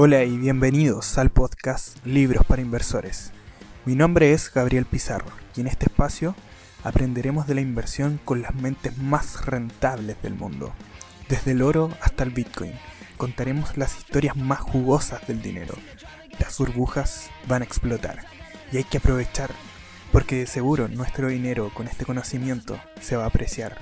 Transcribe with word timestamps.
Hola 0.00 0.22
y 0.22 0.38
bienvenidos 0.38 1.18
al 1.18 1.30
podcast 1.30 1.96
Libros 2.06 2.46
para 2.46 2.62
Inversores. 2.62 3.32
Mi 3.84 3.96
nombre 3.96 4.32
es 4.32 4.48
Gabriel 4.54 4.84
Pizarro 4.84 5.26
y 5.56 5.60
en 5.60 5.66
este 5.66 5.86
espacio 5.86 6.36
aprenderemos 6.84 7.48
de 7.48 7.56
la 7.56 7.62
inversión 7.62 8.20
con 8.24 8.40
las 8.40 8.54
mentes 8.54 8.96
más 8.96 9.44
rentables 9.44 10.22
del 10.22 10.34
mundo. 10.34 10.72
Desde 11.28 11.50
el 11.50 11.62
oro 11.62 11.90
hasta 12.00 12.22
el 12.22 12.30
Bitcoin, 12.30 12.74
contaremos 13.16 13.76
las 13.76 13.98
historias 13.98 14.36
más 14.36 14.60
jugosas 14.60 15.26
del 15.26 15.42
dinero. 15.42 15.74
Las 16.38 16.56
burbujas 16.58 17.28
van 17.48 17.62
a 17.62 17.64
explotar 17.64 18.24
y 18.70 18.76
hay 18.76 18.84
que 18.84 18.98
aprovechar, 18.98 19.50
porque 20.12 20.36
de 20.36 20.46
seguro 20.46 20.86
nuestro 20.86 21.26
dinero 21.26 21.72
con 21.74 21.88
este 21.88 22.04
conocimiento 22.04 22.78
se 23.00 23.16
va 23.16 23.24
a 23.24 23.28
apreciar. 23.30 23.78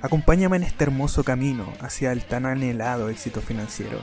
Acompáñame 0.00 0.56
en 0.56 0.62
este 0.62 0.84
hermoso 0.84 1.22
camino 1.22 1.70
hacia 1.80 2.12
el 2.12 2.24
tan 2.24 2.46
anhelado 2.46 3.10
éxito 3.10 3.42
financiero. 3.42 4.00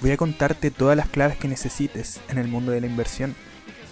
Voy 0.00 0.12
a 0.12 0.16
contarte 0.16 0.70
todas 0.70 0.96
las 0.96 1.08
claves 1.08 1.38
que 1.38 1.48
necesites 1.48 2.20
en 2.28 2.38
el 2.38 2.46
mundo 2.46 2.70
de 2.70 2.80
la 2.80 2.86
inversión. 2.86 3.34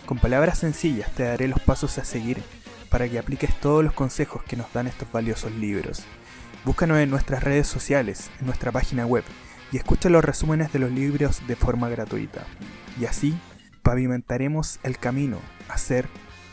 Con 0.07 0.19
palabras 0.19 0.59
sencillas 0.59 1.11
te 1.13 1.25
daré 1.25 1.49
los 1.49 1.59
pasos 1.59 1.99
a 1.99 2.05
seguir 2.05 2.43
para 2.91 3.09
que 3.09 3.19
apliques 3.19 3.59
todos 3.59 3.83
los 3.83 3.93
consejos 3.93 4.45
que 4.45 4.57
nos 4.57 4.73
dan 4.73 4.87
estos 4.87 5.11
valiosos 5.11 5.51
libros. 5.53 6.05
Búscanos 6.65 6.99
en 6.99 7.11
nuestras 7.11 7.43
redes 7.43 7.67
sociales, 7.67 8.31
en 8.39 8.47
nuestra 8.47 8.71
página 8.71 9.05
web 9.05 9.25
y 9.73 9.79
escucha 9.79 10.09
los 10.09 10.25
resúmenes 10.25 10.73
de 10.73 10.79
los 10.79 10.93
libros 10.93 11.43
de 11.49 11.57
forma 11.57 11.89
gratuita. 11.89 12.47
Y 13.01 13.07
así 13.07 13.37
pavimentaremos 13.83 14.79
el 14.85 14.99
camino 14.99 15.41
a 15.69 15.77
ser 15.77 16.09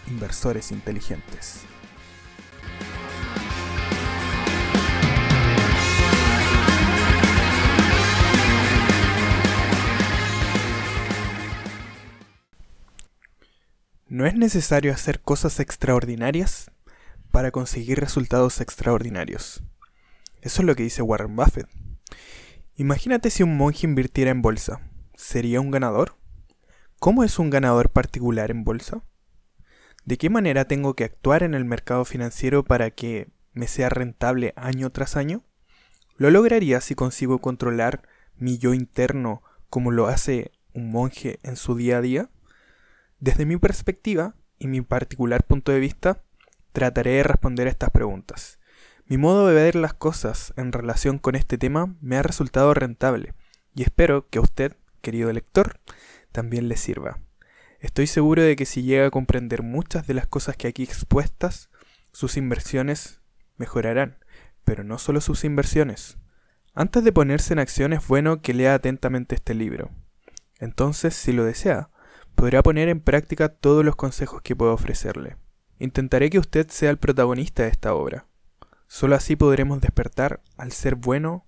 inversores 0.07 0.71
inteligentes. 0.71 1.65
No 14.13 14.27
es 14.27 14.35
necesario 14.35 14.93
hacer 14.93 15.21
cosas 15.21 15.59
extraordinarias 15.59 16.69
para 17.31 17.49
conseguir 17.49 17.99
resultados 17.99 18.61
extraordinarios. 18.61 19.63
Eso 20.43 20.61
es 20.61 20.67
lo 20.67 20.75
que 20.75 20.83
dice 20.83 21.01
Warren 21.01 21.35
Buffett. 21.35 21.67
Imagínate 22.75 23.31
si 23.31 23.41
un 23.41 23.57
monje 23.57 23.87
invirtiera 23.87 24.29
en 24.29 24.43
bolsa. 24.43 24.87
¿Sería 25.15 25.61
un 25.61 25.71
ganador? 25.71 26.15
¿Cómo 26.99 27.23
es 27.23 27.39
un 27.39 27.49
ganador 27.49 27.89
particular 27.89 28.51
en 28.51 28.63
bolsa? 28.63 29.01
¿De 30.05 30.19
qué 30.19 30.29
manera 30.29 30.65
tengo 30.65 30.93
que 30.93 31.05
actuar 31.05 31.41
en 31.41 31.55
el 31.55 31.65
mercado 31.65 32.05
financiero 32.05 32.63
para 32.63 32.91
que 32.91 33.29
me 33.53 33.65
sea 33.65 33.89
rentable 33.89 34.53
año 34.55 34.91
tras 34.91 35.17
año? 35.17 35.41
¿Lo 36.17 36.29
lograría 36.29 36.81
si 36.81 36.93
consigo 36.93 37.39
controlar 37.39 38.03
mi 38.37 38.59
yo 38.59 38.75
interno 38.75 39.41
como 39.71 39.89
lo 39.89 40.05
hace 40.05 40.51
un 40.71 40.91
monje 40.91 41.39
en 41.41 41.55
su 41.55 41.73
día 41.73 41.97
a 41.97 42.01
día? 42.01 42.29
Desde 43.23 43.45
mi 43.45 43.55
perspectiva 43.55 44.35
y 44.59 44.67
mi 44.67 44.81
particular 44.81 45.45
punto 45.45 45.71
de 45.71 45.79
vista, 45.79 46.23
trataré 46.73 47.11
de 47.11 47.23
responder 47.23 47.67
a 47.67 47.69
estas 47.69 47.89
preguntas. 47.89 48.59
Mi 49.05 49.17
modo 49.17 49.47
de 49.47 49.53
ver 49.53 49.75
las 49.75 49.93
cosas 49.93 50.53
en 50.57 50.73
relación 50.73 51.19
con 51.19 51.35
este 51.35 51.57
tema 51.57 51.95
me 52.01 52.17
ha 52.17 52.21
resultado 52.21 52.73
rentable 52.73 53.33
y 53.73 53.83
espero 53.83 54.27
que 54.27 54.39
a 54.39 54.41
usted, 54.41 54.75
querido 54.99 55.31
lector, 55.31 55.79
también 56.33 56.67
le 56.67 56.75
sirva. 56.75 57.21
Estoy 57.79 58.07
seguro 58.07 58.41
de 58.41 58.57
que 58.57 58.65
si 58.65 58.83
llega 58.83 59.07
a 59.07 59.11
comprender 59.11 59.63
muchas 59.63 60.05
de 60.05 60.15
las 60.15 60.27
cosas 60.27 60.57
que 60.57 60.67
aquí 60.67 60.83
expuestas, 60.83 61.69
sus 62.11 62.35
inversiones 62.35 63.21
mejorarán, 63.55 64.17
pero 64.65 64.83
no 64.83 64.97
solo 64.97 65.21
sus 65.21 65.45
inversiones. 65.45 66.17
Antes 66.73 67.05
de 67.05 67.13
ponerse 67.13 67.53
en 67.53 67.59
acción 67.59 67.93
es 67.93 68.05
bueno 68.05 68.41
que 68.41 68.53
lea 68.53 68.73
atentamente 68.73 69.33
este 69.33 69.53
libro. 69.53 69.91
Entonces, 70.59 71.13
si 71.13 71.31
lo 71.31 71.45
desea, 71.45 71.89
podrá 72.35 72.63
poner 72.63 72.89
en 72.89 72.99
práctica 72.99 73.49
todos 73.49 73.83
los 73.85 73.95
consejos 73.95 74.41
que 74.41 74.55
puedo 74.55 74.73
ofrecerle. 74.73 75.37
Intentaré 75.79 76.29
que 76.29 76.39
usted 76.39 76.69
sea 76.69 76.89
el 76.89 76.97
protagonista 76.97 77.63
de 77.63 77.69
esta 77.69 77.93
obra. 77.93 78.27
Solo 78.87 79.15
así 79.15 79.35
podremos 79.35 79.81
despertar 79.81 80.41
al 80.57 80.71
ser 80.71 80.95
bueno 80.95 81.47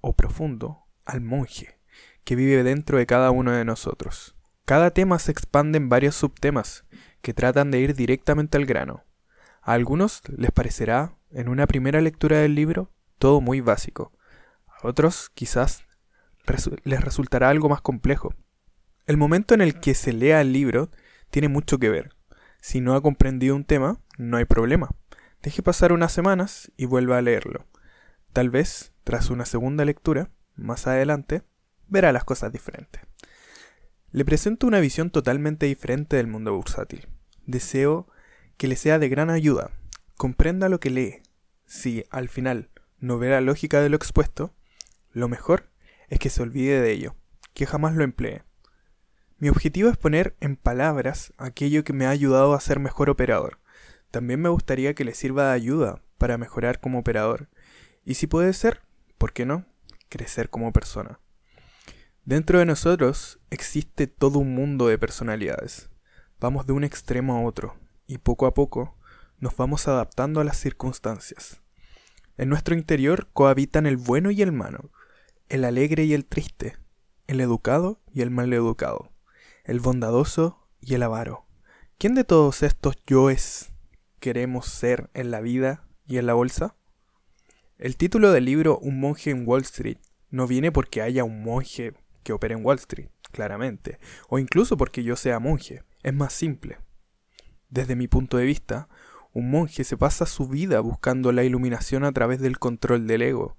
o 0.00 0.14
profundo, 0.14 0.86
al 1.04 1.20
monje, 1.20 1.80
que 2.24 2.36
vive 2.36 2.62
dentro 2.62 2.98
de 2.98 3.06
cada 3.06 3.30
uno 3.30 3.52
de 3.52 3.64
nosotros. 3.64 4.34
Cada 4.64 4.90
tema 4.90 5.18
se 5.18 5.32
expande 5.32 5.78
en 5.78 5.88
varios 5.88 6.14
subtemas 6.14 6.84
que 7.20 7.34
tratan 7.34 7.70
de 7.70 7.80
ir 7.80 7.94
directamente 7.94 8.56
al 8.56 8.66
grano. 8.66 9.04
A 9.60 9.72
algunos 9.72 10.22
les 10.28 10.52
parecerá, 10.52 11.16
en 11.30 11.48
una 11.48 11.66
primera 11.66 12.00
lectura 12.00 12.38
del 12.38 12.54
libro, 12.54 12.92
todo 13.18 13.40
muy 13.40 13.60
básico. 13.60 14.12
A 14.66 14.86
otros, 14.86 15.30
quizás, 15.34 15.84
les 16.84 17.00
resultará 17.00 17.48
algo 17.48 17.68
más 17.68 17.80
complejo. 17.80 18.34
El 19.06 19.18
momento 19.18 19.52
en 19.52 19.60
el 19.60 19.80
que 19.80 19.92
se 19.94 20.14
lea 20.14 20.40
el 20.40 20.54
libro 20.54 20.90
tiene 21.28 21.48
mucho 21.48 21.78
que 21.78 21.90
ver. 21.90 22.14
Si 22.62 22.80
no 22.80 22.94
ha 22.94 23.02
comprendido 23.02 23.54
un 23.54 23.64
tema, 23.64 24.00
no 24.16 24.38
hay 24.38 24.46
problema. 24.46 24.88
Deje 25.42 25.62
pasar 25.62 25.92
unas 25.92 26.10
semanas 26.10 26.72
y 26.78 26.86
vuelva 26.86 27.18
a 27.18 27.22
leerlo. 27.22 27.66
Tal 28.32 28.48
vez, 28.48 28.94
tras 29.04 29.28
una 29.28 29.44
segunda 29.44 29.84
lectura, 29.84 30.30
más 30.56 30.86
adelante, 30.86 31.42
verá 31.86 32.12
las 32.12 32.24
cosas 32.24 32.50
diferentes. 32.50 33.02
Le 34.10 34.24
presento 34.24 34.66
una 34.66 34.80
visión 34.80 35.10
totalmente 35.10 35.66
diferente 35.66 36.16
del 36.16 36.26
mundo 36.26 36.54
bursátil. 36.54 37.06
Deseo 37.44 38.08
que 38.56 38.68
le 38.68 38.76
sea 38.76 38.98
de 38.98 39.10
gran 39.10 39.28
ayuda. 39.28 39.70
Comprenda 40.16 40.70
lo 40.70 40.80
que 40.80 40.88
lee. 40.88 41.22
Si, 41.66 42.04
al 42.08 42.30
final, 42.30 42.70
no 43.00 43.18
ve 43.18 43.28
la 43.28 43.42
lógica 43.42 43.82
de 43.82 43.90
lo 43.90 43.96
expuesto, 43.96 44.54
lo 45.12 45.28
mejor 45.28 45.68
es 46.08 46.18
que 46.18 46.30
se 46.30 46.42
olvide 46.42 46.80
de 46.80 46.92
ello, 46.92 47.16
que 47.52 47.66
jamás 47.66 47.94
lo 47.94 48.02
emplee. 48.02 48.44
Mi 49.38 49.48
objetivo 49.48 49.88
es 49.88 49.96
poner 49.96 50.36
en 50.40 50.54
palabras 50.54 51.32
aquello 51.38 51.82
que 51.82 51.92
me 51.92 52.06
ha 52.06 52.10
ayudado 52.10 52.54
a 52.54 52.60
ser 52.60 52.78
mejor 52.78 53.10
operador. 53.10 53.58
También 54.12 54.40
me 54.40 54.48
gustaría 54.48 54.94
que 54.94 55.04
le 55.04 55.12
sirva 55.12 55.48
de 55.48 55.54
ayuda 55.54 56.02
para 56.18 56.38
mejorar 56.38 56.80
como 56.80 57.00
operador. 57.00 57.48
Y 58.04 58.14
si 58.14 58.28
puede 58.28 58.52
ser, 58.52 58.82
¿por 59.18 59.32
qué 59.32 59.44
no? 59.44 59.66
Crecer 60.08 60.50
como 60.50 60.72
persona. 60.72 61.18
Dentro 62.24 62.60
de 62.60 62.64
nosotros 62.64 63.40
existe 63.50 64.06
todo 64.06 64.38
un 64.38 64.54
mundo 64.54 64.86
de 64.86 64.98
personalidades. 64.98 65.90
Vamos 66.38 66.66
de 66.66 66.72
un 66.72 66.84
extremo 66.84 67.36
a 67.36 67.42
otro, 67.42 67.76
y 68.06 68.18
poco 68.18 68.46
a 68.46 68.54
poco 68.54 68.96
nos 69.40 69.56
vamos 69.56 69.88
adaptando 69.88 70.40
a 70.40 70.44
las 70.44 70.58
circunstancias. 70.58 71.60
En 72.38 72.48
nuestro 72.48 72.76
interior 72.76 73.28
cohabitan 73.32 73.86
el 73.86 73.96
bueno 73.96 74.30
y 74.30 74.42
el 74.42 74.52
malo, 74.52 74.92
el 75.48 75.64
alegre 75.64 76.04
y 76.04 76.14
el 76.14 76.24
triste, 76.24 76.76
el 77.26 77.40
educado 77.40 78.00
y 78.12 78.22
el 78.22 78.30
mal 78.30 78.52
educado 78.52 79.13
el 79.64 79.80
bondadoso 79.80 80.68
y 80.80 80.94
el 80.94 81.02
avaro. 81.02 81.46
¿Quién 81.98 82.14
de 82.14 82.24
todos 82.24 82.62
estos 82.62 82.96
yoes 83.06 83.72
queremos 84.20 84.66
ser 84.66 85.10
en 85.14 85.30
la 85.30 85.40
vida 85.40 85.86
y 86.06 86.18
en 86.18 86.26
la 86.26 86.34
bolsa? 86.34 86.76
El 87.78 87.96
título 87.96 88.30
del 88.30 88.44
libro 88.44 88.78
Un 88.78 89.00
monje 89.00 89.30
en 89.30 89.48
Wall 89.48 89.62
Street 89.62 89.98
no 90.30 90.46
viene 90.46 90.70
porque 90.70 91.00
haya 91.00 91.24
un 91.24 91.42
monje 91.42 91.94
que 92.22 92.34
opere 92.34 92.54
en 92.54 92.64
Wall 92.64 92.76
Street, 92.76 93.08
claramente, 93.32 93.98
o 94.28 94.38
incluso 94.38 94.76
porque 94.76 95.02
yo 95.02 95.16
sea 95.16 95.38
monje, 95.38 95.82
es 96.02 96.12
más 96.12 96.34
simple. 96.34 96.78
Desde 97.70 97.96
mi 97.96 98.06
punto 98.06 98.36
de 98.36 98.44
vista, 98.44 98.88
un 99.32 99.50
monje 99.50 99.82
se 99.84 99.96
pasa 99.96 100.26
su 100.26 100.46
vida 100.46 100.80
buscando 100.80 101.32
la 101.32 101.42
iluminación 101.42 102.04
a 102.04 102.12
través 102.12 102.40
del 102.40 102.58
control 102.58 103.06
del 103.06 103.22
ego, 103.22 103.56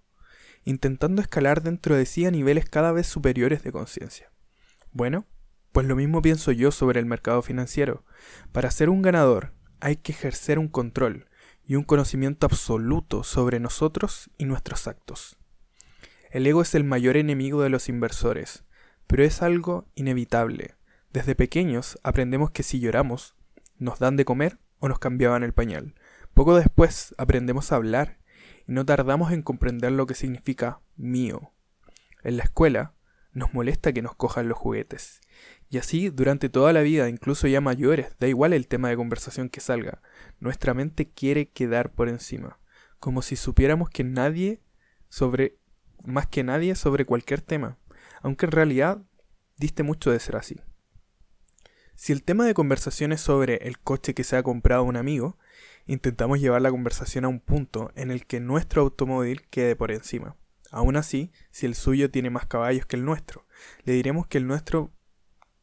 intentando 0.65 1.21
escalar 1.21 1.63
dentro 1.63 1.95
de 1.95 2.05
sí 2.05 2.25
a 2.25 2.31
niveles 2.31 2.69
cada 2.69 2.91
vez 2.91 3.07
superiores 3.07 3.63
de 3.63 3.71
conciencia. 3.71 4.31
Bueno, 4.91 5.25
pues 5.75 5.87
lo 5.87 5.97
mismo 5.97 6.21
pienso 6.21 6.53
yo 6.53 6.71
sobre 6.71 7.01
el 7.01 7.05
mercado 7.05 7.41
financiero. 7.41 8.05
Para 8.53 8.71
ser 8.71 8.89
un 8.89 9.01
ganador 9.01 9.51
hay 9.81 9.97
que 9.97 10.13
ejercer 10.13 10.57
un 10.57 10.69
control 10.69 11.27
y 11.67 11.75
un 11.75 11.83
conocimiento 11.83 12.45
absoluto 12.45 13.25
sobre 13.25 13.59
nosotros 13.59 14.29
y 14.37 14.45
nuestros 14.45 14.87
actos. 14.87 15.37
El 16.31 16.47
ego 16.47 16.61
es 16.61 16.75
el 16.75 16.85
mayor 16.85 17.17
enemigo 17.17 17.61
de 17.61 17.67
los 17.67 17.89
inversores, 17.89 18.63
pero 19.05 19.25
es 19.25 19.41
algo 19.41 19.85
inevitable. 19.95 20.75
Desde 21.11 21.35
pequeños 21.35 21.99
aprendemos 22.03 22.51
que 22.51 22.63
si 22.63 22.79
lloramos, 22.79 23.35
nos 23.77 23.99
dan 23.99 24.15
de 24.15 24.23
comer 24.23 24.59
o 24.79 24.87
nos 24.87 24.99
cambiaban 24.99 25.43
el 25.43 25.51
pañal. 25.51 25.93
Poco 26.33 26.55
después 26.55 27.13
aprendemos 27.17 27.73
a 27.73 27.75
hablar 27.75 28.17
y 28.65 28.71
no 28.71 28.85
tardamos 28.85 29.33
en 29.33 29.41
comprender 29.41 29.91
lo 29.91 30.05
que 30.05 30.15
significa 30.15 30.79
mío. 30.95 31.51
En 32.23 32.37
la 32.37 32.43
escuela 32.43 32.93
nos 33.33 33.53
molesta 33.53 33.91
que 33.91 34.01
nos 34.01 34.15
cojan 34.15 34.47
los 34.47 34.57
juguetes 34.57 35.19
y 35.69 35.77
así 35.77 36.09
durante 36.09 36.49
toda 36.49 36.73
la 36.73 36.81
vida, 36.81 37.09
incluso 37.09 37.47
ya 37.47 37.61
mayores, 37.61 38.15
da 38.19 38.27
igual 38.27 38.53
el 38.53 38.67
tema 38.67 38.89
de 38.89 38.95
conversación 38.95 39.49
que 39.49 39.61
salga, 39.61 40.01
nuestra 40.39 40.73
mente 40.73 41.09
quiere 41.09 41.49
quedar 41.49 41.91
por 41.91 42.09
encima, 42.09 42.59
como 42.99 43.21
si 43.21 43.35
supiéramos 43.35 43.89
que 43.89 44.03
nadie 44.03 44.61
sobre 45.09 45.57
más 46.05 46.27
que 46.27 46.43
nadie 46.43 46.75
sobre 46.75 47.05
cualquier 47.05 47.41
tema, 47.41 47.77
aunque 48.21 48.45
en 48.45 48.51
realidad 48.51 49.01
diste 49.57 49.83
mucho 49.83 50.11
de 50.11 50.19
ser 50.19 50.35
así. 50.35 50.61
Si 51.95 52.11
el 52.11 52.23
tema 52.23 52.45
de 52.45 52.53
conversación 52.53 53.13
es 53.13 53.21
sobre 53.21 53.55
el 53.67 53.79
coche 53.79 54.13
que 54.13 54.25
se 54.25 54.35
ha 54.35 54.43
comprado 54.43 54.83
un 54.83 54.97
amigo, 54.97 55.37
intentamos 55.85 56.39
llevar 56.39 56.61
la 56.61 56.71
conversación 56.71 57.25
a 57.25 57.29
un 57.29 57.39
punto 57.39 57.91
en 57.95 58.11
el 58.11 58.25
que 58.25 58.39
nuestro 58.39 58.81
automóvil 58.81 59.43
quede 59.49 59.75
por 59.75 59.91
encima. 59.91 60.35
Aún 60.71 60.97
así, 60.97 61.31
si 61.51 61.65
el 61.65 61.75
suyo 61.75 62.11
tiene 62.11 62.29
más 62.29 62.47
caballos 62.47 62.85
que 62.85 62.97
el 62.97 63.05
nuestro, 63.05 63.45
le 63.85 63.93
diremos 63.93 64.27
que 64.27 64.37
el 64.37 64.47
nuestro 64.47 64.91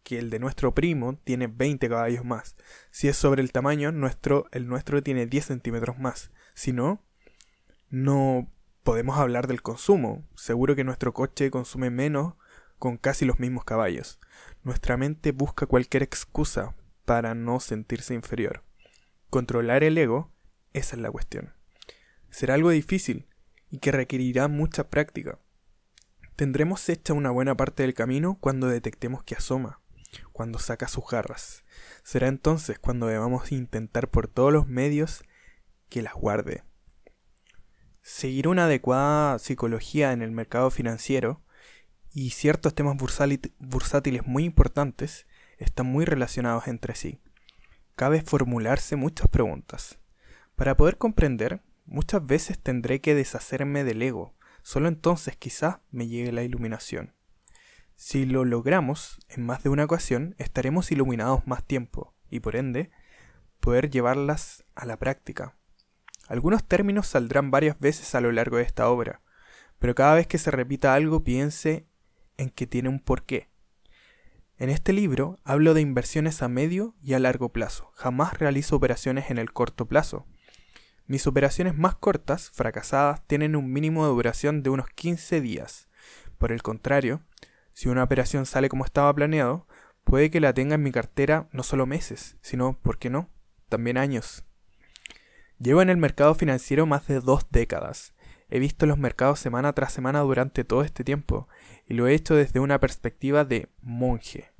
que 0.03 0.19
el 0.19 0.31
de 0.31 0.39
nuestro 0.39 0.75
primo 0.75 1.17
tiene 1.25 1.47
20 1.47 1.89
caballos 1.89 2.25
más. 2.25 2.57
Si 2.91 3.09
es 3.09 3.17
sobre 3.17 3.43
el 3.43 3.53
tamaño, 3.53 3.93
nuestro, 3.93 4.47
el 4.53 4.67
nuestro 4.67 5.03
tiene 5.03 5.27
10 5.27 5.47
centímetros 5.47 5.99
más. 5.99 6.31
Si 6.55 6.73
no, 6.73 7.03
no 7.91 8.51
podemos 8.83 9.19
hablar 9.19 9.47
del 9.47 9.63
consumo. 9.63 10.27
Seguro 10.35 10.75
que 10.75 10.85
nuestro 10.85 11.13
coche 11.13 11.51
consume 11.51 11.91
menos 11.91 12.35
con 12.79 12.97
casi 12.97 13.25
los 13.25 13.39
mismos 13.39 13.65
caballos. 13.65 14.19
Nuestra 14.65 14.97
mente 14.97 15.33
busca 15.33 15.67
cualquier 15.67 16.03
excusa 16.03 16.75
para 17.05 17.35
no 17.35 17.61
sentirse 17.61 18.15
inferior. 18.15 18.65
Controlar 19.31 19.85
el 19.85 19.99
ego, 19.99 20.33
esa 20.73 20.97
es 20.97 21.03
la 21.03 21.11
cuestión. 21.11 21.53
Será 22.31 22.55
algo 22.55 22.71
difícil 22.71 23.27
y 23.71 23.79
que 23.79 23.93
requerirá 23.93 24.49
mucha 24.49 24.89
práctica. 24.91 25.39
Tendremos 26.37 26.89
hecha 26.89 27.13
una 27.13 27.31
buena 27.31 27.57
parte 27.57 27.83
del 27.83 27.95
camino 27.95 28.39
cuando 28.41 28.67
detectemos 28.67 29.23
que 29.23 29.35
asoma, 29.35 29.82
cuando 30.33 30.59
saca 30.59 30.89
sus 30.89 31.07
garras. 31.09 31.65
Será 32.03 32.29
entonces 32.29 32.79
cuando 32.79 33.07
debamos 33.07 33.53
intentar 33.53 34.09
por 34.09 34.29
todos 34.29 34.53
los 34.53 34.67
medios 34.67 35.23
que 35.89 36.03
las 36.03 36.15
guarde. 36.15 36.65
Seguir 38.03 38.49
una 38.49 38.65
adecuada 38.65 39.39
psicología 39.39 40.13
en 40.13 40.23
el 40.23 40.33
mercado 40.33 40.71
financiero 40.71 41.41
y 42.13 42.31
ciertos 42.31 42.75
temas 42.75 42.97
bursátiles 42.97 44.27
muy 44.27 44.45
importantes 44.45 45.27
están 45.59 45.87
muy 45.87 46.05
relacionados 46.05 46.67
entre 46.67 46.95
sí. 46.95 47.21
Cabe 47.95 48.23
formularse 48.23 48.97
muchas 48.97 49.29
preguntas. 49.29 49.99
Para 50.57 50.77
poder 50.77 50.99
comprender, 50.99 51.63
muchas 51.87 52.27
veces 52.27 52.59
tendré 52.59 53.01
que 53.01 53.15
deshacerme 53.15 53.85
del 53.85 54.03
ego, 54.03 54.35
solo 54.63 54.89
entonces 54.89 55.37
quizás 55.37 55.77
me 55.91 56.09
llegue 56.09 56.33
la 56.33 56.43
iluminación. 56.43 57.15
Si 58.05 58.27
lo 58.27 58.45
logramos 58.45 59.21
en 59.29 59.47
más 59.47 59.63
de 59.63 59.69
una 59.69 59.85
ocasión, 59.85 60.35
estaremos 60.39 60.91
iluminados 60.91 61.47
más 61.47 61.63
tiempo 61.63 62.17
y 62.29 62.41
por 62.41 62.57
ende 62.57 62.91
poder 63.61 63.91
llevarlas 63.91 64.65
a 64.75 64.87
la 64.87 64.99
práctica. 64.99 65.57
Algunos 66.27 66.67
términos 66.67 67.07
saldrán 67.07 67.53
varias 67.53 67.79
veces 67.79 68.17
a 68.17 68.21
lo 68.21 68.33
largo 68.33 68.57
de 68.57 68.65
esta 68.65 68.89
obra, 68.89 69.23
pero 69.79 69.95
cada 69.95 70.17
vez 70.17 70.27
que 70.27 70.39
se 70.39 70.51
repita 70.51 70.95
algo 70.95 71.23
piense 71.23 71.87
en 72.39 72.51
que 72.51 72.67
tiene 72.67 72.89
un 72.89 72.99
porqué. 72.99 73.51
En 74.59 74.69
este 74.69 74.93
libro 74.93 75.39
hablo 75.45 75.73
de 75.73 75.81
inversiones 75.83 76.43
a 76.43 76.49
medio 76.49 76.97
y 77.01 77.13
a 77.15 77.21
largo 77.21 77.53
plazo. 77.53 77.93
Jamás 77.95 78.37
realizo 78.37 78.75
operaciones 78.75 79.31
en 79.31 79.39
el 79.39 79.53
corto 79.53 79.87
plazo. 79.87 80.27
Mis 81.07 81.29
operaciones 81.29 81.79
más 81.79 81.95
cortas, 81.95 82.51
fracasadas, 82.51 83.25
tienen 83.29 83.55
un 83.55 83.73
mínimo 83.73 84.05
de 84.05 84.13
duración 84.13 84.65
de 84.65 84.71
unos 84.71 84.89
15 84.89 85.41
días. 85.41 85.87
Por 86.37 86.51
el 86.51 86.65
contrario, 86.65 87.23
si 87.73 87.89
una 87.89 88.03
operación 88.03 88.47
sale 88.47 88.69
como 88.69 88.85
estaba 88.85 89.15
planeado, 89.15 89.67
puede 90.05 90.31
que 90.31 90.41
la 90.41 90.53
tenga 90.53 90.75
en 90.75 90.83
mi 90.83 90.93
cartera 90.93 91.49
no 91.53 91.63
solo 91.63 91.87
meses, 91.87 92.37
sino, 92.43 92.75
¿por 92.83 92.99
qué 92.99 93.11
no?, 93.11 93.31
también 93.69 93.99
años. 93.99 94.45
Llevo 95.59 95.83
en 95.83 95.91
el 95.91 95.97
mercado 95.97 96.35
financiero 96.35 96.87
más 96.87 97.07
de 97.07 97.21
dos 97.21 97.47
décadas 97.51 98.15
He 98.55 98.59
visto 98.59 98.85
los 98.85 98.99
mercados 98.99 99.41
semana 99.41 99.73
tras 99.73 99.95
semana 99.95 100.21
durante 100.21 100.63
todo 100.63 100.83
este 100.83 101.05
tiempo 101.05 101.49
y 101.89 101.95
lo 101.95 102.07
he 102.07 102.13
hecho 102.13 102.35
desde 102.35 102.61
una 102.61 102.79
perspectiva 102.81 103.47
de 103.47 103.71
monje, 103.81 104.53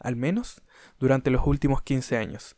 al 0.00 0.16
menos 0.16 0.62
durante 0.98 1.30
los 1.30 1.46
últimos 1.46 1.80
15 1.80 2.16
años. 2.16 2.56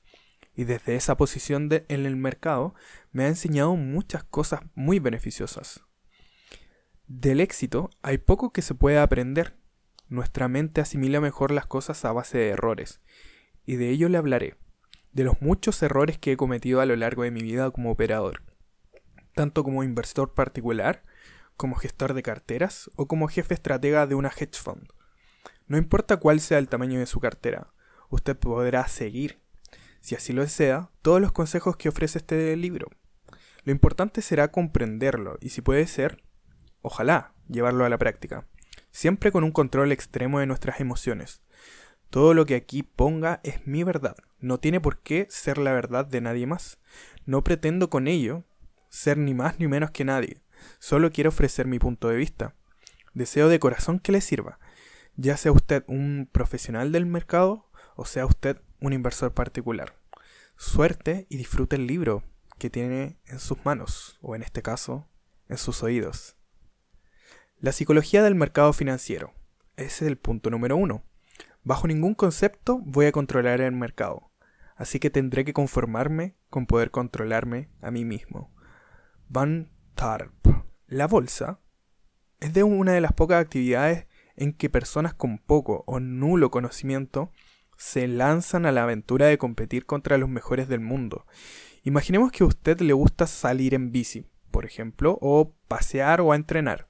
Y 0.55 0.65
desde 0.65 0.97
esa 0.97 1.15
posición 1.19 1.69
de, 1.69 1.85
en 1.89 2.07
el 2.07 2.17
mercado 2.17 2.75
me 3.13 3.25
ha 3.25 3.29
enseñado 3.29 3.77
muchas 3.77 4.25
cosas 4.25 4.63
muy 4.75 4.99
beneficiosas. 4.99 5.85
Del 7.07 7.41
éxito 7.41 7.91
hay 8.01 8.17
poco 8.17 8.55
que 8.55 8.63
se 8.63 8.75
pueda 8.75 9.03
aprender. 9.03 9.59
Nuestra 10.09 10.49
mente 10.49 10.81
asimila 10.81 11.21
mejor 11.21 11.51
las 11.51 11.67
cosas 11.67 12.05
a 12.05 12.13
base 12.13 12.39
de 12.39 12.49
errores, 12.49 13.01
y 13.67 13.77
de 13.77 13.91
ello 13.91 14.09
le 14.09 14.19
hablaré, 14.19 14.57
de 15.13 15.25
los 15.25 15.41
muchos 15.43 15.83
errores 15.83 16.19
que 16.19 16.33
he 16.33 16.37
cometido 16.37 16.81
a 16.81 16.87
lo 16.87 16.97
largo 16.97 17.23
de 17.23 17.31
mi 17.31 17.43
vida 17.43 17.71
como 17.71 17.91
operador 17.91 18.43
tanto 19.39 19.63
como 19.63 19.85
inversor 19.85 20.35
particular, 20.35 21.05
como 21.57 21.77
gestor 21.77 22.13
de 22.13 22.25
carteras 22.25 22.91
o 22.97 23.07
como 23.07 23.29
jefe 23.29 23.55
estratega 23.55 24.05
de 24.09 24.17
una 24.17 24.33
hedge 24.37 24.59
fund. 24.61 24.89
No 25.69 25.79
importa 25.79 26.17
cuál 26.17 26.41
sea 26.41 26.59
el 26.59 26.69
tamaño 26.69 26.99
de 26.99 27.07
su 27.07 27.21
cartera, 27.21 27.73
usted 28.09 28.37
podrá 28.37 28.89
seguir, 28.89 29.39
si 30.01 30.17
así 30.17 30.33
lo 30.33 30.43
desea, 30.43 30.91
todos 31.03 31.21
los 31.21 31.31
consejos 31.31 31.77
que 31.77 31.89
ofrece 31.89 32.19
este 32.19 32.57
libro. 32.57 32.89
Lo 33.63 33.71
importante 33.71 34.23
será 34.23 34.51
comprenderlo 34.51 35.39
y 35.41 35.51
si 35.51 35.61
puede 35.61 35.87
ser, 35.87 36.21
ojalá, 36.83 37.33
llevarlo 37.49 37.85
a 37.85 37.89
la 37.89 37.99
práctica, 37.99 38.49
siempre 38.91 39.33
con 39.33 39.45
un 39.45 39.53
control 39.53 39.93
extremo 39.93 40.41
de 40.41 40.47
nuestras 40.47 40.81
emociones. 40.81 41.43
Todo 42.11 42.35
lo 42.35 42.47
que 42.47 42.55
aquí 42.55 42.83
ponga 42.83 43.41
es 43.45 43.67
mi 43.67 43.85
verdad, 43.85 44.17
no 44.41 44.59
tiene 44.59 44.81
por 44.81 44.99
qué 45.01 45.27
ser 45.31 45.59
la 45.59 45.73
verdad 45.73 46.07
de 46.07 46.21
nadie 46.21 46.47
más. 46.47 46.79
No 47.27 47.45
pretendo 47.45 47.91
con 47.91 48.09
ello 48.09 48.45
ser 48.89 49.19
ni 49.19 49.35
más 49.35 49.59
ni 49.59 49.69
menos 49.69 49.91
que 49.91 50.05
nadie. 50.05 50.43
Solo 50.79 51.13
quiero 51.13 51.29
ofrecer 51.29 51.67
mi 51.67 51.79
punto 51.79 52.09
de 52.09 52.17
vista. 52.17 52.55
Deseo 53.15 53.49
de 53.49 53.59
corazón 53.59 53.99
que 53.99 54.13
le 54.13 54.21
sirva, 54.21 54.59
ya 55.17 55.37
sea 55.37 55.53
usted 55.53 55.85
un 55.89 56.29
profesional 56.31 56.93
del 56.93 57.07
mercado 57.07 57.69
o 57.99 58.05
sea 58.05 58.27
usted 58.27 58.63
un 58.81 58.93
inversor 58.93 59.35
particular. 59.35 59.99
Suerte 60.57 61.27
y 61.29 61.37
disfrute 61.37 61.75
el 61.75 61.89
libro 61.89 62.23
que 62.57 62.71
tiene 62.71 63.19
en 63.27 63.41
sus 63.41 63.65
manos, 63.65 64.19
o 64.23 64.37
en 64.37 64.43
este 64.43 64.63
caso, 64.63 65.09
en 65.49 65.59
sus 65.59 65.83
oídos. 65.83 66.38
La 67.61 67.73
psicología 67.73 68.23
del 68.23 68.37
mercado 68.37 68.73
financiero. 68.73 69.35
Ese 69.77 70.05
es 70.05 70.11
el 70.11 70.17
punto 70.17 70.49
número 70.49 70.77
uno. 70.77 71.03
Bajo 71.65 71.89
ningún 71.89 72.15
concepto 72.15 72.79
voy 72.85 73.07
a 73.07 73.13
controlar 73.13 73.61
el 73.61 73.73
mercado, 73.73 74.31
así 74.77 75.01
que 75.01 75.11
tendré 75.11 75.45
que 75.45 75.53
conformarme 75.53 76.37
con 76.51 76.67
poder 76.67 76.93
controlarme 76.93 77.69
a 77.83 77.91
mí 77.91 78.05
mismo. 78.05 78.55
Van 79.29 79.73
Tarp. 79.97 80.33
La 80.87 81.09
bolsa 81.09 81.59
es 82.39 82.55
de 82.55 82.63
una 82.63 82.93
de 82.93 83.01
las 83.01 83.13
pocas 83.13 83.43
actividades 83.43 84.07
en 84.37 84.53
que 84.53 84.71
personas 84.71 85.15
con 85.15 85.39
poco 85.39 85.83
o 85.89 85.99
nulo 85.99 86.53
conocimiento 86.53 87.33
se 87.77 88.07
lanzan 88.07 88.67
a 88.67 88.73
la 88.73 88.85
aventura 88.85 89.27
de 89.27 89.39
competir 89.39 89.85
contra 89.85 90.17
los 90.17 90.29
mejores 90.29 90.69
del 90.69 90.81
mundo. 90.81 91.27
Imaginemos 91.83 92.31
que 92.31 92.45
a 92.45 92.47
usted 92.47 92.79
le 92.83 92.93
gusta 92.93 93.27
salir 93.27 93.75
en 93.75 93.91
bici, 93.91 94.27
por 94.53 94.65
ejemplo, 94.65 95.19
o 95.21 95.57
pasear 95.67 96.21
o 96.21 96.37
entrenar. 96.37 96.87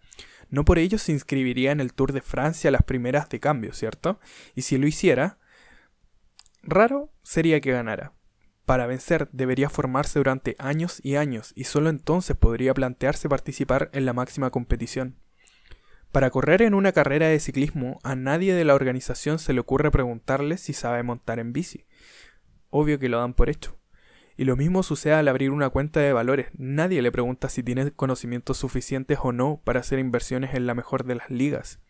No 0.51 0.65
por 0.65 0.79
ello 0.79 0.99
se 0.99 1.13
inscribiría 1.13 1.73
en 1.73 1.81
el 1.81 1.93
Tour 1.93 2.13
de 2.13 2.23
Francia 2.23 2.69
a 2.69 2.73
las 2.73 2.83
primeras 2.83 3.29
de 3.29 3.41
cambio, 3.41 3.73
¿cierto? 3.75 4.19
Y 4.55 4.63
si 4.63 4.79
lo 4.79 4.87
hiciera, 4.87 5.39
raro 6.63 7.13
sería 7.23 7.61
que 7.61 7.73
ganara. 7.73 8.15
Para 8.65 8.87
vencer 8.87 9.29
debería 9.33 9.71
formarse 9.71 10.19
durante 10.19 10.55
años 10.59 11.01
y 11.03 11.17
años 11.17 11.53
y 11.57 11.65
solo 11.65 11.89
entonces 11.89 12.37
podría 12.37 12.75
plantearse 12.75 13.29
participar 13.29 13.91
en 13.95 14.05
la 14.05 14.13
máxima 14.13 14.51
competición. 14.51 15.17
Para 16.13 16.31
correr 16.31 16.63
en 16.63 16.75
una 16.75 16.93
carrera 16.93 17.29
de 17.29 17.41
ciclismo 17.41 17.99
a 18.03 18.15
nadie 18.15 18.55
de 18.55 18.65
la 18.65 18.75
organización 18.75 19.39
se 19.39 19.53
le 19.53 19.61
ocurre 19.61 19.91
preguntarle 19.91 20.57
si 20.57 20.73
sabe 20.73 21.03
montar 21.03 21.39
en 21.39 21.53
bici. 21.53 21.87
Obvio 22.71 22.99
que 22.99 23.09
lo 23.09 23.19
dan 23.19 23.35
por 23.35 23.49
hecho. 23.49 23.78
Y 24.39 24.45
lo 24.45 24.55
mismo 24.55 24.85
sucede 24.85 25.15
al 25.15 25.27
abrir 25.27 25.51
una 25.51 25.69
cuenta 25.69 25.99
de 25.99 26.13
valores. 26.13 26.47
Nadie 26.57 27.03
le 27.03 27.11
pregunta 27.11 27.49
si 27.49 27.65
tiene 27.65 27.91
conocimientos 27.91 28.57
suficientes 28.57 29.19
o 29.21 29.33
no 29.33 29.61
para 29.65 29.81
hacer 29.81 29.99
inversiones 29.99 30.55
en 30.55 30.65
la 30.65 30.75
mejor 30.75 31.05
de 31.05 31.17
las 31.17 31.29
ligas. 31.29 31.81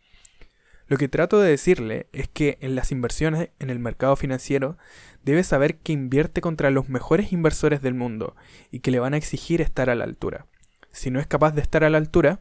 Lo 0.86 0.96
que 0.96 1.08
trato 1.08 1.40
de 1.40 1.50
decirle 1.50 2.08
es 2.14 2.26
que 2.26 2.56
en 2.62 2.74
las 2.74 2.90
inversiones 2.90 3.50
en 3.58 3.68
el 3.68 3.78
mercado 3.78 4.16
financiero 4.16 4.78
debe 5.22 5.44
saber 5.44 5.76
que 5.76 5.92
invierte 5.92 6.40
contra 6.40 6.70
los 6.70 6.88
mejores 6.88 7.32
inversores 7.34 7.82
del 7.82 7.92
mundo 7.92 8.34
y 8.70 8.80
que 8.80 8.90
le 8.92 8.98
van 8.98 9.12
a 9.12 9.18
exigir 9.18 9.60
estar 9.60 9.90
a 9.90 9.94
la 9.94 10.04
altura. 10.04 10.46
Si 10.90 11.10
no 11.10 11.20
es 11.20 11.26
capaz 11.26 11.52
de 11.52 11.60
estar 11.60 11.84
a 11.84 11.90
la 11.90 11.98
altura, 11.98 12.40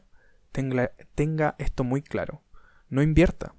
tenga, 0.52 0.90
tenga 1.14 1.54
esto 1.58 1.84
muy 1.84 2.00
claro. 2.00 2.40
No 2.88 3.02
invierta. 3.02 3.54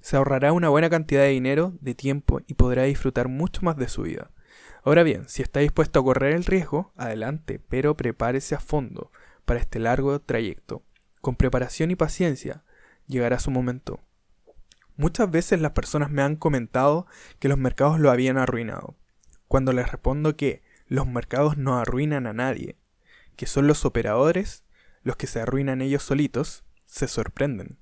Se 0.00 0.16
ahorrará 0.16 0.52
una 0.52 0.70
buena 0.70 0.90
cantidad 0.90 1.22
de 1.22 1.28
dinero, 1.28 1.72
de 1.80 1.94
tiempo 1.94 2.40
y 2.48 2.54
podrá 2.54 2.82
disfrutar 2.82 3.28
mucho 3.28 3.60
más 3.62 3.76
de 3.76 3.88
su 3.88 4.02
vida. 4.02 4.32
Ahora 4.84 5.02
bien, 5.02 5.28
si 5.28 5.40
está 5.40 5.60
dispuesto 5.60 6.00
a 6.00 6.04
correr 6.04 6.34
el 6.34 6.44
riesgo, 6.44 6.92
adelante, 6.96 7.58
pero 7.70 7.96
prepárese 7.96 8.54
a 8.54 8.60
fondo 8.60 9.10
para 9.46 9.58
este 9.58 9.78
largo 9.78 10.20
trayecto. 10.20 10.82
Con 11.22 11.36
preparación 11.36 11.90
y 11.90 11.96
paciencia, 11.96 12.64
llegará 13.06 13.38
su 13.38 13.50
momento. 13.50 14.00
Muchas 14.96 15.30
veces 15.30 15.60
las 15.60 15.72
personas 15.72 16.10
me 16.10 16.20
han 16.20 16.36
comentado 16.36 17.06
que 17.38 17.48
los 17.48 17.56
mercados 17.56 17.98
lo 17.98 18.10
habían 18.10 18.36
arruinado. 18.36 18.94
Cuando 19.48 19.72
les 19.72 19.90
respondo 19.90 20.36
que 20.36 20.62
los 20.86 21.06
mercados 21.06 21.56
no 21.56 21.78
arruinan 21.78 22.26
a 22.26 22.34
nadie, 22.34 22.76
que 23.36 23.46
son 23.46 23.66
los 23.66 23.86
operadores 23.86 24.64
los 25.02 25.16
que 25.16 25.26
se 25.26 25.40
arruinan 25.40 25.80
ellos 25.80 26.02
solitos, 26.02 26.62
se 26.84 27.08
sorprenden. 27.08 27.78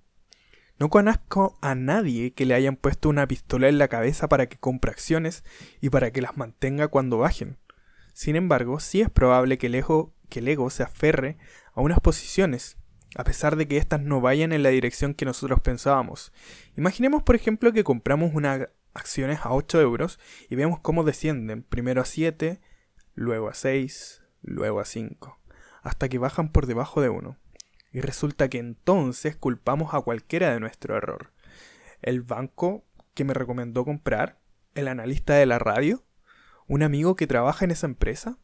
No 0.82 0.90
conozco 0.90 1.56
a 1.60 1.76
nadie 1.76 2.32
que 2.32 2.44
le 2.44 2.54
hayan 2.54 2.74
puesto 2.74 3.08
una 3.08 3.28
pistola 3.28 3.68
en 3.68 3.78
la 3.78 3.86
cabeza 3.86 4.28
para 4.28 4.48
que 4.48 4.58
compre 4.58 4.90
acciones 4.90 5.44
y 5.80 5.90
para 5.90 6.10
que 6.10 6.20
las 6.20 6.36
mantenga 6.36 6.88
cuando 6.88 7.18
bajen. 7.18 7.56
Sin 8.14 8.34
embargo, 8.34 8.80
sí 8.80 9.00
es 9.00 9.08
probable 9.08 9.58
que 9.58 9.68
el 9.68 9.76
ego, 9.76 10.12
que 10.28 10.56
se 10.70 10.82
aferre 10.82 11.38
a 11.72 11.82
unas 11.82 12.00
posiciones 12.00 12.78
a 13.14 13.22
pesar 13.22 13.54
de 13.54 13.68
que 13.68 13.76
éstas 13.76 14.00
no 14.00 14.20
vayan 14.20 14.50
en 14.50 14.64
la 14.64 14.70
dirección 14.70 15.14
que 15.14 15.24
nosotros 15.24 15.60
pensábamos. 15.60 16.32
Imaginemos, 16.76 17.22
por 17.22 17.36
ejemplo, 17.36 17.72
que 17.72 17.84
compramos 17.84 18.32
unas 18.34 18.68
acciones 18.92 19.38
a 19.44 19.52
8 19.52 19.80
euros 19.80 20.18
y 20.50 20.56
vemos 20.56 20.80
cómo 20.80 21.04
descienden, 21.04 21.62
primero 21.62 22.02
a 22.02 22.06
7, 22.06 22.60
luego 23.14 23.48
a 23.48 23.54
6, 23.54 24.20
luego 24.42 24.80
a 24.80 24.84
5, 24.84 25.38
hasta 25.82 26.08
que 26.08 26.18
bajan 26.18 26.50
por 26.50 26.66
debajo 26.66 27.00
de 27.00 27.08
1. 27.08 27.38
Y 27.92 28.00
resulta 28.00 28.48
que 28.48 28.58
entonces 28.58 29.36
culpamos 29.36 29.94
a 29.94 30.00
cualquiera 30.00 30.52
de 30.52 30.60
nuestro 30.60 30.96
error. 30.96 31.32
El 32.00 32.22
banco 32.22 32.84
que 33.14 33.24
me 33.24 33.34
recomendó 33.34 33.84
comprar, 33.84 34.38
el 34.74 34.88
analista 34.88 35.34
de 35.34 35.46
la 35.46 35.58
radio, 35.58 36.02
un 36.66 36.82
amigo 36.82 37.16
que 37.16 37.26
trabaja 37.26 37.64
en 37.64 37.70
esa 37.70 37.86
empresa, 37.86 38.38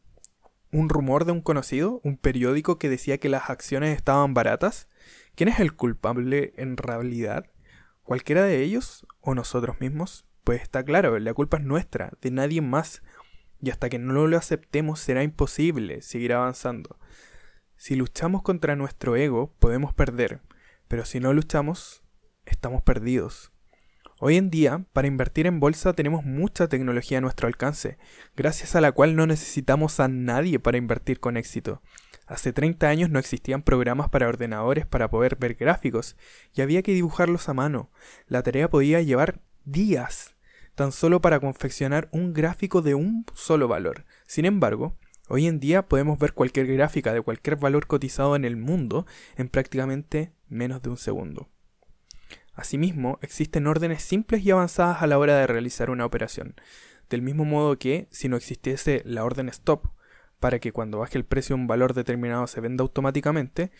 un 0.71 0.89
rumor 0.89 1.25
de 1.25 1.31
un 1.31 1.41
conocido, 1.41 1.99
un 2.03 2.17
periódico 2.17 2.77
que 2.77 2.89
decía 2.89 3.17
que 3.17 3.29
las 3.29 3.49
acciones 3.49 3.95
estaban 3.95 4.33
baratas. 4.33 4.87
¿Quién 5.35 5.49
es 5.49 5.59
el 5.59 5.75
culpable 5.75 6.53
en 6.57 6.77
realidad? 6.77 7.47
¿Cualquiera 8.03 8.43
de 8.43 8.61
ellos 8.61 9.05
o 9.21 9.33
nosotros 9.33 9.79
mismos? 9.79 10.25
Pues 10.43 10.61
está 10.61 10.83
claro, 10.83 11.17
la 11.17 11.33
culpa 11.33 11.57
es 11.57 11.63
nuestra, 11.63 12.11
de 12.21 12.31
nadie 12.31 12.61
más. 12.61 13.01
Y 13.61 13.71
hasta 13.71 13.89
que 13.89 13.99
no 13.99 14.27
lo 14.27 14.37
aceptemos 14.37 14.99
será 14.99 15.23
imposible 15.23 16.01
seguir 16.01 16.33
avanzando. 16.33 16.97
Si 17.79 17.95
luchamos 17.95 18.41
contra 18.41 18.75
nuestro 18.75 19.15
ego, 19.15 19.55
podemos 19.57 19.93
perder, 19.93 20.41
pero 20.89 21.05
si 21.05 21.21
no 21.21 21.31
luchamos, 21.31 22.03
estamos 22.45 22.81
perdidos. 22.81 23.53
Hoy 24.19 24.35
en 24.35 24.49
día, 24.49 24.83
para 24.91 25.07
invertir 25.07 25.47
en 25.47 25.61
bolsa 25.61 25.93
tenemos 25.93 26.25
mucha 26.25 26.67
tecnología 26.67 27.19
a 27.19 27.21
nuestro 27.21 27.47
alcance, 27.47 27.97
gracias 28.35 28.75
a 28.75 28.81
la 28.81 28.91
cual 28.91 29.15
no 29.15 29.25
necesitamos 29.27 30.01
a 30.01 30.09
nadie 30.09 30.59
para 30.59 30.77
invertir 30.77 31.21
con 31.21 31.37
éxito. 31.37 31.81
Hace 32.27 32.51
30 32.51 32.85
años 32.89 33.11
no 33.11 33.17
existían 33.17 33.63
programas 33.63 34.09
para 34.09 34.27
ordenadores 34.27 34.85
para 34.85 35.09
poder 35.09 35.37
ver 35.37 35.55
gráficos, 35.55 36.17
y 36.53 36.61
había 36.61 36.81
que 36.81 36.91
dibujarlos 36.91 37.47
a 37.47 37.53
mano. 37.53 37.91
La 38.27 38.43
tarea 38.43 38.69
podía 38.69 39.01
llevar 39.01 39.39
días, 39.63 40.35
tan 40.75 40.91
solo 40.91 41.21
para 41.21 41.39
confeccionar 41.39 42.09
un 42.11 42.33
gráfico 42.33 42.81
de 42.81 42.95
un 42.95 43.25
solo 43.35 43.69
valor. 43.69 44.03
Sin 44.27 44.43
embargo, 44.43 44.97
hoy 45.29 45.47
en 45.47 45.59
día 45.59 45.87
podemos 45.87 46.19
ver 46.19 46.33
cualquier 46.33 46.67
gráfica 46.67 47.13
de 47.13 47.21
cualquier 47.21 47.55
valor 47.55 47.87
cotizado 47.87 48.35
en 48.35 48.43
el 48.43 48.57
mundo 48.57 49.05
en 49.37 49.47
prácticamente 49.47 50.33
menos 50.49 50.81
de 50.81 50.89
un 50.89 50.97
segundo. 50.97 51.49
Asimismo, 52.53 53.19
existen 53.21 53.67
órdenes 53.67 54.03
simples 54.03 54.43
y 54.43 54.51
avanzadas 54.51 55.01
a 55.01 55.07
la 55.07 55.17
hora 55.17 55.37
de 55.37 55.47
realizar 55.47 55.89
una 55.89 56.05
operación, 56.05 56.55
del 57.09 57.21
mismo 57.21 57.45
modo 57.45 57.77
que 57.77 58.07
si 58.11 58.27
no 58.27 58.35
existiese 58.35 59.01
la 59.05 59.23
orden 59.23 59.47
stop, 59.47 59.87
para 60.39 60.59
que 60.59 60.73
cuando 60.73 60.99
baje 60.99 61.17
el 61.17 61.25
precio 61.25 61.55
un 61.55 61.67
valor 61.67 61.93
determinado 61.93 62.47
se 62.47 62.59
venda 62.59 62.81
automáticamente, 62.81 63.71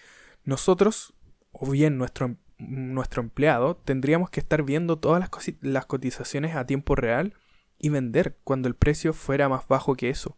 nosotros, 0.45 1.13
o 1.51 1.69
bien 1.69 1.97
nuestro, 1.97 2.37
nuestro 2.57 3.21
empleado, 3.21 3.75
tendríamos 3.75 4.29
que 4.29 4.39
estar 4.39 4.63
viendo 4.63 4.97
todas 4.97 5.19
las, 5.19 5.29
las 5.61 5.85
cotizaciones 5.85 6.55
a 6.55 6.65
tiempo 6.65 6.95
real 6.95 7.33
y 7.79 7.89
vender 7.89 8.37
cuando 8.43 8.67
el 8.67 8.75
precio 8.75 9.13
fuera 9.13 9.49
más 9.49 9.67
bajo 9.67 9.95
que 9.95 10.09
eso. 10.09 10.37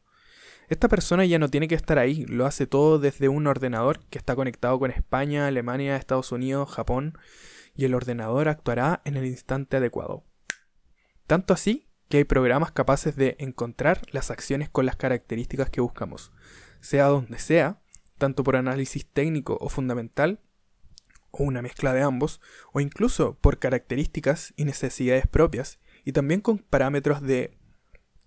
Esta 0.72 0.88
persona 0.88 1.26
ya 1.26 1.38
no 1.38 1.50
tiene 1.50 1.68
que 1.68 1.76
estar 1.76 2.00
ahí, 2.00 2.26
lo 2.28 2.46
hace 2.46 2.66
todo 2.66 2.98
desde 2.98 3.28
un 3.28 3.46
ordenador 3.46 4.00
que 4.06 4.18
está 4.18 4.38
conectado 4.38 4.80
con 4.80 4.90
España, 4.90 5.46
Alemania, 5.46 5.98
Estados 5.98 6.32
Unidos, 6.32 6.72
Japón, 6.72 7.18
y 7.76 7.84
el 7.84 7.94
ordenador 7.94 8.48
actuará 8.48 9.02
en 9.04 9.18
el 9.18 9.26
instante 9.26 9.76
adecuado. 9.76 10.24
Tanto 11.28 11.54
así 11.54 11.90
que 12.08 12.20
hay 12.20 12.24
programas 12.24 12.72
capaces 12.72 13.18
de 13.18 13.36
encontrar 13.40 14.04
las 14.14 14.32
acciones 14.32 14.70
con 14.70 14.86
las 14.86 14.96
características 14.96 15.70
que 15.70 15.82
buscamos, 15.82 16.32
sea 16.80 17.08
donde 17.08 17.38
sea, 17.38 17.82
tanto 18.18 18.46
por 18.46 18.56
análisis 18.56 19.06
técnico 19.06 19.58
o 19.60 19.68
fundamental, 19.68 20.40
o 21.32 21.44
una 21.44 21.62
mezcla 21.62 21.94
de 21.94 22.04
ambos, 22.04 22.40
o 22.72 22.80
incluso 22.80 23.38
por 23.42 23.60
características 23.60 24.54
y 24.56 24.64
necesidades 24.64 25.28
propias, 25.28 25.80
y 26.06 26.14
también 26.14 26.40
con 26.40 26.60
parámetros 26.60 27.22
de 27.22 27.58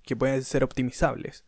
que 0.02 0.14
pueden 0.14 0.44
ser 0.44 0.62
optimizables. 0.62 1.46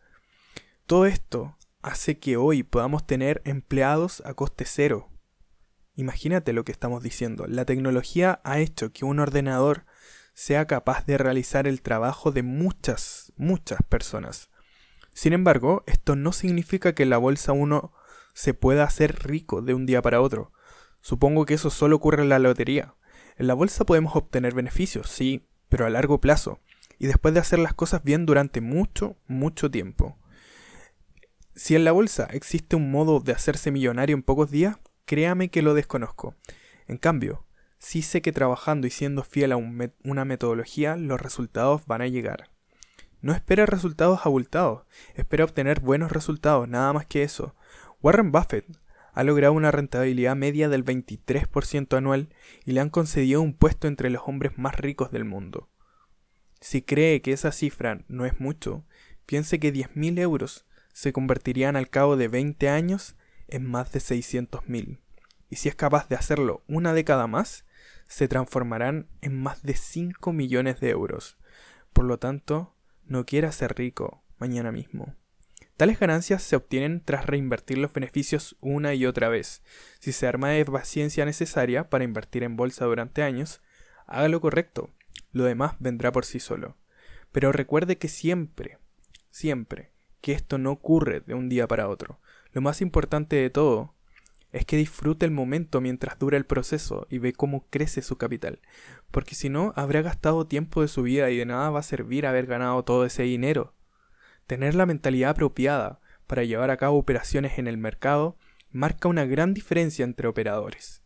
Todo 0.86 1.06
esto 1.06 1.56
hace 1.82 2.18
que 2.18 2.36
hoy 2.36 2.62
podamos 2.62 3.06
tener 3.06 3.42
empleados 3.44 4.22
a 4.24 4.34
coste 4.34 4.64
cero, 4.64 5.10
Imagínate 5.96 6.52
lo 6.52 6.62
que 6.62 6.72
estamos 6.72 7.02
diciendo. 7.02 7.46
La 7.48 7.64
tecnología 7.64 8.40
ha 8.44 8.58
hecho 8.58 8.92
que 8.92 9.06
un 9.06 9.18
ordenador 9.18 9.86
sea 10.34 10.66
capaz 10.66 11.06
de 11.06 11.16
realizar 11.16 11.66
el 11.66 11.80
trabajo 11.80 12.32
de 12.32 12.42
muchas, 12.42 13.32
muchas 13.36 13.78
personas. 13.88 14.50
Sin 15.14 15.32
embargo, 15.32 15.84
esto 15.86 16.14
no 16.14 16.32
significa 16.32 16.94
que 16.94 17.04
en 17.04 17.10
la 17.10 17.16
bolsa 17.16 17.52
uno 17.52 17.94
se 18.34 18.52
pueda 18.52 18.84
hacer 18.84 19.24
rico 19.24 19.62
de 19.62 19.72
un 19.72 19.86
día 19.86 20.02
para 20.02 20.20
otro. 20.20 20.52
Supongo 21.00 21.46
que 21.46 21.54
eso 21.54 21.70
solo 21.70 21.96
ocurre 21.96 22.22
en 22.22 22.28
la 22.28 22.38
lotería. 22.38 22.94
En 23.38 23.46
la 23.46 23.54
bolsa 23.54 23.86
podemos 23.86 24.14
obtener 24.14 24.54
beneficios, 24.54 25.08
sí, 25.08 25.48
pero 25.70 25.86
a 25.86 25.90
largo 25.90 26.20
plazo, 26.20 26.60
y 26.98 27.06
después 27.06 27.32
de 27.32 27.40
hacer 27.40 27.58
las 27.58 27.72
cosas 27.72 28.04
bien 28.04 28.26
durante 28.26 28.60
mucho, 28.60 29.16
mucho 29.26 29.70
tiempo. 29.70 30.18
Si 31.58 31.74
en 31.74 31.84
la 31.84 31.92
bolsa 31.92 32.28
existe 32.32 32.76
un 32.76 32.90
modo 32.90 33.18
de 33.20 33.32
hacerse 33.32 33.70
millonario 33.70 34.14
en 34.14 34.22
pocos 34.22 34.50
días, 34.50 34.76
créame 35.06 35.48
que 35.48 35.62
lo 35.62 35.72
desconozco. 35.72 36.34
En 36.86 36.98
cambio, 36.98 37.46
sí 37.78 38.02
sé 38.02 38.20
que 38.20 38.30
trabajando 38.30 38.86
y 38.86 38.90
siendo 38.90 39.22
fiel 39.24 39.52
a 39.52 39.56
una 39.56 40.24
metodología, 40.26 40.96
los 40.96 41.18
resultados 41.18 41.86
van 41.86 42.02
a 42.02 42.08
llegar. 42.08 42.50
No 43.22 43.32
espera 43.32 43.64
resultados 43.64 44.26
abultados, 44.26 44.84
espera 45.14 45.44
obtener 45.44 45.80
buenos 45.80 46.12
resultados, 46.12 46.68
nada 46.68 46.92
más 46.92 47.06
que 47.06 47.22
eso. 47.22 47.54
Warren 48.02 48.32
Buffett 48.32 48.66
ha 49.14 49.24
logrado 49.24 49.54
una 49.54 49.70
rentabilidad 49.70 50.36
media 50.36 50.68
del 50.68 50.84
23% 50.84 51.96
anual 51.96 52.28
y 52.66 52.72
le 52.72 52.80
han 52.80 52.90
concedido 52.90 53.40
un 53.40 53.54
puesto 53.54 53.88
entre 53.88 54.10
los 54.10 54.24
hombres 54.26 54.58
más 54.58 54.76
ricos 54.76 55.10
del 55.10 55.24
mundo. 55.24 55.70
Si 56.60 56.82
cree 56.82 57.22
que 57.22 57.32
esa 57.32 57.50
cifra 57.50 58.04
no 58.08 58.26
es 58.26 58.40
mucho, 58.40 58.84
piense 59.24 59.58
que 59.58 59.72
10.000 59.72 60.20
euros 60.20 60.66
se 60.96 61.12
convertirían 61.12 61.76
al 61.76 61.90
cabo 61.90 62.16
de 62.16 62.26
20 62.26 62.70
años 62.70 63.16
en 63.48 63.66
más 63.66 63.92
de 63.92 63.98
600.000. 63.98 64.98
Y 65.50 65.56
si 65.56 65.68
es 65.68 65.74
capaz 65.74 66.08
de 66.08 66.16
hacerlo 66.16 66.64
una 66.68 66.94
década 66.94 67.26
más, 67.26 67.66
se 68.08 68.28
transformarán 68.28 69.06
en 69.20 69.38
más 69.38 69.62
de 69.62 69.74
5 69.74 70.32
millones 70.32 70.80
de 70.80 70.88
euros. 70.88 71.36
Por 71.92 72.06
lo 72.06 72.18
tanto, 72.18 72.74
no 73.04 73.26
quiera 73.26 73.52
ser 73.52 73.76
rico 73.76 74.24
mañana 74.38 74.72
mismo. 74.72 75.14
Tales 75.76 76.00
ganancias 76.00 76.42
se 76.42 76.56
obtienen 76.56 77.02
tras 77.04 77.26
reinvertir 77.26 77.76
los 77.76 77.92
beneficios 77.92 78.56
una 78.60 78.94
y 78.94 79.04
otra 79.04 79.28
vez. 79.28 79.62
Si 80.00 80.12
se 80.12 80.26
arma 80.26 80.48
de 80.48 80.64
paciencia 80.64 81.26
necesaria 81.26 81.90
para 81.90 82.04
invertir 82.04 82.42
en 82.42 82.56
bolsa 82.56 82.86
durante 82.86 83.22
años, 83.22 83.60
haga 84.06 84.28
lo 84.28 84.40
correcto. 84.40 84.94
Lo 85.30 85.44
demás 85.44 85.74
vendrá 85.78 86.10
por 86.10 86.24
sí 86.24 86.40
solo. 86.40 86.78
Pero 87.32 87.52
recuerde 87.52 87.98
que 87.98 88.08
siempre, 88.08 88.78
siempre, 89.30 89.92
que 90.26 90.32
esto 90.32 90.58
no 90.58 90.72
ocurre 90.72 91.20
de 91.20 91.34
un 91.34 91.48
día 91.48 91.68
para 91.68 91.88
otro. 91.88 92.18
Lo 92.50 92.60
más 92.60 92.80
importante 92.80 93.36
de 93.36 93.48
todo 93.48 93.94
es 94.50 94.66
que 94.66 94.76
disfrute 94.76 95.24
el 95.24 95.30
momento 95.30 95.80
mientras 95.80 96.18
dura 96.18 96.36
el 96.36 96.44
proceso 96.44 97.06
y 97.08 97.18
ve 97.18 97.32
cómo 97.32 97.68
crece 97.70 98.02
su 98.02 98.18
capital, 98.18 98.58
porque 99.12 99.36
si 99.36 99.50
no 99.50 99.72
habrá 99.76 100.02
gastado 100.02 100.48
tiempo 100.48 100.82
de 100.82 100.88
su 100.88 101.02
vida 101.02 101.30
y 101.30 101.36
de 101.36 101.46
nada 101.46 101.70
va 101.70 101.78
a 101.78 101.84
servir 101.84 102.26
haber 102.26 102.46
ganado 102.46 102.82
todo 102.82 103.04
ese 103.04 103.22
dinero. 103.22 103.74
Tener 104.48 104.74
la 104.74 104.84
mentalidad 104.84 105.30
apropiada 105.30 106.00
para 106.26 106.42
llevar 106.42 106.72
a 106.72 106.76
cabo 106.76 106.98
operaciones 106.98 107.56
en 107.60 107.68
el 107.68 107.78
mercado 107.78 108.36
marca 108.72 109.06
una 109.06 109.26
gran 109.26 109.54
diferencia 109.54 110.04
entre 110.04 110.26
operadores. 110.26 111.04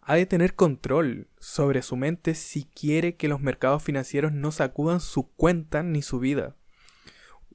Ha 0.00 0.16
de 0.16 0.26
tener 0.26 0.56
control 0.56 1.28
sobre 1.38 1.80
su 1.82 1.94
mente 1.94 2.34
si 2.34 2.64
quiere 2.64 3.14
que 3.14 3.28
los 3.28 3.40
mercados 3.40 3.84
financieros 3.84 4.32
no 4.32 4.50
sacudan 4.50 4.98
su 4.98 5.30
cuenta 5.34 5.84
ni 5.84 6.02
su 6.02 6.18
vida. 6.18 6.56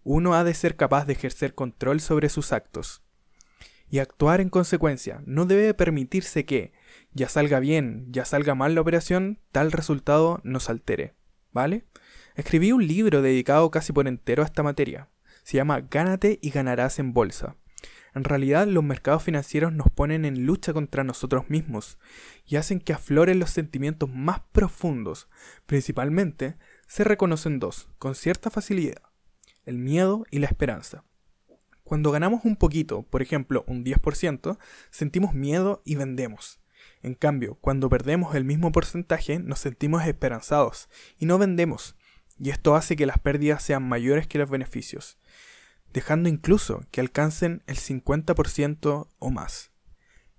Uno 0.04 0.34
ha 0.36 0.44
de 0.44 0.54
ser 0.54 0.76
capaz 0.76 1.06
de 1.06 1.14
ejercer 1.14 1.56
control 1.56 2.00
sobre 2.00 2.30
sus 2.30 2.52
actos 2.52 3.04
y 3.94 4.00
actuar 4.00 4.42
en 4.42 4.50
consecuencia. 4.50 5.22
No 5.28 5.46
debe 5.46 5.74
permitirse 5.76 6.46
que, 6.46 6.74
ya 7.14 7.30
salga 7.30 7.60
bien, 7.60 8.08
ya 8.10 8.26
salga 8.26 8.56
mal 8.56 8.74
la 8.74 8.82
operación, 8.82 9.40
tal 9.52 9.72
resultado 9.72 10.42
nos 10.44 10.70
altere. 10.70 11.14
¿Vale? 11.52 11.86
Escribí 12.36 12.72
un 12.72 12.88
libro 12.88 13.22
dedicado 13.22 13.70
casi 13.70 13.94
por 13.94 14.08
entero 14.08 14.42
a 14.42 14.48
esta 14.48 14.64
materia. 14.64 15.10
Se 15.44 15.58
llama 15.58 15.82
Gánate 15.82 16.40
y 16.42 16.50
ganarás 16.50 16.98
en 16.98 17.14
bolsa. 17.14 17.56
En 18.16 18.24
realidad 18.24 18.66
los 18.66 18.84
mercados 18.84 19.22
financieros 19.22 19.72
nos 19.74 19.92
ponen 19.92 20.26
en 20.26 20.48
lucha 20.48 20.74
contra 20.74 21.04
nosotros 21.04 21.50
mismos 21.52 22.00
y 22.48 22.56
hacen 22.56 22.80
que 22.80 22.94
afloren 22.94 23.38
los 23.38 23.52
sentimientos 23.52 24.10
más 24.10 24.42
profundos. 24.52 25.30
Principalmente 25.68 26.56
se 26.88 27.04
reconocen 27.04 27.60
dos, 27.60 27.90
con 28.00 28.16
cierta 28.16 28.50
facilidad, 28.50 29.02
el 29.66 29.78
miedo 29.78 30.26
y 30.32 30.40
la 30.40 30.48
esperanza. 30.48 31.04
Cuando 31.84 32.12
ganamos 32.12 32.46
un 32.46 32.56
poquito, 32.56 33.04
por 33.04 33.22
ejemplo 33.22 33.64
un 33.68 33.84
10%, 33.84 34.58
sentimos 34.90 35.34
miedo 35.34 35.82
y 35.86 35.96
vendemos. 35.96 36.60
En 37.02 37.14
cambio, 37.14 37.56
cuando 37.56 37.90
perdemos 37.90 38.36
el 38.36 38.46
mismo 38.46 38.72
porcentaje, 38.72 39.40
nos 39.40 39.60
sentimos 39.60 40.06
esperanzados 40.06 40.90
y 41.18 41.26
no 41.26 41.38
vendemos, 41.38 41.96
y 42.40 42.50
esto 42.50 42.76
hace 42.76 42.96
que 42.96 43.06
las 43.06 43.20
pérdidas 43.20 43.64
sean 43.64 43.88
mayores 43.88 44.28
que 44.28 44.40
los 44.40 44.50
beneficios, 44.50 45.18
dejando 45.94 46.30
incluso 46.30 46.86
que 46.92 47.02
alcancen 47.02 47.64
el 47.68 47.78
50% 47.78 49.10
o 49.20 49.32
más. 49.32 49.72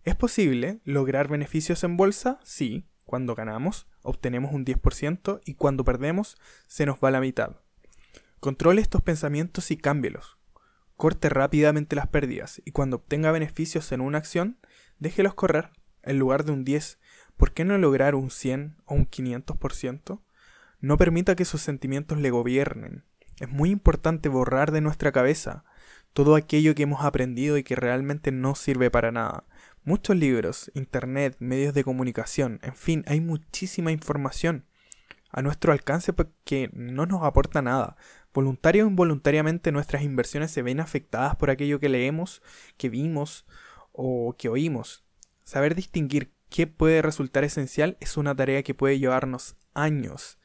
¿Es 0.03 0.15
posible 0.15 0.81
lograr 0.85 1.29
beneficios 1.29 1.85
en 1.85 1.97
bolsa? 1.97 2.41
Sí, 2.45 2.87
cuando 3.05 3.35
ganamos 3.35 3.87
obtenemos 4.05 4.53
un 4.53 4.65
10% 4.65 5.41
y 5.45 5.55
cuando 5.55 5.85
perdemos 5.85 6.37
se 6.69 6.87
nos 6.87 6.99
va 6.99 7.11
la 7.11 7.21
mitad. 7.21 7.57
Controle 8.45 8.83
estos 8.83 9.01
pensamientos 9.01 9.71
y 9.71 9.79
cámbielos. 9.79 10.37
Corte 10.99 11.31
rápidamente 11.31 11.97
las 11.97 12.09
pérdidas 12.09 12.61
y 12.67 12.73
cuando 12.73 12.97
obtenga 12.97 13.33
beneficios 13.33 13.91
en 13.91 14.03
una 14.03 14.19
acción, 14.19 14.59
déjelos 14.99 15.33
correr. 15.33 15.71
En 16.03 16.19
lugar 16.19 16.45
de 16.45 16.53
un 16.53 16.63
10, 16.63 16.99
¿por 17.39 17.55
qué 17.55 17.65
no 17.65 17.79
lograr 17.79 18.15
un 18.15 18.31
100 18.31 18.77
o 18.85 18.97
un 18.97 19.09
500%? 19.09 20.21
No 20.81 20.99
permita 20.99 21.37
que 21.37 21.47
sus 21.47 21.63
sentimientos 21.63 22.19
le 22.19 22.29
gobiernen. 22.29 23.07
Es 23.41 23.49
muy 23.49 23.71
importante 23.71 24.29
borrar 24.29 24.73
de 24.73 24.83
nuestra 24.83 25.11
cabeza 25.11 25.65
todo 26.13 26.37
aquello 26.37 26.75
que 26.75 26.83
hemos 26.83 27.03
aprendido 27.03 27.57
y 27.57 27.63
que 27.63 27.77
realmente 27.77 28.31
no 28.31 28.57
sirve 28.57 28.91
para 28.91 29.11
nada. 29.11 29.45
Muchos 29.85 30.17
libros, 30.17 30.71
internet, 30.75 31.35
medios 31.39 31.73
de 31.73 31.83
comunicación, 31.83 32.61
en 32.63 32.77
fin, 32.77 33.05
hay 33.07 33.23
muchísima 33.23 33.91
información 33.91 34.67
a 35.35 35.43
nuestro 35.43 35.73
alcance 35.73 36.13
que 36.45 36.71
no 36.73 37.07
nos 37.07 37.25
aporta 37.25 37.61
nada. 37.61 37.97
Voluntario 38.35 38.85
o 38.85 38.89
involuntariamente 38.89 39.71
nuestras 39.71 40.03
inversiones 40.03 40.51
se 40.51 40.63
ven 40.63 40.81
afectadas 40.81 41.37
por 41.37 41.51
aquello 41.51 41.79
que 41.79 41.89
leemos, 41.89 42.43
que 42.77 42.89
vimos 42.89 43.47
o 43.93 44.35
que 44.37 44.49
oímos. 44.49 45.05
Saber 45.45 45.77
distinguir 45.77 46.35
qué 46.51 46.67
puede 46.67 47.01
resultar 47.01 47.45
esencial 47.45 47.97
es 48.01 48.17
una 48.17 48.35
tarea 48.35 48.65
que 48.65 48.75
puede 48.75 48.99
llevarnos 48.99 49.57
años. 49.73 50.39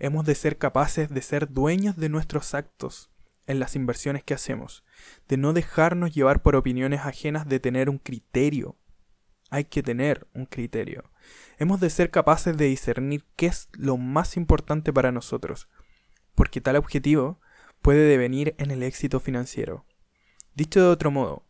Hemos 0.00 0.26
de 0.26 0.34
ser 0.34 0.58
capaces 0.58 1.08
de 1.08 1.22
ser 1.22 1.52
dueños 1.52 1.96
de 1.96 2.08
nuestros 2.08 2.52
actos 2.52 3.10
en 3.46 3.60
las 3.60 3.76
inversiones 3.76 4.24
que 4.24 4.34
hacemos, 4.34 4.84
de 5.28 5.36
no 5.36 5.52
dejarnos 5.52 6.12
llevar 6.12 6.42
por 6.42 6.56
opiniones 6.56 7.02
ajenas, 7.02 7.48
de 7.48 7.60
tener 7.60 7.88
un 7.88 7.98
criterio. 7.98 8.76
Hay 9.50 9.66
que 9.66 9.84
tener 9.84 10.26
un 10.34 10.46
criterio. 10.46 11.12
Hemos 11.58 11.78
de 11.78 11.90
ser 11.90 12.10
capaces 12.10 12.56
de 12.56 12.64
discernir 12.64 13.24
qué 13.36 13.46
es 13.46 13.68
lo 13.72 13.96
más 13.96 14.36
importante 14.36 14.92
para 14.92 15.12
nosotros, 15.12 15.68
porque 16.36 16.60
tal 16.60 16.76
objetivo 16.76 17.40
puede 17.82 18.06
devenir 18.06 18.54
en 18.58 18.70
el 18.70 18.84
éxito 18.84 19.18
financiero. 19.18 19.84
Dicho 20.54 20.80
de 20.80 20.86
otro 20.86 21.10
modo, 21.10 21.44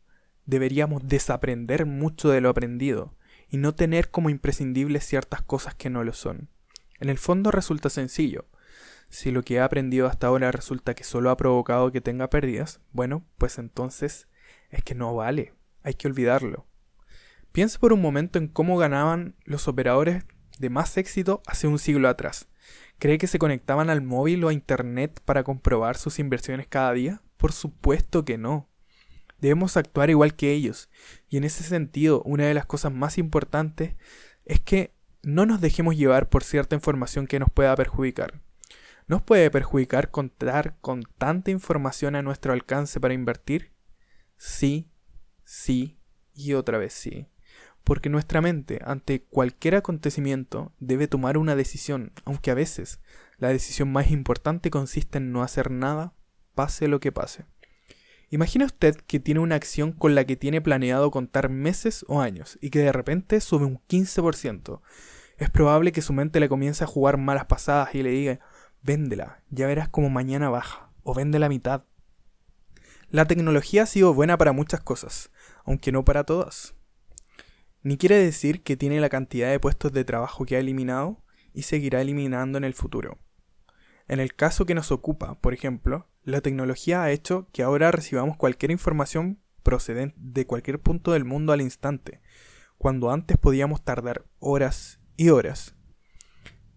deberíamos 0.46 1.06
desaprender 1.06 1.84
mucho 1.84 2.30
de 2.30 2.40
lo 2.40 2.48
aprendido 2.48 3.14
y 3.50 3.58
no 3.58 3.74
tener 3.74 4.10
como 4.10 4.30
imprescindibles 4.30 5.04
ciertas 5.04 5.42
cosas 5.42 5.74
que 5.74 5.90
no 5.90 6.02
lo 6.02 6.14
son. 6.14 6.48
En 6.98 7.10
el 7.10 7.18
fondo 7.18 7.50
resulta 7.50 7.90
sencillo. 7.90 8.46
Si 9.08 9.30
lo 9.30 9.42
que 9.42 9.54
he 9.54 9.60
aprendido 9.60 10.06
hasta 10.06 10.26
ahora 10.26 10.50
resulta 10.50 10.94
que 10.94 11.04
solo 11.04 11.30
ha 11.30 11.36
provocado 11.36 11.92
que 11.92 12.00
tenga 12.00 12.30
pérdidas, 12.30 12.80
bueno, 12.92 13.24
pues 13.38 13.58
entonces 13.58 14.28
es 14.70 14.82
que 14.82 14.94
no 14.94 15.14
vale, 15.14 15.54
hay 15.82 15.94
que 15.94 16.08
olvidarlo. 16.08 16.66
Piense 17.52 17.78
por 17.78 17.92
un 17.92 18.00
momento 18.02 18.38
en 18.38 18.48
cómo 18.48 18.76
ganaban 18.76 19.36
los 19.44 19.68
operadores 19.68 20.24
de 20.58 20.70
más 20.70 20.96
éxito 20.96 21.42
hace 21.46 21.66
un 21.66 21.78
siglo 21.78 22.08
atrás. 22.08 22.48
¿Cree 22.98 23.18
que 23.18 23.26
se 23.26 23.38
conectaban 23.38 23.90
al 23.90 24.00
móvil 24.00 24.42
o 24.44 24.48
a 24.48 24.54
Internet 24.54 25.20
para 25.24 25.44
comprobar 25.44 25.96
sus 25.96 26.18
inversiones 26.18 26.66
cada 26.66 26.92
día? 26.92 27.22
Por 27.36 27.52
supuesto 27.52 28.24
que 28.24 28.38
no. 28.38 28.68
Debemos 29.38 29.76
actuar 29.76 30.08
igual 30.08 30.34
que 30.34 30.52
ellos. 30.52 30.88
Y 31.28 31.36
en 31.36 31.44
ese 31.44 31.62
sentido, 31.62 32.22
una 32.22 32.46
de 32.46 32.54
las 32.54 32.64
cosas 32.64 32.92
más 32.92 33.18
importantes 33.18 33.96
es 34.46 34.60
que 34.60 34.94
no 35.22 35.44
nos 35.44 35.60
dejemos 35.60 35.96
llevar 35.96 36.30
por 36.30 36.42
cierta 36.42 36.74
información 36.74 37.26
que 37.26 37.38
nos 37.38 37.50
pueda 37.50 37.76
perjudicar. 37.76 38.40
¿Nos 39.08 39.22
puede 39.22 39.50
perjudicar 39.50 40.10
contar 40.10 40.78
con 40.80 41.02
tanta 41.18 41.50
información 41.50 42.16
a 42.16 42.22
nuestro 42.22 42.52
alcance 42.52 42.98
para 42.98 43.14
invertir? 43.14 43.72
Sí, 44.36 44.90
sí 45.44 45.98
y 46.32 46.54
otra 46.54 46.78
vez 46.78 46.92
sí. 46.92 47.28
Porque 47.86 48.10
nuestra 48.10 48.42
mente, 48.42 48.80
ante 48.84 49.22
cualquier 49.22 49.76
acontecimiento, 49.76 50.74
debe 50.80 51.08
tomar 51.08 51.38
una 51.38 51.56
decisión, 51.56 52.12
aunque 52.26 52.50
a 52.50 52.54
veces 52.54 53.00
la 53.38 53.48
decisión 53.48 53.90
más 53.90 54.10
importante 54.10 54.68
consiste 54.68 55.16
en 55.16 55.32
no 55.32 55.42
hacer 55.42 55.70
nada, 55.70 56.12
pase 56.54 56.88
lo 56.88 57.00
que 57.00 57.12
pase. 57.12 57.46
Imagina 58.28 58.66
usted 58.66 58.96
que 59.06 59.20
tiene 59.20 59.40
una 59.40 59.54
acción 59.54 59.92
con 59.92 60.14
la 60.14 60.24
que 60.24 60.36
tiene 60.36 60.60
planeado 60.60 61.10
contar 61.10 61.48
meses 61.48 62.04
o 62.08 62.20
años 62.20 62.58
y 62.60 62.70
que 62.70 62.80
de 62.80 62.90
repente 62.92 63.40
sube 63.40 63.64
un 63.64 63.80
15% 63.88 64.80
es 65.38 65.50
probable 65.50 65.92
que 65.92 66.02
su 66.02 66.12
mente 66.12 66.40
le 66.40 66.48
comience 66.48 66.84
a 66.84 66.86
jugar 66.86 67.18
malas 67.18 67.46
pasadas 67.46 67.94
y 67.94 68.02
le 68.02 68.10
diga, 68.10 68.40
véndela, 68.82 69.42
ya 69.50 69.66
verás 69.66 69.88
como 69.88 70.08
mañana 70.08 70.48
baja, 70.48 70.90
o 71.02 71.14
vende 71.14 71.38
la 71.38 71.48
mitad. 71.48 71.84
La 73.10 73.26
tecnología 73.26 73.82
ha 73.84 73.86
sido 73.86 74.14
buena 74.14 74.38
para 74.38 74.52
muchas 74.52 74.80
cosas, 74.80 75.30
aunque 75.64 75.92
no 75.92 76.04
para 76.04 76.24
todas. 76.24 76.74
Ni 77.86 77.98
quiere 77.98 78.16
decir 78.16 78.64
que 78.64 78.76
tiene 78.76 78.98
la 78.98 79.08
cantidad 79.08 79.48
de 79.48 79.60
puestos 79.60 79.92
de 79.92 80.04
trabajo 80.04 80.44
que 80.44 80.56
ha 80.56 80.58
eliminado 80.58 81.22
y 81.54 81.62
seguirá 81.62 82.00
eliminando 82.00 82.58
en 82.58 82.64
el 82.64 82.74
futuro. 82.74 83.20
En 84.08 84.18
el 84.18 84.34
caso 84.34 84.66
que 84.66 84.74
nos 84.74 84.90
ocupa, 84.90 85.40
por 85.40 85.54
ejemplo, 85.54 86.08
la 86.24 86.40
tecnología 86.40 87.04
ha 87.04 87.12
hecho 87.12 87.48
que 87.52 87.62
ahora 87.62 87.92
recibamos 87.92 88.36
cualquier 88.36 88.72
información 88.72 89.38
procedente 89.62 90.16
de 90.18 90.46
cualquier 90.48 90.80
punto 90.80 91.12
del 91.12 91.24
mundo 91.24 91.52
al 91.52 91.60
instante, 91.60 92.20
cuando 92.76 93.12
antes 93.12 93.36
podíamos 93.36 93.84
tardar 93.84 94.24
horas 94.40 94.98
y 95.16 95.28
horas. 95.28 95.76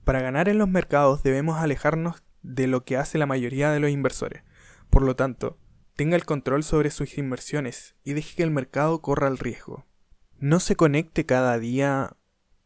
Para 0.03 0.21
ganar 0.21 0.47
en 0.47 0.59
los 0.59 0.69
mercados 0.69 1.23
debemos 1.23 1.57
alejarnos 1.57 2.21
de 2.43 2.67
lo 2.67 2.85
que 2.85 2.97
hace 2.97 3.17
la 3.17 3.25
mayoría 3.25 3.71
de 3.71 3.79
los 3.79 3.89
inversores. 3.89 4.43
Por 4.91 5.01
lo 5.01 5.15
tanto, 5.15 5.57
tenga 5.95 6.15
el 6.15 6.25
control 6.25 6.63
sobre 6.63 6.91
sus 6.91 7.17
inversiones 7.17 7.95
y 8.03 8.13
deje 8.13 8.35
que 8.35 8.43
el 8.43 8.51
mercado 8.51 9.01
corra 9.01 9.27
el 9.27 9.39
riesgo. 9.39 9.88
No 10.41 10.61
se 10.61 10.77
conecte 10.77 11.25
cada 11.25 11.59
día 11.59 12.15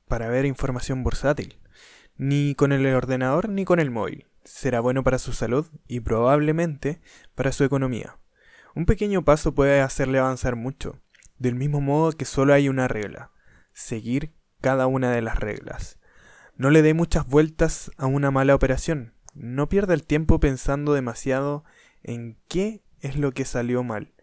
para 0.07 0.29
ver 0.29 0.45
información 0.45 1.01
bursátil, 1.01 1.57
ni 2.17 2.53
con 2.53 2.71
el 2.71 2.85
ordenador 2.93 3.49
ni 3.49 3.65
con 3.65 3.79
el 3.79 3.89
móvil. 3.89 4.27
Será 4.43 4.79
bueno 4.79 5.03
para 5.03 5.17
su 5.17 5.33
salud 5.33 5.65
y 5.87 6.01
probablemente 6.01 7.01
para 7.33 7.51
su 7.51 7.63
economía. 7.63 8.19
Un 8.75 8.85
pequeño 8.85 9.25
paso 9.25 9.55
puede 9.55 9.81
hacerle 9.81 10.19
avanzar 10.19 10.55
mucho, 10.55 11.01
del 11.39 11.55
mismo 11.55 11.81
modo 11.81 12.11
que 12.11 12.25
solo 12.25 12.53
hay 12.53 12.69
una 12.69 12.87
regla, 12.87 13.31
seguir 13.73 14.35
cada 14.61 14.85
una 14.85 15.11
de 15.11 15.23
las 15.23 15.39
reglas. 15.39 15.97
No 16.55 16.69
le 16.69 16.83
dé 16.83 16.93
muchas 16.93 17.25
vueltas 17.25 17.89
a 17.97 18.05
una 18.05 18.29
mala 18.29 18.53
operación. 18.53 19.15
No 19.33 19.67
pierda 19.67 19.95
el 19.95 20.03
tiempo 20.03 20.39
pensando 20.39 20.93
demasiado 20.93 21.63
en 22.03 22.37
qué 22.47 22.83
es 22.99 23.17
lo 23.17 23.31
que 23.31 23.45
salió 23.45 23.81
mal. 23.81 24.13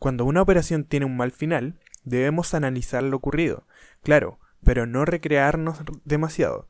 Cuando 0.00 0.24
una 0.24 0.42
operación 0.42 0.82
tiene 0.82 1.06
un 1.06 1.16
mal 1.16 1.30
final, 1.30 1.78
debemos 2.04 2.54
analizar 2.54 3.02
lo 3.02 3.16
ocurrido, 3.16 3.66
claro, 4.02 4.38
pero 4.64 4.86
no 4.86 5.04
recrearnos 5.04 5.78
demasiado. 6.04 6.68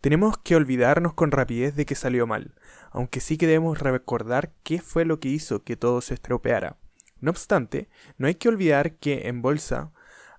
Tenemos 0.00 0.36
que 0.38 0.56
olvidarnos 0.56 1.14
con 1.14 1.30
rapidez 1.30 1.76
de 1.76 1.86
que 1.86 1.94
salió 1.94 2.26
mal, 2.26 2.54
aunque 2.90 3.20
sí 3.20 3.38
que 3.38 3.46
debemos 3.46 3.78
recordar 3.78 4.52
qué 4.62 4.80
fue 4.80 5.04
lo 5.04 5.18
que 5.18 5.28
hizo 5.28 5.64
que 5.64 5.76
todo 5.76 6.00
se 6.00 6.14
estropeara. 6.14 6.76
No 7.20 7.30
obstante, 7.30 7.88
no 8.18 8.26
hay 8.26 8.34
que 8.34 8.48
olvidar 8.48 8.96
que 8.96 9.28
en 9.28 9.40
bolsa 9.40 9.92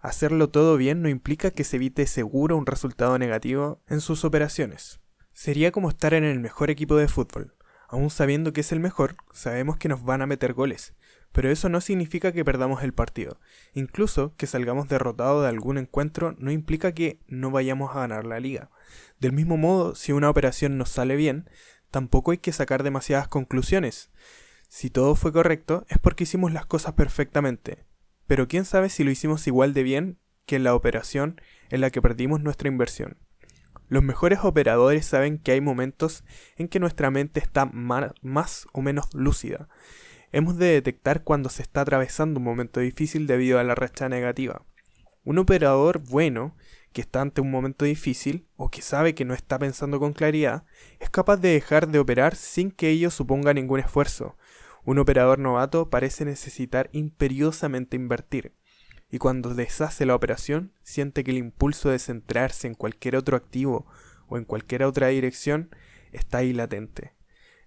Hacerlo 0.05 0.51
todo 0.51 0.77
bien 0.77 1.01
no 1.01 1.09
implica 1.09 1.49
que 1.49 1.63
se 1.63 1.77
evite 1.77 2.05
seguro 2.05 2.57
un 2.57 2.67
resultado 2.67 3.17
negativo 3.17 3.81
en 3.87 4.01
sus 4.01 4.23
operaciones. 4.23 4.99
Sería 5.33 5.71
como 5.71 5.89
estar 5.89 6.13
en 6.13 6.23
el 6.23 6.39
mejor 6.39 6.69
equipo 6.69 6.95
de 6.95 7.07
fútbol. 7.07 7.55
Aún 7.87 8.11
sabiendo 8.11 8.53
que 8.53 8.61
es 8.61 8.71
el 8.71 8.79
mejor, 8.79 9.15
sabemos 9.33 9.77
que 9.77 9.89
nos 9.89 10.03
van 10.03 10.21
a 10.21 10.27
meter 10.27 10.53
goles, 10.53 10.93
pero 11.35 11.51
eso 11.51 11.67
no 11.67 11.81
significa 11.81 12.31
que 12.31 12.45
perdamos 12.45 12.81
el 12.81 12.93
partido. 12.93 13.41
Incluso 13.73 14.33
que 14.37 14.47
salgamos 14.47 14.87
derrotados 14.87 15.43
de 15.43 15.49
algún 15.49 15.77
encuentro 15.77 16.33
no 16.37 16.49
implica 16.49 16.93
que 16.93 17.19
no 17.27 17.51
vayamos 17.51 17.91
a 17.91 17.99
ganar 17.99 18.25
la 18.25 18.39
liga. 18.39 18.71
Del 19.19 19.33
mismo 19.33 19.57
modo, 19.57 19.95
si 19.95 20.13
una 20.13 20.29
operación 20.29 20.77
nos 20.77 20.91
sale 20.91 21.17
bien, 21.17 21.49
tampoco 21.91 22.31
hay 22.31 22.37
que 22.37 22.53
sacar 22.53 22.83
demasiadas 22.83 23.27
conclusiones. 23.27 24.11
Si 24.69 24.89
todo 24.89 25.13
fue 25.15 25.33
correcto, 25.33 25.85
es 25.89 25.99
porque 25.99 26.23
hicimos 26.23 26.53
las 26.53 26.65
cosas 26.65 26.93
perfectamente, 26.93 27.85
pero 28.27 28.47
quién 28.47 28.63
sabe 28.63 28.87
si 28.87 29.03
lo 29.03 29.11
hicimos 29.11 29.45
igual 29.45 29.73
de 29.73 29.83
bien 29.83 30.19
que 30.45 30.55
en 30.55 30.63
la 30.63 30.73
operación 30.73 31.41
en 31.69 31.81
la 31.81 31.89
que 31.89 32.01
perdimos 32.01 32.39
nuestra 32.39 32.69
inversión. 32.69 33.17
Los 33.89 34.03
mejores 34.03 34.39
operadores 34.43 35.05
saben 35.05 35.37
que 35.37 35.51
hay 35.51 35.59
momentos 35.59 36.23
en 36.55 36.69
que 36.69 36.79
nuestra 36.79 37.11
mente 37.11 37.41
está 37.41 37.65
más 37.65 38.67
o 38.71 38.81
menos 38.81 39.13
lúcida. 39.13 39.67
Hemos 40.35 40.57
de 40.57 40.65
detectar 40.65 41.23
cuando 41.23 41.47
se 41.47 41.61
está 41.61 41.79
atravesando 41.79 42.41
un 42.41 42.43
momento 42.43 42.81
difícil 42.81 43.25
debido 43.25 43.57
a 43.57 43.63
la 43.63 43.73
racha 43.73 44.09
negativa. 44.09 44.65
Un 45.23 45.37
operador 45.37 45.99
bueno, 45.99 46.57
que 46.91 46.99
está 46.99 47.21
ante 47.21 47.39
un 47.39 47.49
momento 47.49 47.85
difícil 47.85 48.45
o 48.57 48.69
que 48.69 48.81
sabe 48.81 49.15
que 49.15 49.23
no 49.23 49.33
está 49.33 49.57
pensando 49.57 49.97
con 49.97 50.11
claridad, 50.11 50.65
es 50.99 51.09
capaz 51.09 51.37
de 51.37 51.53
dejar 51.53 51.87
de 51.87 51.99
operar 51.99 52.35
sin 52.35 52.69
que 52.69 52.89
ello 52.89 53.11
suponga 53.11 53.53
ningún 53.53 53.79
esfuerzo, 53.79 54.35
un 54.83 54.99
operador 54.99 55.39
novato 55.39 55.89
parece 55.89 56.25
necesitar 56.25 56.89
imperiosamente 56.91 57.95
invertir, 57.95 58.51
y 59.09 59.19
cuando 59.19 59.53
deshace 59.53 60.05
la 60.05 60.15
operación 60.15 60.73
siente 60.83 61.23
que 61.23 61.31
el 61.31 61.37
impulso 61.37 61.91
de 61.91 61.99
centrarse 61.99 62.67
en 62.67 62.73
cualquier 62.73 63.15
otro 63.15 63.37
activo 63.37 63.85
o 64.27 64.35
en 64.35 64.43
cualquier 64.43 64.83
otra 64.83 65.07
dirección 65.07 65.73
está 66.11 66.39
ahí 66.39 66.51
latente. 66.51 67.14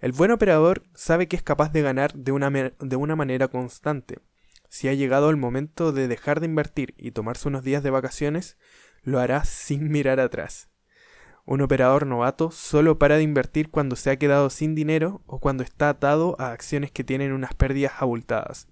El 0.00 0.12
buen 0.12 0.30
operador 0.30 0.84
sabe 0.94 1.26
que 1.26 1.34
es 1.34 1.42
capaz 1.42 1.72
de 1.72 1.82
ganar 1.82 2.14
de 2.14 2.30
una, 2.30 2.50
de 2.50 2.96
una 2.96 3.16
manera 3.16 3.48
constante, 3.48 4.20
Si 4.68 4.86
ha 4.86 4.94
llegado 4.94 5.30
el 5.30 5.36
momento 5.36 5.92
de 5.92 6.06
dejar 6.06 6.40
de 6.40 6.46
invertir 6.46 6.94
y 6.98 7.12
tomarse 7.12 7.48
unos 7.48 7.64
días 7.64 7.82
de 7.82 7.90
vacaciones, 7.90 8.58
lo 9.02 9.18
hará 9.18 9.44
sin 9.44 9.90
mirar 9.90 10.20
atrás. 10.20 10.68
Un 11.46 11.62
operador 11.62 12.06
novato 12.06 12.50
solo 12.50 12.98
para 12.98 13.16
de 13.16 13.22
invertir 13.22 13.70
cuando 13.70 13.96
se 13.96 14.10
ha 14.10 14.18
quedado 14.18 14.50
sin 14.50 14.74
dinero 14.74 15.22
o 15.26 15.40
cuando 15.40 15.64
está 15.64 15.88
atado 15.88 16.36
a 16.38 16.52
acciones 16.52 16.92
que 16.92 17.04
tienen 17.04 17.32
unas 17.32 17.54
pérdidas 17.54 17.94
abultadas. 17.98 18.68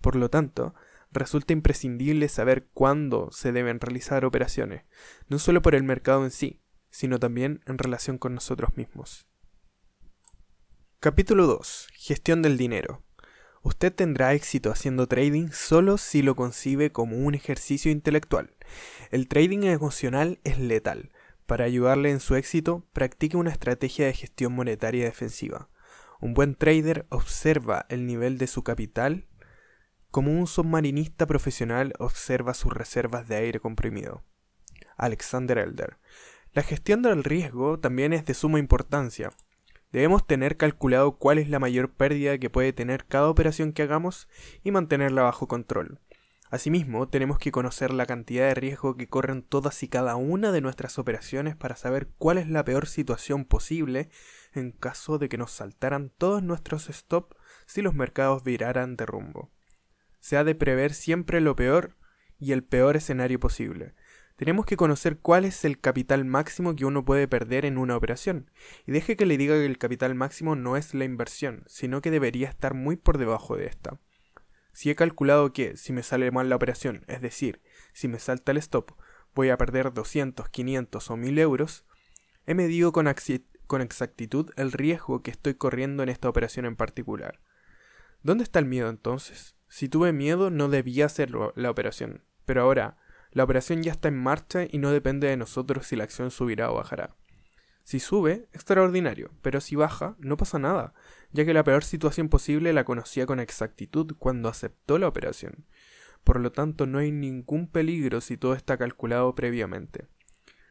Por 0.00 0.14
lo 0.14 0.28
tanto, 0.28 0.74
resulta 1.10 1.54
imprescindible 1.54 2.28
saber 2.28 2.68
cuándo 2.72 3.30
se 3.32 3.50
deben 3.50 3.80
realizar 3.80 4.24
operaciones, 4.24 4.84
no 5.26 5.38
solo 5.38 5.62
por 5.62 5.74
el 5.74 5.82
mercado 5.82 6.24
en 6.24 6.30
sí, 6.30 6.60
sino 6.90 7.18
también 7.18 7.62
en 7.66 7.78
relación 7.78 8.18
con 8.18 8.34
nosotros 8.34 8.76
mismos. 8.76 9.27
Capítulo 11.00 11.46
2. 11.46 11.90
Gestión 11.92 12.42
del 12.42 12.56
dinero. 12.56 13.04
Usted 13.62 13.94
tendrá 13.94 14.34
éxito 14.34 14.72
haciendo 14.72 15.06
trading 15.06 15.50
solo 15.52 15.96
si 15.96 16.22
lo 16.22 16.34
concibe 16.34 16.90
como 16.90 17.18
un 17.18 17.36
ejercicio 17.36 17.92
intelectual. 17.92 18.56
El 19.12 19.28
trading 19.28 19.62
emocional 19.62 20.40
es 20.42 20.58
letal. 20.58 21.12
Para 21.46 21.66
ayudarle 21.66 22.10
en 22.10 22.18
su 22.18 22.34
éxito, 22.34 22.84
practique 22.92 23.36
una 23.36 23.52
estrategia 23.52 24.06
de 24.06 24.12
gestión 24.12 24.54
monetaria 24.54 25.04
defensiva. 25.04 25.68
Un 26.20 26.34
buen 26.34 26.56
trader 26.56 27.06
observa 27.10 27.86
el 27.90 28.04
nivel 28.04 28.36
de 28.36 28.48
su 28.48 28.64
capital 28.64 29.28
como 30.10 30.32
un 30.32 30.48
submarinista 30.48 31.26
profesional 31.26 31.92
observa 32.00 32.54
sus 32.54 32.72
reservas 32.72 33.28
de 33.28 33.36
aire 33.36 33.60
comprimido. 33.60 34.24
Alexander 34.96 35.58
Elder. 35.58 35.98
La 36.54 36.64
gestión 36.64 37.02
del 37.02 37.22
riesgo 37.22 37.78
también 37.78 38.12
es 38.12 38.26
de 38.26 38.34
suma 38.34 38.58
importancia. 38.58 39.30
Debemos 39.92 40.26
tener 40.26 40.56
calculado 40.56 41.16
cuál 41.16 41.38
es 41.38 41.48
la 41.48 41.58
mayor 41.58 41.90
pérdida 41.90 42.38
que 42.38 42.50
puede 42.50 42.72
tener 42.72 43.06
cada 43.06 43.28
operación 43.28 43.72
que 43.72 43.82
hagamos 43.82 44.28
y 44.62 44.70
mantenerla 44.70 45.22
bajo 45.22 45.48
control. 45.48 46.00
Asimismo, 46.50 47.08
tenemos 47.08 47.38
que 47.38 47.52
conocer 47.52 47.92
la 47.92 48.06
cantidad 48.06 48.48
de 48.48 48.54
riesgo 48.54 48.96
que 48.96 49.08
corren 49.08 49.42
todas 49.42 49.82
y 49.82 49.88
cada 49.88 50.16
una 50.16 50.50
de 50.50 50.62
nuestras 50.62 50.98
operaciones 50.98 51.56
para 51.56 51.76
saber 51.76 52.08
cuál 52.16 52.38
es 52.38 52.48
la 52.48 52.64
peor 52.64 52.86
situación 52.86 53.44
posible 53.44 54.08
en 54.54 54.72
caso 54.72 55.18
de 55.18 55.28
que 55.28 55.36
nos 55.36 55.50
saltaran 55.50 56.10
todos 56.16 56.42
nuestros 56.42 56.88
stop 56.88 57.34
si 57.66 57.82
los 57.82 57.94
mercados 57.94 58.44
viraran 58.44 58.96
de 58.96 59.04
rumbo. 59.04 59.50
Se 60.20 60.38
ha 60.38 60.44
de 60.44 60.54
prever 60.54 60.94
siempre 60.94 61.40
lo 61.40 61.54
peor 61.54 61.96
y 62.38 62.52
el 62.52 62.64
peor 62.64 62.96
escenario 62.96 63.38
posible. 63.38 63.94
Tenemos 64.38 64.66
que 64.66 64.76
conocer 64.76 65.18
cuál 65.18 65.44
es 65.44 65.64
el 65.64 65.80
capital 65.80 66.24
máximo 66.24 66.76
que 66.76 66.84
uno 66.84 67.04
puede 67.04 67.26
perder 67.26 67.64
en 67.64 67.76
una 67.76 67.96
operación. 67.96 68.52
Y 68.86 68.92
deje 68.92 69.16
que 69.16 69.26
le 69.26 69.36
diga 69.36 69.56
que 69.56 69.66
el 69.66 69.78
capital 69.78 70.14
máximo 70.14 70.54
no 70.54 70.76
es 70.76 70.94
la 70.94 71.04
inversión, 71.04 71.64
sino 71.66 72.00
que 72.00 72.12
debería 72.12 72.48
estar 72.48 72.72
muy 72.72 72.94
por 72.94 73.18
debajo 73.18 73.56
de 73.56 73.66
esta. 73.66 73.98
Si 74.72 74.90
he 74.90 74.94
calculado 74.94 75.52
que, 75.52 75.76
si 75.76 75.92
me 75.92 76.04
sale 76.04 76.30
mal 76.30 76.48
la 76.48 76.54
operación, 76.54 77.04
es 77.08 77.20
decir, 77.20 77.60
si 77.92 78.06
me 78.06 78.20
salta 78.20 78.52
el 78.52 78.58
stop, 78.58 78.92
voy 79.34 79.48
a 79.48 79.56
perder 79.56 79.92
200, 79.92 80.48
500 80.48 81.10
o 81.10 81.16
1000 81.16 81.38
euros, 81.40 81.84
he 82.46 82.54
medido 82.54 82.92
con, 82.92 83.12
con 83.66 83.82
exactitud 83.82 84.52
el 84.54 84.70
riesgo 84.70 85.20
que 85.20 85.32
estoy 85.32 85.54
corriendo 85.54 86.04
en 86.04 86.10
esta 86.10 86.28
operación 86.28 86.64
en 86.64 86.76
particular. 86.76 87.40
¿Dónde 88.22 88.44
está 88.44 88.60
el 88.60 88.66
miedo 88.66 88.88
entonces? 88.88 89.56
Si 89.66 89.88
tuve 89.88 90.12
miedo 90.12 90.50
no 90.50 90.68
debía 90.68 91.06
hacer 91.06 91.32
la 91.32 91.70
operación, 91.72 92.22
pero 92.46 92.62
ahora 92.62 92.98
la 93.32 93.44
operación 93.44 93.82
ya 93.82 93.92
está 93.92 94.08
en 94.08 94.18
marcha 94.18 94.66
y 94.70 94.78
no 94.78 94.90
depende 94.90 95.28
de 95.28 95.36
nosotros 95.36 95.86
si 95.86 95.96
la 95.96 96.04
acción 96.04 96.30
subirá 96.30 96.70
o 96.70 96.76
bajará. 96.76 97.14
Si 97.84 98.00
sube, 98.00 98.48
extraordinario, 98.52 99.30
pero 99.42 99.60
si 99.60 99.74
baja, 99.74 100.14
no 100.18 100.36
pasa 100.36 100.58
nada, 100.58 100.92
ya 101.32 101.44
que 101.44 101.54
la 101.54 101.64
peor 101.64 101.84
situación 101.84 102.28
posible 102.28 102.72
la 102.72 102.84
conocía 102.84 103.26
con 103.26 103.40
exactitud 103.40 104.14
cuando 104.18 104.48
aceptó 104.48 104.98
la 104.98 105.08
operación. 105.08 105.66
Por 106.24 106.40
lo 106.40 106.52
tanto, 106.52 106.86
no 106.86 106.98
hay 106.98 107.12
ningún 107.12 107.66
peligro 107.66 108.20
si 108.20 108.36
todo 108.36 108.54
está 108.54 108.76
calculado 108.76 109.34
previamente. 109.34 110.06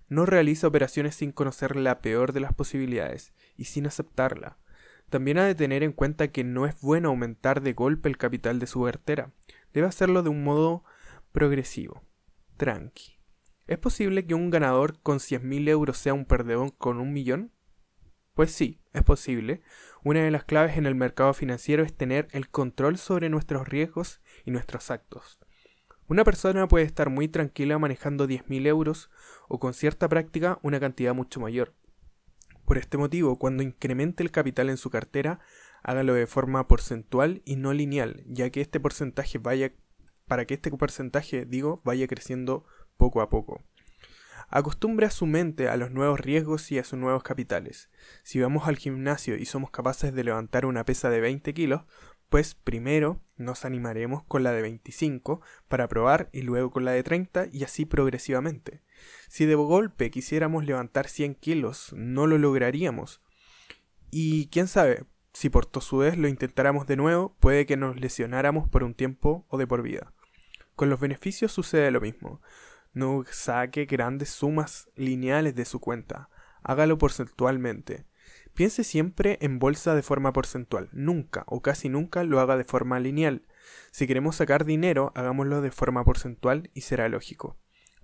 No 0.10 0.26
realiza 0.26 0.67
operaciones 0.67 1.15
sin 1.15 1.32
conocer 1.32 1.76
la 1.76 2.02
peor 2.02 2.34
de 2.34 2.39
las 2.39 2.54
posibilidades 2.54 3.34
y 3.56 3.65
sin 3.65 3.88
aceptarla. 3.88 4.58
También 5.10 5.38
ha 5.39 5.46
de 5.46 5.56
tener 5.56 5.84
en 5.84 5.93
cuenta 5.93 6.28
que 6.28 6.43
no 6.43 6.65
es 6.65 6.80
bueno 6.82 7.10
aumentar 7.10 7.62
de 7.62 7.74
golpe 7.74 8.10
el 8.10 8.17
capital 8.17 8.60
de 8.60 8.67
su 8.67 8.84
cartera. 8.84 9.32
Debe 9.74 9.88
hacerlo 9.88 10.22
de 10.22 10.30
un 10.30 10.43
modo 10.43 10.84
progresivo 11.32 12.07
tranqui. 12.58 13.17
¿Es 13.67 13.78
posible 13.78 14.26
que 14.26 14.34
un 14.34 14.50
ganador 14.50 15.00
con 15.02 15.20
100.000 15.20 15.70
euros 15.70 15.98
sea 15.98 16.13
un 16.13 16.26
perdedor 16.26 16.76
con 16.78 17.00
un 17.00 17.13
millón? 17.13 17.52
Pues 18.34 18.52
sí, 18.52 18.80
es 18.93 19.04
posible. 19.04 19.62
Una 20.04 20.24
de 20.24 20.32
las 20.32 20.43
claves 20.43 20.78
en 20.78 20.86
el 20.86 20.96
mercado 20.96 21.34
financiero 21.34 21.84
es 21.84 21.93
tener 21.93 22.28
el 22.32 22.50
control 22.50 22.98
sobre 22.98 23.30
nuestros 23.30 23.67
riesgos 23.67 24.22
y 24.46 24.52
nuestros 24.52 24.91
actos. 24.91 25.39
Una 26.08 26.24
persona 26.24 26.67
puede 26.67 26.86
estar 26.86 27.10
muy 27.10 27.28
tranquila 27.28 27.78
manejando 27.80 28.28
10.000 28.28 28.67
euros 28.67 29.10
o 29.50 29.60
con 29.60 29.74
cierta 29.74 30.08
práctica 30.08 30.60
una 30.62 30.80
cantidad 30.80 31.13
mucho 31.13 31.41
mayor. 31.41 31.74
Por 32.65 32.78
este 32.78 32.98
motivo, 32.98 33.38
cuando 33.38 33.63
incremente 33.63 34.24
el 34.24 34.32
capital 34.32 34.70
en 34.70 34.78
su 34.78 34.89
cartera, 34.89 35.39
hágalo 35.84 36.13
de 36.13 36.28
forma 36.28 36.67
porcentual 36.67 37.41
y 37.43 37.56
no 37.58 37.74
lineal, 37.74 38.24
ya 38.28 38.50
que 38.50 38.62
este 38.62 38.80
porcentaje 38.80 39.38
vaya 39.38 39.74
para 40.28 40.46
que 40.46 40.56
este 40.56 40.72
porcentaje, 40.72 41.46
digo, 41.46 41.82
vaya 41.84 42.08
creciendo 42.08 42.66
poco 42.98 43.22
a 43.22 43.30
poco. 43.30 43.63
Acostumbre 44.50 45.06
a 45.06 45.12
su 45.12 45.26
mente 45.26 45.68
a 45.68 45.76
los 45.76 45.92
nuevos 45.92 46.20
riesgos 46.20 46.72
y 46.72 46.80
a 46.80 46.84
sus 46.84 46.98
nuevos 46.98 47.22
capitales. 47.22 47.90
Si 48.24 48.40
vamos 48.40 48.68
al 48.68 48.78
gimnasio 48.78 49.36
y 49.36 49.46
somos 49.46 49.72
capaces 49.72 50.13
de 50.13 50.24
levantar 50.24 50.66
una 50.66 50.86
pesa 50.86 51.10
de 51.10 51.20
20 51.20 51.54
kilos, 51.54 51.82
pues 52.30 52.56
primero 52.56 53.22
nos 53.36 53.66
animaremos 53.66 54.24
con 54.24 54.44
la 54.44 54.52
de 54.52 54.62
25 54.62 55.42
para 55.68 55.88
probar 55.88 56.30
y 56.32 56.42
luego 56.42 56.72
con 56.72 56.86
la 56.86 56.92
de 56.92 57.04
30 57.04 57.48
y 57.52 57.63
así 57.63 57.86
progresivamente. 57.86 58.82
Si 59.28 59.46
de 59.46 59.56
golpe 59.56 60.12
quisiéramos 60.12 60.66
levantar 60.66 61.08
100 61.08 61.36
kilos, 61.36 61.94
no 61.96 62.26
lo 62.26 62.38
lograríamos. 62.38 63.22
Y 64.12 64.48
quién 64.48 64.68
sabe, 64.68 65.06
si 65.34 65.50
por 65.50 65.66
tosudez 65.66 66.18
lo 66.18 66.28
intentáramos 66.28 66.88
de 66.88 66.96
nuevo, 66.96 67.36
puede 67.40 67.66
que 67.66 67.78
nos 67.78 68.00
lesionáramos 68.00 68.68
por 68.70 68.84
un 68.84 68.94
tiempo 68.94 69.46
o 69.50 69.58
de 69.58 69.68
por 69.68 69.82
vida. 69.82 70.13
Con 70.78 70.92
los 70.92 71.00
beneficios 71.00 71.52
sucede 71.52 71.90
lo 71.90 72.00
mismo. 72.00 72.40
No 72.94 73.24
saque 73.32 73.86
grandes 73.86 74.30
sumas 74.30 74.88
lineales 74.96 75.56
de 75.56 75.66
su 75.66 75.80
cuenta. 75.80 76.30
Hágalo 76.62 77.00
porcentualmente. 77.00 78.06
Piense 78.54 78.84
siempre 78.84 79.40
en 79.42 79.58
bolsa 79.58 79.96
de 79.96 80.04
forma 80.04 80.34
porcentual. 80.34 80.90
Nunca 80.92 81.46
o 81.48 81.63
casi 81.63 81.90
nunca 81.90 82.24
lo 82.24 82.40
haga 82.40 82.58
de 82.58 82.63
forma 82.63 83.00
lineal. 83.00 83.48
Si 83.90 84.06
queremos 84.06 84.36
sacar 84.36 84.66
dinero, 84.66 85.12
hagámoslo 85.16 85.62
de 85.62 85.72
forma 85.72 86.06
porcentual 86.06 86.70
y 86.76 86.82
será 86.82 87.10
lógico. 87.10 87.58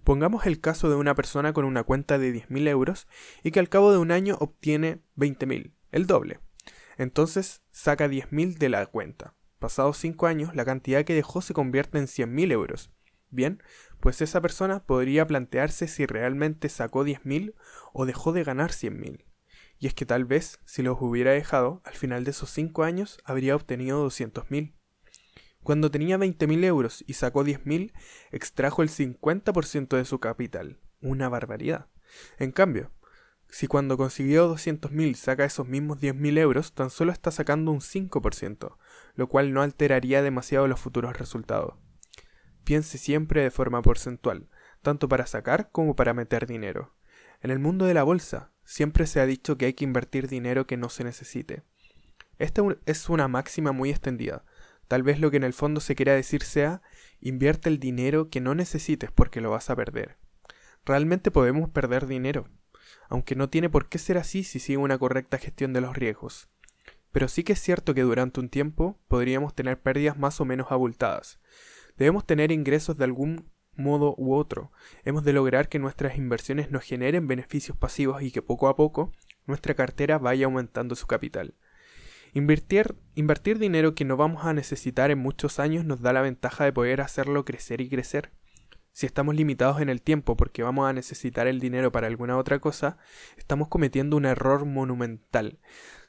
Pongamos 0.04 0.48
el 0.48 0.60
caso 0.60 0.90
de 0.90 0.96
una 0.96 1.14
persona 1.14 1.54
con 1.54 1.66
una 1.66 1.84
cuenta 1.84 2.18
de 2.18 2.34
10.000 2.34 2.68
euros 2.70 3.08
y 3.44 3.52
que 3.52 3.60
al 3.60 3.70
cabo 3.70 3.92
de 3.92 4.00
un 4.00 4.10
año 4.10 4.36
obtiene 4.40 5.04
20.000, 5.16 5.76
el 5.92 6.08
doble. 6.08 6.40
Entonces 6.98 7.62
saca 7.70 8.08
10.000 8.08 8.58
de 8.58 8.70
la 8.70 8.88
cuenta. 8.88 9.36
Pasados 9.64 9.98
5 10.00 10.28
años, 10.28 10.54
la 10.58 10.66
cantidad 10.66 11.06
que 11.06 11.16
dejó 11.16 11.42
se 11.42 11.54
convierte 11.54 11.98
en 11.98 12.08
100.000 12.08 12.52
euros. 12.52 12.92
Bien, 13.30 13.64
pues 14.02 14.22
esa 14.22 14.42
persona 14.42 14.86
podría 14.86 15.26
plantearse 15.26 15.88
si 15.88 16.06
realmente 16.06 16.68
sacó 16.68 17.06
10.000 17.06 17.56
o 17.94 18.06
dejó 18.06 18.34
de 18.34 18.44
ganar 18.44 18.72
100.000. 18.72 19.24
Y 19.80 19.88
es 19.88 19.94
que 19.94 20.06
tal 20.06 20.26
vez, 20.26 20.60
si 20.66 20.84
los 20.84 20.98
hubiera 21.00 21.32
dejado, 21.32 21.82
al 21.86 21.94
final 21.94 22.26
de 22.26 22.32
esos 22.32 22.50
5 22.50 22.84
años 22.84 23.20
habría 23.24 23.56
obtenido 23.56 24.06
200.000. 24.06 24.74
Cuando 25.64 25.90
tenía 25.90 26.18
20.000 26.18 26.66
euros 26.66 27.02
y 27.08 27.14
sacó 27.14 27.46
10.000, 27.46 27.94
extrajo 28.34 28.82
el 28.82 28.90
50% 28.90 29.96
de 29.96 30.04
su 30.04 30.20
capital. 30.20 30.82
Una 31.00 31.30
barbaridad. 31.30 31.88
En 32.38 32.52
cambio, 32.52 32.92
si 33.48 33.68
cuando 33.68 33.98
consiguió 33.98 34.54
200.000 34.54 35.14
saca 35.14 35.46
esos 35.46 35.68
mismos 35.68 36.00
10.000 36.00 36.38
euros, 36.40 36.74
tan 36.74 36.90
solo 36.90 37.12
está 37.12 37.32
sacando 37.32 37.72
un 37.72 37.82
5%, 37.82 38.78
lo 39.16 39.28
cual 39.28 39.54
no 39.54 39.62
alteraría 39.62 40.22
demasiado 40.22 40.68
los 40.68 40.80
futuros 40.80 41.18
resultados. 41.18 41.76
Piense 42.64 42.98
siempre 42.98 43.42
de 43.42 43.52
forma 43.52 43.82
porcentual, 43.82 44.50
tanto 44.82 45.08
para 45.10 45.26
sacar 45.26 45.70
como 45.72 45.96
para 45.96 46.14
meter 46.14 46.48
dinero. 46.48 46.96
En 47.42 47.52
el 47.52 47.60
mundo 47.60 47.86
de 47.86 47.94
la 47.94 48.04
bolsa, 48.04 48.52
siempre 48.64 49.06
se 49.06 49.20
ha 49.20 49.26
dicho 49.26 49.58
que 49.58 49.66
hay 49.66 49.74
que 49.74 49.84
invertir 49.84 50.28
dinero 50.28 50.66
que 50.66 50.78
no 50.78 50.90
se 50.90 51.04
necesite. 51.04 51.64
Esta 52.40 52.62
es 52.86 53.10
una 53.10 53.28
máxima 53.28 53.72
muy 53.72 53.90
extendida. 53.90 54.46
Tal 54.88 55.04
vez 55.04 55.20
lo 55.20 55.32
que 55.32 55.38
en 55.38 55.44
el 55.44 55.54
fondo 55.54 55.82
se 55.82 55.96
quiera 55.96 56.14
decir 56.14 56.44
sea, 56.44 56.82
invierte 57.20 57.70
el 57.70 57.80
dinero 57.80 58.30
que 58.30 58.42
no 58.42 58.56
necesites 58.56 59.12
porque 59.12 59.42
lo 59.42 59.52
vas 59.52 59.70
a 59.70 59.76
perder. 59.76 60.18
Realmente 60.86 61.32
podemos 61.32 61.70
perder 61.70 62.08
dinero, 62.08 62.50
aunque 63.10 63.36
no 63.36 63.50
tiene 63.50 63.70
por 63.70 63.88
qué 63.88 63.98
ser 63.98 64.18
así 64.18 64.44
si 64.44 64.60
sigue 64.60 64.78
una 64.78 64.98
correcta 64.98 65.38
gestión 65.38 65.74
de 65.74 65.82
los 65.82 65.96
riesgos. 65.96 66.50
Pero 67.14 67.30
sí 67.30 67.46
que 67.46 67.54
es 67.54 67.60
cierto 67.60 67.94
que 67.94 68.02
durante 68.02 68.42
un 68.42 68.50
tiempo 68.50 69.00
podríamos 69.08 69.56
tener 69.56 69.80
pérdidas 69.80 70.18
más 70.18 70.42
o 70.42 70.46
menos 70.46 70.72
abultadas. 70.72 71.40
Debemos 71.96 72.26
tener 72.26 72.52
ingresos 72.52 72.98
de 72.98 73.06
algún 73.06 73.50
modo 73.76 74.16
u 74.18 74.34
otro. 74.34 74.72
Hemos 75.06 75.24
de 75.24 75.32
lograr 75.32 75.70
que 75.70 75.80
nuestras 75.80 76.18
inversiones 76.18 76.72
nos 76.72 76.84
generen 76.84 77.28
beneficios 77.28 77.78
pasivos 77.78 78.22
y 78.24 78.32
que 78.32 78.42
poco 78.42 78.68
a 78.68 78.76
poco 78.76 79.14
nuestra 79.46 79.76
cartera 79.76 80.18
vaya 80.18 80.46
aumentando 80.46 80.96
su 80.96 81.08
capital. 81.08 81.56
Invertir, 82.34 82.96
dinero 83.60 83.94
que 83.94 84.06
no 84.06 84.18
vamos 84.18 84.46
a 84.46 84.54
necesitar 84.54 85.12
en 85.12 85.20
muchos 85.20 85.60
años 85.60 85.86
nos 85.86 86.02
da 86.02 86.14
la 86.14 86.22
ventaja 86.22 86.66
de 86.66 86.74
poder 86.74 87.02
hacerlo 87.02 87.46
crecer 87.46 87.80
y 87.80 87.90
crecer. 87.90 88.32
Si 88.92 89.06
estamos 89.06 89.36
limitados 89.36 89.82
en 89.82 89.90
el 89.90 90.02
tiempo 90.02 90.36
porque 90.36 90.64
vamos 90.64 90.90
a 90.90 90.94
necesitar 90.94 91.46
el 91.46 91.60
dinero 91.60 91.92
para 91.92 92.08
alguna 92.08 92.38
otra 92.38 92.60
cosa, 92.60 92.98
estamos 93.38 93.68
cometiendo 93.68 94.18
un 94.18 94.26
error 94.26 94.66
monumental. 94.66 95.60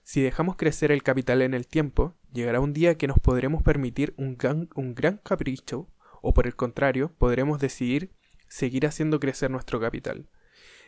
Si 0.04 0.20
dejamos 0.20 0.56
crecer 0.56 0.92
el 0.92 1.02
capital 1.02 1.40
en 1.40 1.54
el 1.54 1.66
tiempo, 1.66 2.14
llegará 2.30 2.60
un 2.60 2.74
día 2.74 2.98
que 2.98 3.06
nos 3.06 3.18
podremos 3.18 3.62
permitir 3.62 4.12
un 4.18 4.36
gran, 4.36 4.68
un 4.74 4.94
gran 4.94 5.16
capricho, 5.16 5.88
o 6.20 6.34
por 6.34 6.46
el 6.46 6.54
contrario, 6.54 7.10
podremos 7.16 7.58
decidir 7.58 8.10
seguir 8.46 8.86
haciendo 8.86 9.18
crecer 9.18 9.50
nuestro 9.50 9.80
capital. 9.80 10.28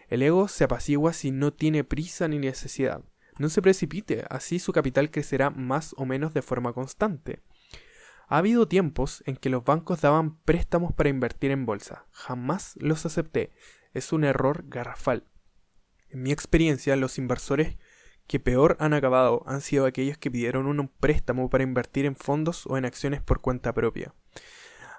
El 0.09 0.23
ego 0.23 0.49
se 0.49 0.65
apacigua 0.65 1.15
si 1.15 1.31
no 1.31 1.53
tiene 1.53 1.83
prisa 1.83 2.29
ni 2.29 2.39
necesidad. 2.39 3.03
No 3.39 3.49
se 3.49 3.63
precipite, 3.63 4.25
así 4.29 4.59
su 4.59 4.73
capital 4.73 5.11
crecerá 5.11 5.49
más 5.49 5.95
o 5.97 6.05
menos 6.05 6.35
de 6.35 6.43
forma 6.43 6.75
constante. 6.75 7.41
Ha 8.29 8.39
habido 8.39 8.69
tiempos 8.69 9.23
en 9.27 9.37
que 9.37 9.49
los 9.49 9.65
bancos 9.65 10.03
daban 10.03 10.37
préstamos 10.43 10.93
para 10.93 11.09
invertir 11.09 11.53
en 11.53 11.65
bolsa. 11.65 12.05
Jamás 12.11 12.75
los 12.77 13.07
acepté. 13.07 13.51
Es 13.95 14.13
un 14.13 14.25
error 14.25 14.65
garrafal. 14.69 15.25
En 16.11 16.23
mi 16.23 16.33
experiencia, 16.33 16.97
los 16.97 17.19
inversores 17.19 17.77
que 18.27 18.41
peor 18.41 18.77
han 18.81 18.95
acabado 18.95 19.43
han 19.47 19.61
sido 19.61 19.87
aquellos 19.87 20.19
que 20.19 20.31
pidieron 20.31 20.67
un 20.67 20.89
préstamo 20.89 21.49
para 21.49 21.65
invertir 21.65 22.07
en 22.07 22.17
fondos 22.17 22.67
o 22.67 22.77
en 22.77 22.85
acciones 22.85 23.23
por 23.23 23.41
cuenta 23.41 23.73
propia. 23.73 24.15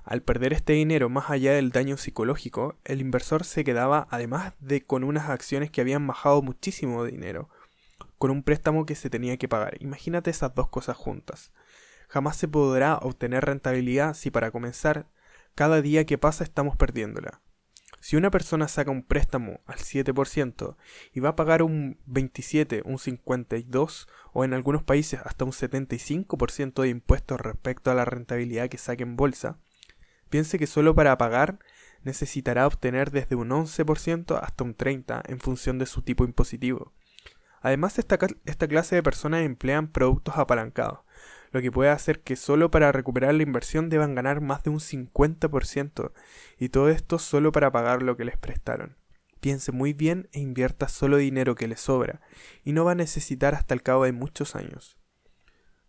Al 0.04 0.22
perder 0.22 0.54
este 0.54 0.74
dinero 0.74 1.10
más 1.10 1.30
allá 1.30 1.52
del 1.52 1.72
daño 1.72 1.98
psicológico, 1.98 2.78
el 2.86 3.02
inversor 3.02 3.44
se 3.44 3.66
quedaba 3.66 4.08
además 4.10 4.54
de 4.60 4.86
con 4.86 5.04
unas 5.04 5.30
acciones 5.30 5.70
que 5.70 5.82
habían 5.82 6.08
bajado 6.08 6.42
muchísimo 6.42 7.04
dinero, 7.04 7.50
con 8.18 8.32
un 8.32 8.42
préstamo 8.42 8.86
que 8.86 8.96
se 8.96 9.10
tenía 9.10 9.36
que 9.36 9.50
pagar. 9.50 9.76
Imagínate 9.82 10.30
esas 10.30 10.56
dos 10.56 10.70
cosas 10.70 10.96
juntas. 10.96 11.52
Jamás 12.08 12.38
se 12.38 12.48
podrá 12.48 12.98
obtener 12.98 13.44
rentabilidad 13.44 14.14
si 14.14 14.32
para 14.32 14.52
comenzar, 14.52 15.08
cada 15.56 15.82
día 15.82 16.06
que 16.06 16.18
pasa 16.18 16.46
estamos 16.46 16.78
perdiéndola. 16.78 17.42
Si 18.08 18.16
una 18.16 18.32
persona 18.32 18.70
saca 18.70 18.90
un 18.90 19.04
préstamo 19.04 19.60
al 19.66 19.80
7% 19.80 20.78
y 21.14 21.20
va 21.20 21.28
a 21.28 21.36
pagar 21.36 21.62
un 21.62 22.00
27, 22.06 22.84
un 22.86 23.00
52 23.00 24.08
o 24.32 24.46
en 24.46 24.54
algunos 24.54 24.82
países 24.82 25.20
hasta 25.26 25.44
un 25.44 25.52
75% 25.52 26.84
de 26.84 26.88
impuestos 26.88 27.42
respecto 27.42 27.92
a 27.92 27.96
la 27.96 28.06
rentabilidad 28.06 28.70
que 28.70 28.78
saque 28.78 29.04
en 29.04 29.18
bolsa, 29.18 29.60
piense 30.30 30.58
que 30.58 30.68
solo 30.68 30.96
para 30.96 31.18
pagar 31.18 31.60
necesitará 32.04 32.66
obtener 32.66 33.12
desde 33.12 33.36
un 33.36 33.50
11% 33.50 34.40
hasta 34.42 34.64
un 34.64 34.78
30% 34.78 35.24
en 35.30 35.42
función 35.42 35.78
de 35.78 35.86
su 35.86 36.02
tipo 36.02 36.24
impositivo. 36.24 36.94
Además, 37.60 38.00
esta, 38.00 38.18
esta 38.46 38.70
clase 38.70 38.96
de 38.96 39.04
personas 39.04 39.42
emplean 39.42 39.90
productos 39.90 40.38
apalancados, 40.38 41.00
lo 41.52 41.62
que 41.62 41.72
puede 41.72 41.90
hacer 41.90 42.22
que 42.22 42.36
solo 42.36 42.72
para 42.72 42.92
recuperar 42.92 43.34
la 43.34 43.44
inversión 43.44 43.90
deban 43.90 44.16
ganar 44.16 44.42
más 44.42 44.64
de 44.64 44.70
un 44.70 44.80
50%, 44.80 46.12
y 46.58 46.70
todo 46.70 46.90
esto 46.90 47.20
solo 47.20 47.52
para 47.52 47.72
pagar 47.72 48.04
lo 48.04 48.18
que 48.18 48.26
les 48.26 48.38
prestaron. 48.38 48.98
Piense 49.40 49.72
muy 49.72 49.94
bien 49.94 50.30
e 50.32 50.40
invierta 50.40 50.88
solo 50.88 51.18
dinero 51.18 51.56
que 51.56 51.68
le 51.68 51.78
sobra, 51.78 52.22
y 52.64 52.74
no 52.74 52.86
va 52.86 52.92
a 52.92 52.96
necesitar 52.96 53.56
hasta 53.56 53.74
el 53.74 53.84
cabo 53.84 54.06
de 54.06 54.12
muchos 54.12 54.56
años. 54.56 54.98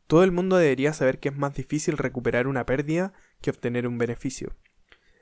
Todo 0.06 0.24
el 0.24 0.32
mundo 0.32 0.56
debería 0.56 0.92
saber 0.92 1.18
que 1.20 1.28
es 1.28 1.36
más 1.36 1.54
difícil 1.54 1.98
recuperar 1.98 2.46
una 2.46 2.64
pérdida 2.64 3.12
que 3.42 3.50
obtener 3.50 3.86
un 3.86 3.98
beneficio. 3.98 4.56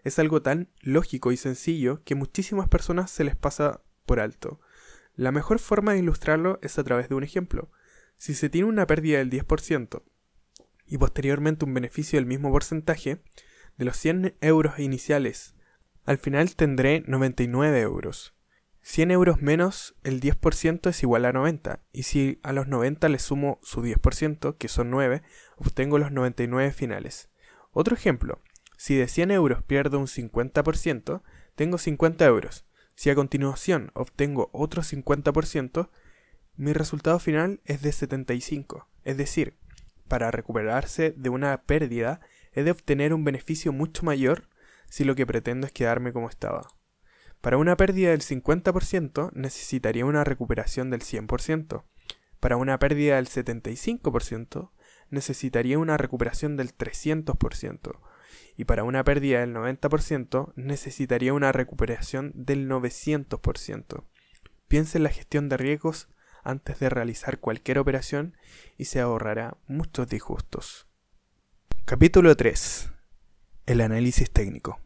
Es 0.04 0.20
algo 0.20 0.42
tan 0.42 0.70
lógico 0.80 1.32
y 1.32 1.36
sencillo 1.36 2.02
que 2.04 2.14
muchísimas 2.14 2.68
personas 2.68 3.10
se 3.10 3.24
les 3.24 3.34
pasa 3.34 3.82
por 4.04 4.20
alto. 4.20 4.60
La 5.16 5.32
mejor 5.32 5.58
forma 5.58 5.92
de 5.92 5.98
ilustrarlo 5.98 6.60
es 6.62 6.78
a 6.78 6.84
través 6.84 7.08
de 7.08 7.16
un 7.16 7.24
ejemplo. 7.24 7.72
Si 8.14 8.34
se 8.34 8.48
tiene 8.48 8.68
una 8.68 8.86
pérdida 8.86 9.18
del 9.18 9.30
10% 9.30 10.02
y 10.86 10.98
posteriormente 10.98 11.64
un 11.64 11.74
beneficio 11.74 12.18
del 12.18 12.26
mismo 12.26 12.50
porcentaje, 12.50 13.22
de 13.76 13.84
los 13.84 13.96
100 13.96 14.36
euros 14.40 14.78
iniciales, 14.78 15.54
al 16.04 16.18
final 16.18 16.54
tendré 16.54 17.02
99 17.06 17.80
euros. 17.80 18.34
100 18.82 19.10
euros 19.10 19.42
menos 19.42 19.96
el 20.04 20.20
10% 20.20 20.88
es 20.88 21.02
igual 21.02 21.24
a 21.24 21.32
90, 21.32 21.82
y 21.92 22.04
si 22.04 22.38
a 22.44 22.52
los 22.52 22.68
90 22.68 23.08
le 23.08 23.18
sumo 23.18 23.58
su 23.62 23.82
10%, 23.82 24.56
que 24.56 24.68
son 24.68 24.90
9, 24.90 25.22
obtengo 25.56 25.98
los 25.98 26.12
99 26.12 26.70
finales. 26.72 27.28
Otro 27.72 27.96
ejemplo, 27.96 28.40
si 28.76 28.94
de 28.94 29.08
100 29.08 29.32
euros 29.32 29.64
pierdo 29.64 29.98
un 29.98 30.06
50%, 30.06 31.22
tengo 31.56 31.78
50 31.78 32.24
euros. 32.26 32.64
Si 32.94 33.10
a 33.10 33.14
continuación 33.14 33.90
obtengo 33.94 34.50
otro 34.52 34.82
50%, 34.82 35.90
mi 36.54 36.72
resultado 36.72 37.18
final 37.18 37.60
es 37.64 37.82
de 37.82 37.92
75. 37.92 38.88
Es 39.04 39.16
decir, 39.16 39.56
para 40.08 40.30
recuperarse 40.30 41.14
de 41.16 41.28
una 41.28 41.62
pérdida, 41.62 42.20
he 42.52 42.62
de 42.62 42.70
obtener 42.70 43.12
un 43.12 43.24
beneficio 43.24 43.72
mucho 43.72 44.04
mayor 44.04 44.48
si 44.88 45.04
lo 45.04 45.14
que 45.14 45.26
pretendo 45.26 45.66
es 45.66 45.72
quedarme 45.72 46.12
como 46.12 46.28
estaba. 46.28 46.68
Para 47.40 47.58
una 47.58 47.76
pérdida 47.76 48.10
del 48.10 48.22
50% 48.22 49.30
necesitaría 49.34 50.04
una 50.04 50.24
recuperación 50.24 50.90
del 50.90 51.02
100%. 51.02 51.84
Para 52.40 52.56
una 52.56 52.78
pérdida 52.78 53.16
del 53.16 53.28
75% 53.28 54.70
necesitaría 55.10 55.78
una 55.78 55.96
recuperación 55.96 56.56
del 56.56 56.76
300%. 56.76 58.00
Y 58.56 58.64
para 58.64 58.84
una 58.84 59.04
pérdida 59.04 59.40
del 59.40 59.54
90% 59.54 60.52
necesitaría 60.56 61.34
una 61.34 61.52
recuperación 61.52 62.32
del 62.34 62.68
900%. 62.68 64.04
Piense 64.66 64.98
en 64.98 65.04
la 65.04 65.10
gestión 65.10 65.48
de 65.48 65.56
riesgos 65.56 66.08
antes 66.46 66.78
de 66.78 66.88
realizar 66.88 67.38
cualquier 67.38 67.78
operación 67.78 68.36
y 68.78 68.86
se 68.86 69.00
ahorrará 69.00 69.56
muchos 69.66 70.08
disgustos. 70.08 70.86
Capítulo 71.84 72.36
3. 72.36 72.90
El 73.66 73.80
análisis 73.80 74.30
técnico. 74.30 74.80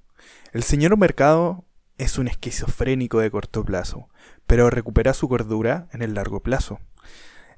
El 0.52 0.62
señor 0.62 0.96
mercado 0.96 1.64
es 1.98 2.18
un 2.18 2.28
esquizofrénico 2.28 3.20
de 3.20 3.30
corto 3.30 3.64
plazo, 3.64 4.08
pero 4.46 4.70
recupera 4.70 5.12
su 5.14 5.28
cordura 5.28 5.88
en 5.92 6.02
el 6.02 6.14
largo 6.14 6.42
plazo. 6.42 6.80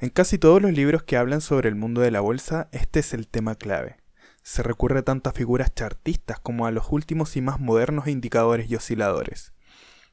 En 0.01 0.11
casi 0.11 0.37
todos 0.37 0.61
los 0.61 0.73
libros 0.73 1.05
que 1.05 1.17
hablan 1.17 1.41
sobre 1.41 1.69
el 1.69 1.77
mundo 1.77 2.01
de 2.01 2.11
la 2.11 2.21
bolsa, 2.21 2.69
este 2.73 3.01
es 3.01 3.15
el 3.15 3.29
tema 3.29 3.55
clave. 3.55 3.99
Se 4.43 4.65
recurre 4.65 5.05
tanto 5.05 5.31
a 5.31 5.33
figuras 5.33 5.73
chartistas 5.73 6.41
como 6.41 6.67
a 6.67 6.73
los 6.73 6.87
últimos 6.91 7.37
y 7.37 7.41
más 7.41 7.61
modernos 7.61 8.09
indicadores 8.09 8.69
y 8.69 8.75
osciladores. 8.75 9.53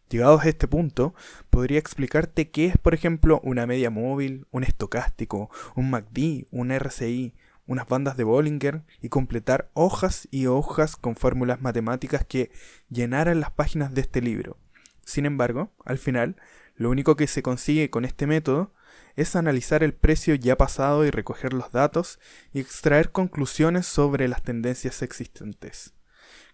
Llegados 0.10 0.44
a 0.44 0.50
este 0.50 0.68
punto, 0.68 1.14
podría 1.52 1.78
explicarte 1.78 2.50
qué 2.50 2.66
es, 2.66 2.78
por 2.78 2.96
ejemplo, 2.96 3.40
una 3.44 3.68
media 3.68 3.92
móvil, 3.92 4.48
un 4.50 4.64
estocástico, 4.64 5.52
un 5.76 5.92
MACD, 5.92 6.48
un 6.50 6.72
RSI, 6.72 7.36
unas 7.68 7.88
bandas 7.88 8.18
de 8.18 8.24
Bollinger 8.24 8.82
y 9.00 9.10
completar 9.10 9.70
hojas 9.74 10.28
y 10.32 10.48
hojas 10.48 10.96
con 10.96 11.16
fórmulas 11.16 11.62
matemáticas 11.62 12.26
que 12.26 12.52
llenaran 12.90 13.40
las 13.40 13.52
páginas 13.52 13.94
de 13.94 14.02
este 14.02 14.22
libro. 14.22 14.58
Sin 15.06 15.28
embargo, 15.28 15.72
al 15.86 16.00
final, 16.00 16.38
lo 16.76 16.90
único 16.90 17.16
que 17.16 17.28
se 17.28 17.44
consigue 17.44 17.92
con 17.92 18.04
este 18.04 18.26
método 18.26 18.74
es 19.16 19.36
analizar 19.36 19.84
el 19.84 19.94
precio 19.94 20.34
ya 20.34 20.58
pasado 20.58 21.06
y 21.06 21.12
recoger 21.12 21.54
los 21.54 21.72
datos 21.72 22.20
y 22.52 22.60
extraer 22.60 23.12
conclusiones 23.12 23.86
sobre 23.86 24.28
las 24.28 24.42
tendencias 24.42 25.04
existentes. 25.04 25.94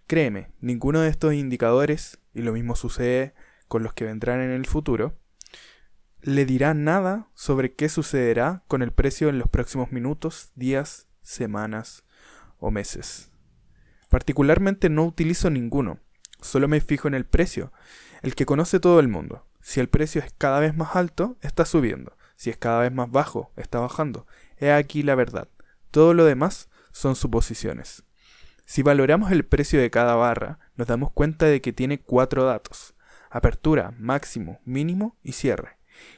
Créeme, 0.08 0.50
ninguno 0.60 1.00
de 1.00 1.10
estos 1.10 1.34
indicadores, 1.34 2.20
y 2.34 2.42
lo 2.42 2.52
mismo 2.52 2.76
sucede 2.76 3.34
con 3.68 3.84
los 3.84 3.94
que 3.94 4.06
vendrán 4.06 4.42
en 4.42 4.52
el 4.52 4.66
futuro, 4.66 5.18
le 6.22 6.46
dirá 6.46 6.74
nada 6.74 7.30
sobre 7.36 7.76
qué 7.76 7.88
sucederá 7.88 8.64
con 8.68 8.82
el 8.82 8.92
precio 8.92 9.30
en 9.30 9.38
los 9.38 9.48
próximos 9.48 9.92
minutos, 9.92 10.52
días, 10.56 11.08
semanas 11.22 12.04
o 12.58 12.72
meses. 12.72 13.30
Particularmente 14.10 14.90
no 14.90 15.06
utilizo 15.06 15.52
ninguno, 15.52 16.00
solo 16.42 16.68
me 16.68 16.82
fijo 16.82 17.08
en 17.08 17.14
el 17.14 17.26
precio, 17.26 17.72
el 18.24 18.34
que 18.34 18.48
conoce 18.48 18.80
todo 18.80 19.00
el 19.00 19.08
mundo. 19.08 19.46
Si 19.62 19.80
el 19.80 19.88
precio 19.88 20.22
es 20.22 20.34
cada 20.38 20.60
vez 20.60 20.76
más 20.76 20.96
alto, 20.96 21.38
está 21.42 21.66
subiendo. 21.66 22.18
Si 22.36 22.50
es 22.50 22.58
cada 22.58 22.82
vez 22.82 22.92
más 22.92 23.12
bajo, 23.12 23.52
está 23.56 23.80
bajando. 23.80 24.26
He 24.58 24.72
aquí 24.72 25.04
la 25.04 25.16
verdad. 25.16 25.48
Todo 25.92 26.14
lo 26.14 26.26
demás 26.26 26.70
son 26.92 27.16
suposiciones. 27.16 28.04
Si 28.66 28.82
valoramos 28.82 29.32
el 29.32 29.46
precio 29.46 29.80
de 29.80 29.92
cada 29.92 30.16
barra, 30.16 30.60
nos 30.76 30.88
damos 30.88 31.12
cuenta 31.12 31.46
de 31.46 31.62
que 31.62 31.72
tiene 31.72 32.00
cuatro 32.00 32.46
datos 32.46 32.95
apertura, 33.36 33.94
máximo, 34.00 34.62
mínimo 34.64 35.18
y 35.22 35.34
cierre. 35.34 35.78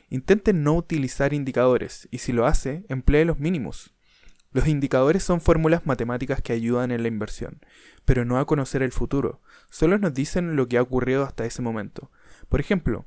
Intente 0.10 0.54
no 0.54 0.76
utilizar 0.76 1.34
indicadores 1.34 2.08
y 2.12 2.20
si 2.20 2.32
lo 2.32 2.46
hace, 2.46 2.86
emplee 2.90 3.26
los 3.26 3.40
mínimos. 3.40 3.96
Los 4.52 4.68
indicadores 4.68 5.24
son 5.24 5.42
fórmulas 5.42 5.88
matemáticas 5.88 6.44
que 6.44 6.54
ayudan 6.54 6.92
en 6.92 7.02
la 7.02 7.08
inversión, 7.08 7.60
pero 8.06 8.24
no 8.24 8.38
a 8.38 8.46
conocer 8.46 8.84
el 8.84 8.92
futuro, 8.92 9.42
solo 9.72 9.98
nos 9.98 10.14
dicen 10.14 10.56
lo 10.56 10.68
que 10.68 10.78
ha 10.78 10.82
ocurrido 10.84 11.24
hasta 11.24 11.46
ese 11.46 11.64
momento. 11.64 12.12
Por 12.50 12.60
ejemplo, 12.60 13.04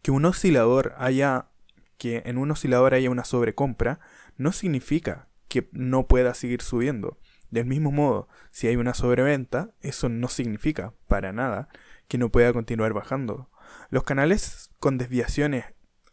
que 0.00 0.10
un 0.10 0.24
oscilador 0.24 0.94
haya 0.96 1.50
que 1.98 2.22
en 2.24 2.38
un 2.38 2.50
oscilador 2.50 2.94
haya 2.94 3.10
una 3.10 3.24
sobrecompra 3.24 4.00
no 4.38 4.52
significa 4.52 5.28
que 5.48 5.68
no 5.72 6.06
pueda 6.06 6.32
seguir 6.32 6.62
subiendo. 6.62 7.18
Del 7.50 7.66
mismo 7.66 7.92
modo, 7.92 8.28
si 8.50 8.66
hay 8.66 8.76
una 8.76 8.92
sobreventa, 8.92 9.74
eso 9.80 10.08
no 10.08 10.28
significa, 10.28 10.94
para 11.06 11.32
nada, 11.32 11.68
que 12.08 12.18
no 12.18 12.30
pueda 12.30 12.52
continuar 12.52 12.92
bajando. 12.92 13.50
Los 13.90 14.04
canales 14.04 14.70
con 14.78 14.98
desviaciones 14.98 15.64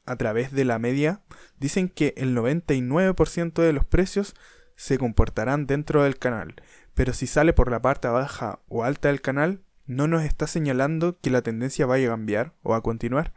a 0.05 0.15
través 0.15 0.51
de 0.51 0.65
la 0.65 0.79
media 0.79 1.21
dicen 1.59 1.89
que 1.89 2.13
el 2.17 2.35
99% 2.35 3.61
de 3.61 3.73
los 3.73 3.85
precios 3.85 4.35
se 4.75 4.97
comportarán 4.97 5.65
dentro 5.65 6.03
del 6.03 6.17
canal, 6.17 6.55
pero 6.93 7.13
si 7.13 7.27
sale 7.27 7.53
por 7.53 7.71
la 7.71 7.81
parte 7.81 8.07
baja 8.07 8.59
o 8.67 8.83
alta 8.83 9.07
del 9.07 9.21
canal, 9.21 9.61
no 9.85 10.07
nos 10.07 10.23
está 10.23 10.47
señalando 10.47 11.19
que 11.19 11.29
la 11.29 11.41
tendencia 11.41 11.85
vaya 11.85 12.07
a 12.07 12.11
cambiar 12.11 12.53
o 12.63 12.73
a 12.73 12.81
continuar. 12.81 13.33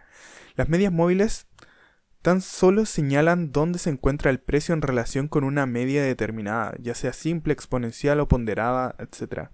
Las 0.55 0.69
medias 0.69 0.92
móviles 0.92 1.47
tan 2.23 2.40
solo 2.40 2.87
señalan 2.87 3.53
dónde 3.53 3.79
se 3.79 3.90
encuentra 3.90 4.31
el 4.31 4.40
precio 4.40 4.75
en 4.75 4.83
relación 4.83 5.29
con 5.29 5.45
una 5.45 5.66
media 5.66 6.03
determinada, 6.03 6.75
ya 6.81 6.95
sea 6.95 7.12
simple, 7.12 7.53
exponencial 7.53 8.19
o 8.21 8.29
ponderada, 8.29 8.97
etc. 8.99 9.51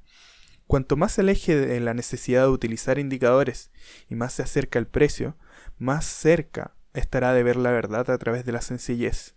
Cuanto 0.72 0.96
más 0.96 1.12
se 1.12 1.20
aleje 1.20 1.54
de 1.54 1.80
la 1.80 1.92
necesidad 1.92 2.44
de 2.44 2.48
utilizar 2.48 2.98
indicadores 2.98 3.70
y 4.08 4.14
más 4.14 4.32
se 4.32 4.42
acerca 4.42 4.78
el 4.78 4.87
precio, 4.87 5.37
más 5.76 6.06
cerca 6.06 6.74
estará 6.94 7.35
de 7.35 7.42
ver 7.42 7.56
la 7.56 7.72
verdad 7.72 8.08
a 8.08 8.16
través 8.16 8.46
de 8.46 8.52
la 8.52 8.62
sencillez. 8.62 9.35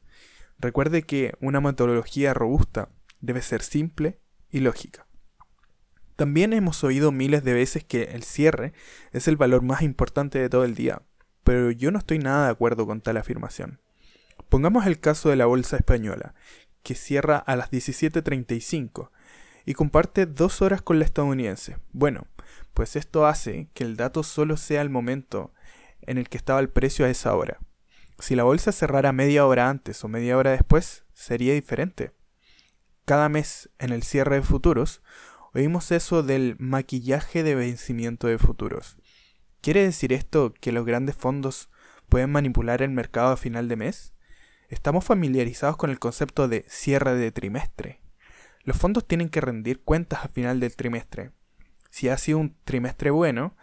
Recuerde 0.59 1.03
que 1.03 1.33
una 1.41 1.59
metodología 1.59 2.33
robusta 2.33 2.87
debe 3.19 3.41
ser 3.41 3.63
simple 3.63 4.21
y 4.49 4.61
lógica. 4.61 5.07
También 6.15 6.53
hemos 6.53 6.85
oído 6.85 7.11
miles 7.11 7.43
de 7.43 7.53
veces 7.53 7.83
que 7.83 8.03
el 8.13 8.23
cierre 8.23 8.71
es 9.11 9.27
el 9.27 9.35
valor 9.35 9.61
más 9.61 9.81
importante 9.81 10.39
de 10.39 10.47
todo 10.47 10.63
el 10.63 10.73
día, 10.73 11.01
pero 11.43 11.69
yo 11.69 11.91
no 11.91 11.99
estoy 11.99 12.19
nada 12.19 12.45
de 12.45 12.51
acuerdo 12.53 12.87
con 12.87 13.01
tal 13.01 13.17
afirmación. 13.17 13.81
Pongamos 14.47 14.85
el 14.85 15.01
caso 15.01 15.27
de 15.27 15.35
la 15.35 15.47
bolsa 15.47 15.75
española, 15.75 16.33
que 16.81 16.95
cierra 16.95 17.39
a 17.39 17.57
las 17.57 17.71
17.35 17.71 19.09
y 19.65 19.73
comparte 19.73 20.25
dos 20.25 20.61
horas 20.61 20.81
con 20.81 20.99
la 20.99 21.05
estadounidense. 21.05 21.77
Bueno, 21.91 22.27
pues 22.73 22.95
esto 22.95 23.25
hace 23.25 23.69
que 23.73 23.83
el 23.83 23.97
dato 23.97 24.23
solo 24.23 24.57
sea 24.57 24.81
el 24.81 24.89
momento 24.89 25.53
en 26.01 26.17
el 26.17 26.29
que 26.29 26.37
estaba 26.37 26.59
el 26.59 26.69
precio 26.69 27.05
a 27.05 27.09
esa 27.09 27.35
hora. 27.35 27.59
Si 28.19 28.35
la 28.35 28.43
bolsa 28.43 28.71
cerrara 28.71 29.11
media 29.11 29.45
hora 29.45 29.69
antes 29.69 30.03
o 30.03 30.07
media 30.07 30.37
hora 30.37 30.51
después, 30.51 31.03
sería 31.13 31.53
diferente. 31.53 32.11
Cada 33.05 33.27
mes, 33.29 33.69
en 33.79 33.91
el 33.91 34.03
cierre 34.03 34.37
de 34.37 34.41
futuros, 34.41 35.01
oímos 35.53 35.91
eso 35.91 36.23
del 36.23 36.55
maquillaje 36.59 37.43
de 37.43 37.55
vencimiento 37.55 38.27
de 38.27 38.37
futuros. 38.37 38.97
¿Quiere 39.61 39.83
decir 39.83 40.13
esto 40.13 40.53
que 40.53 40.71
los 40.71 40.85
grandes 40.85 41.15
fondos 41.15 41.69
pueden 42.07 42.31
manipular 42.31 42.81
el 42.81 42.91
mercado 42.91 43.33
a 43.33 43.37
final 43.37 43.67
de 43.67 43.75
mes? 43.75 44.13
Estamos 44.69 45.05
familiarizados 45.05 45.77
con 45.77 45.89
el 45.89 45.99
concepto 45.99 46.47
de 46.47 46.65
cierre 46.67 47.15
de 47.15 47.31
trimestre. 47.31 48.04
Los 48.65 48.77
fondos 48.77 49.07
tienen 49.07 49.29
que 49.29 49.41
rendir 49.41 49.81
cuentas 49.83 50.25
a 50.25 50.27
final 50.27 50.59
del 50.59 50.75
trimestre. 50.75 51.31
Si 51.91 52.09
ha 52.09 52.17
sido 52.17 52.39
un 52.39 52.57
trimestre 52.65 53.11
bueno, 53.11 53.55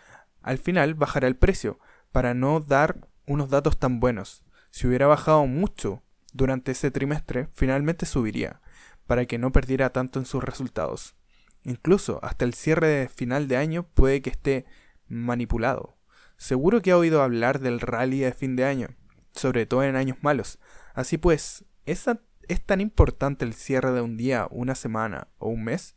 al 0.43 0.59
final 0.59 0.95
bajará 0.95 1.27
el 1.27 1.37
precio, 1.37 1.79
para 2.13 2.35
no 2.35 2.61
dar 2.61 3.09
unos 3.27 3.51
datos 3.51 3.79
tan 3.79 3.99
buenos. 3.99 4.45
Si 4.71 4.87
hubiera 4.87 5.09
bajado 5.09 5.47
mucho 5.47 6.03
durante 6.33 6.73
ese 6.73 6.91
trimestre, 6.91 7.49
finalmente 7.53 8.07
subiría, 8.07 8.63
para 9.07 9.27
que 9.27 9.39
no 9.39 9.51
perdiera 9.51 9.91
tanto 9.91 10.21
en 10.21 10.25
sus 10.25 10.43
resultados. 10.45 11.17
Incluso 11.65 12.21
hasta 12.23 12.45
el 12.45 12.55
cierre 12.55 12.87
de 12.87 13.09
final 13.09 13.49
de 13.49 13.57
año 13.57 13.83
puede 13.95 14.23
que 14.23 14.31
esté 14.31 14.67
manipulado. 15.09 15.97
Seguro 16.37 16.81
que 16.81 16.93
ha 16.93 16.97
oído 16.97 17.23
hablar 17.23 17.61
del 17.61 17.81
rally 17.81 18.21
de 18.21 18.33
fin 18.33 18.57
de 18.57 18.65
año, 18.65 18.89
sobre 19.33 19.67
todo 19.67 19.83
en 19.83 19.97
años 19.97 20.19
malos. 20.23 20.59
Así 20.95 21.19
pues, 21.19 21.65
¿es, 21.87 22.07
¿es 22.53 22.65
tan 22.65 22.81
importante 22.81 23.45
el 23.45 23.55
cierre 23.55 23.93
de 23.93 24.01
un 24.01 24.17
día, 24.17 24.47
una 24.51 24.75
semana 24.75 25.29
o 25.39 25.49
un 25.49 25.65
mes? 25.65 25.97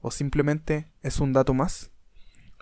¿O 0.00 0.10
simplemente 0.10 0.90
es 1.02 1.20
un 1.20 1.32
dato 1.32 1.54
más? 1.54 1.90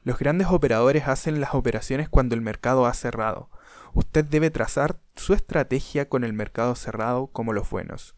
Los 0.02 0.18
grandes 0.18 0.48
operadores 0.48 1.06
hacen 1.06 1.40
las 1.40 1.54
operaciones 1.54 2.08
cuando 2.08 2.34
el 2.34 2.40
mercado 2.40 2.86
ha 2.86 2.94
cerrado. 2.94 3.50
Usted 3.94 4.24
debe 4.24 4.50
trazar 4.50 5.00
su 5.14 5.34
estrategia 5.34 6.08
con 6.08 6.24
el 6.24 6.32
mercado 6.32 6.74
cerrado 6.74 7.28
como 7.28 7.52
los 7.52 7.70
buenos. 7.70 8.16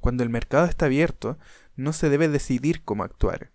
Cuando 0.00 0.22
el 0.22 0.30
mercado 0.30 0.66
está 0.66 0.86
abierto, 0.86 1.38
no 1.76 1.92
se 1.92 2.08
debe 2.08 2.28
decidir 2.28 2.82
cómo 2.84 3.04
actuar. 3.04 3.52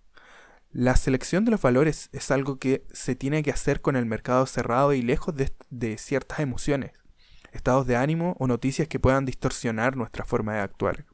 La 0.71 0.95
selección 0.95 1.45
de 1.45 1.51
los 1.51 1.61
valores 1.61 2.09
es 2.11 2.31
algo 2.31 2.59
que 2.59 2.85
se 2.91 3.15
tiene 3.15 3.43
que 3.43 3.51
hacer 3.51 3.81
con 3.81 3.95
el 3.95 4.05
mercado 4.05 4.45
cerrado 4.45 4.93
y 4.93 5.01
lejos 5.01 5.33
de, 5.35 5.97
ciertas 5.97 6.39
emociones, 6.39 6.91
estados 7.55 7.87
de 7.87 7.95
ánimo 7.95 8.35
o 8.39 8.47
noticias 8.47 8.87
que 8.87 8.99
puedan 8.99 9.25
distorsionar 9.25 9.95
nuestra 9.95 10.25
forma 10.25 10.53
de 10.53 10.59
actuar. 10.59 11.05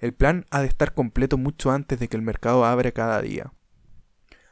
El 0.00 0.14
plan 0.14 0.46
ha 0.50 0.60
de 0.60 0.68
estar 0.68 0.94
completo 0.94 1.38
mucho 1.38 1.70
antes 1.70 1.98
de 1.98 2.08
que 2.08 2.16
el 2.16 2.22
mercado 2.22 2.64
abra 2.64 2.92
cada 2.92 3.20
día. 3.20 3.52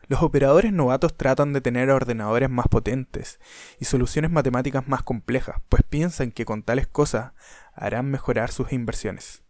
Los 0.09 0.22
operadores 0.22 0.72
novatos 0.72 1.16
tratan 1.16 1.52
de 1.52 1.61
tener 1.61 1.90
ordenadores 1.90 2.48
más 2.48 2.68
potentes 2.68 3.40
y 3.81 3.87
soluciones 3.87 4.31
matemáticas 4.31 4.87
más 4.87 5.02
complejas, 5.02 5.57
pues 5.68 5.83
piensan 5.83 6.31
que 6.31 6.44
con 6.44 6.62
tales 6.62 6.87
cosas 6.87 7.33
harán 7.74 8.09
mejorar 8.11 8.52
sus 8.52 8.72
inversiones, 8.72 9.42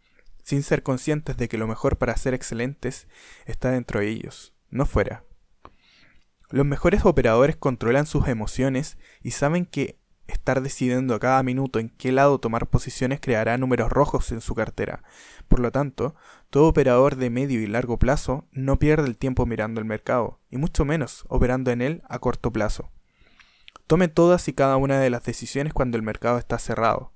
sin 0.43 0.63
ser 0.63 0.81
conscientes 0.81 1.37
de 1.37 1.47
que 1.47 1.59
lo 1.59 1.67
mejor 1.67 1.97
para 1.97 2.17
ser 2.17 2.33
excelentes 2.33 3.07
está 3.45 3.69
dentro 3.69 3.99
de 3.99 4.07
ellos, 4.07 4.55
no 4.69 4.87
fuera. 4.87 5.23
Los 6.49 6.65
mejores 6.65 7.05
operadores 7.05 7.55
controlan 7.55 8.07
sus 8.07 8.27
emociones 8.27 8.97
y 9.21 9.31
saben 9.31 9.65
que 9.65 9.99
Estar 10.27 10.61
decidiendo 10.61 11.15
a 11.15 11.19
cada 11.19 11.41
minuto 11.41 11.79
en 11.79 11.89
qué 11.89 12.11
lado 12.11 12.39
tomar 12.39 12.67
posiciones 12.67 13.19
creará 13.21 13.57
números 13.57 13.89
rojos 13.89 14.31
en 14.31 14.41
su 14.41 14.55
cartera. 14.55 15.03
Por 15.47 15.59
lo 15.59 15.71
tanto, 15.71 16.15
todo 16.49 16.67
operador 16.67 17.15
de 17.15 17.29
medio 17.29 17.61
y 17.61 17.67
largo 17.67 17.97
plazo 17.97 18.45
no 18.51 18.77
pierde 18.77 19.07
el 19.07 19.17
tiempo 19.17 19.45
mirando 19.45 19.79
el 19.79 19.85
mercado, 19.85 20.39
y 20.49 20.57
mucho 20.57 20.83
menos 20.83 21.23
operando 21.29 21.71
en 21.71 21.81
él 21.81 22.03
a 22.09 22.19
corto 22.19 22.51
plazo. 22.51 22.91
Tome 23.87 24.09
todas 24.09 24.49
y 24.49 24.53
cada 24.53 24.75
una 24.75 24.99
de 24.99 25.09
las 25.09 25.23
decisiones 25.23 25.73
cuando 25.73 25.95
el 25.95 26.03
mercado 26.03 26.37
está 26.37 26.59
cerrado, 26.59 27.13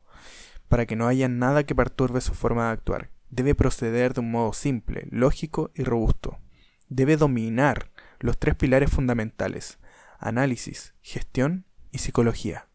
para 0.69 0.85
que 0.85 0.95
no 0.95 1.07
haya 1.07 1.27
nada 1.27 1.65
que 1.65 1.75
perturbe 1.75 2.21
su 2.21 2.33
forma 2.33 2.67
de 2.67 2.71
actuar. 2.71 3.11
Debe 3.29 3.55
proceder 3.55 4.13
de 4.13 4.21
un 4.21 4.31
modo 4.31 4.53
simple, 4.53 5.07
lógico 5.11 5.71
y 5.75 5.83
robusto. 5.83 6.39
Debe 6.87 7.17
dominar 7.17 7.91
los 8.19 8.37
tres 8.37 8.55
pilares 8.55 8.89
fundamentales, 8.89 9.79
análisis, 10.17 10.93
gestión 11.01 11.65
y 11.91 11.97
psicología. 11.97 12.67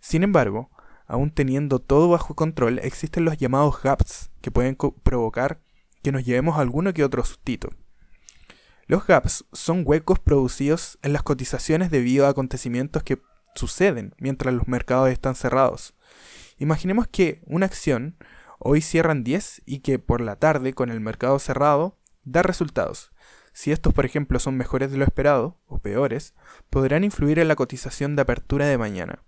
Sin 0.00 0.22
embargo, 0.22 0.70
aún 1.06 1.30
teniendo 1.30 1.78
todo 1.78 2.08
bajo 2.08 2.34
control, 2.34 2.78
existen 2.80 3.24
los 3.24 3.38
llamados 3.38 3.82
gaps 3.82 4.30
que 4.40 4.50
pueden 4.50 4.76
provocar 4.76 5.60
que 6.02 6.12
nos 6.12 6.24
llevemos 6.24 6.58
alguno 6.58 6.92
que 6.92 7.04
otro 7.04 7.24
sustito. 7.24 7.70
Los 8.86 9.06
gaps 9.06 9.44
son 9.52 9.82
huecos 9.84 10.18
producidos 10.18 10.98
en 11.02 11.12
las 11.12 11.22
cotizaciones 11.22 11.90
debido 11.90 12.26
a 12.26 12.30
acontecimientos 12.30 13.02
que 13.02 13.20
suceden 13.54 14.14
mientras 14.18 14.54
los 14.54 14.68
mercados 14.68 15.10
están 15.10 15.34
cerrados. 15.34 15.94
Imaginemos 16.58 17.06
que 17.06 17.42
una 17.46 17.66
acción 17.66 18.16
hoy 18.58 18.80
cierra 18.80 19.12
en 19.12 19.24
10 19.24 19.62
y 19.66 19.80
que 19.80 19.98
por 19.98 20.20
la 20.20 20.36
tarde, 20.36 20.72
con 20.72 20.90
el 20.90 21.00
mercado 21.00 21.38
cerrado, 21.38 21.98
da 22.24 22.42
resultados. 22.42 23.12
Si 23.52 23.72
estos, 23.72 23.92
por 23.92 24.06
ejemplo, 24.06 24.38
son 24.38 24.56
mejores 24.56 24.90
de 24.90 24.98
lo 24.98 25.04
esperado 25.04 25.60
o 25.66 25.78
peores, 25.78 26.34
podrán 26.70 27.04
influir 27.04 27.38
en 27.38 27.48
la 27.48 27.56
cotización 27.56 28.16
de 28.16 28.22
apertura 28.22 28.66
de 28.66 28.78
mañana. 28.78 29.22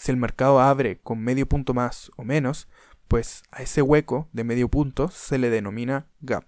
Si 0.00 0.10
el 0.10 0.16
mercado 0.16 0.60
abre 0.60 0.98
con 0.98 1.18
medio 1.18 1.46
punto 1.46 1.74
más 1.74 2.10
o 2.16 2.24
menos, 2.24 2.68
pues 3.06 3.42
a 3.50 3.60
ese 3.60 3.82
hueco 3.82 4.30
de 4.32 4.44
medio 4.44 4.70
punto 4.70 5.10
se 5.10 5.36
le 5.36 5.50
denomina 5.50 6.06
gap. 6.22 6.44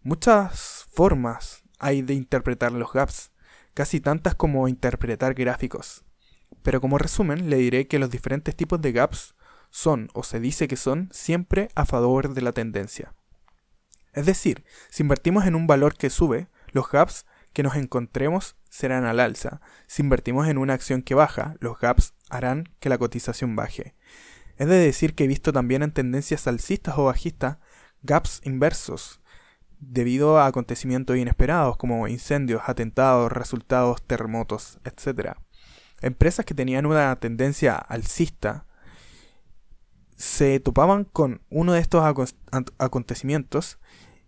Muchas 0.00 0.86
formas 0.90 1.62
hay 1.78 2.00
de 2.00 2.14
interpretar 2.14 2.72
los 2.72 2.90
gaps, 2.90 3.32
casi 3.74 4.00
tantas 4.00 4.34
como 4.34 4.66
interpretar 4.66 5.34
gráficos. 5.34 6.06
Pero 6.62 6.80
como 6.80 6.96
resumen, 6.96 7.50
le 7.50 7.58
diré 7.58 7.86
que 7.86 7.98
los 7.98 8.08
diferentes 8.08 8.56
tipos 8.56 8.80
de 8.80 8.92
gaps 8.92 9.34
son, 9.68 10.08
o 10.14 10.22
se 10.22 10.40
dice 10.40 10.68
que 10.68 10.76
son, 10.76 11.10
siempre 11.12 11.68
a 11.74 11.84
favor 11.84 12.32
de 12.32 12.40
la 12.40 12.52
tendencia. 12.52 13.12
Es 14.14 14.24
decir, 14.24 14.64
si 14.88 15.02
invertimos 15.02 15.44
en 15.44 15.54
un 15.54 15.66
valor 15.66 15.98
que 15.98 16.08
sube, 16.08 16.48
los 16.68 16.90
gaps 16.90 17.26
que 17.52 17.62
nos 17.62 17.76
encontremos 17.76 18.56
serán 18.70 19.04
al 19.04 19.20
alza. 19.20 19.60
Si 19.86 20.00
invertimos 20.00 20.48
en 20.48 20.56
una 20.56 20.72
acción 20.72 21.02
que 21.02 21.14
baja, 21.14 21.56
los 21.60 21.78
gaps 21.78 22.14
harán 22.30 22.68
que 22.80 22.88
la 22.88 22.98
cotización 22.98 23.56
baje. 23.56 23.94
Es 24.56 24.68
de 24.68 24.76
decir 24.76 25.14
que 25.14 25.24
he 25.24 25.28
visto 25.28 25.52
también 25.52 25.82
en 25.82 25.92
tendencias 25.92 26.46
alcistas 26.46 26.98
o 26.98 27.04
bajistas 27.04 27.58
gaps 28.02 28.40
inversos, 28.44 29.20
debido 29.80 30.38
a 30.38 30.46
acontecimientos 30.46 31.16
inesperados 31.16 31.76
como 31.76 32.08
incendios, 32.08 32.62
atentados, 32.66 33.30
resultados, 33.30 34.02
terremotos, 34.02 34.78
etc. 34.84 35.36
Empresas 36.00 36.44
que 36.44 36.54
tenían 36.54 36.86
una 36.86 37.14
tendencia 37.16 37.76
alcista 37.76 38.66
se 40.16 40.58
topaban 40.58 41.04
con 41.04 41.42
uno 41.48 41.74
de 41.74 41.80
estos 41.80 42.34
acontecimientos 42.78 43.78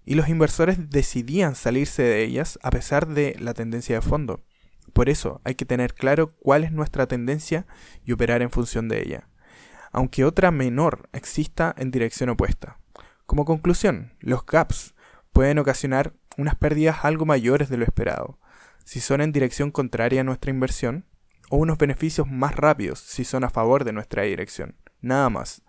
y 0.05 0.14
los 0.14 0.28
inversores 0.28 0.90
decidían 0.90 1.57
salirse 1.57 2.03
de 2.03 2.22
ellas 2.22 2.59
a 2.62 2.70
pesar 2.70 3.09
de 3.09 3.36
la 3.40 3.55
tendencia 3.55 3.96
de 3.96 4.03
fondo. 4.03 4.40
Por 4.93 5.09
eso 5.09 5.41
hay 5.45 5.55
que 5.55 5.64
tener 5.64 5.95
claro 5.95 6.34
cuál 6.36 6.64
es 6.64 6.72
nuestra 6.72 7.07
tendencia 7.07 7.66
y 8.05 8.12
operar 8.12 8.43
en 8.43 8.51
función 8.51 8.88
de 8.88 9.01
ella, 9.03 9.28
aunque 9.93 10.24
otra 10.24 10.51
menor 10.51 11.09
exista 11.12 11.74
en 11.76 11.91
dirección 11.91 12.30
opuesta. 12.30 12.78
Como 13.26 13.45
conclusión, 13.45 14.14
los 14.20 14.45
gaps 14.45 14.95
pueden 15.32 15.59
ocasionar 15.59 16.14
unas 16.36 16.57
pérdidas 16.57 17.05
algo 17.05 17.26
mayores 17.26 17.68
de 17.68 17.76
lo 17.76 17.84
esperado. 17.84 18.38
Si 18.84 19.01
son 19.01 19.20
en 19.20 19.32
dirección 19.32 19.70
contraria 19.70 20.22
a 20.22 20.24
nuestra 20.24 20.51
inversión, 20.51 21.07
o 21.51 21.57
unos 21.57 21.78
beneficios 21.78 22.28
más 22.28 22.55
rápidos 22.55 23.01
si 23.01 23.24
son 23.24 23.45
a 23.45 23.51
favor 23.51 23.84
de 23.84 23.93
nuestra 23.93 24.22
dirección. 24.22 24.76
Nada 25.01 25.28
más. 25.28 25.62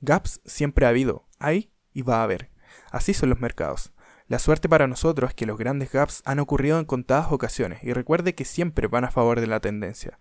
Gaps 0.00 0.40
siempre 0.44 0.86
ha 0.86 0.90
habido, 0.90 1.26
hay 1.38 1.72
y 1.92 2.02
va 2.02 2.20
a 2.20 2.24
haber. 2.24 2.50
Así 2.92 3.14
son 3.14 3.30
los 3.30 3.40
mercados. 3.40 3.93
La 4.26 4.38
suerte 4.38 4.70
para 4.70 4.86
nosotros 4.86 5.30
es 5.30 5.34
que 5.34 5.44
los 5.44 5.58
grandes 5.58 5.92
gaps 5.92 6.22
han 6.24 6.38
ocurrido 6.38 6.78
en 6.78 6.86
contadas 6.86 7.30
ocasiones 7.30 7.80
y 7.82 7.92
recuerde 7.92 8.34
que 8.34 8.46
siempre 8.46 8.86
van 8.86 9.04
a 9.04 9.10
favor 9.10 9.38
de 9.40 9.46
la 9.46 9.60
tendencia. 9.60 10.18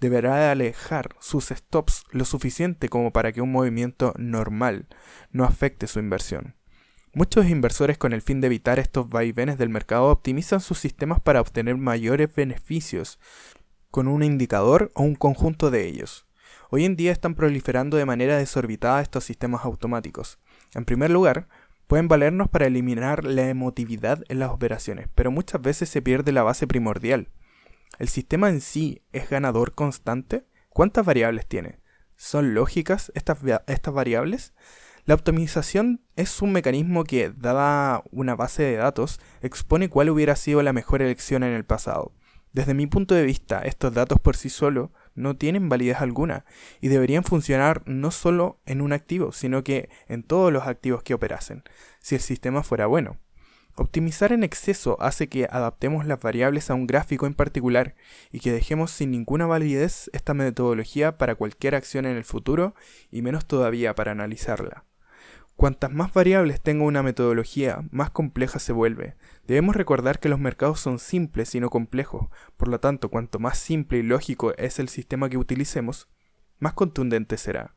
Deberá 0.00 0.50
alejar 0.50 1.14
sus 1.20 1.48
stops 1.48 2.04
lo 2.10 2.24
suficiente 2.24 2.88
como 2.88 3.12
para 3.12 3.32
que 3.32 3.42
un 3.42 3.52
movimiento 3.52 4.14
normal 4.16 4.88
no 5.30 5.44
afecte 5.44 5.86
su 5.86 5.98
inversión. 5.98 6.56
Muchos 7.12 7.46
inversores 7.46 7.98
con 7.98 8.14
el 8.14 8.22
fin 8.22 8.40
de 8.40 8.46
evitar 8.46 8.78
estos 8.78 9.10
vaivenes 9.10 9.58
del 9.58 9.68
mercado 9.68 10.06
optimizan 10.06 10.60
sus 10.60 10.78
sistemas 10.78 11.20
para 11.20 11.42
obtener 11.42 11.76
mayores 11.76 12.34
beneficios 12.34 13.20
con 13.90 14.08
un 14.08 14.22
indicador 14.22 14.90
o 14.94 15.02
un 15.02 15.14
conjunto 15.14 15.70
de 15.70 15.86
ellos. 15.86 16.26
Hoy 16.70 16.84
en 16.84 16.96
día 16.96 17.12
están 17.12 17.36
proliferando 17.36 17.96
de 17.96 18.06
manera 18.06 18.36
desorbitada 18.36 19.00
estos 19.00 19.22
sistemas 19.22 19.64
automáticos. 19.64 20.38
En 20.74 20.84
primer 20.84 21.10
lugar, 21.10 21.46
pueden 21.86 22.08
valernos 22.08 22.48
para 22.48 22.66
eliminar 22.66 23.24
la 23.24 23.48
emotividad 23.48 24.22
en 24.28 24.38
las 24.38 24.50
operaciones, 24.50 25.08
pero 25.14 25.30
muchas 25.30 25.60
veces 25.60 25.88
se 25.88 26.02
pierde 26.02 26.32
la 26.32 26.42
base 26.42 26.66
primordial. 26.66 27.28
¿El 27.98 28.08
sistema 28.08 28.48
en 28.48 28.60
sí 28.60 29.02
es 29.12 29.30
ganador 29.30 29.74
constante? 29.74 30.46
¿Cuántas 30.68 31.04
variables 31.06 31.46
tiene? 31.46 31.78
¿Son 32.16 32.54
lógicas 32.54 33.12
estas, 33.14 33.38
estas 33.66 33.94
variables? 33.94 34.54
La 35.04 35.14
optimización 35.14 36.00
es 36.16 36.40
un 36.40 36.52
mecanismo 36.52 37.04
que, 37.04 37.30
dada 37.30 38.02
una 38.10 38.34
base 38.34 38.62
de 38.62 38.76
datos, 38.76 39.20
expone 39.42 39.90
cuál 39.90 40.08
hubiera 40.08 40.34
sido 40.34 40.62
la 40.62 40.72
mejor 40.72 41.02
elección 41.02 41.42
en 41.42 41.52
el 41.52 41.64
pasado. 41.64 42.14
Desde 42.52 42.72
mi 42.72 42.86
punto 42.86 43.14
de 43.14 43.24
vista, 43.24 43.60
estos 43.60 43.92
datos 43.92 44.18
por 44.20 44.36
sí 44.36 44.48
solos 44.48 44.90
no 45.14 45.36
tienen 45.36 45.68
validez 45.68 46.00
alguna 46.00 46.44
y 46.80 46.88
deberían 46.88 47.24
funcionar 47.24 47.82
no 47.86 48.10
solo 48.10 48.60
en 48.66 48.80
un 48.80 48.92
activo, 48.92 49.32
sino 49.32 49.64
que 49.64 49.88
en 50.08 50.22
todos 50.22 50.52
los 50.52 50.66
activos 50.66 51.02
que 51.02 51.14
operasen, 51.14 51.62
si 52.00 52.14
el 52.14 52.20
sistema 52.20 52.62
fuera 52.62 52.86
bueno. 52.86 53.18
Optimizar 53.76 54.32
en 54.32 54.44
exceso 54.44 54.96
hace 55.00 55.28
que 55.28 55.48
adaptemos 55.50 56.06
las 56.06 56.20
variables 56.20 56.70
a 56.70 56.74
un 56.74 56.86
gráfico 56.86 57.26
en 57.26 57.34
particular 57.34 57.96
y 58.30 58.38
que 58.38 58.52
dejemos 58.52 58.92
sin 58.92 59.10
ninguna 59.10 59.46
validez 59.46 60.10
esta 60.12 60.32
metodología 60.32 61.18
para 61.18 61.34
cualquier 61.34 61.74
acción 61.74 62.06
en 62.06 62.16
el 62.16 62.24
futuro 62.24 62.76
y 63.10 63.22
menos 63.22 63.46
todavía 63.46 63.96
para 63.96 64.12
analizarla. 64.12 64.84
Cuantas 65.56 65.90
más 65.90 66.12
variables 66.12 66.60
tenga 66.60 66.84
una 66.84 67.02
metodología, 67.02 67.84
más 67.90 68.10
compleja 68.10 68.60
se 68.60 68.72
vuelve. 68.72 69.16
Debemos 69.46 69.76
recordar 69.76 70.20
que 70.20 70.30
los 70.30 70.38
mercados 70.38 70.80
son 70.80 70.98
simples 70.98 71.54
y 71.54 71.60
no 71.60 71.68
complejos, 71.68 72.28
por 72.56 72.68
lo 72.68 72.80
tanto, 72.80 73.10
cuanto 73.10 73.38
más 73.38 73.58
simple 73.58 73.98
y 73.98 74.02
lógico 74.02 74.54
es 74.56 74.78
el 74.78 74.88
sistema 74.88 75.28
que 75.28 75.36
utilicemos, 75.36 76.08
más 76.58 76.72
contundente 76.72 77.36
será. 77.36 77.74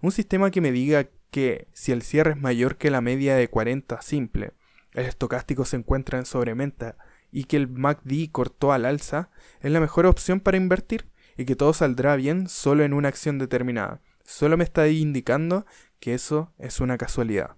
Un 0.00 0.10
sistema 0.10 0.50
que 0.50 0.62
me 0.62 0.72
diga 0.72 1.08
que 1.30 1.68
si 1.72 1.92
el 1.92 2.02
cierre 2.02 2.32
es 2.32 2.40
mayor 2.40 2.76
que 2.76 2.90
la 2.90 3.02
media 3.02 3.36
de 3.36 3.48
40 3.48 4.00
simple, 4.00 4.52
el 4.94 5.04
estocástico 5.04 5.64
se 5.64 5.76
encuentra 5.76 6.18
en 6.18 6.24
sobrementa 6.24 6.96
y 7.30 7.44
que 7.44 7.56
el 7.56 7.68
MACD 7.68 8.30
cortó 8.30 8.72
al 8.72 8.84
alza, 8.84 9.30
es 9.60 9.70
la 9.70 9.80
mejor 9.80 10.06
opción 10.06 10.40
para 10.40 10.56
invertir 10.56 11.10
y 11.36 11.44
que 11.44 11.56
todo 11.56 11.72
saldrá 11.72 12.16
bien 12.16 12.48
solo 12.48 12.84
en 12.84 12.92
una 12.92 13.08
acción 13.08 13.38
determinada. 13.38 14.00
Solo 14.24 14.56
me 14.56 14.64
está 14.64 14.88
indicando 14.88 15.66
que 16.00 16.14
eso 16.14 16.52
es 16.58 16.80
una 16.80 16.98
casualidad. 16.98 17.56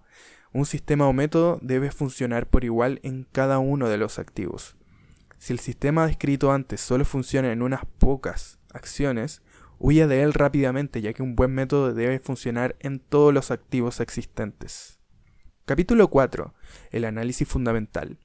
Un 0.54 0.66
sistema 0.66 1.08
o 1.08 1.12
método 1.12 1.58
debe 1.62 1.90
funcionar 1.90 2.48
por 2.48 2.62
igual 2.62 3.00
en 3.02 3.26
cada 3.32 3.58
uno 3.58 3.88
de 3.88 3.96
los 3.96 4.20
activos. 4.20 4.76
Si 5.36 5.52
el 5.52 5.58
sistema 5.58 6.06
descrito 6.06 6.52
antes 6.52 6.80
solo 6.80 7.04
funciona 7.04 7.50
en 7.50 7.60
unas 7.60 7.84
pocas 7.98 8.60
acciones, 8.72 9.42
huya 9.80 10.06
de 10.06 10.22
él 10.22 10.32
rápidamente 10.32 11.02
ya 11.02 11.12
que 11.12 11.24
un 11.24 11.34
buen 11.34 11.52
método 11.52 11.92
debe 11.92 12.20
funcionar 12.20 12.76
en 12.78 13.00
todos 13.00 13.34
los 13.34 13.50
activos 13.50 13.98
existentes. 13.98 15.00
Capítulo 15.64 16.08
4. 16.08 16.54
El 16.92 17.04
análisis 17.04 17.48
fundamental. 17.48 18.20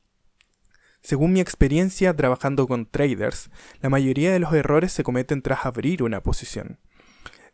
Según 1.01 1.33
mi 1.33 1.39
experiencia 1.39 2.15
trabajando 2.15 2.67
con 2.67 2.85
traders, 2.85 3.49
la 3.81 3.89
mayoría 3.89 4.31
de 4.31 4.37
los 4.37 4.53
errores 4.53 4.91
se 4.91 5.03
cometen 5.03 5.41
tras 5.41 5.65
abrir 5.65 6.03
una 6.03 6.21
posición. 6.21 6.77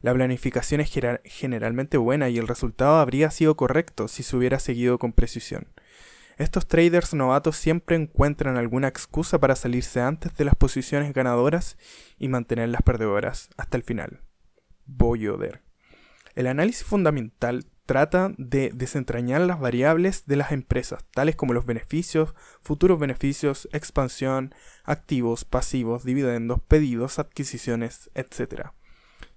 La 0.01 0.13
planificación 0.13 0.81
es 0.81 0.91
generalmente 1.23 1.97
buena 1.97 2.29
y 2.29 2.37
el 2.37 2.47
resultado 2.47 2.97
habría 2.97 3.31
sido 3.31 3.55
correcto 3.55 4.07
si 4.07 4.23
se 4.23 4.35
hubiera 4.35 4.59
seguido 4.59 4.99
con 4.99 5.13
precisión. 5.13 5.67
Estos 6.37 6.67
traders 6.67 7.13
novatos 7.13 7.55
siempre 7.55 7.95
encuentran 7.95 8.57
alguna 8.57 8.89
excusa 8.89 9.39
para 9.39 9.55
salirse 9.55 10.01
antes 10.01 10.35
de 10.35 10.43
las 10.43 10.55
posiciones 10.55 11.13
ganadoras 11.13 11.77
y 12.19 12.27
mantenerlas 12.27 12.81
perdedoras 12.81 13.49
hasta 13.55 13.77
el 13.77 13.83
final. 13.83 14.19
Boyoder. 14.85 15.61
El 16.35 16.47
análisis 16.47 16.83
fundamental 16.83 17.65
trata 17.85 18.33
de 18.37 18.71
desentrañar 18.73 19.41
las 19.41 19.59
variables 19.59 20.25
de 20.25 20.35
las 20.35 20.51
empresas, 20.51 21.05
tales 21.13 21.37
como 21.37 21.53
los 21.53 21.65
beneficios, 21.65 22.33
futuros 22.61 22.99
beneficios, 22.99 23.69
expansión, 23.71 24.53
activos, 24.83 25.45
pasivos, 25.45 26.03
dividendos, 26.03 26.61
pedidos, 26.67 27.19
adquisiciones, 27.19 28.09
etc. 28.15 28.71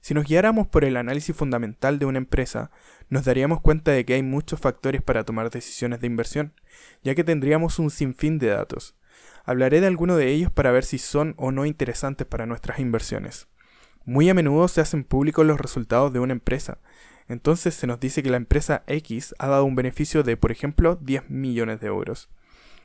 Si 0.00 0.14
nos 0.14 0.26
guiáramos 0.26 0.66
por 0.66 0.84
el 0.84 0.96
análisis 0.96 1.36
fundamental 1.36 1.98
de 1.98 2.06
una 2.06 2.18
empresa, 2.18 2.70
nos 3.08 3.24
daríamos 3.24 3.60
cuenta 3.60 3.90
de 3.90 4.04
que 4.04 4.14
hay 4.14 4.22
muchos 4.22 4.60
factores 4.60 5.02
para 5.02 5.24
tomar 5.24 5.50
decisiones 5.50 6.00
de 6.00 6.06
inversión, 6.06 6.52
ya 7.02 7.14
que 7.14 7.24
tendríamos 7.24 7.78
un 7.78 7.90
sinfín 7.90 8.38
de 8.38 8.48
datos. 8.48 8.94
Hablaré 9.44 9.80
de 9.80 9.86
algunos 9.86 10.18
de 10.18 10.28
ellos 10.28 10.50
para 10.50 10.70
ver 10.70 10.84
si 10.84 10.98
son 10.98 11.34
o 11.36 11.52
no 11.52 11.66
interesantes 11.66 12.26
para 12.26 12.46
nuestras 12.46 12.78
inversiones. 12.78 13.48
Muy 14.04 14.30
a 14.30 14.34
menudo 14.34 14.68
se 14.68 14.80
hacen 14.80 15.04
públicos 15.04 15.44
los 15.44 15.60
resultados 15.60 16.12
de 16.12 16.20
una 16.20 16.32
empresa, 16.32 16.78
entonces 17.28 17.74
se 17.74 17.86
nos 17.86 18.00
dice 18.00 18.22
que 18.22 18.30
la 18.30 18.38
empresa 18.38 18.82
X 18.86 19.34
ha 19.38 19.48
dado 19.48 19.64
un 19.64 19.74
beneficio 19.74 20.22
de, 20.22 20.36
por 20.36 20.50
ejemplo, 20.50 20.96
10 20.96 21.28
millones 21.28 21.80
de 21.80 21.88
euros. 21.88 22.30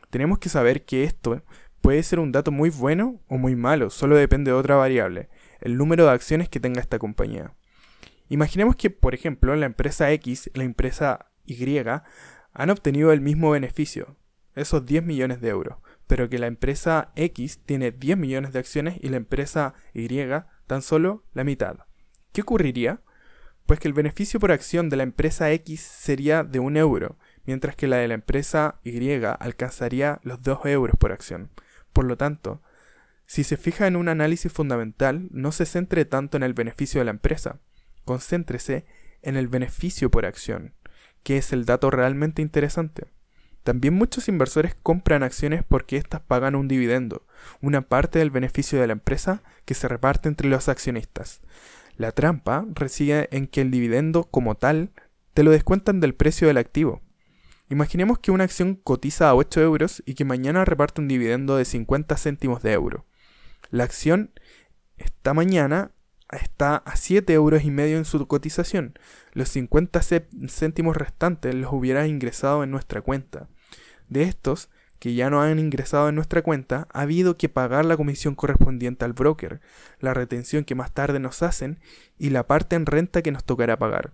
Tenemos 0.10 0.38
que 0.40 0.50
saber 0.50 0.84
que 0.84 1.06
esto 1.06 1.42
puede 1.82 2.04
ser 2.04 2.20
un 2.20 2.32
dato 2.32 2.52
muy 2.52 2.70
bueno 2.70 3.22
o 3.28 3.38
muy 3.38 3.56
malo, 3.56 3.90
solo 3.90 4.16
depende 4.16 4.52
de 4.52 4.58
otra 4.58 4.76
variable, 4.76 5.30
el 5.64 5.78
número 5.78 6.06
de 6.06 6.12
acciones 6.12 6.50
que 6.50 6.60
tenga 6.60 6.82
esta 6.82 7.00
compañía. 7.00 7.54
Imaginemos 8.30 8.76
que, 8.76 8.90
por 8.90 9.14
ejemplo, 9.14 9.56
la 9.56 9.66
empresa 9.66 10.12
X 10.12 10.52
la 10.54 10.64
empresa 10.64 11.32
Y 11.46 11.80
han 12.54 12.70
obtenido 12.70 13.12
el 13.12 13.22
mismo 13.22 13.52
beneficio, 13.52 14.18
esos 14.56 14.86
10 14.86 15.04
millones 15.04 15.42
de 15.42 15.50
euros, 15.50 15.78
pero 16.08 16.30
que 16.30 16.38
la 16.38 16.48
empresa 16.48 17.12
X 17.16 17.60
tiene 17.66 17.92
10 17.92 18.18
millones 18.18 18.54
de 18.54 18.60
acciones 18.60 18.98
y 19.02 19.10
la 19.10 19.18
empresa 19.18 19.74
Y 19.94 20.08
tan 20.68 20.82
solo 20.82 21.24
la 21.34 21.44
mitad. 21.44 21.78
¿Qué 22.34 22.42
ocurriría? 22.42 23.02
Pues 23.66 23.80
que 23.80 23.88
el 23.88 23.94
beneficio 23.94 24.40
por 24.40 24.52
acción 24.52 24.90
de 24.90 24.98
la 24.98 25.04
empresa 25.04 25.52
X 25.52 25.82
sería 25.82 26.44
de 26.44 26.60
un 26.60 26.76
euro, 26.76 27.18
mientras 27.46 27.76
que 27.76 27.88
la 27.88 27.98
de 27.98 28.10
la 28.10 28.16
empresa 28.16 28.80
Y 28.84 29.12
alcanzaría 29.24 30.20
los 30.24 30.42
2 30.42 30.66
euros 30.66 30.98
por 30.98 31.14
acción. 31.14 31.52
Por 31.94 32.06
lo 32.06 32.18
tanto, 32.18 32.62
si 33.34 33.44
se 33.44 33.58
fija 33.58 33.88
en 33.88 33.96
un 33.96 34.10
análisis 34.10 34.54
fundamental, 34.54 35.28
no 35.32 35.52
se 35.52 35.66
centre 35.66 36.06
tanto 36.06 36.38
en 36.38 36.44
el 36.44 36.54
beneficio 36.54 37.02
de 37.02 37.06
la 37.06 37.10
empresa, 37.10 37.58
concéntrese 38.06 38.86
en 39.24 39.38
el 39.38 39.48
beneficio 39.48 40.12
por 40.12 40.28
acción, 40.28 40.76
que 41.24 41.38
es 41.38 41.52
el 41.52 41.66
dato 41.66 41.90
realmente 41.90 42.44
interesante. 42.44 43.08
También 43.64 43.96
muchos 43.96 44.28
inversores 44.28 44.76
compran 44.84 45.24
acciones 45.24 45.64
porque 45.68 45.98
éstas 45.98 46.22
pagan 46.22 46.54
un 46.54 46.68
dividendo, 46.68 47.26
una 47.60 47.82
parte 47.82 48.20
del 48.20 48.30
beneficio 48.30 48.80
de 48.80 48.86
la 48.86 48.94
empresa 48.94 49.42
que 49.66 49.74
se 49.74 49.88
reparte 49.88 50.30
entre 50.30 50.48
los 50.48 50.70
accionistas. 50.70 51.42
La 51.98 52.12
trampa 52.12 52.68
reside 52.76 53.30
en 53.32 53.48
que 53.48 53.62
el 53.62 53.72
dividendo 53.72 54.26
como 54.26 54.54
tal 54.54 54.92
te 55.34 55.42
lo 55.42 55.50
descuentan 55.50 56.02
del 56.02 56.14
precio 56.14 56.48
del 56.48 56.58
activo. 56.58 57.02
Imaginemos 57.68 58.20
que 58.20 58.30
una 58.30 58.44
acción 58.44 58.76
cotiza 58.76 59.28
a 59.28 59.34
8 59.34 59.60
euros 59.62 60.04
y 60.06 60.14
que 60.14 60.24
mañana 60.24 60.66
reparte 60.66 61.02
un 61.02 61.08
dividendo 61.08 61.58
de 61.58 61.66
50 61.66 62.16
céntimos 62.16 62.62
de 62.62 62.74
euro. 62.74 63.08
La 63.74 63.86
acción 63.86 64.30
esta 64.98 65.34
mañana 65.34 65.94
está 66.32 66.76
a 66.76 66.96
7 66.96 67.34
euros 67.34 67.64
y 67.64 67.72
medio 67.72 67.98
en 67.98 68.06
su 68.06 68.28
cotización. 68.28 69.00
Los 69.32 69.50
50 69.50 70.00
céntimos 70.48 70.96
restantes 70.96 71.56
los 71.56 71.74
hubiera 71.74 72.06
ingresado 72.06 72.64
en 72.64 72.70
nuestra 72.70 73.02
cuenta. 73.02 73.50
De 74.10 74.22
estos, 74.22 74.70
que 75.00 75.16
ya 75.16 75.32
no 75.32 75.42
han 75.42 75.58
ingresado 75.58 76.08
en 76.08 76.14
nuestra 76.14 76.44
cuenta, 76.44 76.88
ha 76.94 77.02
habido 77.02 77.36
que 77.36 77.50
pagar 77.50 77.84
la 77.86 77.98
comisión 77.98 78.36
correspondiente 78.36 79.06
al 79.06 79.14
broker, 79.14 79.60
la 80.00 80.14
retención 80.14 80.66
que 80.66 80.76
más 80.76 80.94
tarde 80.94 81.20
nos 81.20 81.42
hacen 81.42 81.80
y 82.20 82.30
la 82.30 82.46
parte 82.46 82.76
en 82.76 82.86
renta 82.86 83.24
que 83.24 83.32
nos 83.32 83.44
tocará 83.44 83.80
pagar. 83.80 84.14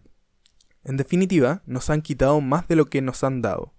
En 0.86 0.96
definitiva, 0.96 1.64
nos 1.66 1.90
han 1.90 2.02
quitado 2.02 2.40
más 2.40 2.66
de 2.70 2.78
lo 2.78 2.86
que 2.86 3.02
nos 3.02 3.26
han 3.26 3.42
dado. 3.42 3.74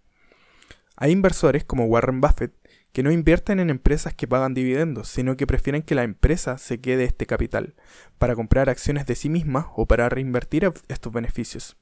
Hay 0.96 1.12
inversores 1.12 1.64
como 1.64 1.86
Warren 1.86 2.20
Buffett 2.20 2.52
que 2.92 3.02
no 3.02 3.10
invierten 3.10 3.60
en 3.60 3.70
empresas 3.70 4.14
que 4.14 4.26
pagan 4.26 4.54
dividendos, 4.54 5.08
sino 5.08 5.36
que 5.36 5.46
prefieren 5.46 5.82
que 5.82 5.94
la 5.94 6.02
empresa 6.02 6.58
se 6.58 6.80
quede 6.80 7.04
este 7.04 7.26
capital, 7.26 7.74
para 8.18 8.34
comprar 8.34 8.68
acciones 8.68 9.06
de 9.06 9.14
sí 9.14 9.28
misma 9.28 9.70
o 9.76 9.86
para 9.86 10.08
reinvertir 10.08 10.70
estos 10.88 11.12
beneficios, 11.12 11.76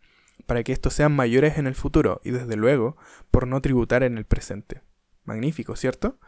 para 0.47 0.63
que 0.63 0.73
estos 0.73 0.95
sean 0.95 1.15
mayores 1.15 1.59
en 1.59 1.67
el 1.67 1.75
futuro 1.75 2.21
y 2.25 2.31
desde 2.31 2.57
luego 2.57 2.97
por 3.31 3.47
no 3.47 3.61
tributar 3.61 4.03
en 4.03 4.19
el 4.19 4.25
presente. 4.25 4.83
Magnífico, 5.25 5.77
¿cierto? 5.77 6.19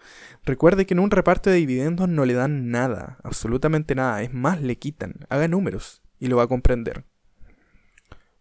Recuerde 0.45 0.85
que 0.85 0.93
en 0.93 1.01
un 1.01 1.11
reparto 1.11 1.49
de 1.49 1.57
dividendos 1.57 2.09
no 2.09 2.26
le 2.26 2.35
dan 2.35 2.70
nada, 2.70 3.18
absolutamente 3.24 3.95
nada, 3.95 4.22
es 4.22 4.35
más, 4.35 4.61
le 4.61 4.76
quitan. 4.76 5.14
Haga 5.31 5.49
números 5.49 6.03
y 6.18 6.26
lo 6.28 6.37
va 6.37 6.43
a 6.43 6.49
comprender. 6.49 7.05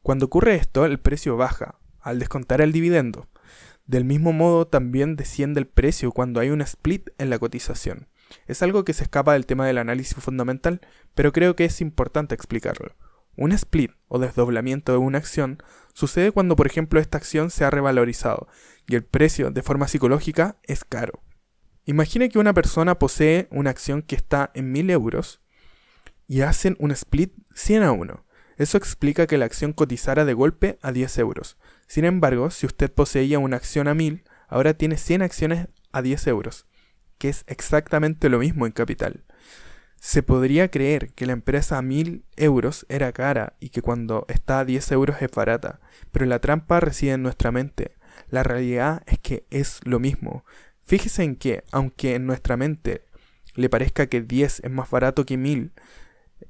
Cuando 0.02 0.26
ocurre 0.26 0.56
esto, 0.56 0.86
el 0.86 1.00
precio 1.00 1.38
baja, 1.38 1.80
al 2.02 2.20
descontar 2.20 2.60
el 2.60 2.74
dividendo. 2.74 3.28
Del 3.90 4.06
mismo 4.06 4.34
modo, 4.34 4.68
también 4.68 5.16
desciende 5.16 5.60
el 5.60 5.66
precio 5.66 6.12
cuando 6.12 6.40
hay 6.40 6.52
un 6.52 6.62
split 6.62 7.10
en 7.18 7.32
la 7.32 7.40
cotización. 7.40 8.08
Es 8.46 8.62
algo 8.62 8.86
que 8.86 8.94
se 8.94 9.02
escapa 9.02 9.34
del 9.34 9.48
tema 9.48 9.66
del 9.66 9.80
análisis 9.80 10.14
fundamental, 10.14 10.80
pero 11.16 11.32
creo 11.32 11.56
que 11.56 11.66
es 11.66 11.82
importante 11.82 12.36
explicarlo. 12.36 12.96
Un 13.36 13.52
split 13.52 13.90
o 14.08 14.20
desdoblamiento 14.20 14.92
de 14.92 15.00
una 15.00 15.18
acción 15.18 15.58
sucede 15.96 16.32
cuando, 16.32 16.56
por 16.56 16.68
ejemplo, 16.68 17.00
esta 17.00 17.18
acción 17.18 17.50
se 17.50 17.66
ha 17.66 17.72
revalorizado 17.72 18.48
y 18.88 18.94
el 18.94 19.04
precio, 19.04 19.50
de 19.50 19.64
forma 19.64 19.88
psicológica, 19.88 20.58
es 20.66 20.84
caro. 20.84 21.24
Imagine 21.86 22.30
que 22.30 22.38
una 22.38 22.54
persona 22.54 23.00
posee 23.00 23.48
una 23.50 23.72
acción 23.72 24.04
que 24.04 24.16
está 24.16 24.52
en 24.54 24.72
1000 24.72 24.92
euros 24.92 25.42
y 26.28 26.42
hacen 26.42 26.76
un 26.78 26.92
split 26.92 27.34
100 27.56 27.82
a 27.82 27.92
1. 27.92 28.24
Eso 28.58 28.78
explica 28.78 29.26
que 29.26 29.40
la 29.40 29.46
acción 29.46 29.74
cotizara 29.74 30.26
de 30.26 30.36
golpe 30.36 30.78
a 30.84 30.92
10 30.92 31.18
euros. 31.18 31.58
Sin 31.90 32.06
embargo, 32.06 32.52
si 32.52 32.68
usted 32.68 32.94
poseía 32.94 33.40
una 33.40 33.58
acción 33.58 33.88
a 33.88 33.96
1000, 33.96 34.24
ahora 34.48 34.76
tiene 34.76 34.96
100 34.96 35.24
acciones 35.24 35.70
a 35.92 36.04
10 36.04 36.28
euros, 36.28 36.68
que 37.18 37.30
es 37.30 37.44
exactamente 37.48 38.30
lo 38.30 38.38
mismo 38.38 38.68
en 38.68 38.74
capital. 38.74 39.26
Se 40.00 40.22
podría 40.22 40.70
creer 40.70 41.12
que 41.14 41.26
la 41.26 41.34
empresa 41.34 41.80
a 41.80 41.82
1000 41.82 42.26
euros 42.38 42.86
era 42.90 43.12
cara 43.12 43.56
y 43.60 43.70
que 43.70 43.82
cuando 43.82 44.28
está 44.30 44.60
a 44.60 44.66
10 44.66 44.92
euros 44.92 45.20
es 45.20 45.32
barata, 45.32 45.80
pero 46.12 46.28
la 46.28 46.38
trampa 46.38 46.80
reside 46.80 47.14
en 47.14 47.24
nuestra 47.24 47.52
mente. 47.52 47.96
La 48.30 48.44
realidad 48.44 49.02
es 49.08 49.18
que 49.18 49.48
es 49.50 49.80
lo 49.84 50.00
mismo. 50.00 50.46
Fíjese 50.84 51.24
en 51.24 51.36
que, 51.38 51.64
aunque 51.72 52.14
en 52.14 52.28
nuestra 52.28 52.56
mente 52.56 53.02
le 53.56 53.68
parezca 53.68 54.06
que 54.06 54.22
10 54.22 54.62
es 54.64 54.72
más 54.72 54.92
barato 54.92 55.26
que 55.26 55.38
1000, 55.38 55.72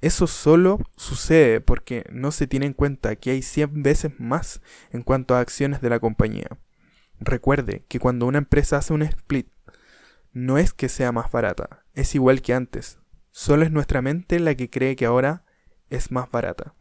eso 0.01 0.27
solo 0.27 0.79
sucede 0.95 1.59
porque 1.59 2.05
no 2.11 2.31
se 2.31 2.47
tiene 2.47 2.65
en 2.65 2.73
cuenta 2.73 3.15
que 3.15 3.31
hay 3.31 3.41
100 3.41 3.83
veces 3.83 4.11
más 4.17 4.61
en 4.91 5.01
cuanto 5.01 5.35
a 5.35 5.41
acciones 5.41 5.81
de 5.81 5.89
la 5.89 5.99
compañía. 5.99 6.47
Recuerde 7.19 7.83
que 7.89 7.99
cuando 7.99 8.25
una 8.25 8.37
empresa 8.37 8.77
hace 8.77 8.93
un 8.93 9.01
split, 9.01 9.49
no 10.31 10.57
es 10.57 10.73
que 10.73 10.87
sea 10.87 11.11
más 11.11 11.31
barata, 11.31 11.83
es 11.93 12.15
igual 12.15 12.41
que 12.41 12.53
antes. 12.53 12.99
Solo 13.31 13.63
es 13.63 13.71
nuestra 13.71 14.01
mente 14.01 14.39
la 14.39 14.55
que 14.55 14.69
cree 14.69 14.95
que 14.95 15.05
ahora 15.05 15.43
es 15.89 16.11
más 16.11 16.31
barata. 16.31 16.75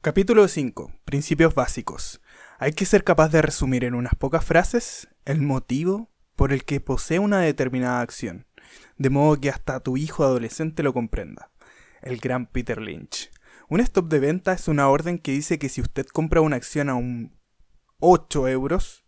Capítulo 0.00 0.46
5. 0.46 0.92
Principios 1.04 1.54
básicos. 1.54 2.20
Hay 2.58 2.72
que 2.72 2.86
ser 2.86 3.02
capaz 3.02 3.30
de 3.30 3.42
resumir 3.42 3.82
en 3.82 3.94
unas 3.94 4.14
pocas 4.14 4.44
frases 4.44 5.08
el 5.24 5.42
motivo 5.42 6.10
por 6.36 6.52
el 6.52 6.64
que 6.64 6.80
posee 6.80 7.18
una 7.18 7.40
determinada 7.40 8.02
acción, 8.02 8.46
de 8.98 9.10
modo 9.10 9.40
que 9.40 9.50
hasta 9.50 9.80
tu 9.80 9.96
hijo 9.96 10.22
adolescente 10.22 10.84
lo 10.84 10.92
comprenda. 10.92 11.50
El 12.06 12.18
gran 12.18 12.46
Peter 12.46 12.80
Lynch. 12.80 13.32
Un 13.68 13.80
stop 13.80 14.08
de 14.08 14.20
venta 14.20 14.52
es 14.52 14.68
una 14.68 14.88
orden 14.88 15.18
que 15.18 15.32
dice 15.32 15.58
que 15.58 15.68
si 15.68 15.80
usted 15.80 16.06
compra 16.06 16.40
una 16.40 16.54
acción 16.54 16.88
a 16.88 16.94
un 16.94 17.36
8 17.98 18.46
euros 18.46 19.04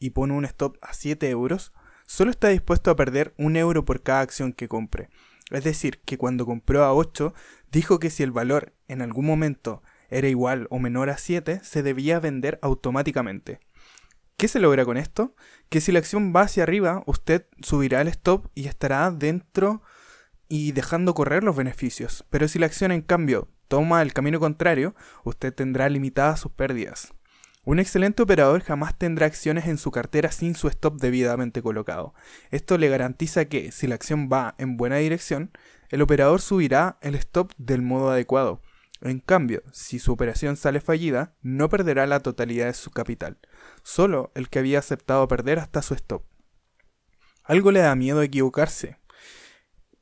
y 0.00 0.10
pone 0.10 0.32
un 0.34 0.44
stop 0.44 0.76
a 0.82 0.92
7 0.92 1.30
euros, 1.30 1.72
solo 2.08 2.32
está 2.32 2.48
dispuesto 2.48 2.90
a 2.90 2.96
perder 2.96 3.34
un 3.38 3.54
euro 3.54 3.84
por 3.84 4.02
cada 4.02 4.22
acción 4.22 4.52
que 4.52 4.66
compre. 4.66 5.10
Es 5.52 5.62
decir, 5.62 6.00
que 6.00 6.18
cuando 6.18 6.44
compró 6.44 6.82
a 6.82 6.92
8, 6.92 7.34
dijo 7.70 8.00
que 8.00 8.10
si 8.10 8.24
el 8.24 8.32
valor 8.32 8.74
en 8.88 9.00
algún 9.00 9.26
momento 9.26 9.84
era 10.08 10.26
igual 10.26 10.66
o 10.70 10.80
menor 10.80 11.08
a 11.08 11.18
7, 11.18 11.60
se 11.62 11.84
debía 11.84 12.18
vender 12.18 12.58
automáticamente. 12.62 13.60
¿Qué 14.36 14.48
se 14.48 14.58
logra 14.58 14.84
con 14.84 14.96
esto? 14.96 15.36
Que 15.68 15.80
si 15.80 15.92
la 15.92 16.00
acción 16.00 16.32
va 16.34 16.40
hacia 16.40 16.64
arriba, 16.64 17.04
usted 17.06 17.46
subirá 17.62 18.00
el 18.00 18.08
stop 18.08 18.48
y 18.56 18.66
estará 18.66 19.08
dentro 19.12 19.82
y 20.50 20.72
dejando 20.72 21.14
correr 21.14 21.42
los 21.42 21.56
beneficios. 21.56 22.26
Pero 22.28 22.46
si 22.46 22.58
la 22.58 22.66
acción 22.66 22.92
en 22.92 23.00
cambio 23.00 23.48
toma 23.68 24.02
el 24.02 24.12
camino 24.12 24.38
contrario, 24.38 24.94
usted 25.24 25.54
tendrá 25.54 25.88
limitadas 25.88 26.40
sus 26.40 26.52
pérdidas. 26.52 27.14
Un 27.64 27.78
excelente 27.78 28.22
operador 28.22 28.62
jamás 28.62 28.98
tendrá 28.98 29.24
acciones 29.24 29.66
en 29.66 29.78
su 29.78 29.90
cartera 29.90 30.30
sin 30.30 30.54
su 30.54 30.68
stop 30.68 31.00
debidamente 31.00 31.62
colocado. 31.62 32.12
Esto 32.50 32.76
le 32.76 32.88
garantiza 32.88 33.46
que, 33.46 33.72
si 33.72 33.86
la 33.86 33.94
acción 33.94 34.28
va 34.30 34.54
en 34.58 34.76
buena 34.76 34.96
dirección, 34.96 35.52
el 35.88 36.02
operador 36.02 36.42
subirá 36.42 36.98
el 37.00 37.14
stop 37.14 37.52
del 37.56 37.80
modo 37.80 38.10
adecuado, 38.10 38.60
en 39.02 39.18
cambio, 39.18 39.62
si 39.72 39.98
su 39.98 40.12
operación 40.12 40.56
sale 40.56 40.80
fallida, 40.80 41.34
no 41.40 41.70
perderá 41.70 42.06
la 42.06 42.20
totalidad 42.20 42.66
de 42.66 42.74
su 42.74 42.90
capital, 42.90 43.38
solo 43.82 44.30
el 44.34 44.50
que 44.50 44.58
había 44.58 44.78
aceptado 44.78 45.26
perder 45.26 45.58
hasta 45.58 45.80
su 45.80 45.94
stop. 45.94 46.24
Algo 47.44 47.72
le 47.72 47.80
da 47.80 47.94
miedo 47.94 48.20
equivocarse. 48.20 48.99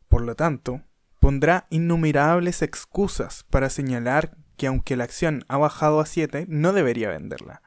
Por 0.08 0.22
lo 0.22 0.34
tanto, 0.34 0.82
pondrá 1.20 1.66
innumerables 1.70 2.62
excusas 2.62 3.44
para 3.50 3.70
señalar 3.70 4.36
que 4.56 4.66
aunque 4.66 4.96
la 4.96 5.04
acción 5.04 5.44
ha 5.48 5.56
bajado 5.56 6.00
a 6.00 6.06
7, 6.06 6.46
no 6.48 6.72
debería 6.72 7.10
venderla. 7.10 7.62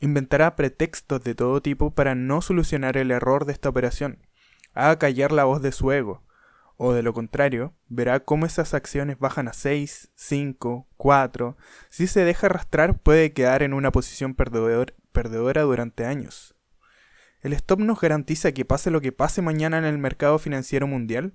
Inventará 0.00 0.54
pretextos 0.54 1.24
de 1.24 1.34
todo 1.34 1.60
tipo 1.60 1.94
para 1.94 2.14
no 2.14 2.40
solucionar 2.40 2.96
el 2.96 3.10
error 3.10 3.44
de 3.44 3.52
esta 3.52 3.68
operación. 3.68 4.24
Haga 4.74 4.98
callar 4.98 5.32
la 5.32 5.44
voz 5.44 5.60
de 5.60 5.72
su 5.72 5.90
ego, 5.90 6.22
o 6.76 6.92
de 6.92 7.02
lo 7.02 7.12
contrario, 7.12 7.74
verá 7.88 8.20
cómo 8.20 8.46
esas 8.46 8.72
acciones 8.72 9.18
bajan 9.18 9.48
a 9.48 9.52
6, 9.52 10.12
5, 10.14 10.86
4. 10.96 11.56
Si 11.90 12.06
se 12.06 12.24
deja 12.24 12.46
arrastrar 12.46 13.00
puede 13.00 13.32
quedar 13.32 13.64
en 13.64 13.74
una 13.74 13.90
posición 13.90 14.34
perdedora 14.34 15.62
durante 15.62 16.06
años. 16.06 16.54
El 17.40 17.52
stop 17.52 17.80
nos 17.80 18.00
garantiza 18.00 18.52
que 18.52 18.64
pase 18.64 18.92
lo 18.92 19.00
que 19.00 19.10
pase 19.10 19.42
mañana 19.42 19.78
en 19.78 19.84
el 19.84 19.98
mercado 19.98 20.38
financiero 20.38 20.86
mundial, 20.86 21.34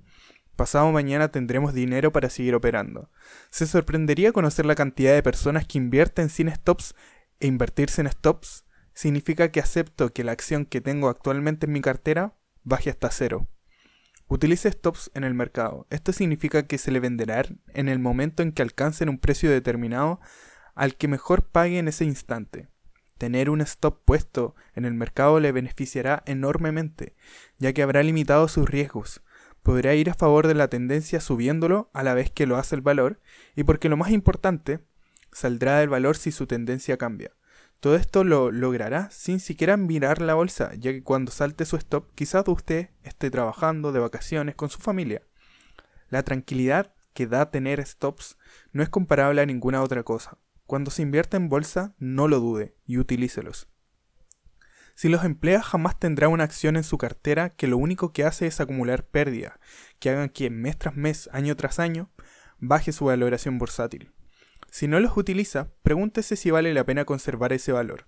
pasado 0.56 0.92
mañana 0.92 1.30
tendremos 1.30 1.74
dinero 1.74 2.12
para 2.12 2.30
seguir 2.30 2.56
operando. 2.56 3.10
Se 3.50 3.66
sorprendería 3.68 4.32
conocer 4.32 4.66
la 4.66 4.76
cantidad 4.76 5.14
de 5.14 5.24
personas 5.24 5.66
que 5.68 5.78
invierten 5.78 6.30
sin 6.30 6.54
stops 6.54 6.96
e 7.40 7.48
invertirse 7.48 8.02
en 8.02 8.10
stops 8.10 8.66
significa 8.94 9.52
que 9.52 9.60
acepto 9.60 10.14
que 10.14 10.24
la 10.24 10.32
acción 10.32 10.66
que 10.66 10.82
tengo 10.82 11.10
actualmente 11.10 11.66
en 11.66 11.74
mi 11.74 11.82
cartera 11.82 12.36
baje 12.64 12.90
hasta 12.90 13.10
cero. 13.12 13.48
Utilice 14.28 14.72
stops 14.72 15.12
en 15.14 15.24
el 15.24 15.34
mercado. 15.34 15.86
Esto 15.90 16.14
significa 16.14 16.66
que 16.66 16.78
se 16.78 16.92
le 16.92 17.00
venderá 17.00 17.44
en 17.74 17.90
el 17.90 18.00
momento 18.00 18.42
en 18.42 18.52
que 18.52 18.62
alcancen 18.62 19.10
un 19.10 19.20
precio 19.20 19.52
determinado 19.52 20.20
al 20.76 20.96
que 20.96 21.08
mejor 21.08 21.44
pague 21.44 21.78
en 21.78 21.88
ese 21.88 22.06
instante. 22.06 22.70
Tener 23.18 23.50
un 23.50 23.62
stop 23.62 24.02
puesto 24.06 24.56
en 24.74 24.86
el 24.86 24.94
mercado 24.94 25.40
le 25.40 25.52
beneficiará 25.52 26.24
enormemente, 26.26 27.16
ya 27.58 27.74
que 27.74 27.84
habrá 27.84 28.02
limitado 28.02 28.48
sus 28.48 28.68
riesgos. 28.68 29.22
Podrá 29.64 29.96
ir 29.96 30.10
a 30.10 30.14
favor 30.14 30.48
de 30.48 30.54
la 30.54 30.68
tendencia 30.68 31.22
subiéndolo 31.22 31.90
a 31.94 32.04
la 32.04 32.14
vez 32.14 32.30
que 32.30 32.46
lo 32.46 32.58
hace 32.58 32.76
el 32.76 32.82
valor, 32.82 33.20
y 33.56 33.64
porque 33.64 33.90
lo 33.90 33.98
más 33.98 34.12
importante, 34.12 34.82
saldrá 35.32 35.80
del 35.80 35.90
valor 35.90 36.18
si 36.18 36.32
su 36.32 36.48
tendencia 36.48 36.98
cambia. 36.98 37.32
Todo 37.80 37.96
esto 37.96 38.24
lo 38.24 38.52
logrará 38.52 39.10
sin 39.12 39.40
siquiera 39.40 39.76
mirar 39.76 40.22
la 40.22 40.36
bolsa, 40.36 40.74
ya 40.76 40.92
que 40.92 41.04
cuando 41.04 41.32
salte 41.32 41.66
su 41.66 41.76
stop, 41.78 42.14
quizás 42.16 42.44
usted 42.48 42.90
esté 43.04 43.32
trabajando 43.32 43.92
de 43.92 44.00
vacaciones 44.00 44.56
con 44.56 44.70
su 44.70 44.80
familia. 44.80 45.22
La 46.10 46.24
tranquilidad 46.24 46.94
que 47.14 47.28
da 47.28 47.50
tener 47.50 47.86
stops 47.86 48.38
no 48.72 48.84
es 48.84 48.90
comparable 48.90 49.42
a 49.42 49.46
ninguna 49.46 49.82
otra 49.82 50.04
cosa. 50.04 50.38
Cuando 50.66 50.92
se 50.92 51.02
invierte 51.02 51.38
en 51.38 51.50
bolsa, 51.50 51.94
no 52.00 52.28
lo 52.28 52.40
dude 52.40 52.76
y 52.86 52.98
utilícelos. 52.98 53.68
Si 54.96 55.10
los 55.10 55.26
emplea, 55.26 55.62
jamás 55.62 56.00
tendrá 56.00 56.28
una 56.28 56.44
acción 56.44 56.76
en 56.76 56.84
su 56.84 56.98
cartera 56.98 57.50
que 57.50 57.68
lo 57.68 57.78
único 57.78 58.14
que 58.14 58.24
hace 58.24 58.48
es 58.48 58.60
acumular 58.60 59.06
pérdidas, 59.06 59.54
que 60.00 60.10
hagan 60.10 60.30
que 60.30 60.50
mes 60.50 60.78
tras 60.78 60.96
mes, 60.96 61.30
año 61.34 61.56
tras 61.56 61.80
año, 61.80 62.12
baje 62.60 62.92
su 62.92 63.06
valoración 63.06 63.58
bursátil. 63.58 64.12
Si 64.70 64.88
no 64.88 65.00
los 65.00 65.18
utiliza, 65.18 65.72
pregúntese 65.84 66.36
si 66.36 66.52
vale 66.52 66.74
la 66.74 66.86
pena 66.86 67.06
conservar 67.06 67.54
ese 67.54 67.72
valor. 67.72 68.08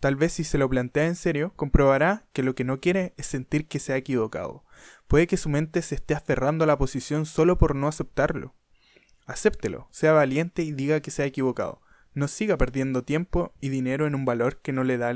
Tal 0.00 0.16
vez 0.16 0.32
si 0.32 0.44
se 0.44 0.58
lo 0.58 0.68
plantea 0.68 1.06
en 1.06 1.16
serio, 1.16 1.52
comprobará 1.56 2.28
que 2.32 2.42
lo 2.42 2.54
que 2.54 2.64
no 2.64 2.80
quiere 2.80 3.14
es 3.16 3.26
sentir 3.26 3.66
que 3.66 3.80
se 3.80 3.92
ha 3.92 3.96
equivocado. 3.96 4.64
Puede 5.08 5.26
que 5.26 5.36
su 5.36 5.48
mente 5.48 5.82
se 5.82 5.96
esté 5.96 6.14
aferrando 6.14 6.64
a 6.64 6.66
la 6.66 6.78
posición 6.78 7.26
solo 7.26 7.58
por 7.58 7.74
no 7.74 7.88
aceptarlo. 7.88 8.54
Acéptelo, 9.26 9.88
sea 9.90 10.12
valiente 10.12 10.62
y 10.62 10.72
diga 10.72 11.00
que 11.00 11.10
se 11.10 11.22
ha 11.22 11.26
equivocado. 11.26 11.82
No 12.14 12.28
siga 12.28 12.56
perdiendo 12.56 13.02
tiempo 13.02 13.54
y 13.60 13.68
dinero 13.68 14.06
en 14.06 14.14
un 14.14 14.24
valor 14.24 14.60
que 14.62 14.72
no 14.72 14.84
le 14.84 14.98
da, 14.98 15.12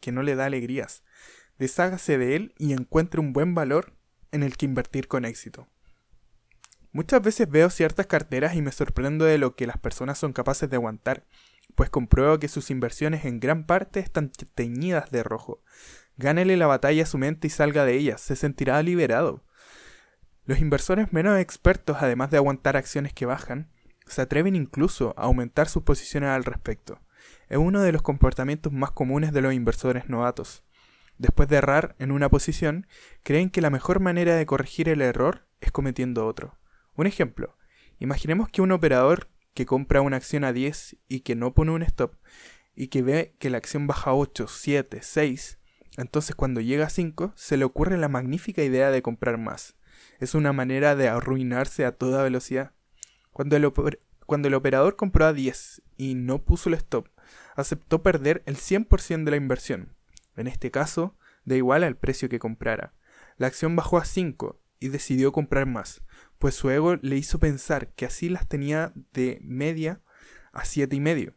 que 0.00 0.12
no 0.12 0.22
le 0.22 0.34
da 0.34 0.46
alegrías. 0.46 1.02
Deshágase 1.58 2.18
de 2.18 2.36
él 2.36 2.54
y 2.58 2.72
encuentre 2.72 3.20
un 3.20 3.32
buen 3.32 3.54
valor 3.54 3.94
en 4.32 4.42
el 4.42 4.56
que 4.56 4.66
invertir 4.66 5.08
con 5.08 5.24
éxito. 5.24 5.68
Muchas 6.92 7.22
veces 7.22 7.48
veo 7.48 7.70
ciertas 7.70 8.06
carteras 8.06 8.56
y 8.56 8.62
me 8.62 8.72
sorprendo 8.72 9.24
de 9.24 9.38
lo 9.38 9.54
que 9.54 9.66
las 9.66 9.78
personas 9.78 10.18
son 10.18 10.32
capaces 10.32 10.68
de 10.68 10.76
aguantar, 10.76 11.24
pues 11.74 11.88
compruebo 11.88 12.38
que 12.38 12.48
sus 12.48 12.70
inversiones 12.70 13.24
en 13.24 13.38
gran 13.38 13.64
parte 13.64 14.00
están 14.00 14.32
teñidas 14.54 15.10
de 15.10 15.22
rojo. 15.22 15.62
Gánele 16.16 16.56
la 16.56 16.66
batalla 16.66 17.04
a 17.04 17.06
su 17.06 17.16
mente 17.16 17.46
y 17.46 17.50
salga 17.50 17.84
de 17.84 17.94
ella, 17.94 18.18
se 18.18 18.34
sentirá 18.34 18.82
liberado. 18.82 19.44
Los 20.46 20.60
inversores 20.60 21.12
menos 21.12 21.38
expertos, 21.38 21.98
además 22.00 22.30
de 22.30 22.38
aguantar 22.38 22.76
acciones 22.76 23.12
que 23.12 23.26
bajan, 23.26 23.70
se 24.06 24.22
atreven 24.22 24.56
incluso 24.56 25.14
a 25.16 25.22
aumentar 25.22 25.68
sus 25.68 25.84
posiciones 25.84 26.30
al 26.30 26.44
respecto. 26.44 27.00
Es 27.48 27.58
uno 27.58 27.80
de 27.80 27.92
los 27.92 28.02
comportamientos 28.02 28.72
más 28.72 28.90
comunes 28.92 29.32
de 29.32 29.42
los 29.42 29.54
inversores 29.54 30.08
novatos. 30.08 30.64
después 31.18 31.50
de 31.50 31.56
errar 31.56 31.96
en 31.98 32.12
una 32.12 32.30
posición, 32.30 32.86
creen 33.22 33.50
que 33.50 33.60
la 33.60 33.68
mejor 33.68 34.00
manera 34.00 34.36
de 34.36 34.46
corregir 34.46 34.88
el 34.88 35.02
error 35.02 35.46
es 35.60 35.70
cometiendo 35.70 36.26
otro. 36.26 36.58
Un 36.94 37.06
ejemplo, 37.06 37.58
imaginemos 37.98 38.48
que 38.48 38.62
un 38.62 38.72
operador 38.72 39.28
que 39.52 39.66
compra 39.66 40.00
una 40.00 40.16
acción 40.16 40.44
a 40.44 40.54
10 40.54 40.96
y 41.08 41.20
que 41.20 41.34
no 41.34 41.52
pone 41.52 41.72
un 41.72 41.82
stop 41.82 42.14
y 42.74 42.88
que 42.88 43.02
ve 43.02 43.34
que 43.38 43.50
la 43.50 43.58
acción 43.58 43.86
baja 43.86 44.10
a 44.10 44.14
8, 44.14 44.46
7, 44.48 45.00
6, 45.02 45.58
entonces 45.98 46.34
cuando 46.34 46.60
llega 46.60 46.86
a 46.86 46.90
5 46.90 47.32
se 47.34 47.56
le 47.56 47.64
ocurre 47.64 47.98
la 47.98 48.08
magnífica 48.08 48.62
idea 48.62 48.90
de 48.90 49.02
comprar 49.02 49.38
más. 49.38 49.76
Es 50.18 50.34
una 50.34 50.52
manera 50.52 50.96
de 50.96 51.08
arruinarse 51.08 51.84
a 51.84 51.92
toda 51.92 52.22
velocidad. 52.22 52.72
Cuando 53.32 53.56
el, 53.56 53.72
cuando 54.26 54.48
el 54.48 54.54
operador 54.54 54.96
compró 54.96 55.26
a 55.26 55.32
10 55.32 55.82
y 55.96 56.14
no 56.14 56.44
puso 56.44 56.68
el 56.68 56.74
stop, 56.76 57.08
aceptó 57.56 58.02
perder 58.02 58.42
el 58.46 58.56
100% 58.56 59.24
de 59.24 59.30
la 59.30 59.36
inversión. 59.36 59.96
En 60.36 60.46
este 60.46 60.70
caso, 60.70 61.16
da 61.44 61.56
igual 61.56 61.84
al 61.84 61.96
precio 61.96 62.28
que 62.28 62.38
comprara. 62.38 62.94
La 63.36 63.46
acción 63.46 63.76
bajó 63.76 63.98
a 63.98 64.04
5 64.04 64.60
y 64.80 64.88
decidió 64.88 65.30
comprar 65.30 65.66
más, 65.66 66.02
pues 66.38 66.54
su 66.54 66.70
ego 66.70 66.96
le 66.96 67.16
hizo 67.16 67.38
pensar 67.38 67.92
que 67.94 68.06
así 68.06 68.28
las 68.28 68.48
tenía 68.48 68.92
de 69.12 69.38
media 69.42 70.00
a 70.52 70.64
siete 70.64 70.96
y 70.96 71.00
medio. 71.00 71.34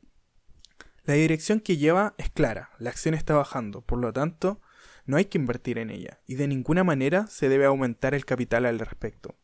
La 1.04 1.16
dirección 1.16 1.60
que 1.60 1.76
lleva 1.76 2.16
es 2.18 2.30
clara, 2.30 2.72
la 2.80 2.90
acción 2.90 3.14
está 3.14 3.36
bajando, 3.36 3.82
por 3.82 4.00
lo 4.00 4.14
tanto, 4.14 4.62
no 5.06 5.18
hay 5.18 5.26
que 5.26 5.38
invertir 5.38 5.78
en 5.78 5.90
ella, 5.90 6.22
y 6.26 6.36
de 6.36 6.48
ninguna 6.48 6.86
manera 6.86 7.28
se 7.28 7.50
debe 7.50 7.66
aumentar 7.66 8.14
el 8.14 8.26
capital 8.26 8.66
al 8.66 8.80
respecto. 8.80 9.38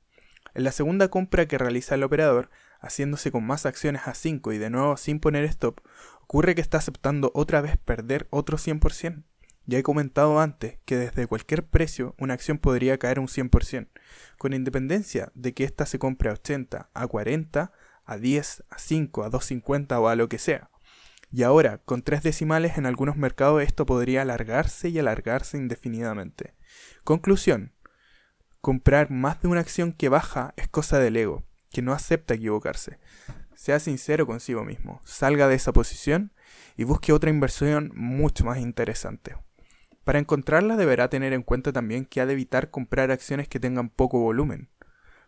En 0.53 0.63
la 0.63 0.71
segunda 0.71 1.09
compra 1.09 1.47
que 1.47 1.57
realiza 1.57 1.95
el 1.95 2.03
operador, 2.03 2.49
haciéndose 2.79 3.31
con 3.31 3.45
más 3.45 3.65
acciones 3.65 4.03
a 4.05 4.13
5 4.13 4.53
y 4.53 4.57
de 4.57 4.69
nuevo 4.69 4.95
sin 4.95 5.19
poner 5.19 5.43
stop, 5.43 5.81
ocurre 6.29 6.53
que 6.53 6.61
está 6.61 6.77
aceptando 6.77 7.31
otra 7.33 7.59
vez 7.59 7.75
perder 7.77 8.27
otro 8.29 8.59
100%. 8.59 9.23
Ya 9.65 9.79
he 9.79 9.83
comentado 9.83 10.39
antes 10.39 10.77
que 10.85 10.95
desde 10.95 11.25
cualquier 11.25 11.65
precio 11.65 12.13
una 12.19 12.35
acción 12.35 12.59
podría 12.59 12.99
caer 12.99 13.19
un 13.19 13.25
100%, 13.25 13.87
con 14.37 14.53
independencia 14.53 15.31
de 15.33 15.55
que 15.55 15.63
ésta 15.63 15.87
se 15.87 15.97
compre 15.97 16.29
a 16.29 16.33
80, 16.33 16.91
a 16.93 17.07
40, 17.07 17.71
a 18.05 18.17
10, 18.17 18.63
a 18.69 18.77
5, 18.77 19.23
a 19.23 19.29
250 19.31 19.99
o 19.99 20.07
a 20.07 20.15
lo 20.15 20.29
que 20.29 20.37
sea. 20.37 20.69
Y 21.31 21.41
ahora, 21.41 21.79
con 21.79 22.03
tres 22.03 22.21
decimales 22.21 22.77
en 22.77 22.85
algunos 22.85 23.17
mercados 23.17 23.63
esto 23.63 23.87
podría 23.87 24.21
alargarse 24.21 24.89
y 24.89 24.99
alargarse 24.99 25.57
indefinidamente. 25.57 26.53
Conclusión. 27.03 27.73
Comprar 28.61 29.09
más 29.09 29.41
de 29.41 29.47
una 29.47 29.61
acción 29.61 29.93
que 29.93 30.09
baja 30.09 30.53
es 30.57 30.67
cosa 30.67 30.99
del 30.99 31.17
ego, 31.17 31.43
que 31.71 31.81
no 31.81 31.91
acepta 31.91 32.35
equivocarse. 32.35 32.99
Sea 33.59 33.81
sincero 33.81 34.25
consigo 34.25 34.63
mismo, 34.63 35.01
salga 35.03 35.49
de 35.49 35.55
esa 35.55 35.73
posición 35.73 36.31
y 36.77 36.85
busque 36.85 37.11
otra 37.11 37.29
inversión 37.29 37.91
mucho 37.93 38.45
más 38.45 38.59
interesante. 38.59 39.35
Para 40.05 40.17
encontrarla 40.17 40.77
deberá 40.77 41.09
tener 41.09 41.33
en 41.33 41.43
cuenta 41.43 41.73
también 41.73 42.05
que 42.05 42.21
ha 42.21 42.25
de 42.25 42.31
evitar 42.31 42.71
comprar 42.71 43.11
acciones 43.11 43.49
que 43.49 43.59
tengan 43.59 43.89
poco 43.89 44.17
volumen. 44.17 44.69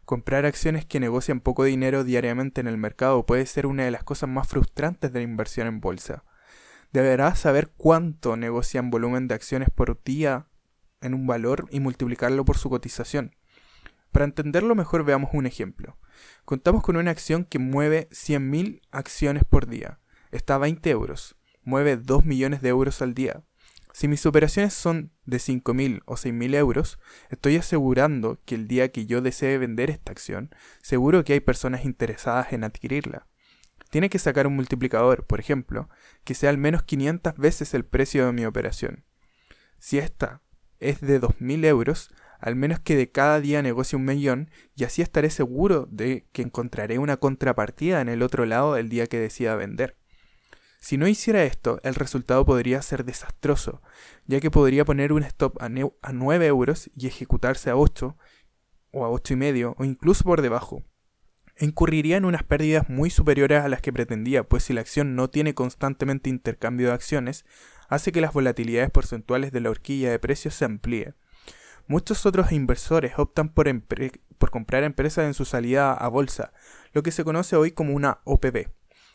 Comprar 0.06 0.46
acciones 0.46 0.86
que 0.86 1.02
negocian 1.02 1.42
poco 1.42 1.66
dinero 1.66 2.06
diariamente 2.06 2.62
en 2.62 2.68
el 2.68 2.78
mercado 2.78 3.26
puede 3.26 3.46
ser 3.46 3.66
una 3.66 3.84
de 3.84 3.92
las 3.92 4.06
cosas 4.06 4.30
más 4.30 4.48
frustrantes 4.48 5.12
de 5.12 5.20
la 5.20 5.24
inversión 5.24 5.68
en 5.68 5.82
bolsa. 5.82 6.24
Deberá 6.94 7.36
saber 7.36 7.74
cuánto 7.76 8.38
negocian 8.38 8.92
volumen 8.92 9.28
de 9.28 9.36
acciones 9.36 9.70
por 9.70 10.02
día 10.06 10.48
en 11.02 11.14
un 11.16 11.28
valor 11.28 11.68
y 11.70 11.82
multiplicarlo 11.82 12.46
por 12.46 12.58
su 12.58 12.70
cotización. 12.70 13.36
Para 14.14 14.24
entenderlo 14.24 14.74
mejor 14.74 15.04
veamos 15.04 15.32
un 15.34 15.48
ejemplo. 15.48 15.98
Contamos 16.46 16.84
con 16.84 16.98
una 16.98 17.12
acción 17.12 17.46
que 17.46 17.60
mueve 17.60 18.10
100.000 18.12 18.82
acciones 18.92 19.44
por 19.44 19.68
día. 19.68 20.00
Está 20.32 20.56
a 20.56 20.60
20 20.60 20.90
euros. 20.90 21.36
Mueve 21.64 21.98
2 21.98 22.26
millones 22.26 22.62
de 22.62 22.70
euros 22.70 23.02
al 23.02 23.14
día. 23.14 23.44
Si 23.94 24.08
mis 24.08 24.26
operaciones 24.26 24.74
son 24.74 25.12
de 25.26 25.38
5.000 25.38 26.02
o 26.06 26.16
6.000 26.16 26.56
euros, 26.56 27.00
estoy 27.30 27.58
asegurando 27.58 28.40
que 28.46 28.56
el 28.56 28.68
día 28.68 28.92
que 28.92 29.06
yo 29.06 29.22
desee 29.22 29.58
vender 29.58 29.90
esta 29.90 30.12
acción, 30.12 30.50
seguro 30.82 31.24
que 31.24 31.34
hay 31.34 31.42
personas 31.42 31.84
interesadas 31.84 32.54
en 32.54 32.64
adquirirla. 32.64 33.28
Tiene 33.90 34.10
que 34.10 34.20
sacar 34.20 34.48
un 34.48 34.56
multiplicador, 34.56 35.26
por 35.26 35.42
ejemplo, 35.42 35.90
que 36.24 36.36
sea 36.36 36.50
al 36.50 36.58
menos 36.58 36.84
500 36.84 37.36
veces 37.36 37.74
el 37.74 37.84
precio 37.84 38.26
de 38.26 38.32
mi 38.32 38.46
operación. 38.46 39.04
Si 39.80 39.98
esta 39.98 40.42
es 40.80 41.02
de 41.02 41.20
2.000 41.20 41.66
euros, 41.66 42.10
al 42.42 42.56
menos 42.56 42.80
que 42.80 42.96
de 42.96 43.12
cada 43.12 43.40
día 43.40 43.62
negocie 43.62 43.96
un 43.96 44.06
millón, 44.06 44.50
y 44.76 44.84
así 44.84 45.02
estaré 45.02 45.30
seguro 45.30 45.88
de 45.90 46.28
que 46.32 46.42
encontraré 46.42 46.98
una 47.00 47.18
contrapartida 47.18 48.02
en 48.02 48.10
el 48.10 48.24
otro 48.24 48.46
lado 48.46 48.76
el 48.76 48.90
día 48.90 49.08
que 49.08 49.20
decida 49.20 49.56
vender. 49.56 49.96
Si 50.80 50.98
no 50.98 51.08
hiciera 51.08 51.44
esto, 51.44 51.80
el 51.84 51.94
resultado 51.94 52.44
podría 52.44 52.82
ser 52.82 53.06
desastroso, 53.06 53.84
ya 54.26 54.40
que 54.40 54.50
podría 54.50 54.84
poner 54.84 55.14
un 55.14 55.22
stop 55.22 55.62
a, 55.62 55.70
9 55.70 56.48
euros 56.48 56.90
y 56.96 57.06
ejecutarse 57.06 57.70
a 57.70 57.78
8 57.78 58.18
o 58.92 59.06
a 59.06 59.10
8 59.12 59.34
y 59.36 59.38
medio 59.38 59.76
o 59.78 59.86
incluso 59.86 60.24
por 60.24 60.42
debajo. 60.42 60.84
incurriría 61.60 62.18
en 62.18 62.26
unas 62.26 62.42
pérdidas 62.42 62.90
muy 62.90 63.12
superiores 63.12 63.62
a 63.62 63.70
las 63.70 63.82
que 63.82 63.94
pretendía, 63.94 64.44
pues 64.44 64.64
si 64.64 64.74
la 64.74 64.82
acción 64.82 65.16
no 65.16 65.30
tiene 65.30 65.54
constantemente 65.54 66.32
intercambio 66.32 66.88
de 66.88 66.94
acciones, 66.94 67.46
hace 67.88 68.12
que 68.12 68.22
las 68.22 68.34
volatilidades 68.34 68.90
porcentuales 68.90 69.52
de 69.52 69.60
la 69.60 69.70
horquilla 69.70 70.10
de 70.10 70.18
precios 70.18 70.56
se 70.56 70.66
amplíe. 70.66 71.14
Muchos 71.92 72.26
otros 72.26 72.54
inversores 72.54 73.20
optan 73.20 73.50
por, 73.50 73.68
comprar 74.50 74.86
empresas 74.86 75.26
en 75.26 75.34
su 75.34 75.44
salida 75.44 75.92
a 75.92 76.08
bolsa, 76.08 76.54
lo 76.94 77.04
que 77.04 77.12
se 77.12 77.26
conoce 77.26 77.58
hoy 77.58 77.74
como 77.74 77.94
una 77.94 78.20
OPB. 78.24 78.70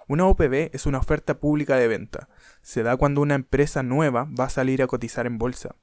Una 0.09 0.27
OPB 0.27 0.75
es 0.75 0.85
una 0.85 0.99
oferta 0.99 1.41
pública 1.41 1.77
de 1.77 1.89
venta. 1.89 2.29
Se 2.61 2.83
da 2.83 2.99
cuando 2.99 3.23
una 3.23 3.35
empresa 3.35 3.83
nueva 3.83 4.29
va 4.39 4.45
a 4.45 4.51
salir 4.51 4.83
a 4.83 4.89
cotizar 4.89 5.27
en 5.27 5.39
bolsa. 5.39 5.75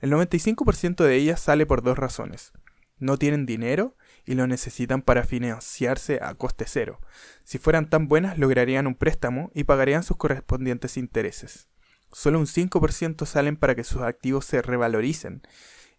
El 0.00 0.12
95% 0.12 1.02
de 1.02 1.16
ellas 1.16 1.40
sale 1.40 1.66
por 1.66 1.82
dos 1.82 1.98
razones. 1.98 2.52
No 3.00 3.16
tienen 3.16 3.44
dinero 3.44 3.96
y 4.24 4.36
lo 4.36 4.46
necesitan 4.46 5.02
para 5.02 5.24
financiarse 5.24 6.20
a 6.22 6.32
coste 6.34 6.66
cero. 6.68 7.00
Si 7.42 7.58
fueran 7.58 7.90
tan 7.90 8.06
buenas 8.06 8.38
lograrían 8.38 8.86
un 8.86 8.94
préstamo 8.94 9.50
y 9.52 9.64
pagarían 9.64 10.04
sus 10.04 10.16
correspondientes 10.16 10.96
intereses. 10.96 11.66
Solo 12.12 12.38
un 12.38 12.46
5% 12.46 13.26
salen 13.26 13.56
para 13.56 13.74
que 13.74 13.82
sus 13.82 14.02
activos 14.02 14.44
se 14.44 14.62
revaloricen 14.62 15.42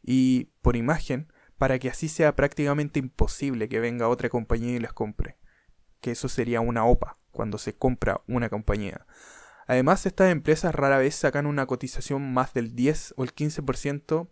y, 0.07 0.53
por 0.61 0.77
imagen, 0.77 1.31
para 1.57 1.77
que 1.77 1.89
así 1.89 2.07
sea 2.07 2.35
prácticamente 2.35 2.97
imposible 2.97 3.67
que 3.67 3.81
venga 3.81 4.07
otra 4.07 4.29
compañía 4.29 4.75
y 4.75 4.79
las 4.79 4.93
compre. 4.93 5.37
Que 5.99 6.11
eso 6.11 6.29
sería 6.29 6.61
una 6.61 6.85
OPA 6.85 7.17
cuando 7.31 7.57
se 7.57 7.75
compra 7.75 8.21
una 8.25 8.49
compañía. 8.49 9.05
Además, 9.67 10.05
estas 10.05 10.31
empresas 10.31 10.73
rara 10.73 10.97
vez 10.97 11.13
sacan 11.13 11.45
una 11.45 11.65
cotización 11.65 12.33
más 12.33 12.53
del 12.53 12.73
10 12.73 13.15
o 13.17 13.23
el 13.25 13.35
15% 13.35 14.29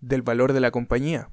del 0.00 0.22
valor 0.22 0.52
de 0.52 0.60
la 0.60 0.70
compañía. 0.70 1.30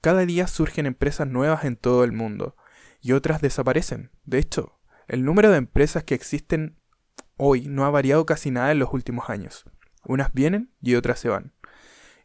Cada 0.00 0.24
día 0.24 0.46
surgen 0.46 0.86
empresas 0.86 1.28
nuevas 1.28 1.64
en 1.64 1.76
todo 1.76 2.04
el 2.04 2.12
mundo 2.12 2.56
y 3.02 3.12
otras 3.12 3.42
desaparecen. 3.42 4.10
De 4.24 4.38
hecho, 4.38 4.80
el 5.06 5.24
número 5.24 5.50
de 5.50 5.58
empresas 5.58 6.02
que 6.02 6.14
existen 6.14 6.78
hoy 7.36 7.66
no 7.68 7.84
ha 7.84 7.90
variado 7.90 8.24
casi 8.24 8.50
nada 8.50 8.72
en 8.72 8.78
los 8.78 8.94
últimos 8.94 9.28
años. 9.28 9.64
Unas 10.04 10.32
vienen 10.32 10.72
y 10.80 10.94
otras 10.94 11.20
se 11.20 11.28
van. 11.28 11.52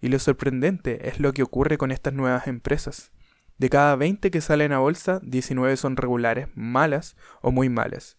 Y 0.01 0.09
lo 0.09 0.19
sorprendente 0.19 1.09
es 1.09 1.19
lo 1.19 1.33
que 1.33 1.43
ocurre 1.43 1.77
con 1.77 1.91
estas 1.91 2.13
nuevas 2.13 2.47
empresas. 2.47 3.11
De 3.57 3.69
cada 3.69 3.95
20 3.95 4.29
que 4.29 4.41
salen 4.41 4.71
a 4.71 4.79
bolsa, 4.79 5.19
19 5.23 5.77
son 5.77 5.97
regulares, 5.97 6.47
malas 6.53 7.15
o 7.41 7.51
muy 7.51 7.69
malas. 7.69 8.17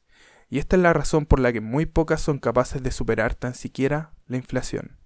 Y 0.50 0.58
esta 0.58 0.76
es 0.76 0.82
la 0.82 0.92
razón 0.92 1.26
por 1.26 1.40
la 1.40 1.52
que 1.52 1.60
muy 1.60 1.86
pocas 1.86 2.20
son 2.20 2.38
capaces 2.38 2.82
de 2.82 2.90
superar 2.90 3.34
tan 3.34 3.54
siquiera 3.54 4.12
la 4.26 4.38
inflación. 4.38 4.98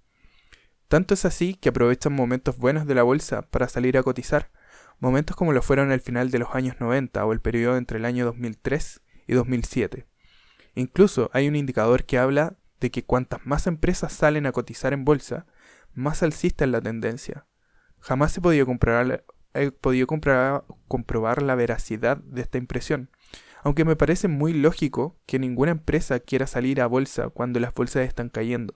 Tanto 0.87 1.13
es 1.13 1.25
así 1.25 1.55
que 1.55 1.69
aprovechan 1.69 2.13
momentos 2.13 2.57
buenos 2.57 2.87
de 2.87 2.95
la 2.95 3.03
bolsa 3.03 3.43
para 3.43 3.67
salir 3.67 3.97
a 3.97 4.03
cotizar, 4.03 4.51
momentos 4.99 5.35
como 5.35 5.51
lo 5.51 5.61
fueron 5.61 5.91
el 5.91 6.01
final 6.01 6.31
de 6.31 6.39
los 6.39 6.55
años 6.55 6.75
90 6.79 7.25
o 7.25 7.33
el 7.33 7.41
periodo 7.41 7.77
entre 7.77 7.97
el 7.97 8.05
año 8.05 8.25
2003 8.25 9.01
y 9.27 9.33
2007. 9.33 10.07
Incluso 10.75 11.29
hay 11.33 11.47
un 11.47 11.55
indicador 11.55 12.05
que 12.05 12.17
habla 12.17 12.57
de 12.79 12.91
que 12.91 13.03
cuantas 13.03 13.45
más 13.45 13.67
empresas 13.67 14.13
salen 14.13 14.45
a 14.45 14.51
cotizar 14.51 14.93
en 14.93 15.05
bolsa, 15.05 15.45
más 15.93 16.23
alcista 16.23 16.65
es 16.65 16.71
la 16.71 16.81
tendencia. 16.81 17.47
Jamás 17.99 18.37
comprobar, 18.65 19.25
he 19.53 19.71
podido 19.71 20.07
comprobar 20.07 21.41
la 21.41 21.55
veracidad 21.55 22.17
de 22.17 22.41
esta 22.41 22.57
impresión, 22.57 23.09
aunque 23.63 23.85
me 23.85 23.95
parece 23.95 24.27
muy 24.27 24.53
lógico 24.53 25.19
que 25.25 25.39
ninguna 25.39 25.71
empresa 25.71 26.19
quiera 26.19 26.47
salir 26.47 26.81
a 26.81 26.87
bolsa 26.87 27.29
cuando 27.29 27.59
las 27.59 27.73
bolsas 27.73 28.05
están 28.05 28.29
cayendo. 28.29 28.75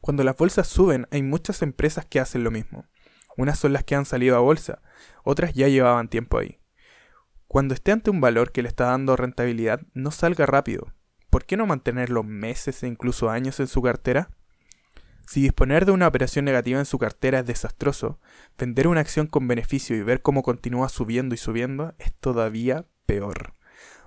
Cuando 0.00 0.24
las 0.24 0.36
bolsas 0.36 0.66
suben 0.66 1.06
hay 1.10 1.22
muchas 1.22 1.62
empresas 1.62 2.04
que 2.04 2.20
hacen 2.20 2.44
lo 2.44 2.50
mismo. 2.50 2.86
Unas 3.36 3.58
son 3.58 3.72
las 3.72 3.84
que 3.84 3.94
han 3.94 4.04
salido 4.04 4.36
a 4.36 4.40
bolsa, 4.40 4.82
otras 5.22 5.54
ya 5.54 5.68
llevaban 5.68 6.08
tiempo 6.08 6.38
ahí. 6.38 6.60
Cuando 7.46 7.72
esté 7.72 7.92
ante 7.92 8.10
un 8.10 8.20
valor 8.20 8.52
que 8.52 8.62
le 8.62 8.68
está 8.68 8.86
dando 8.86 9.16
rentabilidad, 9.16 9.80
no 9.94 10.10
salga 10.10 10.44
rápido. 10.44 10.92
¿Por 11.30 11.44
qué 11.44 11.56
no 11.56 11.66
mantenerlo 11.66 12.22
meses 12.24 12.82
e 12.82 12.88
incluso 12.88 13.30
años 13.30 13.60
en 13.60 13.68
su 13.68 13.80
cartera? 13.80 14.30
Si 15.28 15.42
disponer 15.42 15.84
de 15.84 15.92
una 15.92 16.08
operación 16.08 16.46
negativa 16.46 16.78
en 16.78 16.86
su 16.86 16.98
cartera 16.98 17.40
es 17.40 17.46
desastroso, 17.46 18.18
vender 18.56 18.88
una 18.88 19.02
acción 19.02 19.26
con 19.26 19.46
beneficio 19.46 19.94
y 19.94 20.02
ver 20.02 20.22
cómo 20.22 20.42
continúa 20.42 20.88
subiendo 20.88 21.34
y 21.34 21.38
subiendo 21.38 21.94
es 21.98 22.14
todavía 22.14 22.86
peor. 23.04 23.52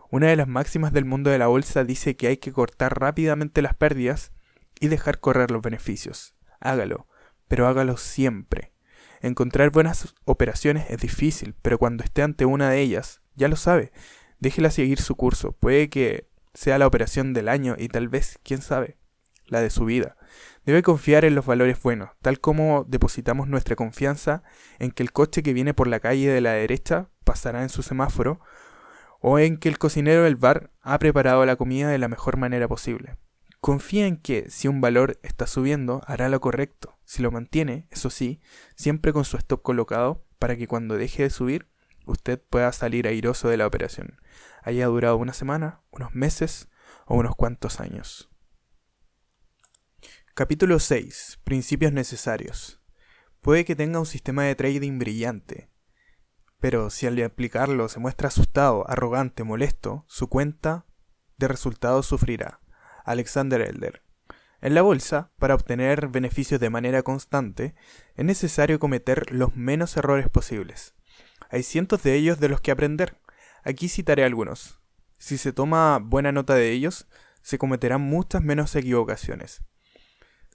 Una 0.10 0.30
de 0.30 0.36
las 0.36 0.48
máximas 0.48 0.94
del 0.94 1.06
mundo 1.06 1.30
de 1.30 1.38
la 1.38 1.46
bolsa 1.46 1.84
dice 1.84 2.16
que 2.16 2.26
hay 2.26 2.38
que 2.38 2.52
cortar 2.52 3.00
rápidamente 3.00 3.62
las 3.62 3.76
pérdidas 3.76 4.32
y 4.80 4.88
dejar 4.88 5.20
correr 5.20 5.52
los 5.52 5.62
beneficios. 5.62 6.34
Hágalo, 6.60 7.06
pero 7.48 7.68
hágalo 7.68 7.98
siempre. 7.98 8.74
Encontrar 9.22 9.70
buenas 9.70 10.16
operaciones 10.26 10.90
es 10.90 10.98
difícil, 10.98 11.54
pero 11.62 11.78
cuando 11.78 12.04
esté 12.04 12.24
ante 12.24 12.46
una 12.46 12.72
de 12.72 12.82
ellas, 12.82 13.22
ya 13.36 13.48
lo 13.48 13.58
sabe, 13.58 13.92
déjela 14.40 14.72
seguir 14.72 15.00
su 15.00 15.16
curso. 15.16 15.52
Puede 15.52 15.88
que 15.92 16.28
sea 16.56 16.80
la 16.80 16.88
operación 16.88 17.34
del 17.34 17.48
año 17.48 17.76
y 17.78 17.90
tal 17.90 18.10
vez, 18.10 18.40
quién 18.42 18.64
sabe, 18.64 18.98
la 19.46 19.62
de 19.62 19.70
su 19.70 19.86
vida. 19.86 20.18
Debe 20.66 20.84
confiar 20.84 21.26
en 21.26 21.34
los 21.34 21.46
valores 21.46 21.82
buenos, 21.82 22.12
tal 22.22 22.40
como 22.40 22.86
depositamos 22.88 23.48
nuestra 23.48 23.76
confianza 23.76 24.44
en 24.78 24.92
que 24.92 25.02
el 25.02 25.12
coche 25.12 25.42
que 25.42 25.54
viene 25.54 25.74
por 25.74 25.88
la 25.88 26.00
calle 26.00 26.30
de 26.30 26.42
la 26.42 26.52
derecha 26.52 27.10
pasará 27.24 27.64
en 27.64 27.70
su 27.70 27.82
semáforo, 27.82 28.40
o 29.22 29.40
en 29.40 29.58
que 29.58 29.70
el 29.70 29.78
cocinero 29.78 30.24
del 30.24 30.36
bar 30.36 30.72
ha 30.82 30.98
preparado 31.00 31.46
la 31.46 31.56
comida 31.56 31.90
de 31.90 31.98
la 31.98 32.08
mejor 32.08 32.38
manera 32.38 32.68
posible. 32.68 33.18
Confía 33.60 34.08
en 34.08 34.18
que, 34.18 34.50
si 34.50 34.68
un 34.68 34.82
valor 34.82 35.20
está 35.22 35.46
subiendo, 35.46 36.02
hará 36.08 36.30
lo 36.30 36.42
correcto. 36.42 36.98
Si 37.06 37.22
lo 37.22 37.30
mantiene, 37.30 37.88
eso 37.92 38.10
sí, 38.10 38.42
siempre 38.76 39.14
con 39.14 39.24
su 39.24 39.38
stop 39.38 39.62
colocado, 39.62 40.26
para 40.40 40.56
que 40.56 40.66
cuando 40.66 40.98
deje 40.98 41.24
de 41.24 41.30
subir, 41.30 41.68
usted 42.06 42.42
pueda 42.50 42.72
salir 42.72 43.08
airoso 43.08 43.50
de 43.50 43.58
la 43.58 43.68
operación, 43.68 44.20
haya 44.64 44.88
durado 44.88 45.18
una 45.18 45.34
semana, 45.34 45.82
unos 45.92 46.16
meses 46.16 46.70
o 47.06 47.16
unos 47.16 47.36
cuantos 47.36 47.80
años. 47.80 48.31
Capítulo 50.42 50.80
6. 50.80 51.38
Principios 51.44 51.94
necesarios. 51.94 52.82
Puede 53.42 53.64
que 53.64 53.76
tenga 53.76 54.00
un 54.00 54.08
sistema 54.08 54.44
de 54.44 54.56
trading 54.56 54.98
brillante, 54.98 55.70
pero 56.60 56.90
si 56.90 57.06
al 57.06 57.22
aplicarlo 57.22 57.88
se 57.90 58.00
muestra 58.00 58.30
asustado, 58.30 58.90
arrogante, 58.90 59.44
molesto, 59.44 60.04
su 60.08 60.30
cuenta 60.30 60.88
de 61.38 61.48
resultados 61.48 62.08
sufrirá. 62.08 62.60
Alexander 63.06 63.62
Elder. 63.62 64.02
En 64.62 64.74
la 64.74 64.82
bolsa, 64.82 65.32
para 65.38 65.54
obtener 65.54 66.08
beneficios 66.08 66.60
de 66.60 66.72
manera 66.72 67.04
constante, 67.04 67.76
es 68.16 68.26
necesario 68.26 68.80
cometer 68.80 69.32
los 69.32 69.56
menos 69.56 69.96
errores 69.96 70.28
posibles. 70.28 70.96
Hay 71.52 71.62
cientos 71.62 72.02
de 72.02 72.16
ellos 72.16 72.40
de 72.40 72.50
los 72.50 72.62
que 72.62 72.72
aprender. 72.72 73.22
Aquí 73.64 73.90
citaré 73.90 74.24
algunos. 74.24 74.82
Si 75.20 75.38
se 75.38 75.54
toma 75.54 76.00
buena 76.00 76.32
nota 76.32 76.56
de 76.56 76.72
ellos, 76.72 77.08
se 77.44 77.60
cometerán 77.60 78.02
muchas 78.02 78.42
menos 78.42 78.76
equivocaciones. 78.76 79.62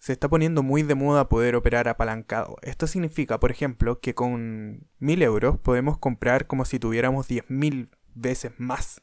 Se 0.07 0.13
está 0.13 0.29
poniendo 0.29 0.63
muy 0.63 0.85
de 0.85 0.95
moda 0.95 1.29
poder 1.29 1.57
operar 1.57 1.89
apalancado. 1.89 2.59
Esto 2.63 2.87
significa, 2.87 3.41
por 3.41 3.51
ejemplo, 3.51 3.99
que 3.99 4.15
con 4.15 4.87
1000 5.01 5.23
euros 5.23 5.59
podemos 5.59 5.99
comprar 5.99 6.47
como 6.47 6.65
si 6.65 6.79
tuviéramos 6.79 7.29
10.000 7.29 7.89
veces 8.15 8.53
más. 8.57 9.03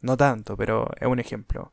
No 0.00 0.16
tanto, 0.16 0.56
pero 0.56 0.92
es 1.00 1.08
un 1.08 1.18
ejemplo. 1.18 1.72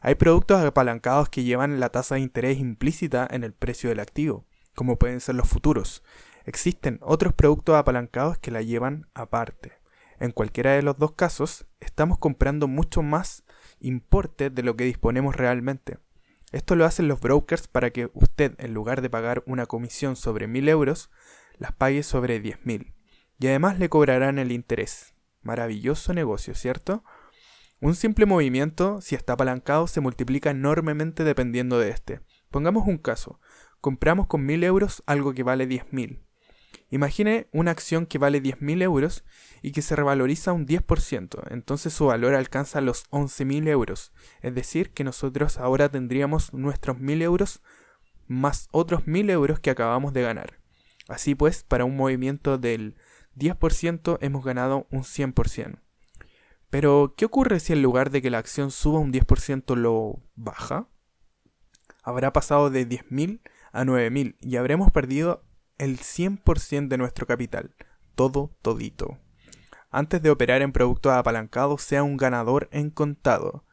Hay 0.00 0.14
productos 0.14 0.64
apalancados 0.64 1.28
que 1.28 1.42
llevan 1.42 1.80
la 1.80 1.88
tasa 1.88 2.14
de 2.14 2.20
interés 2.20 2.58
implícita 2.58 3.26
en 3.28 3.42
el 3.42 3.52
precio 3.52 3.88
del 3.88 3.98
activo, 3.98 4.46
como 4.76 4.96
pueden 4.96 5.18
ser 5.18 5.34
los 5.34 5.48
futuros. 5.48 6.04
Existen 6.44 7.00
otros 7.02 7.34
productos 7.34 7.74
apalancados 7.74 8.38
que 8.38 8.52
la 8.52 8.62
llevan 8.62 9.08
aparte. 9.14 9.72
En 10.20 10.30
cualquiera 10.30 10.70
de 10.70 10.82
los 10.82 10.96
dos 10.98 11.14
casos, 11.14 11.66
estamos 11.80 12.18
comprando 12.18 12.68
mucho 12.68 13.02
más 13.02 13.42
importe 13.80 14.50
de 14.50 14.62
lo 14.62 14.76
que 14.76 14.84
disponemos 14.84 15.34
realmente. 15.34 15.98
Esto 16.54 16.76
lo 16.76 16.84
hacen 16.84 17.08
los 17.08 17.20
brokers 17.20 17.66
para 17.66 17.90
que 17.90 18.12
usted, 18.14 18.54
en 18.58 18.74
lugar 18.74 19.02
de 19.02 19.10
pagar 19.10 19.42
una 19.44 19.66
comisión 19.66 20.14
sobre 20.14 20.46
1000 20.46 20.68
euros, 20.68 21.10
las 21.58 21.72
pague 21.72 22.04
sobre 22.04 22.40
10.000. 22.40 22.94
Y 23.40 23.48
además 23.48 23.80
le 23.80 23.88
cobrarán 23.88 24.38
el 24.38 24.52
interés. 24.52 25.14
Maravilloso 25.42 26.14
negocio, 26.14 26.54
¿cierto? 26.54 27.02
Un 27.80 27.96
simple 27.96 28.24
movimiento, 28.24 29.00
si 29.00 29.16
está 29.16 29.32
apalancado, 29.32 29.88
se 29.88 30.00
multiplica 30.00 30.50
enormemente 30.50 31.24
dependiendo 31.24 31.80
de 31.80 31.90
este. 31.90 32.20
Pongamos 32.52 32.86
un 32.86 32.98
caso. 32.98 33.40
Compramos 33.80 34.28
con 34.28 34.46
1000 34.46 34.62
euros 34.62 35.02
algo 35.06 35.34
que 35.34 35.42
vale 35.42 35.68
10.000. 35.68 36.23
Imagine 36.94 37.48
una 37.50 37.72
acción 37.72 38.06
que 38.06 38.18
vale 38.18 38.40
10.000 38.40 38.80
euros 38.80 39.24
y 39.62 39.72
que 39.72 39.82
se 39.82 39.96
revaloriza 39.96 40.52
un 40.52 40.64
10%, 40.64 41.50
entonces 41.50 41.92
su 41.92 42.06
valor 42.06 42.36
alcanza 42.36 42.80
los 42.80 43.10
11.000 43.10 43.66
euros. 43.66 44.12
Es 44.42 44.54
decir, 44.54 44.92
que 44.92 45.02
nosotros 45.02 45.58
ahora 45.58 45.88
tendríamos 45.88 46.52
nuestros 46.52 46.98
1.000 46.98 47.22
euros 47.22 47.62
más 48.28 48.68
otros 48.70 49.06
1.000 49.06 49.28
euros 49.32 49.58
que 49.58 49.70
acabamos 49.70 50.12
de 50.12 50.22
ganar. 50.22 50.60
Así 51.08 51.34
pues, 51.34 51.64
para 51.64 51.84
un 51.84 51.96
movimiento 51.96 52.58
del 52.58 52.94
10% 53.36 54.18
hemos 54.20 54.44
ganado 54.44 54.86
un 54.92 55.02
100%. 55.02 55.80
Pero, 56.70 57.14
¿qué 57.16 57.24
ocurre 57.24 57.58
si 57.58 57.72
en 57.72 57.82
lugar 57.82 58.10
de 58.10 58.22
que 58.22 58.30
la 58.30 58.38
acción 58.38 58.70
suba 58.70 59.00
un 59.00 59.12
10% 59.12 59.74
lo 59.74 60.22
baja? 60.36 60.86
Habrá 62.04 62.32
pasado 62.32 62.70
de 62.70 62.88
10.000 62.88 63.40
a 63.72 63.82
9.000 63.82 64.36
y 64.40 64.56
habremos 64.58 64.92
perdido 64.92 65.42
el 65.78 65.98
100% 65.98 66.88
de 66.88 66.98
nuestro 66.98 67.26
capital, 67.26 67.74
todo 68.14 68.50
todito. 68.62 69.18
Antes 69.90 70.22
de 70.22 70.30
operar 70.30 70.62
en 70.62 70.72
productos 70.72 71.12
apalancados, 71.12 71.82
sea 71.82 72.02
un 72.02 72.16
ganador 72.16 72.68
en 72.72 72.90
contado. 72.90 73.64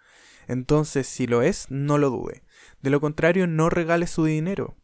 Entonces, 0.48 1.08
si 1.08 1.28
lo 1.28 1.42
es, 1.42 1.68
no 1.70 1.98
lo 1.98 2.10
dude. 2.10 2.44
De 2.82 2.90
lo 2.90 3.00
contrario, 3.02 3.48
no 3.48 3.70
regale 3.70 4.08
su 4.08 4.26
dinero. 4.26 4.76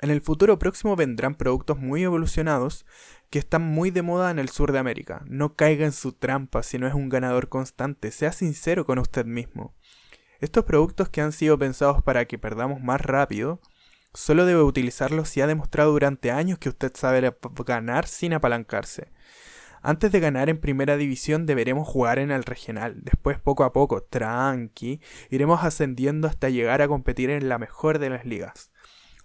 En 0.00 0.10
el 0.10 0.22
futuro 0.22 0.58
próximo 0.58 0.96
vendrán 0.96 1.34
productos 1.34 1.78
muy 1.78 2.02
evolucionados 2.02 2.86
que 3.28 3.38
están 3.38 3.62
muy 3.62 3.90
de 3.90 4.02
moda 4.02 4.30
en 4.30 4.38
el 4.38 4.48
sur 4.48 4.72
de 4.72 4.78
América. 4.78 5.22
No 5.26 5.54
caiga 5.54 5.84
en 5.84 5.92
su 5.92 6.12
trampa 6.12 6.62
si 6.62 6.78
no 6.78 6.86
es 6.86 6.94
un 6.94 7.10
ganador 7.10 7.48
constante, 7.48 8.10
sea 8.10 8.32
sincero 8.32 8.86
con 8.86 8.98
usted 8.98 9.26
mismo. 9.26 9.74
Estos 10.40 10.64
productos 10.64 11.10
que 11.10 11.20
han 11.20 11.32
sido 11.32 11.58
pensados 11.58 12.02
para 12.02 12.24
que 12.24 12.38
perdamos 12.38 12.80
más 12.80 13.00
rápido 13.00 13.60
Solo 14.12 14.44
debe 14.44 14.62
utilizarlo 14.62 15.24
si 15.24 15.40
ha 15.40 15.46
demostrado 15.46 15.92
durante 15.92 16.30
años 16.30 16.58
que 16.58 16.68
usted 16.68 16.92
sabe 16.94 17.34
ganar 17.64 18.06
sin 18.06 18.32
apalancarse. 18.32 19.12
Antes 19.82 20.12
de 20.12 20.20
ganar 20.20 20.50
en 20.50 20.60
primera 20.60 20.96
división 20.96 21.46
deberemos 21.46 21.88
jugar 21.88 22.18
en 22.18 22.30
el 22.30 22.44
regional, 22.44 22.96
después 23.02 23.38
poco 23.38 23.64
a 23.64 23.72
poco, 23.72 24.02
tranqui, 24.02 25.00
iremos 25.30 25.64
ascendiendo 25.64 26.28
hasta 26.28 26.50
llegar 26.50 26.82
a 26.82 26.88
competir 26.88 27.30
en 27.30 27.48
la 27.48 27.58
mejor 27.58 27.98
de 27.98 28.10
las 28.10 28.26
ligas. 28.26 28.70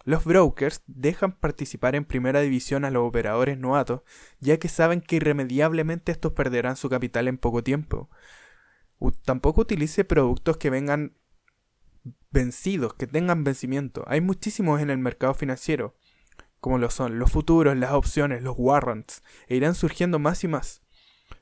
Los 0.06 0.24
brokers 0.24 0.84
dejan 0.86 1.34
participar 1.34 1.96
en 1.96 2.06
primera 2.06 2.40
división 2.40 2.86
a 2.86 2.92
los 2.92 3.08
operadores 3.08 3.58
novatos, 3.58 4.02
ya 4.40 4.58
que 4.58 4.70
saben 4.70 5.02
que 5.02 5.16
irremediablemente 5.18 6.12
estos 6.12 6.34
perderán 6.34 6.76
su 6.76 6.90
capital 6.90 7.28
en 7.28 7.40
poco 7.40 7.64
tiempo. 7.64 8.10
tampoco 9.24 9.62
utilice 9.62 10.06
productos 10.06 10.58
que 10.58 10.70
vengan 10.70 11.18
vencidos, 12.36 12.94
que 12.94 13.08
tengan 13.08 13.46
vencimiento. 13.46 14.04
Hay 14.08 14.20
muchísimos 14.20 14.82
en 14.82 14.90
el 14.90 14.98
mercado 14.98 15.34
financiero, 15.34 15.96
como 16.60 16.78
lo 16.78 16.90
son 16.90 17.18
los 17.18 17.32
futuros, 17.32 17.78
las 17.78 17.94
opciones, 17.94 18.44
los 18.44 18.56
warrants, 18.58 19.24
e 19.48 19.56
irán 19.56 19.74
surgiendo 19.74 20.20
más 20.20 20.44
y 20.44 20.50
más. 20.50 20.82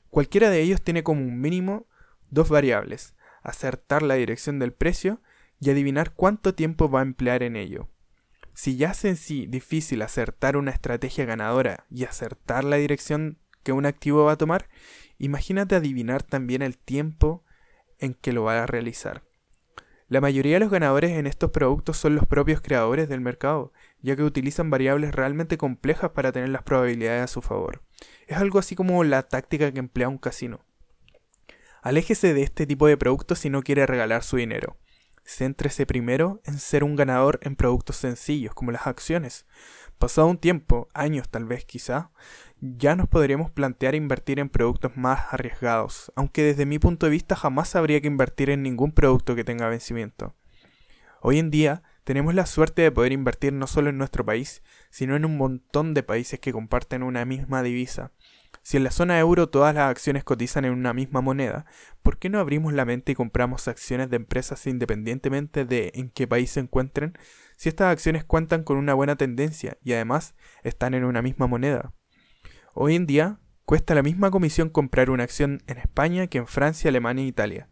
Cualquiera 0.08 0.50
de 0.50 0.60
ellos 0.60 0.80
tiene 0.82 1.02
como 1.02 1.20
un 1.22 1.40
mínimo 1.40 1.88
dos 2.30 2.48
variables, 2.48 3.14
acertar 3.42 4.02
la 4.02 4.14
dirección 4.14 4.60
del 4.60 4.72
precio 4.72 5.20
y 5.58 5.68
adivinar 5.70 6.14
cuánto 6.14 6.54
tiempo 6.54 6.88
va 6.88 7.00
a 7.00 7.02
emplear 7.02 7.42
en 7.42 7.56
ello. 7.56 7.88
Si 8.54 8.76
ya 8.76 8.92
es 8.92 9.04
en 9.04 9.16
sí 9.16 9.46
difícil 9.46 10.00
acertar 10.00 10.56
una 10.56 10.70
estrategia 10.70 11.24
ganadora 11.24 11.86
y 11.90 12.04
acertar 12.04 12.62
la 12.62 12.76
dirección 12.76 13.40
que 13.64 13.72
un 13.72 13.84
activo 13.84 14.26
va 14.26 14.32
a 14.32 14.38
tomar, 14.38 14.68
imagínate 15.18 15.74
adivinar 15.74 16.22
también 16.22 16.62
el 16.62 16.78
tiempo 16.78 17.42
en 17.98 18.14
que 18.14 18.32
lo 18.32 18.44
va 18.44 18.62
a 18.62 18.66
realizar. 18.66 19.24
La 20.14 20.20
mayoría 20.20 20.54
de 20.54 20.60
los 20.60 20.70
ganadores 20.70 21.10
en 21.10 21.26
estos 21.26 21.50
productos 21.50 21.96
son 21.96 22.14
los 22.14 22.24
propios 22.24 22.60
creadores 22.60 23.08
del 23.08 23.20
mercado, 23.20 23.72
ya 24.00 24.14
que 24.14 24.22
utilizan 24.22 24.70
variables 24.70 25.12
realmente 25.12 25.58
complejas 25.58 26.12
para 26.12 26.30
tener 26.30 26.50
las 26.50 26.62
probabilidades 26.62 27.24
a 27.24 27.26
su 27.26 27.42
favor. 27.42 27.82
Es 28.28 28.36
algo 28.36 28.60
así 28.60 28.76
como 28.76 29.02
la 29.02 29.24
táctica 29.24 29.72
que 29.72 29.80
emplea 29.80 30.08
un 30.08 30.18
casino. 30.18 30.64
Aléjese 31.82 32.32
de 32.32 32.44
este 32.44 32.64
tipo 32.64 32.86
de 32.86 32.96
productos 32.96 33.40
si 33.40 33.50
no 33.50 33.64
quiere 33.64 33.86
regalar 33.86 34.22
su 34.22 34.36
dinero. 34.36 34.76
Céntrese 35.24 35.84
primero 35.84 36.40
en 36.44 36.60
ser 36.60 36.84
un 36.84 36.94
ganador 36.94 37.40
en 37.42 37.56
productos 37.56 37.96
sencillos 37.96 38.54
como 38.54 38.70
las 38.70 38.86
acciones. 38.86 39.46
Pasado 39.98 40.28
un 40.28 40.38
tiempo, 40.38 40.86
años 40.94 41.28
tal 41.28 41.44
vez 41.44 41.64
quizá, 41.64 42.12
ya 42.76 42.96
nos 42.96 43.08
podríamos 43.08 43.50
plantear 43.50 43.94
invertir 43.94 44.40
en 44.40 44.48
productos 44.48 44.96
más 44.96 45.20
arriesgados, 45.30 46.10
aunque 46.16 46.42
desde 46.42 46.64
mi 46.64 46.78
punto 46.78 47.04
de 47.04 47.12
vista 47.12 47.36
jamás 47.36 47.76
habría 47.76 48.00
que 48.00 48.06
invertir 48.06 48.48
en 48.48 48.62
ningún 48.62 48.92
producto 48.92 49.34
que 49.34 49.44
tenga 49.44 49.68
vencimiento. 49.68 50.34
Hoy 51.20 51.38
en 51.38 51.50
día 51.50 51.82
tenemos 52.04 52.34
la 52.34 52.46
suerte 52.46 52.80
de 52.80 52.90
poder 52.90 53.12
invertir 53.12 53.52
no 53.52 53.66
solo 53.66 53.90
en 53.90 53.98
nuestro 53.98 54.24
país, 54.24 54.62
sino 54.90 55.14
en 55.14 55.26
un 55.26 55.36
montón 55.36 55.92
de 55.92 56.02
países 56.02 56.40
que 56.40 56.52
comparten 56.52 57.02
una 57.02 57.26
misma 57.26 57.62
divisa. 57.62 58.12
Si 58.62 58.78
en 58.78 58.84
la 58.84 58.90
zona 58.90 59.18
euro 59.18 59.50
todas 59.50 59.74
las 59.74 59.90
acciones 59.90 60.24
cotizan 60.24 60.64
en 60.64 60.72
una 60.72 60.94
misma 60.94 61.20
moneda, 61.20 61.66
¿por 62.02 62.18
qué 62.18 62.30
no 62.30 62.38
abrimos 62.38 62.72
la 62.72 62.86
mente 62.86 63.12
y 63.12 63.14
compramos 63.14 63.68
acciones 63.68 64.08
de 64.08 64.16
empresas 64.16 64.66
independientemente 64.66 65.66
de 65.66 65.92
en 65.94 66.08
qué 66.08 66.26
país 66.26 66.50
se 66.50 66.60
encuentren, 66.60 67.12
si 67.58 67.68
estas 67.68 67.92
acciones 67.92 68.24
cuentan 68.24 68.64
con 68.64 68.78
una 68.78 68.94
buena 68.94 69.16
tendencia 69.16 69.76
y 69.82 69.92
además 69.92 70.34
están 70.62 70.94
en 70.94 71.04
una 71.04 71.20
misma 71.20 71.46
moneda? 71.46 71.92
Hoy 72.76 72.96
en 72.96 73.06
día 73.06 73.38
cuesta 73.64 73.94
la 73.94 74.02
misma 74.02 74.32
comisión 74.32 74.68
comprar 74.68 75.08
una 75.08 75.22
acción 75.22 75.62
en 75.68 75.78
España 75.78 76.26
que 76.26 76.38
en 76.38 76.48
Francia, 76.48 76.88
Alemania 76.88 77.22
e 77.22 77.28
Italia. 77.28 77.68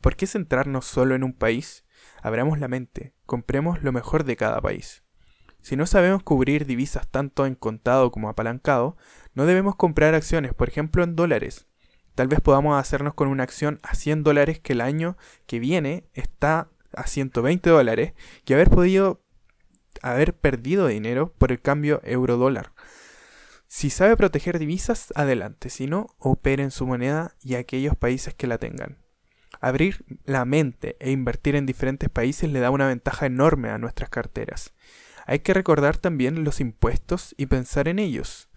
¿Por 0.00 0.16
qué 0.16 0.26
centrarnos 0.26 0.86
solo 0.86 1.14
en 1.14 1.22
un 1.22 1.34
país? 1.34 1.84
Abramos 2.22 2.58
la 2.58 2.66
mente, 2.66 3.12
compremos 3.26 3.82
lo 3.82 3.92
mejor 3.92 4.24
de 4.24 4.36
cada 4.36 4.62
país. 4.62 5.02
Si 5.60 5.76
no 5.76 5.84
sabemos 5.84 6.22
cubrir 6.22 6.64
divisas 6.64 7.06
tanto 7.08 7.44
en 7.44 7.56
contado 7.56 8.10
como 8.10 8.30
apalancado, 8.30 8.96
no 9.34 9.44
debemos 9.44 9.76
comprar 9.76 10.14
acciones, 10.14 10.54
por 10.54 10.70
ejemplo, 10.70 11.04
en 11.04 11.14
dólares. 11.14 11.66
Tal 12.14 12.28
vez 12.28 12.40
podamos 12.40 12.80
hacernos 12.80 13.12
con 13.12 13.28
una 13.28 13.42
acción 13.42 13.78
a 13.82 13.94
100 13.94 14.22
dólares 14.22 14.60
que 14.60 14.72
el 14.72 14.80
año 14.80 15.18
que 15.44 15.58
viene 15.58 16.08
está 16.14 16.70
a 16.94 17.06
120 17.06 17.68
dólares 17.68 18.14
y 18.46 18.54
haber 18.54 18.70
podido 18.70 19.20
haber 20.00 20.34
perdido 20.34 20.86
dinero 20.86 21.34
por 21.36 21.52
el 21.52 21.60
cambio 21.60 22.00
euro-dólar. 22.04 22.72
Si 23.68 23.90
sabe 23.90 24.16
proteger 24.16 24.58
divisas, 24.58 25.12
adelante. 25.14 25.68
Si 25.68 25.86
no, 25.86 26.08
opere 26.18 26.62
en 26.62 26.70
su 26.70 26.86
moneda 26.86 27.36
y 27.42 27.54
aquellos 27.54 27.94
países 27.96 28.32
que 28.34 28.46
la 28.46 28.56
tengan. 28.56 28.98
Abrir 29.60 30.04
la 30.24 30.46
mente 30.46 30.96
e 31.00 31.10
invertir 31.10 31.54
en 31.54 31.66
diferentes 31.66 32.08
países 32.08 32.50
le 32.50 32.60
da 32.60 32.70
una 32.70 32.88
ventaja 32.88 33.26
enorme 33.26 33.68
a 33.68 33.76
nuestras 33.76 34.08
carteras. 34.08 34.72
Hay 35.26 35.40
que 35.40 35.52
recordar 35.52 35.98
también 35.98 36.44
los 36.44 36.60
impuestos 36.60 37.34
y 37.36 37.46
pensar 37.46 37.88
en 37.88 37.98
ellos. 37.98 38.48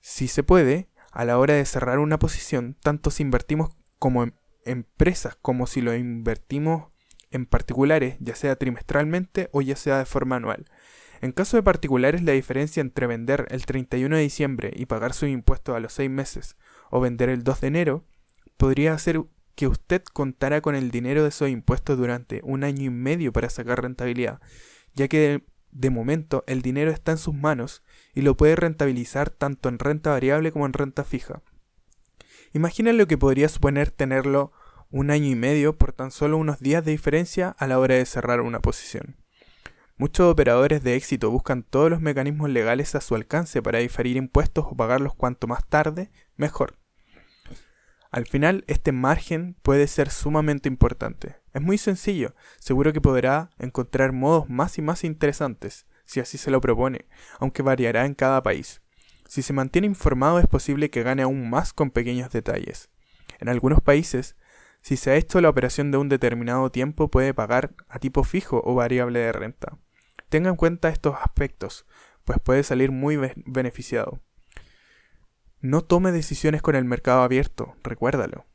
Si 0.00 0.28
se 0.28 0.44
puede, 0.44 0.88
a 1.10 1.24
la 1.24 1.38
hora 1.38 1.54
de 1.54 1.64
cerrar 1.64 1.98
una 1.98 2.20
posición, 2.20 2.76
tanto 2.80 3.10
si 3.10 3.24
invertimos 3.24 3.70
como 3.98 4.22
en 4.22 4.34
empresas 4.64 5.36
como 5.42 5.66
si 5.66 5.80
lo 5.80 5.92
invertimos 5.94 6.92
en 7.32 7.46
particulares, 7.46 8.16
ya 8.20 8.36
sea 8.36 8.54
trimestralmente 8.54 9.48
o 9.52 9.60
ya 9.60 9.74
sea 9.74 9.98
de 9.98 10.04
forma 10.04 10.36
anual. 10.36 10.66
En 11.22 11.30
caso 11.30 11.56
de 11.56 11.62
particulares, 11.62 12.20
la 12.22 12.32
diferencia 12.32 12.80
entre 12.80 13.06
vender 13.06 13.46
el 13.50 13.64
31 13.64 14.16
de 14.16 14.22
diciembre 14.22 14.72
y 14.74 14.86
pagar 14.86 15.14
su 15.14 15.26
impuesto 15.26 15.76
a 15.76 15.80
los 15.80 15.92
6 15.92 16.10
meses 16.10 16.56
o 16.90 17.00
vender 17.00 17.28
el 17.28 17.44
2 17.44 17.60
de 17.60 17.66
enero 17.68 18.04
podría 18.56 18.92
hacer 18.92 19.22
que 19.54 19.68
usted 19.68 20.02
contara 20.12 20.60
con 20.62 20.74
el 20.74 20.90
dinero 20.90 21.22
de 21.22 21.28
esos 21.28 21.48
impuestos 21.48 21.96
durante 21.96 22.40
un 22.42 22.64
año 22.64 22.82
y 22.82 22.90
medio 22.90 23.32
para 23.32 23.50
sacar 23.50 23.82
rentabilidad, 23.82 24.40
ya 24.94 25.06
que 25.06 25.44
de, 25.70 25.90
momento 25.90 26.42
el 26.48 26.60
dinero 26.60 26.90
está 26.90 27.12
en 27.12 27.18
sus 27.18 27.34
manos 27.34 27.84
y 28.14 28.22
lo 28.22 28.36
puede 28.36 28.56
rentabilizar 28.56 29.30
tanto 29.30 29.68
en 29.68 29.78
renta 29.78 30.10
variable 30.10 30.50
como 30.50 30.66
en 30.66 30.72
renta 30.72 31.04
fija. 31.04 31.40
Imagina 32.52 32.92
lo 32.92 33.06
que 33.06 33.16
podría 33.16 33.48
suponer 33.48 33.92
tenerlo 33.92 34.50
un 34.90 35.12
año 35.12 35.28
y 35.28 35.36
medio 35.36 35.78
por 35.78 35.92
tan 35.92 36.10
solo 36.10 36.36
unos 36.36 36.58
días 36.58 36.84
de 36.84 36.90
diferencia 36.90 37.50
a 37.58 37.68
la 37.68 37.78
hora 37.78 37.94
de 37.94 38.06
cerrar 38.06 38.40
una 38.40 38.58
posición. 38.58 39.21
Muchos 40.02 40.28
operadores 40.28 40.82
de 40.82 40.96
éxito 40.96 41.30
buscan 41.30 41.62
todos 41.62 41.88
los 41.88 42.00
mecanismos 42.00 42.50
legales 42.50 42.96
a 42.96 43.00
su 43.00 43.14
alcance 43.14 43.62
para 43.62 43.78
diferir 43.78 44.16
impuestos 44.16 44.66
o 44.68 44.74
pagarlos 44.74 45.14
cuanto 45.14 45.46
más 45.46 45.64
tarde, 45.64 46.10
mejor. 46.34 46.76
Al 48.10 48.26
final, 48.26 48.64
este 48.66 48.90
margen 48.90 49.54
puede 49.62 49.86
ser 49.86 50.10
sumamente 50.10 50.68
importante. 50.68 51.36
Es 51.54 51.62
muy 51.62 51.78
sencillo, 51.78 52.34
seguro 52.58 52.92
que 52.92 53.00
podrá 53.00 53.50
encontrar 53.60 54.10
modos 54.10 54.50
más 54.50 54.76
y 54.76 54.82
más 54.82 55.04
interesantes, 55.04 55.86
si 56.04 56.18
así 56.18 56.36
se 56.36 56.50
lo 56.50 56.60
propone, 56.60 57.06
aunque 57.38 57.62
variará 57.62 58.04
en 58.04 58.14
cada 58.14 58.42
país. 58.42 58.82
Si 59.28 59.40
se 59.40 59.52
mantiene 59.52 59.86
informado 59.86 60.40
es 60.40 60.48
posible 60.48 60.90
que 60.90 61.04
gane 61.04 61.22
aún 61.22 61.48
más 61.48 61.72
con 61.72 61.92
pequeños 61.92 62.32
detalles. 62.32 62.90
En 63.38 63.48
algunos 63.48 63.80
países, 63.80 64.34
si 64.82 64.96
se 64.96 65.12
ha 65.12 65.14
hecho 65.14 65.40
la 65.40 65.48
operación 65.48 65.92
de 65.92 65.98
un 65.98 66.08
determinado 66.08 66.72
tiempo 66.72 67.08
puede 67.08 67.34
pagar 67.34 67.72
a 67.88 68.00
tipo 68.00 68.24
fijo 68.24 68.60
o 68.64 68.74
variable 68.74 69.20
de 69.20 69.30
renta. 69.30 69.78
Tenga 70.32 70.48
en 70.48 70.56
cuenta 70.56 70.88
estos 70.88 71.14
aspectos, 71.20 71.84
pues 72.24 72.38
puede 72.42 72.62
salir 72.62 72.90
muy 72.90 73.18
beneficiado. 73.44 74.22
No 75.60 75.82
tome 75.82 76.10
decisiones 76.10 76.62
con 76.62 76.74
el 76.74 76.86
mercado 76.86 77.20
abierto, 77.20 77.76
recuérdalo. 77.82 78.46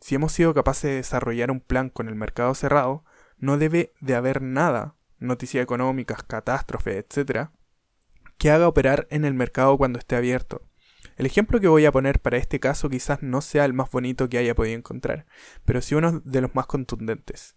Si 0.00 0.14
hemos 0.14 0.30
sido 0.30 0.54
capaces 0.54 0.84
de 0.84 0.94
desarrollar 0.98 1.50
un 1.50 1.58
plan 1.58 1.90
con 1.90 2.06
el 2.06 2.14
mercado 2.14 2.54
cerrado, 2.54 3.04
no 3.36 3.58
debe 3.58 3.92
de 4.00 4.14
haber 4.14 4.42
nada, 4.42 4.94
noticias 5.18 5.64
económicas, 5.64 6.22
catástrofes, 6.22 7.04
etc., 7.04 7.48
que 8.38 8.52
haga 8.52 8.68
operar 8.68 9.08
en 9.10 9.24
el 9.24 9.34
mercado 9.34 9.76
cuando 9.76 9.98
esté 9.98 10.14
abierto. 10.14 10.62
El 11.16 11.26
ejemplo 11.26 11.58
que 11.58 11.66
voy 11.66 11.84
a 11.84 11.90
poner 11.90 12.20
para 12.20 12.36
este 12.36 12.60
caso 12.60 12.88
quizás 12.88 13.24
no 13.24 13.40
sea 13.40 13.64
el 13.64 13.72
más 13.72 13.90
bonito 13.90 14.28
que 14.28 14.38
haya 14.38 14.54
podido 14.54 14.76
encontrar, 14.76 15.26
pero 15.64 15.82
sí 15.82 15.96
uno 15.96 16.20
de 16.24 16.40
los 16.42 16.54
más 16.54 16.66
contundentes. 16.66 17.56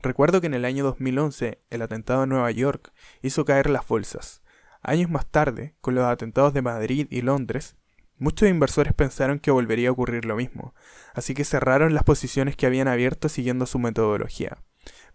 Recuerdo 0.00 0.40
que 0.40 0.46
en 0.46 0.54
el 0.54 0.64
año 0.64 0.84
2011 0.84 1.62
el 1.70 1.82
atentado 1.82 2.24
en 2.24 2.30
Nueva 2.30 2.50
York 2.50 2.92
hizo 3.22 3.44
caer 3.44 3.70
las 3.70 3.86
bolsas. 3.86 4.42
Años 4.80 5.10
más 5.10 5.26
tarde, 5.26 5.74
con 5.80 5.94
los 5.94 6.04
atentados 6.04 6.54
de 6.54 6.62
Madrid 6.62 7.08
y 7.10 7.22
Londres, 7.22 7.76
Muchos 8.20 8.48
inversores 8.48 8.94
pensaron 8.94 9.38
que 9.38 9.52
volvería 9.52 9.90
a 9.90 9.92
ocurrir 9.92 10.24
lo 10.24 10.34
mismo, 10.34 10.74
así 11.14 11.34
que 11.34 11.44
cerraron 11.44 11.94
las 11.94 12.02
posiciones 12.02 12.56
que 12.56 12.66
habían 12.66 12.88
abierto 12.88 13.28
siguiendo 13.28 13.64
su 13.64 13.78
metodología. 13.78 14.58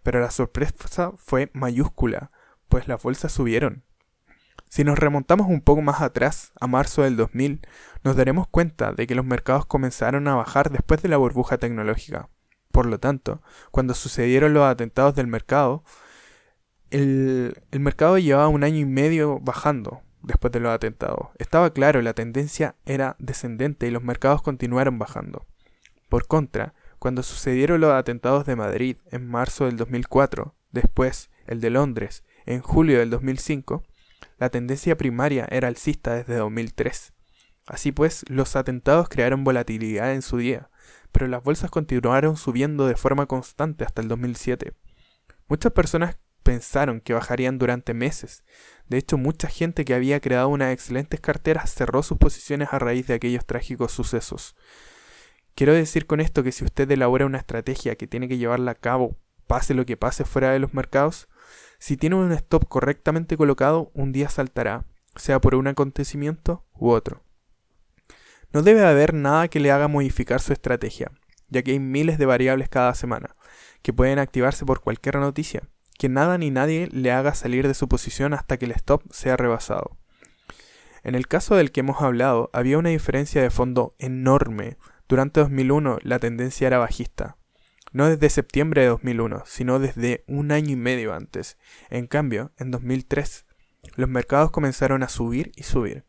Pero 0.02 0.20
la 0.20 0.30
sorpresa 0.30 1.12
fue 1.16 1.50
mayúscula, 1.52 2.30
pues 2.68 2.88
las 2.88 3.02
bolsas 3.02 3.30
subieron. 3.30 3.84
Si 4.70 4.84
nos 4.84 4.98
remontamos 4.98 5.48
un 5.48 5.60
poco 5.60 5.82
más 5.82 6.00
atrás, 6.00 6.52
a 6.58 6.66
marzo 6.66 7.02
del 7.02 7.16
2000, 7.16 7.60
nos 8.04 8.16
daremos 8.16 8.48
cuenta 8.48 8.92
de 8.92 9.06
que 9.06 9.14
los 9.14 9.26
mercados 9.26 9.66
comenzaron 9.66 10.26
a 10.26 10.34
bajar 10.36 10.70
después 10.70 11.02
de 11.02 11.10
la 11.10 11.18
burbuja 11.18 11.58
tecnológica. 11.58 12.30
Por 12.74 12.86
lo 12.86 12.98
tanto, 12.98 13.40
cuando 13.70 13.94
sucedieron 13.94 14.52
los 14.52 14.64
atentados 14.64 15.14
del 15.14 15.28
mercado, 15.28 15.84
el, 16.90 17.62
el 17.70 17.78
mercado 17.78 18.18
llevaba 18.18 18.48
un 18.48 18.64
año 18.64 18.78
y 18.78 18.84
medio 18.84 19.38
bajando, 19.38 20.02
después 20.22 20.50
de 20.50 20.58
los 20.58 20.74
atentados. 20.74 21.28
Estaba 21.38 21.72
claro, 21.72 22.02
la 22.02 22.14
tendencia 22.14 22.74
era 22.84 23.14
descendente 23.20 23.86
y 23.86 23.92
los 23.92 24.02
mercados 24.02 24.42
continuaron 24.42 24.98
bajando. 24.98 25.46
Por 26.08 26.26
contra, 26.26 26.74
cuando 26.98 27.22
sucedieron 27.22 27.80
los 27.80 27.92
atentados 27.92 28.44
de 28.44 28.56
Madrid 28.56 28.96
en 29.12 29.24
marzo 29.24 29.66
del 29.66 29.76
2004, 29.76 30.56
después 30.72 31.30
el 31.46 31.60
de 31.60 31.70
Londres 31.70 32.24
en 32.44 32.60
julio 32.60 32.98
del 32.98 33.10
2005, 33.10 33.84
la 34.36 34.50
tendencia 34.50 34.96
primaria 34.96 35.46
era 35.48 35.68
alcista 35.68 36.16
desde 36.16 36.34
2003. 36.38 37.12
Así 37.68 37.92
pues, 37.92 38.24
los 38.26 38.56
atentados 38.56 39.08
crearon 39.08 39.44
volatilidad 39.44 40.12
en 40.12 40.22
su 40.22 40.38
día, 40.38 40.70
pero 41.14 41.28
las 41.28 41.44
bolsas 41.44 41.70
continuaron 41.70 42.36
subiendo 42.36 42.88
de 42.88 42.96
forma 42.96 43.26
constante 43.26 43.84
hasta 43.84 44.02
el 44.02 44.08
2007. 44.08 44.72
Muchas 45.46 45.70
personas 45.70 46.18
pensaron 46.42 47.00
que 47.00 47.14
bajarían 47.14 47.56
durante 47.56 47.94
meses. 47.94 48.42
De 48.88 48.98
hecho, 48.98 49.16
mucha 49.16 49.46
gente 49.46 49.84
que 49.84 49.94
había 49.94 50.18
creado 50.20 50.48
unas 50.48 50.72
excelentes 50.72 51.20
carteras 51.20 51.72
cerró 51.72 52.02
sus 52.02 52.18
posiciones 52.18 52.70
a 52.72 52.80
raíz 52.80 53.06
de 53.06 53.14
aquellos 53.14 53.46
trágicos 53.46 53.92
sucesos. 53.92 54.56
Quiero 55.54 55.72
decir 55.72 56.06
con 56.06 56.20
esto 56.20 56.42
que 56.42 56.50
si 56.50 56.64
usted 56.64 56.90
elabora 56.90 57.26
una 57.26 57.38
estrategia 57.38 57.94
que 57.94 58.08
tiene 58.08 58.26
que 58.26 58.36
llevarla 58.36 58.72
a 58.72 58.74
cabo, 58.74 59.16
pase 59.46 59.72
lo 59.72 59.86
que 59.86 59.96
pase 59.96 60.24
fuera 60.24 60.50
de 60.50 60.58
los 60.58 60.74
mercados, 60.74 61.28
si 61.78 61.96
tiene 61.96 62.16
un 62.16 62.32
stop 62.32 62.66
correctamente 62.66 63.36
colocado, 63.36 63.92
un 63.94 64.10
día 64.10 64.28
saltará, 64.28 64.84
sea 65.14 65.40
por 65.40 65.54
un 65.54 65.68
acontecimiento 65.68 66.66
u 66.72 66.90
otro. 66.90 67.23
No 68.54 68.62
debe 68.62 68.86
haber 68.86 69.12
nada 69.12 69.48
que 69.48 69.60
le 69.60 69.70
haga 69.70 69.88
modificar 69.88 70.40
su 70.40 70.54
estrategia, 70.54 71.12
ya 71.50 71.62
que 71.62 71.72
hay 71.72 71.78
miles 71.78 72.16
de 72.16 72.24
variables 72.24 72.70
cada 72.70 72.94
semana, 72.94 73.36
que 73.82 73.92
pueden 73.92 74.18
activarse 74.18 74.64
por 74.64 74.80
cualquier 74.80 75.16
noticia 75.16 75.68
que 75.98 76.08
nada 76.08 76.38
ni 76.38 76.50
nadie 76.50 76.88
le 76.92 77.12
haga 77.12 77.34
salir 77.34 77.68
de 77.68 77.74
su 77.74 77.88
posición 77.88 78.34
hasta 78.34 78.56
que 78.56 78.66
el 78.66 78.72
stop 78.72 79.02
sea 79.10 79.36
rebasado. 79.36 79.96
En 81.02 81.14
el 81.14 81.28
caso 81.28 81.56
del 81.56 81.70
que 81.70 81.80
hemos 81.80 82.02
hablado, 82.02 82.50
había 82.52 82.78
una 82.78 82.88
diferencia 82.88 83.42
de 83.42 83.50
fondo 83.50 83.94
enorme. 83.98 84.78
Durante 85.08 85.40
2001 85.40 85.98
la 86.02 86.18
tendencia 86.18 86.66
era 86.66 86.78
bajista. 86.78 87.36
No 87.92 88.08
desde 88.08 88.30
septiembre 88.30 88.82
de 88.82 88.88
2001, 88.88 89.42
sino 89.46 89.78
desde 89.78 90.24
un 90.26 90.50
año 90.50 90.70
y 90.70 90.76
medio 90.76 91.14
antes. 91.14 91.58
En 91.90 92.06
cambio, 92.06 92.52
en 92.58 92.70
2003, 92.70 93.46
los 93.96 94.08
mercados 94.08 94.50
comenzaron 94.50 95.02
a 95.02 95.08
subir 95.08 95.52
y 95.54 95.62
subir. 95.62 96.04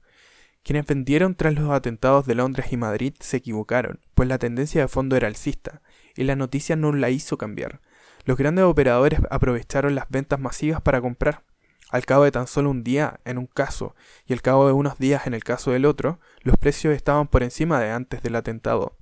Quienes 0.66 0.88
vendieron 0.88 1.36
tras 1.36 1.54
los 1.54 1.70
atentados 1.70 2.26
de 2.26 2.34
Londres 2.34 2.72
y 2.72 2.78
Madrid 2.78 3.14
se 3.20 3.38
equivocaron, 3.38 4.00
pues 4.16 4.28
la 4.28 4.40
tendencia 4.40 4.82
de 4.82 4.88
fondo 4.88 5.16
era 5.16 5.28
alcista, 5.28 5.84
y 6.16 6.24
la 6.24 6.36
noticia 6.36 6.76
no 6.76 6.92
la 6.92 7.12
hizo 7.12 7.38
cambiar. 7.38 7.82
Los 8.24 8.36
grandes 8.36 8.66
operadores 8.66 9.20
aprovecharon 9.30 9.94
las 9.94 10.10
ventas 10.10 10.40
masivas 10.40 10.82
para 10.82 11.02
comprar. 11.02 11.44
Al 11.92 12.08
cabo 12.08 12.24
de 12.24 12.32
tan 12.32 12.48
solo 12.48 12.72
un 12.72 12.84
día 12.84 13.20
en 13.26 13.38
un 13.38 13.46
caso 13.46 13.96
y 14.26 14.34
al 14.34 14.42
cabo 14.42 14.66
de 14.66 14.74
unos 14.74 14.98
días 14.98 15.28
en 15.28 15.36
el 15.36 15.44
caso 15.44 15.70
del 15.70 15.86
otro, 15.86 16.20
los 16.42 16.58
precios 16.58 16.96
estaban 16.96 17.28
por 17.28 17.44
encima 17.44 17.80
de 17.80 17.92
antes 17.92 18.24
del 18.24 18.36
atentado. 18.36 18.98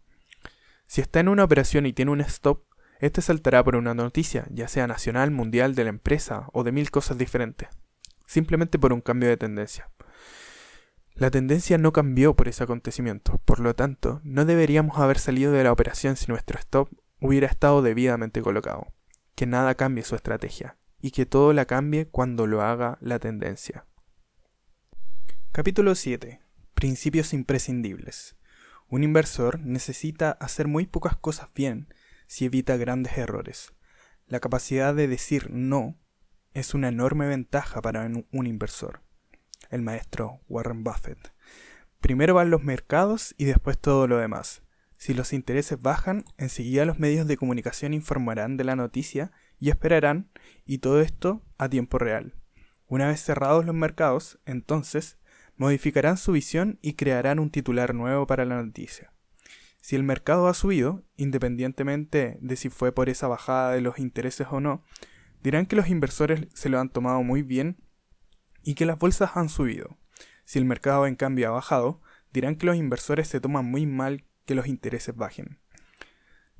Si 0.86 1.00
está 1.00 1.22
en 1.22 1.30
una 1.30 1.46
operación 1.46 1.86
y 1.86 1.94
tiene 1.94 2.12
un 2.12 2.20
stop, 2.20 2.66
este 3.00 3.22
saltará 3.22 3.64
por 3.64 3.78
una 3.78 3.94
noticia, 3.94 4.46
ya 4.50 4.68
sea 4.68 4.86
nacional, 4.86 5.32
mundial, 5.32 5.76
de 5.76 5.86
la 5.86 5.92
empresa 5.92 6.50
o 6.52 6.66
de 6.66 6.74
mil 6.74 6.92
cosas 6.92 7.18
diferentes, 7.18 7.70
simplemente 8.28 8.78
por 8.78 8.92
un 8.92 9.00
cambio 9.00 9.30
de 9.30 9.38
tendencia. 9.38 9.93
La 11.16 11.30
tendencia 11.30 11.78
no 11.78 11.94
cambió 11.94 12.36
por 12.36 12.48
ese 12.48 12.64
acontecimiento, 12.64 13.40
por 13.46 13.60
lo 13.60 13.76
tanto, 13.76 14.20
no 14.24 14.46
deberíamos 14.46 14.98
haber 14.98 15.20
salido 15.20 15.52
de 15.52 15.64
la 15.64 15.72
operación 15.72 16.16
si 16.16 16.28
nuestro 16.28 16.60
stop 16.60 16.90
hubiera 17.20 17.48
estado 17.48 17.82
debidamente 17.82 18.42
colocado 18.42 18.88
que 19.36 19.46
nada 19.46 19.76
cambie 19.76 20.04
su 20.04 20.16
estrategia 20.16 20.78
y 21.02 21.12
que 21.12 21.26
todo 21.26 21.54
la 21.54 21.66
cambie 21.66 22.08
cuando 22.08 22.48
lo 22.48 22.62
haga 22.62 22.98
la 23.02 23.20
tendencia. 23.20 23.86
Capítulo 25.52 25.96
7. 25.96 26.42
Principios 26.74 27.34
imprescindibles. 27.34 28.36
Un 28.90 29.04
inversor 29.04 29.60
necesita 29.60 30.32
hacer 30.32 30.68
muy 30.68 30.86
pocas 30.86 31.18
cosas 31.18 31.50
bien 31.54 31.94
si 32.28 32.46
evita 32.46 32.78
grandes 32.78 33.18
errores. 33.18 33.74
La 34.28 34.40
capacidad 34.40 34.94
de 34.94 35.08
decir 35.08 35.50
no 35.52 35.98
es 36.54 36.74
una 36.74 36.90
enorme 36.90 37.28
ventaja 37.28 37.82
para 37.82 38.06
un 38.32 38.48
inversor. 38.48 39.02
El 39.74 39.82
maestro 39.82 40.40
Warren 40.50 40.84
Buffett. 40.84 41.34
Primero 42.00 42.36
van 42.36 42.52
los 42.52 42.64
mercados 42.64 43.34
y 43.40 43.46
después 43.46 43.80
todo 43.80 44.06
lo 44.06 44.18
demás. 44.18 44.62
Si 45.00 45.16
los 45.16 45.34
intereses 45.34 45.82
bajan, 45.82 46.26
enseguida 46.38 46.86
los 46.86 47.00
medios 47.00 47.26
de 47.26 47.38
comunicación 47.38 47.96
informarán 47.96 48.56
de 48.56 48.66
la 48.66 48.76
noticia 48.76 49.32
y 49.60 49.72
esperarán, 49.72 50.30
y 50.68 50.78
todo 50.78 51.02
esto 51.02 51.42
a 51.58 51.70
tiempo 51.70 51.98
real. 51.98 52.36
Una 52.86 53.08
vez 53.08 53.24
cerrados 53.24 53.66
los 53.66 53.74
mercados, 53.74 54.38
entonces, 54.46 55.18
modificarán 55.58 56.18
su 56.18 56.34
visión 56.34 56.78
y 56.84 56.94
crearán 56.94 57.40
un 57.40 57.50
titular 57.50 57.96
nuevo 57.96 58.28
para 58.28 58.46
la 58.46 58.62
noticia. 58.62 59.12
Si 59.82 59.96
el 59.96 60.04
mercado 60.04 60.48
ha 60.50 60.54
subido, 60.54 61.04
independientemente 61.18 62.38
de 62.42 62.56
si 62.58 62.70
fue 62.70 62.92
por 62.92 63.10
esa 63.10 63.28
bajada 63.28 63.72
de 63.72 63.82
los 63.82 63.98
intereses 63.98 64.46
o 64.52 64.60
no, 64.60 64.84
dirán 65.42 65.66
que 65.66 65.76
los 65.76 65.90
inversores 65.90 66.48
se 66.54 66.70
lo 66.70 66.80
han 66.80 66.90
tomado 66.90 67.24
muy 67.24 67.42
bien 67.42 67.78
y 68.64 68.76
que 68.76 68.86
las 68.86 68.98
bolsas 68.98 69.32
han 69.36 69.50
subido. 69.50 69.98
Si 70.46 70.60
el 70.60 70.66
mercado 70.66 71.06
en 71.06 71.16
cambio 71.16 71.50
ha 71.50 71.52
bajado, 71.52 72.02
dirán 72.32 72.56
que 72.56 72.66
los 72.66 72.76
inversores 72.76 73.28
se 73.28 73.40
toman 73.40 73.66
muy 73.66 73.86
mal 73.86 74.26
que 74.46 74.56
los 74.56 74.68
intereses 74.68 75.16
bajen. 75.16 75.60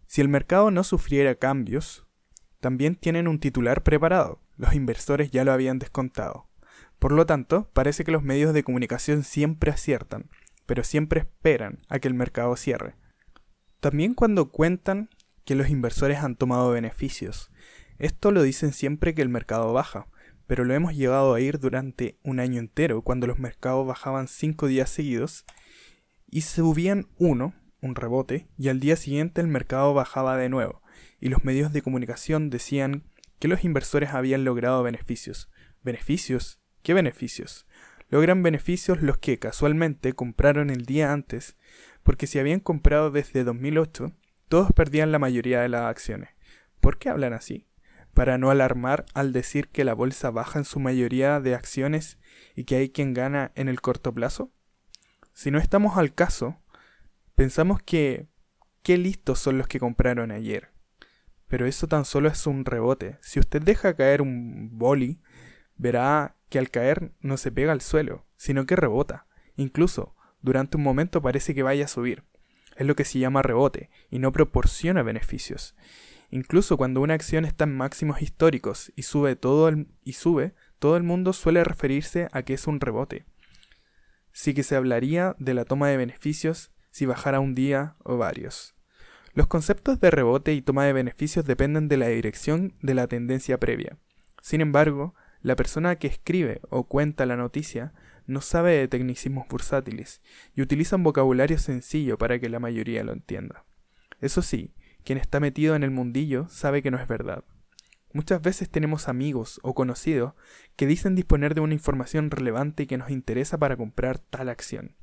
Si 0.08 0.22
el 0.22 0.30
mercado 0.30 0.70
no 0.70 0.84
sufriera 0.84 1.36
cambios, 1.36 2.06
también 2.60 2.96
tienen 2.96 3.28
un 3.28 3.40
titular 3.40 3.84
preparado, 3.84 4.42
los 4.58 4.74
inversores 4.74 5.32
ya 5.32 5.44
lo 5.44 5.52
habían 5.52 5.80
descontado. 5.80 6.50
Por 7.00 7.12
lo 7.12 7.26
tanto, 7.26 7.70
parece 7.74 8.04
que 8.04 8.12
los 8.12 8.24
medios 8.24 8.54
de 8.54 8.64
comunicación 8.64 9.24
siempre 9.24 9.72
aciertan, 9.72 10.30
pero 10.66 10.84
siempre 10.84 11.22
esperan 11.22 11.80
a 11.90 12.00
que 12.00 12.08
el 12.08 12.14
mercado 12.14 12.56
cierre. 12.56 12.96
También 13.80 14.14
cuando 14.14 14.50
cuentan 14.50 15.10
que 15.44 15.56
los 15.56 15.70
inversores 15.70 16.20
han 16.20 16.36
tomado 16.36 16.72
beneficios. 16.72 17.52
Esto 18.00 18.32
lo 18.32 18.44
dicen 18.44 18.74
siempre 18.74 19.14
que 19.14 19.22
el 19.22 19.30
mercado 19.30 19.74
baja, 19.74 20.08
pero 20.48 20.66
lo 20.66 20.74
hemos 20.74 20.96
llegado 20.96 21.34
a 21.34 21.40
ir 21.40 21.60
durante 21.60 22.18
un 22.24 22.40
año 22.40 22.60
entero, 22.60 23.02
cuando 23.02 23.28
los 23.28 23.40
mercados 23.40 23.88
bajaban 23.88 24.28
cinco 24.28 24.68
días 24.68 24.90
seguidos 24.90 25.46
y 26.30 26.42
subían 26.42 27.08
uno, 27.18 27.54
un 27.82 27.96
rebote, 27.96 28.48
y 28.58 28.70
al 28.70 28.80
día 28.80 28.96
siguiente 28.96 29.42
el 29.42 29.48
mercado 29.48 29.94
bajaba 29.94 30.38
de 30.38 30.50
nuevo, 30.50 30.82
y 31.20 31.30
los 31.30 31.44
medios 31.44 31.74
de 31.74 31.82
comunicación 31.82 32.50
decían 32.50 33.04
que 33.40 33.48
los 33.48 33.64
inversores 33.64 34.12
habían 34.12 34.46
logrado 34.46 34.84
beneficios. 34.84 35.50
¿Beneficios? 35.84 36.60
¿Qué 36.82 36.94
beneficios? 36.94 37.66
Logran 38.10 38.44
beneficios 38.44 39.02
los 39.02 39.18
que 39.18 39.40
casualmente 39.40 40.14
compraron 40.14 40.70
el 40.70 40.86
día 40.86 41.12
antes, 41.12 41.58
porque 42.04 42.28
si 42.28 42.40
habían 42.40 42.60
comprado 42.60 43.12
desde 43.12 43.44
2008, 43.44 44.14
todos 44.50 44.72
perdían 44.72 45.12
la 45.12 45.20
mayoría 45.20 45.62
de 45.62 45.70
las 45.70 45.84
acciones. 45.84 46.30
¿Por 46.80 47.00
qué 47.00 47.10
hablan 47.10 47.34
así? 47.34 47.66
Para 48.14 48.38
no 48.38 48.52
alarmar 48.52 49.06
al 49.14 49.34
decir 49.34 49.68
que 49.70 49.84
la 49.84 49.94
bolsa 49.94 50.30
baja 50.30 50.60
en 50.60 50.66
su 50.66 50.80
mayoría 50.80 51.40
de 51.40 51.56
acciones 51.56 52.18
y 52.56 52.66
que 52.66 52.76
hay 52.76 52.90
quien 52.90 53.14
gana 53.14 53.52
en 53.56 53.70
el 53.70 53.82
corto 53.82 54.14
plazo? 54.14 54.52
Si 55.34 55.50
no 55.50 55.58
estamos 55.58 55.98
al 55.98 56.14
caso, 56.14 56.62
pensamos 57.36 57.82
que 57.82 58.28
qué 58.84 58.98
listos 58.98 59.40
son 59.40 59.58
los 59.58 59.68
que 59.68 59.80
compraron 59.80 60.32
ayer. 60.32 60.70
Pero 61.48 61.66
eso 61.66 61.88
tan 61.88 62.06
solo 62.06 62.30
es 62.30 62.46
un 62.48 62.66
rebote. 62.66 63.18
Si 63.22 63.40
usted 63.40 63.62
deja 63.62 63.96
caer 63.96 64.22
un 64.22 64.78
boli, 64.78 65.22
verá 65.76 66.36
que 66.50 66.60
al 66.60 66.70
caer 66.70 67.12
no 67.20 67.38
se 67.38 67.52
pega 67.52 67.72
al 67.72 67.82
suelo, 67.82 68.26
sino 68.38 68.66
que 68.66 68.76
rebota. 68.76 69.26
Incluso, 69.56 70.16
durante 70.42 70.78
un 70.78 70.84
momento 70.84 71.22
parece 71.22 71.56
que 71.56 71.64
vaya 71.64 71.86
a 71.86 71.88
subir. 71.88 72.24
Es 72.76 72.88
lo 72.88 72.96
que 72.96 73.06
se 73.06 73.20
llama 73.20 73.42
rebote, 73.42 73.90
y 74.10 74.20
no 74.20 74.32
proporciona 74.32 75.04
beneficios. 75.04 75.76
Incluso 76.34 76.78
cuando 76.78 77.00
una 77.00 77.14
acción 77.14 77.46
está 77.46 77.66
en 77.66 77.78
máximos 77.78 78.24
históricos 78.24 78.92
y 78.96 79.04
sube 79.04 79.36
todo 79.36 79.68
el, 79.68 79.86
y 80.04 80.14
sube, 80.14 80.56
todo 80.80 80.98
el 80.98 81.04
mundo 81.04 81.32
suele 81.32 81.64
referirse 81.64 82.28
a 82.32 82.42
que 82.42 82.56
es 82.56 82.66
un 82.66 82.80
rebote. 82.80 83.28
Sí 84.32 84.56
que 84.56 84.64
se 84.64 84.76
hablaría 84.76 85.36
de 85.38 85.54
la 85.54 85.64
toma 85.64 85.90
de 85.90 85.98
beneficios 85.98 86.72
si 86.90 87.06
bajara 87.06 87.40
un 87.40 87.54
día 87.54 87.98
o 88.00 88.18
varios. 88.18 88.74
Los 89.36 89.46
conceptos 89.46 90.00
de 90.00 90.10
rebote 90.10 90.56
y 90.56 90.64
toma 90.64 90.86
de 90.86 90.94
beneficios 90.94 91.46
dependen 91.46 91.88
de 91.88 91.98
la 91.98 92.08
dirección 92.08 92.74
de 92.82 92.96
la 92.96 93.06
tendencia 93.06 93.60
previa. 93.60 94.00
Sin 94.42 94.60
embargo, 94.60 95.14
la 95.44 95.56
persona 95.56 95.98
que 95.98 96.08
escribe 96.08 96.62
o 96.72 96.88
cuenta 96.88 97.28
la 97.28 97.38
noticia 97.38 97.94
no 98.26 98.42
sabe 98.42 98.72
de 98.72 98.88
tecnicismos 98.88 99.48
bursátiles 99.48 100.24
y 100.56 100.64
utiliza 100.64 100.96
un 100.96 101.04
vocabulario 101.04 101.60
sencillo 101.60 102.18
para 102.18 102.40
que 102.40 102.50
la 102.50 102.60
mayoría 102.60 103.04
lo 103.04 103.14
entienda. 103.14 103.66
Eso 104.20 104.42
sí, 104.42 104.74
quien 105.04 105.18
está 105.18 105.40
metido 105.40 105.76
en 105.76 105.84
el 105.84 105.92
mundillo 105.92 106.48
sabe 106.50 106.82
que 106.82 106.92
no 106.92 107.00
es 107.00 107.08
verdad. 107.08 107.44
Muchas 108.14 108.42
veces 108.42 108.70
tenemos 108.70 109.08
amigos 109.08 109.60
o 109.64 109.74
conocidos 109.74 110.34
que 110.76 110.86
dicen 110.86 111.16
disponer 111.16 111.56
de 111.56 111.62
una 111.62 111.74
información 111.74 112.30
relevante 112.30 112.84
y 112.84 112.88
que 112.88 112.98
nos 112.98 113.10
interesa 113.10 113.58
para 113.58 113.76
comprar 113.76 114.20
tal 114.20 114.50
acción. 114.50 114.96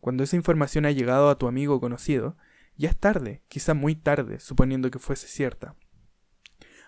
Cuando 0.00 0.24
esa 0.24 0.36
información 0.36 0.86
ha 0.86 0.90
llegado 0.90 1.28
a 1.28 1.36
tu 1.36 1.46
amigo 1.46 1.74
o 1.74 1.80
conocido, 1.80 2.36
ya 2.76 2.88
es 2.88 2.96
tarde, 2.96 3.42
quizá 3.48 3.74
muy 3.74 3.96
tarde, 3.96 4.40
suponiendo 4.40 4.90
que 4.90 4.98
fuese 4.98 5.26
cierta. 5.26 5.74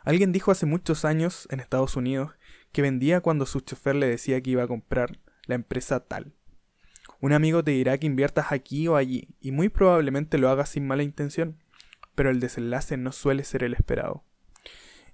Alguien 0.03 0.33
dijo 0.33 0.51
hace 0.51 0.65
muchos 0.65 1.05
años 1.05 1.47
en 1.51 1.61
Estados 1.61 1.97
Unidos 1.97 2.33
que 2.73 2.83
vendía 2.83 3.21
cuando 3.21 3.45
su 3.45 3.61
chofer 3.61 3.97
le 3.97 4.07
decía 4.07 4.41
que 4.41 4.51
iba 4.51 4.63
a 4.63 4.69
comprar 4.69 5.19
la 5.45 5.57
empresa 5.57 6.01
tal. 6.01 6.33
Un 7.21 7.35
amigo 7.35 7.63
te 7.63 7.73
dirá 7.73 7.99
que 7.99 8.07
inviertas 8.07 8.51
aquí 8.51 8.89
o 8.89 8.97
allí, 8.97 9.29
y 9.41 9.53
muy 9.53 9.69
probablemente 9.69 10.39
lo 10.39 10.49
hagas 10.49 10.71
sin 10.71 10.87
mala 10.87 11.03
intención 11.03 11.60
pero 12.21 12.29
el 12.29 12.39
desenlace 12.39 12.99
no 12.99 13.13
suele 13.13 13.45
ser 13.45 13.65
el 13.65 13.73
esperado. 13.73 14.25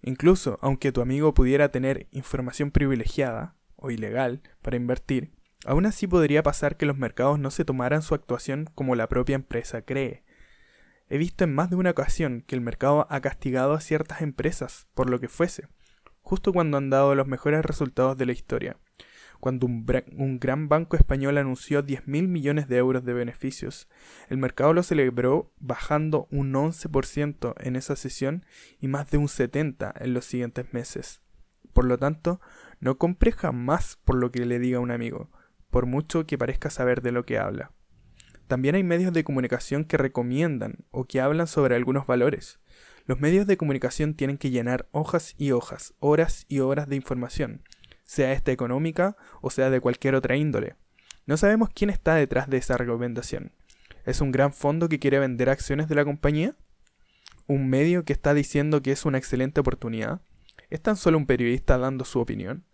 Incluso, 0.02 0.58
aunque 0.60 0.90
tu 0.90 1.00
amigo 1.00 1.34
pudiera 1.34 1.68
tener 1.68 2.08
información 2.10 2.72
privilegiada 2.72 3.54
o 3.76 3.92
ilegal 3.92 4.42
para 4.60 4.76
invertir, 4.76 5.30
aún 5.64 5.86
así 5.86 6.08
podría 6.08 6.42
pasar 6.42 6.76
que 6.76 6.84
los 6.84 6.98
mercados 6.98 7.38
no 7.38 7.52
se 7.52 7.64
tomaran 7.64 8.02
su 8.02 8.16
actuación 8.16 8.68
como 8.74 8.96
la 8.96 9.08
propia 9.08 9.36
empresa 9.36 9.82
cree. 9.82 10.24
He 11.08 11.16
visto 11.16 11.44
en 11.44 11.54
más 11.54 11.70
de 11.70 11.76
una 11.76 11.90
ocasión 11.90 12.42
que 12.44 12.56
el 12.56 12.60
mercado 12.60 13.06
ha 13.08 13.20
castigado 13.20 13.74
a 13.74 13.80
ciertas 13.80 14.20
empresas 14.20 14.88
por 14.94 15.08
lo 15.08 15.20
que 15.20 15.28
fuese, 15.28 15.68
justo 16.22 16.52
cuando 16.52 16.76
han 16.76 16.90
dado 16.90 17.14
los 17.14 17.28
mejores 17.28 17.64
resultados 17.64 18.16
de 18.16 18.26
la 18.26 18.32
historia, 18.32 18.78
cuando 19.40 19.66
un, 19.66 20.38
gran 20.38 20.68
banco 20.68 20.96
español 20.96 21.38
anunció 21.38 21.84
10.000 21.84 22.28
millones 22.28 22.68
de 22.68 22.76
euros 22.76 23.04
de 23.04 23.12
beneficios. 23.12 23.88
El 24.28 24.38
mercado 24.38 24.72
lo 24.72 24.82
celebró 24.82 25.52
bajando 25.58 26.28
un 26.30 26.52
11% 26.52 27.54
en 27.60 27.76
esa 27.76 27.96
sesión 27.96 28.44
y 28.80 28.88
más 28.88 29.10
de 29.10 29.18
un 29.18 29.28
70% 29.28 29.92
en 30.00 30.14
los 30.14 30.24
siguientes 30.24 30.72
meses. 30.72 31.20
Por 31.72 31.84
lo 31.84 31.98
tanto, 31.98 32.40
no 32.80 32.98
compre 32.98 33.32
jamás 33.32 33.98
por 34.04 34.16
lo 34.16 34.30
que 34.30 34.44
le 34.46 34.58
diga 34.58 34.80
un 34.80 34.90
amigo, 34.90 35.30
por 35.70 35.86
mucho 35.86 36.26
que 36.26 36.38
parezca 36.38 36.70
saber 36.70 37.02
de 37.02 37.12
lo 37.12 37.24
que 37.24 37.38
habla. 37.38 37.72
También 38.46 38.76
hay 38.76 38.84
medios 38.84 39.12
de 39.12 39.24
comunicación 39.24 39.84
que 39.84 39.96
recomiendan 39.96 40.84
o 40.90 41.04
que 41.04 41.20
hablan 41.20 41.48
sobre 41.48 41.74
algunos 41.74 42.06
valores. 42.06 42.60
Los 43.04 43.20
medios 43.20 43.46
de 43.46 43.56
comunicación 43.56 44.14
tienen 44.14 44.38
que 44.38 44.50
llenar 44.50 44.88
hojas 44.92 45.34
y 45.36 45.52
hojas, 45.52 45.94
horas 45.98 46.44
y 46.48 46.60
horas 46.60 46.88
de 46.88 46.96
información, 46.96 47.62
sea 48.06 48.32
esta 48.32 48.52
económica 48.52 49.16
o 49.42 49.50
sea 49.50 49.68
de 49.68 49.80
cualquier 49.80 50.14
otra 50.14 50.36
índole. 50.36 50.76
No 51.26 51.36
sabemos 51.36 51.68
quién 51.74 51.90
está 51.90 52.14
detrás 52.14 52.48
de 52.48 52.56
esa 52.56 52.78
recomendación. 52.78 53.52
¿Es 54.06 54.20
un 54.20 54.32
gran 54.32 54.52
fondo 54.52 54.88
que 54.88 55.00
quiere 55.00 55.18
vender 55.18 55.50
acciones 55.50 55.88
de 55.88 55.96
la 55.96 56.04
compañía? 56.04 56.54
¿Un 57.48 57.68
medio 57.68 58.04
que 58.04 58.12
está 58.12 58.32
diciendo 58.32 58.80
que 58.80 58.92
es 58.92 59.04
una 59.04 59.18
excelente 59.18 59.60
oportunidad? 59.60 60.20
¿Es 60.70 60.80
tan 60.80 60.96
solo 60.96 61.18
un 61.18 61.26
periodista 61.26 61.78
dando 61.78 62.04
su 62.04 62.20
opinión? 62.20 62.64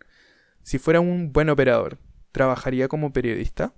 Si 0.63 0.79
fuera 0.79 1.01
un 1.01 1.33
buen 1.33 1.49
operador, 1.49 1.99
¿trabajaría 2.31 2.89
como 2.89 3.13
periodista? 3.13 3.75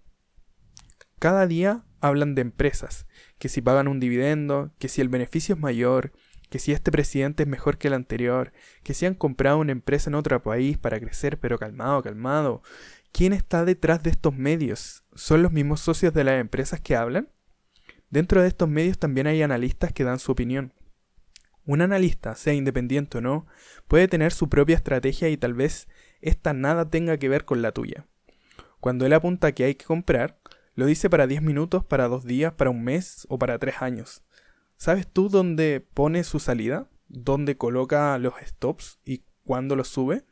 Cada 1.18 1.46
día 1.46 1.84
hablan 2.00 2.34
de 2.34 2.42
empresas, 2.42 3.06
que 3.38 3.48
si 3.48 3.62
pagan 3.62 3.88
un 3.88 4.00
dividendo, 4.00 4.72
que 4.78 4.88
si 4.88 5.00
el 5.00 5.08
beneficio 5.08 5.54
es 5.54 5.60
mayor, 5.60 6.12
que 6.54 6.60
si 6.60 6.70
este 6.70 6.92
presidente 6.92 7.42
es 7.42 7.48
mejor 7.48 7.78
que 7.78 7.88
el 7.88 7.94
anterior, 7.94 8.52
que 8.84 8.94
si 8.94 9.06
han 9.06 9.14
comprado 9.14 9.58
una 9.58 9.72
empresa 9.72 10.08
en 10.08 10.14
otro 10.14 10.40
país 10.40 10.78
para 10.78 11.00
crecer, 11.00 11.40
pero 11.40 11.58
calmado, 11.58 12.00
calmado. 12.00 12.62
¿Quién 13.10 13.32
está 13.32 13.64
detrás 13.64 14.04
de 14.04 14.10
estos 14.10 14.36
medios? 14.36 15.02
¿Son 15.16 15.42
los 15.42 15.50
mismos 15.50 15.80
socios 15.80 16.14
de 16.14 16.22
las 16.22 16.40
empresas 16.40 16.80
que 16.80 16.94
hablan? 16.94 17.28
Dentro 18.08 18.40
de 18.40 18.46
estos 18.46 18.68
medios 18.68 19.00
también 19.00 19.26
hay 19.26 19.42
analistas 19.42 19.92
que 19.92 20.04
dan 20.04 20.20
su 20.20 20.30
opinión. 20.30 20.72
Un 21.66 21.82
analista, 21.82 22.36
sea 22.36 22.54
independiente 22.54 23.18
o 23.18 23.20
no, 23.20 23.48
puede 23.88 24.06
tener 24.06 24.32
su 24.32 24.48
propia 24.48 24.76
estrategia 24.76 25.30
y 25.30 25.36
tal 25.36 25.54
vez 25.54 25.88
esta 26.20 26.52
nada 26.52 26.88
tenga 26.88 27.16
que 27.16 27.28
ver 27.28 27.44
con 27.44 27.62
la 27.62 27.72
tuya. 27.72 28.06
Cuando 28.78 29.06
él 29.06 29.12
apunta 29.12 29.50
que 29.50 29.64
hay 29.64 29.74
que 29.74 29.86
comprar, 29.86 30.38
lo 30.76 30.86
dice 30.86 31.10
para 31.10 31.26
10 31.26 31.42
minutos, 31.42 31.84
para 31.84 32.06
2 32.06 32.24
días, 32.24 32.52
para 32.52 32.70
un 32.70 32.84
mes 32.84 33.26
o 33.28 33.40
para 33.40 33.58
3 33.58 33.82
años. 33.82 34.22
¿Sabes 34.76 35.06
tú 35.06 35.28
dónde 35.28 35.80
pone 35.80 36.24
su 36.24 36.38
salida? 36.40 36.88
¿Dónde 37.08 37.56
coloca 37.56 38.18
los 38.18 38.34
stops 38.44 38.98
y 39.04 39.24
cuándo 39.44 39.76
los 39.76 39.88
sube? 39.88 40.24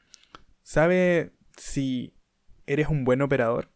¿Sabe 0.63 1.33
si 1.57 2.15
eres 2.67 2.89
un 2.89 3.05
buen 3.05 3.23
operador? 3.23 3.71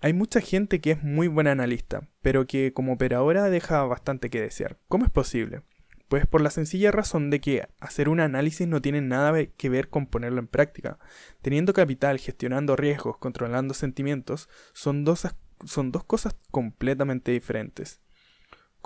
Hay 0.00 0.12
mucha 0.12 0.40
gente 0.40 0.80
que 0.80 0.92
es 0.92 1.02
muy 1.02 1.26
buena 1.26 1.52
analista, 1.52 2.08
pero 2.20 2.46
que 2.46 2.72
como 2.72 2.92
operadora 2.92 3.44
deja 3.50 3.82
bastante 3.84 4.30
que 4.30 4.40
desear. 4.40 4.78
¿Cómo 4.88 5.04
es 5.04 5.10
posible? 5.10 5.62
Pues 6.08 6.26
por 6.26 6.40
la 6.40 6.50
sencilla 6.50 6.92
razón 6.92 7.30
de 7.30 7.40
que 7.40 7.66
hacer 7.80 8.08
un 8.08 8.20
análisis 8.20 8.68
no 8.68 8.80
tiene 8.80 9.00
nada 9.00 9.46
que 9.46 9.68
ver 9.68 9.88
con 9.88 10.06
ponerlo 10.06 10.38
en 10.38 10.46
práctica. 10.46 10.98
Teniendo 11.42 11.72
capital, 11.72 12.18
gestionando 12.18 12.76
riesgos, 12.76 13.18
controlando 13.18 13.74
sentimientos, 13.74 14.48
son 14.72 15.04
dos, 15.04 15.26
son 15.64 15.90
dos 15.90 16.04
cosas 16.04 16.36
completamente 16.50 17.32
diferentes. 17.32 18.00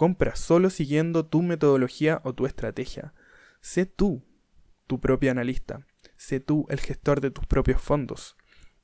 Compra 0.00 0.34
solo 0.34 0.70
siguiendo 0.70 1.26
tu 1.26 1.42
metodología 1.42 2.22
o 2.24 2.32
tu 2.32 2.46
estrategia. 2.46 3.12
Sé 3.60 3.84
tú 3.84 4.24
tu 4.86 4.98
propio 4.98 5.30
analista. 5.30 5.86
Sé 6.16 6.40
tú 6.40 6.66
el 6.70 6.80
gestor 6.80 7.20
de 7.20 7.30
tus 7.30 7.44
propios 7.44 7.82
fondos. 7.82 8.34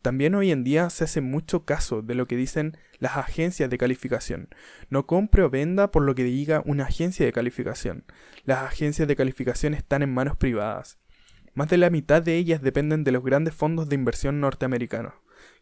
También 0.03 0.35
hoy 0.35 0.51
en 0.51 0.63
día 0.63 0.91
se 0.91 1.05
hace 1.05 1.23
mucho 1.23 1.65
caso 1.65 2.03
de 2.03 2.15
lo 2.15 2.27
que 2.27 2.37
dicen 2.37 2.77
las 2.99 3.17
agencias 3.17 3.71
de 3.71 3.79
calificación. 3.79 4.51
No 4.91 5.07
compre 5.07 5.43
o 5.43 5.49
venda 5.49 5.91
por 5.91 6.03
lo 6.03 6.15
que 6.15 6.23
diga 6.23 6.63
una 6.67 6.85
agencia 6.85 7.25
de 7.25 7.33
calificación. 7.33 8.05
Las 8.45 8.65
agencias 8.65 9.09
de 9.09 9.17
calificación 9.17 9.73
están 9.73 10.03
en 10.03 10.13
manos 10.13 10.37
privadas. 10.37 10.99
Más 11.55 11.71
de 11.71 11.79
la 11.79 11.89
mitad 11.89 12.21
de 12.21 12.37
ellas 12.37 12.61
dependen 12.61 13.05
de 13.05 13.13
los 13.13 13.25
grandes 13.25 13.55
fondos 13.55 13.89
de 13.89 13.95
inversión 13.95 14.39
norteamericanos. 14.39 15.15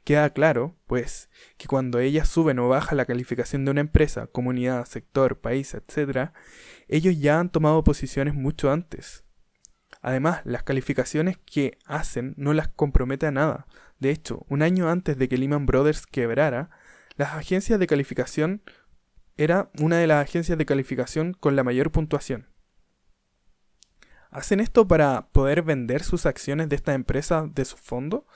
Queda 0.05 0.31
claro, 0.31 0.77
pues, 0.87 1.31
que 1.57 1.67
cuando 1.67 1.99
ellas 1.99 2.29
suben 2.29 2.59
o 2.59 2.69
bajan 2.69 2.99
la 2.99 3.07
calificación 3.07 3.65
de 3.65 3.71
una 3.71 3.81
empresa, 3.81 4.27
comunidad, 4.27 4.85
sector, 4.85 5.41
país, 5.41 5.75
etc., 5.75 6.31
ellos 6.89 7.19
ya 7.19 7.41
han 7.41 7.51
tomado 7.51 7.83
posiciones 7.83 8.35
mucho 8.35 8.71
antes. 8.71 9.25
Además, 10.03 10.43
las 10.45 10.63
calificaciones 10.63 11.39
que 11.39 11.79
hacen 11.87 12.35
no 12.37 12.53
las 12.53 12.69
compromete 12.69 13.27
a 13.27 13.31
nada, 13.31 13.67
de 13.99 14.11
hecho, 14.11 14.45
un 14.51 14.61
año 14.61 14.91
antes 14.91 15.17
de 15.17 15.29
que 15.29 15.39
Lehman 15.39 15.65
Brothers 15.65 16.07
quebrara, 16.07 16.69
las 17.17 17.33
agencias 17.33 17.79
de 17.79 17.87
calificación 17.87 18.63
era 19.37 19.71
una 19.79 19.97
de 19.97 20.07
las 20.07 20.23
agencias 20.23 20.59
de 20.59 20.67
calificación 20.67 21.33
con 21.33 21.57
la 21.57 21.65
mayor 21.65 21.91
puntuación. 21.91 22.49
¿Hacen 24.31 24.61
esto 24.61 24.87
para 24.87 25.29
poder 25.29 25.63
vender 25.63 26.03
sus 26.03 26.27
acciones 26.27 26.69
de 26.69 26.77
esta 26.77 26.93
empresa 26.93 27.49
de 27.51 27.65
su 27.65 27.77
fondo, 27.77 28.27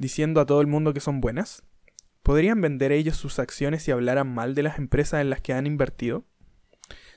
diciendo 0.00 0.40
a 0.40 0.46
todo 0.46 0.62
el 0.62 0.66
mundo 0.66 0.94
que 0.94 1.00
son 1.00 1.20
buenas? 1.20 1.62
¿Podrían 2.22 2.60
vender 2.62 2.90
ellos 2.90 3.16
sus 3.16 3.38
acciones 3.38 3.82
si 3.82 3.90
hablaran 3.90 4.32
mal 4.32 4.54
de 4.54 4.62
las 4.62 4.78
empresas 4.78 5.20
en 5.20 5.28
las 5.28 5.42
que 5.42 5.52
han 5.52 5.66
invertido? 5.66 6.24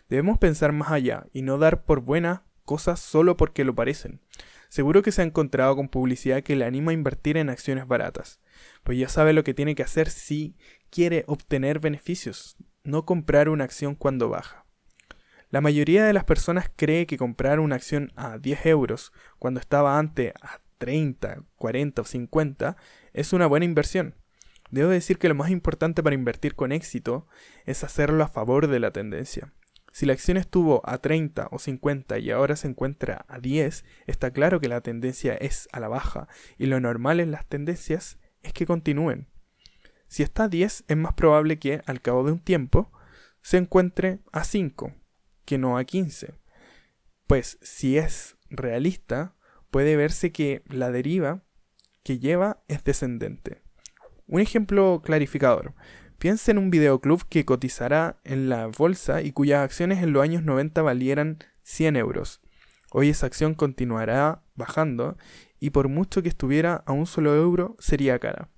Debemos 0.10 0.38
pensar 0.38 0.74
más 0.74 0.92
allá 0.92 1.26
y 1.32 1.44
no 1.44 1.58
dar 1.58 1.86
por 1.86 2.02
buenas 2.02 2.42
cosas 2.66 3.00
solo 3.00 3.38
porque 3.38 3.64
lo 3.64 3.74
parecen. 3.74 4.20
Seguro 4.68 5.02
que 5.02 5.14
se 5.14 5.22
ha 5.22 5.26
encontrado 5.26 5.78
con 5.78 5.88
publicidad 5.88 6.44
que 6.44 6.58
le 6.58 6.66
anima 6.66 6.92
a 6.92 6.94
invertir 6.94 7.38
en 7.38 7.50
acciones 7.50 7.88
baratas, 7.88 8.42
pues 8.84 8.98
ya 8.98 9.08
sabe 9.08 9.32
lo 9.32 9.46
que 9.46 9.54
tiene 9.54 9.76
que 9.76 9.84
hacer 9.84 10.10
si 10.10 10.58
quiere 10.90 11.24
obtener 11.28 11.80
beneficios, 11.80 12.58
no 12.84 13.06
comprar 13.06 13.48
una 13.48 13.64
acción 13.64 13.96
cuando 13.96 14.28
baja. 14.28 14.66
La 15.50 15.62
mayoría 15.62 16.04
de 16.04 16.14
las 16.14 16.26
personas 16.26 16.70
cree 16.76 17.06
que 17.08 17.18
comprar 17.18 17.62
una 17.62 17.76
acción 17.76 18.12
a 18.18 18.40
10 18.40 18.66
euros 18.66 19.14
cuando 19.40 19.62
estaba 19.62 20.00
antes 20.00 20.34
a 20.42 20.63
30, 20.84 21.46
40 21.56 22.02
o 22.02 22.04
50 22.04 22.76
es 23.14 23.32
una 23.32 23.48
buena 23.48 23.64
inversión. 23.64 24.16
Debo 24.70 24.90
decir 24.90 25.18
que 25.18 25.30
lo 25.30 25.36
más 25.36 25.50
importante 25.50 26.04
para 26.04 26.14
invertir 26.14 26.56
con 26.56 26.74
éxito 26.74 27.26
es 27.66 27.86
hacerlo 27.86 28.22
a 28.22 28.28
favor 28.28 28.68
de 28.68 28.82
la 28.82 28.92
tendencia. 28.92 29.54
Si 29.94 30.06
la 30.06 30.12
acción 30.12 30.36
estuvo 30.36 30.82
a 30.84 30.98
30 30.98 31.48
o 31.52 31.58
50 31.58 32.20
y 32.20 32.32
ahora 32.32 32.58
se 32.58 32.68
encuentra 32.68 33.24
a 33.30 33.40
10, 33.40 33.86
está 34.08 34.32
claro 34.32 34.60
que 34.60 34.68
la 34.68 34.82
tendencia 34.82 35.36
es 35.36 35.70
a 35.72 35.80
la 35.80 35.88
baja 35.88 36.28
y 36.58 36.66
lo 36.66 36.82
normal 36.82 37.22
en 37.22 37.32
las 37.32 37.48
tendencias 37.48 38.20
es 38.42 38.52
que 38.52 38.66
continúen. 38.66 39.30
Si 40.10 40.22
está 40.22 40.44
a 40.44 40.50
10 40.50 40.84
es 40.86 40.98
más 40.98 41.14
probable 41.14 41.60
que 41.60 41.82
al 41.86 42.02
cabo 42.02 42.26
de 42.26 42.34
un 42.34 42.40
tiempo 42.40 42.92
se 43.42 43.56
encuentre 43.56 44.20
a 44.34 44.44
5 44.44 44.94
que 45.46 45.58
no 45.58 45.78
a 45.78 45.86
15. 45.86 46.34
Pues 47.26 47.58
si 47.62 47.98
es 47.98 48.36
realista, 48.50 49.38
puede 49.74 49.96
verse 49.96 50.32
que 50.32 50.62
la 50.68 50.92
deriva 50.92 51.42
que 52.04 52.20
lleva 52.20 52.64
es 52.68 52.84
descendente. 52.84 53.64
Un 54.28 54.40
ejemplo 54.40 55.02
clarificador. 55.04 55.74
Piensa 56.20 56.52
en 56.52 56.60
un 56.60 56.70
videoclub 56.70 57.28
que 57.28 57.44
cotizará 57.44 58.20
en 58.24 58.50
la 58.50 58.68
bolsa 58.68 59.24
y 59.24 59.32
cuyas 59.32 59.64
acciones 59.64 60.04
en 60.04 60.14
los 60.14 60.22
años 60.22 60.44
90 60.44 60.80
valieran 60.84 61.40
100 61.64 61.96
euros. 61.96 62.40
Hoy 62.92 63.10
esa 63.10 63.26
acción 63.26 63.56
continuará 63.56 64.44
bajando 64.54 65.18
y 65.60 65.72
por 65.72 65.90
mucho 65.90 66.22
que 66.22 66.30
estuviera 66.30 66.84
a 66.86 66.92
un 66.92 67.08
solo 67.08 67.36
euro 67.36 67.76
sería 67.80 68.20
cara. 68.20 68.50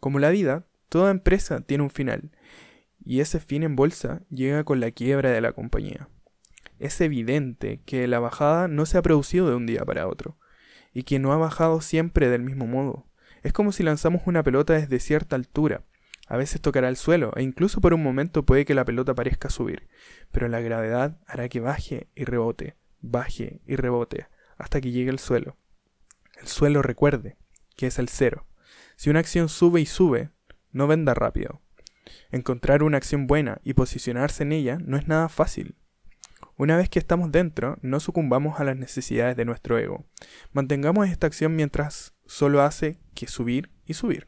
Como 0.00 0.18
la 0.18 0.28
vida, 0.28 0.66
toda 0.90 1.10
empresa 1.10 1.62
tiene 1.62 1.84
un 1.84 1.90
final 1.90 2.30
y 3.02 3.20
ese 3.20 3.40
fin 3.40 3.62
en 3.62 3.74
bolsa 3.74 4.20
llega 4.28 4.64
con 4.64 4.80
la 4.80 4.90
quiebra 4.90 5.30
de 5.30 5.40
la 5.40 5.52
compañía. 5.52 6.10
Es 6.78 7.00
evidente 7.00 7.80
que 7.86 8.06
la 8.06 8.20
bajada 8.20 8.68
no 8.68 8.84
se 8.84 8.98
ha 8.98 9.02
producido 9.02 9.48
de 9.48 9.56
un 9.56 9.64
día 9.64 9.82
para 9.86 10.06
otro 10.06 10.36
y 10.98 11.04
que 11.04 11.18
no 11.18 11.32
ha 11.32 11.36
bajado 11.36 11.80
siempre 11.80 12.28
del 12.28 12.42
mismo 12.42 12.66
modo. 12.66 13.06
Es 13.42 13.52
como 13.52 13.72
si 13.72 13.82
lanzamos 13.82 14.22
una 14.26 14.42
pelota 14.42 14.74
desde 14.74 14.98
cierta 14.98 15.36
altura 15.36 15.84
a 16.28 16.36
veces 16.36 16.60
tocará 16.60 16.88
el 16.88 16.96
suelo 16.96 17.32
e 17.36 17.42
incluso 17.42 17.80
por 17.80 17.94
un 17.94 18.02
momento 18.02 18.44
puede 18.44 18.66
que 18.66 18.74
la 18.74 18.84
pelota 18.84 19.14
parezca 19.14 19.48
subir, 19.48 19.88
pero 20.30 20.48
la 20.48 20.60
gravedad 20.60 21.18
hará 21.26 21.48
que 21.48 21.60
baje 21.60 22.08
y 22.14 22.24
rebote, 22.24 22.76
baje 23.00 23.62
y 23.66 23.76
rebote, 23.76 24.26
hasta 24.58 24.80
que 24.80 24.90
llegue 24.90 25.10
al 25.10 25.18
suelo. 25.18 25.56
El 26.38 26.46
suelo 26.46 26.82
recuerde 26.82 27.38
que 27.76 27.86
es 27.86 27.98
el 27.98 28.08
cero. 28.08 28.46
Si 28.96 29.08
una 29.08 29.20
acción 29.20 29.48
sube 29.48 29.80
y 29.80 29.86
sube, 29.86 30.30
no 30.70 30.86
venda 30.86 31.14
rápido. 31.14 31.62
Encontrar 32.30 32.82
una 32.82 32.98
acción 32.98 33.26
buena 33.26 33.60
y 33.64 33.72
posicionarse 33.72 34.42
en 34.42 34.52
ella 34.52 34.78
no 34.84 34.98
es 34.98 35.08
nada 35.08 35.28
fácil. 35.30 35.76
Una 36.58 36.76
vez 36.76 36.88
que 36.88 36.98
estamos 36.98 37.30
dentro, 37.30 37.78
no 37.82 38.00
sucumbamos 38.00 38.58
a 38.58 38.64
las 38.64 38.76
necesidades 38.76 39.36
de 39.36 39.44
nuestro 39.44 39.78
ego. 39.78 40.04
Mantengamos 40.52 41.08
esta 41.08 41.28
acción 41.28 41.54
mientras 41.54 42.14
solo 42.26 42.62
hace 42.62 42.98
que 43.14 43.28
subir 43.28 43.70
y 43.86 43.94
subir. 43.94 44.26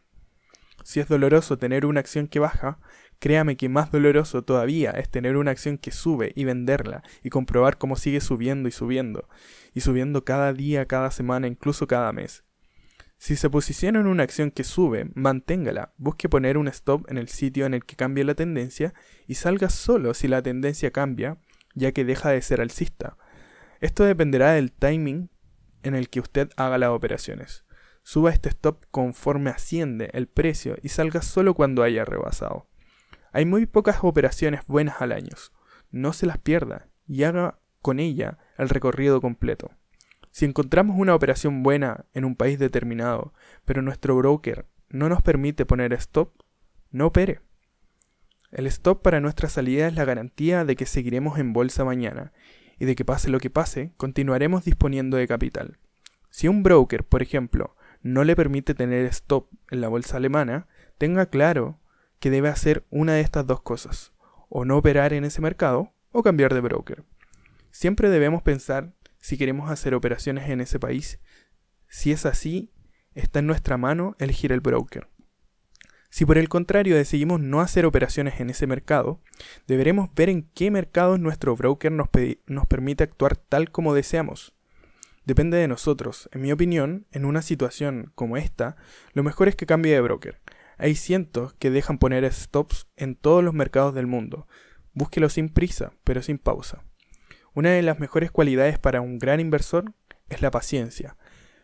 Si 0.85 1.01
es 1.01 1.09
doloroso 1.09 1.59
tener 1.59 1.85
una 1.85 1.99
acción 1.99 2.29
que 2.29 2.39
baja, 2.39 2.79
créame 3.19 3.57
que 3.57 3.69
más 3.69 3.91
doloroso 3.91 4.45
todavía 4.45 4.93
es 4.93 5.11
tener 5.11 5.37
una 5.37 5.51
acción 5.51 5.77
que 5.77 5.91
sube 5.91 6.31
y 6.37 6.45
venderla 6.45 7.03
y 7.25 7.31
comprobar 7.31 7.79
cómo 7.79 7.97
sigue 7.97 8.21
subiendo 8.21 8.69
y 8.69 8.73
subiendo, 8.73 9.29
y 9.75 9.81
subiendo 9.81 10.25
cada 10.25 10.53
día, 10.53 10.87
cada 10.87 11.11
semana, 11.11 11.49
incluso 11.49 11.89
cada 11.89 12.13
mes. 12.13 12.45
Si 13.19 13.35
se 13.35 13.51
posiciona 13.51 13.99
en 13.99 14.07
una 14.07 14.23
acción 14.23 14.53
que 14.53 14.63
sube, 14.63 15.11
manténgala, 15.15 15.95
busque 15.99 16.29
poner 16.29 16.59
un 16.59 16.69
stop 16.69 17.11
en 17.11 17.19
el 17.19 17.27
sitio 17.27 17.67
en 17.67 17.75
el 17.75 17.85
que 17.85 17.97
cambie 17.97 18.23
la 18.23 18.37
tendencia 18.37 18.95
y 19.27 19.35
salga 19.35 19.69
solo 19.69 20.15
si 20.15 20.29
la 20.29 20.43
tendencia 20.43 20.93
cambia, 20.93 21.37
ya 21.75 21.93
que 21.93 22.05
deja 22.05 22.31
de 22.31 22.43
ser 22.43 22.61
alcista. 22.61 23.17
Esto 23.81 24.05
dependerá 24.05 24.53
del 24.53 24.73
timing 24.73 25.31
en 25.83 25.95
el 25.95 26.11
que 26.11 26.21
usted 26.21 26.51
haga 26.57 26.79
las 26.79 26.91
operaciones 26.91 27.65
suba 28.03 28.31
este 28.31 28.49
stop 28.49 28.85
conforme 28.91 29.51
asciende 29.51 30.11
el 30.13 30.27
precio 30.27 30.77
y 30.83 30.89
salga 30.89 31.23
solo 31.23 31.55
cuando 31.55 31.83
haya 31.83 32.05
rebasado. 32.05 32.69
Hay 33.33 33.45
muy 33.45 33.67
pocas 33.67 33.99
operaciones 34.03 34.67
buenas 34.67 35.01
al 35.01 35.13
año. 35.13 35.37
No 35.91 36.13
se 36.13 36.27
las 36.27 36.39
pierda 36.39 36.89
y 37.07 37.23
haga 37.25 37.61
con 37.81 38.01
ella 38.01 38.39
el 38.59 38.69
recorrido 38.69 39.21
completo. 39.21 39.71
Si 40.33 40.45
encontramos 40.45 40.97
una 40.99 41.15
operación 41.15 41.63
buena 41.63 42.07
en 42.13 42.25
un 42.25 42.37
país 42.37 42.59
determinado, 42.59 43.33
pero 43.65 43.83
nuestro 43.83 44.17
broker 44.17 44.67
no 44.89 45.09
nos 45.09 45.23
permite 45.23 45.67
poner 45.67 45.93
stop, 45.93 46.33
no 46.91 47.07
opere. 47.07 47.41
El 48.51 48.67
stop 48.67 49.03
para 49.03 49.21
nuestra 49.21 49.49
salida 49.49 49.87
es 49.87 49.95
la 49.95 50.05
garantía 50.05 50.65
de 50.65 50.75
que 50.75 50.87
seguiremos 50.87 51.39
en 51.39 51.53
bolsa 51.53 51.85
mañana 51.85 52.33
y 52.79 52.85
de 52.85 52.97
que 52.97 53.05
pase 53.05 53.31
lo 53.31 53.39
que 53.39 53.51
pase, 53.51 53.93
continuaremos 53.97 54.65
disponiendo 54.65 55.17
de 55.17 55.29
capital. 55.29 55.79
Si 56.31 56.49
un 56.49 56.63
broker, 56.63 57.05
por 57.05 57.23
ejemplo, 57.23 57.77
no 58.03 58.25
le 58.25 58.35
permite 58.35 58.75
tener 58.75 59.05
stop 59.07 59.49
en 59.71 59.81
la 59.81 59.89
bolsa 59.89 60.17
alemana, 60.17 60.67
tenga 60.99 61.27
claro 61.27 61.79
que 62.19 62.31
debe 62.31 62.49
hacer 62.49 62.85
una 62.91 63.15
de 63.15 63.21
estas 63.21 63.47
dos 63.47 63.61
cosas, 63.63 64.13
o 64.49 64.65
no 64.65 64.79
operar 64.79 65.13
en 65.13 65.25
ese 65.25 65.41
mercado 65.41 65.93
o 66.11 66.23
cambiar 66.23 66.55
de 66.55 66.61
broker. 66.61 67.05
Siempre 67.71 68.09
debemos 68.09 68.43
pensar 68.43 68.95
si 69.19 69.37
queremos 69.37 69.71
hacer 69.71 69.95
operaciones 69.95 70.49
en 70.49 70.61
ese 70.61 70.81
país. 70.81 71.21
Si 71.89 72.11
es 72.11 72.27
así, 72.27 72.73
está 73.15 73.41
en 73.41 73.47
nuestra 73.47 73.77
mano 73.77 74.17
elegir 74.19 74.51
el 74.53 74.61
broker. 74.61 75.09
Si 76.11 76.27
por 76.27 76.39
el 76.39 76.49
contrario 76.49 76.97
decidimos 76.97 77.41
no 77.41 77.61
hacer 77.61 77.87
operaciones 77.87 78.41
en 78.41 78.51
ese 78.51 78.67
mercado, 78.67 79.21
deberemos 79.69 80.13
ver 80.15 80.29
en 80.29 80.43
qué 80.55 80.73
mercados 80.73 81.21
nuestro 81.21 81.55
broker 81.55 81.93
nos, 81.93 82.09
permite 82.67 83.05
actuar 83.05 83.37
tal 83.37 83.71
como 83.71 83.95
deseamos. 83.95 84.53
Depende 85.25 85.57
de 85.57 85.69
nosotros. 85.69 86.29
En 86.33 86.41
mi 86.43 86.51
opinión, 86.51 87.07
en 87.13 87.25
una 87.25 87.43
situación 87.43 88.11
como 88.17 88.37
esta, 88.37 88.77
lo 89.13 89.23
mejor 89.23 89.47
es 89.47 89.55
que 89.55 89.67
cambie 89.67 89.95
de 89.95 90.01
broker. 90.01 90.41
Hay 90.79 90.97
cientos 90.97 91.55
que 91.55 91.71
dejan 91.71 91.99
poner 91.99 92.31
stops 92.33 92.89
en 92.97 93.15
todos 93.15 93.45
los 93.45 93.55
mercados 93.55 93.95
del 93.95 94.09
mundo. 94.09 94.49
Búsquelo 94.93 95.29
sin 95.29 95.49
prisa, 95.49 95.93
pero 96.03 96.23
sin 96.23 96.39
pausa. 96.39 96.83
Una 97.55 97.71
de 97.71 97.83
las 97.83 98.01
mejores 98.01 98.33
cualidades 98.33 98.81
para 98.81 99.01
un 99.01 99.19
gran 99.19 99.39
inversor 99.39 99.93
es 100.29 100.43
la 100.43 100.51
paciencia. 100.51 101.17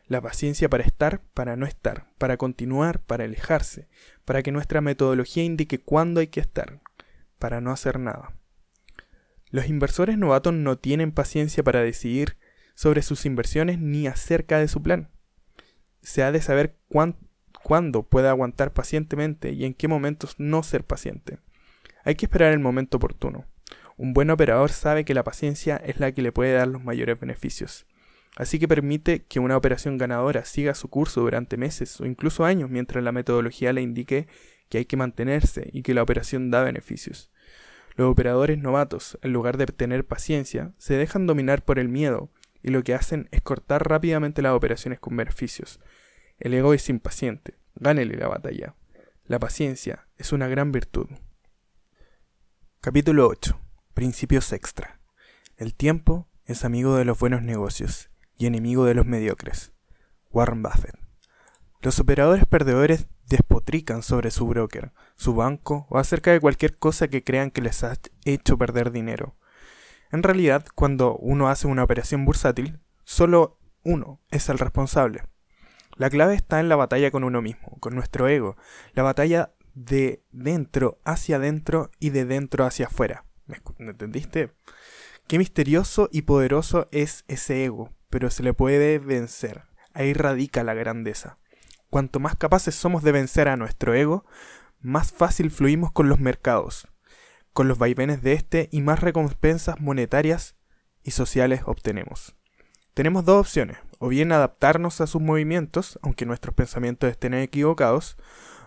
La 0.08 0.20
paciencia 0.20 0.68
para 0.68 0.84
estar, 0.84 1.20
para 1.34 1.56
no 1.56 1.66
estar, 1.66 2.06
para 2.18 2.36
continuar, 2.36 3.00
para 3.00 3.24
alejarse, 3.24 3.88
para 4.24 4.42
que 4.42 4.52
nuestra 4.52 4.80
metodología 4.80 5.42
indique 5.42 5.80
cuándo 5.80 6.20
hay 6.20 6.28
que 6.28 6.38
estar, 6.38 6.80
para 7.38 7.60
no 7.60 7.72
hacer 7.72 7.98
nada. 7.98 8.36
Los 9.50 9.66
inversores 9.66 10.16
novatos 10.16 10.54
no 10.54 10.78
tienen 10.78 11.10
paciencia 11.10 11.64
para 11.64 11.82
decidir 11.82 12.36
sobre 12.74 13.02
sus 13.02 13.26
inversiones 13.26 13.80
ni 13.80 14.06
acerca 14.06 14.58
de 14.58 14.68
su 14.68 14.80
plan. 14.80 15.10
Se 16.02 16.22
ha 16.22 16.30
de 16.30 16.40
saber 16.40 16.76
cuándo 16.88 18.02
puede 18.04 18.28
aguantar 18.28 18.72
pacientemente 18.72 19.50
y 19.52 19.64
en 19.64 19.74
qué 19.74 19.88
momentos 19.88 20.36
no 20.38 20.62
ser 20.62 20.84
paciente. 20.84 21.38
Hay 22.04 22.14
que 22.14 22.26
esperar 22.26 22.52
el 22.52 22.60
momento 22.60 22.98
oportuno. 22.98 23.46
Un 23.96 24.12
buen 24.12 24.30
operador 24.30 24.70
sabe 24.70 25.04
que 25.04 25.14
la 25.14 25.24
paciencia 25.24 25.76
es 25.78 25.98
la 25.98 26.12
que 26.12 26.22
le 26.22 26.30
puede 26.30 26.52
dar 26.52 26.68
los 26.68 26.84
mayores 26.84 27.18
beneficios. 27.18 27.86
Así 28.36 28.58
que 28.58 28.68
permite 28.68 29.24
que 29.24 29.40
una 29.40 29.56
operación 29.56 29.96
ganadora 29.96 30.44
siga 30.44 30.74
su 30.74 30.88
curso 30.88 31.22
durante 31.22 31.56
meses 31.56 31.98
o 32.02 32.04
incluso 32.04 32.44
años 32.44 32.68
mientras 32.68 33.02
la 33.02 33.10
metodología 33.10 33.72
le 33.72 33.80
indique 33.80 34.28
que 34.68 34.78
hay 34.78 34.84
que 34.84 34.98
mantenerse 34.98 35.70
y 35.72 35.82
que 35.82 35.94
la 35.94 36.02
operación 36.02 36.50
da 36.50 36.62
beneficios. 36.62 37.32
Los 37.94 38.10
operadores 38.10 38.58
novatos, 38.58 39.18
en 39.22 39.32
lugar 39.32 39.56
de 39.56 39.64
tener 39.66 40.06
paciencia, 40.06 40.74
se 40.76 40.94
dejan 40.98 41.26
dominar 41.26 41.64
por 41.64 41.78
el 41.78 41.88
miedo 41.88 42.30
y 42.62 42.68
lo 42.68 42.84
que 42.84 42.94
hacen 42.94 43.26
es 43.30 43.40
cortar 43.40 43.88
rápidamente 43.88 44.42
las 44.42 44.52
operaciones 44.52 45.00
con 45.00 45.16
beneficios. 45.16 45.80
El 46.38 46.52
ego 46.52 46.74
es 46.74 46.90
impaciente, 46.90 47.54
gánele 47.74 48.18
la 48.18 48.28
batalla. 48.28 48.74
La 49.24 49.38
paciencia 49.38 50.08
es 50.18 50.32
una 50.32 50.46
gran 50.46 50.72
virtud. 50.72 51.06
Capítulo 52.82 53.28
8. 53.28 53.58
Principios 53.94 54.52
extra. 54.52 55.00
El 55.56 55.74
tiempo 55.74 56.28
es 56.44 56.66
amigo 56.66 56.96
de 56.96 57.06
los 57.06 57.18
buenos 57.18 57.40
negocios 57.40 58.10
y 58.38 58.46
enemigo 58.46 58.84
de 58.84 58.94
los 58.94 59.06
mediocres. 59.06 59.72
Warren 60.30 60.62
Buffett. 60.62 60.98
Los 61.80 62.00
operadores 62.00 62.46
perdedores 62.46 63.06
despotrican 63.28 64.02
sobre 64.02 64.30
su 64.30 64.46
broker, 64.46 64.92
su 65.14 65.34
banco 65.34 65.86
o 65.90 65.98
acerca 65.98 66.32
de 66.32 66.40
cualquier 66.40 66.76
cosa 66.76 67.08
que 67.08 67.24
crean 67.24 67.50
que 67.50 67.62
les 67.62 67.82
ha 67.84 67.94
hecho 68.24 68.58
perder 68.58 68.92
dinero. 68.92 69.36
En 70.12 70.22
realidad, 70.22 70.64
cuando 70.74 71.16
uno 71.16 71.48
hace 71.48 71.66
una 71.66 71.84
operación 71.84 72.24
bursátil, 72.24 72.80
solo 73.04 73.58
uno 73.82 74.20
es 74.30 74.48
el 74.48 74.58
responsable. 74.58 75.22
La 75.96 76.10
clave 76.10 76.34
está 76.34 76.60
en 76.60 76.68
la 76.68 76.76
batalla 76.76 77.10
con 77.10 77.24
uno 77.24 77.42
mismo, 77.42 77.78
con 77.80 77.94
nuestro 77.94 78.28
ego, 78.28 78.56
la 78.94 79.02
batalla 79.02 79.52
de 79.74 80.22
dentro 80.30 80.98
hacia 81.04 81.36
adentro 81.36 81.90
y 81.98 82.10
de 82.10 82.24
dentro 82.24 82.64
hacia 82.64 82.86
afuera. 82.86 83.24
¿Me 83.46 83.58
entendiste? 83.78 84.52
Qué 85.26 85.38
misterioso 85.38 86.08
y 86.12 86.22
poderoso 86.22 86.86
es 86.92 87.24
ese 87.28 87.64
ego, 87.64 87.90
pero 88.10 88.30
se 88.30 88.42
le 88.42 88.52
puede 88.52 88.98
vencer. 88.98 89.62
Ahí 89.92 90.12
radica 90.12 90.64
la 90.64 90.74
grandeza. 90.74 91.38
Cuanto 91.90 92.20
más 92.20 92.36
capaces 92.36 92.74
somos 92.74 93.02
de 93.02 93.12
vencer 93.12 93.48
a 93.48 93.56
nuestro 93.56 93.94
ego, 93.94 94.24
más 94.80 95.12
fácil 95.12 95.50
fluimos 95.50 95.92
con 95.92 96.08
los 96.08 96.20
mercados, 96.20 96.88
con 97.52 97.68
los 97.68 97.78
vaivenes 97.78 98.22
de 98.22 98.34
este 98.34 98.68
y 98.72 98.82
más 98.82 99.00
recompensas 99.00 99.80
monetarias 99.80 100.56
y 101.02 101.12
sociales 101.12 101.62
obtenemos. 101.64 102.36
Tenemos 102.94 103.24
dos 103.24 103.40
opciones, 103.40 103.78
o 103.98 104.08
bien 104.08 104.32
adaptarnos 104.32 105.00
a 105.00 105.06
sus 105.06 105.22
movimientos, 105.22 105.98
aunque 106.02 106.26
nuestros 106.26 106.54
pensamientos 106.54 107.10
estén 107.10 107.34
equivocados, 107.34 108.16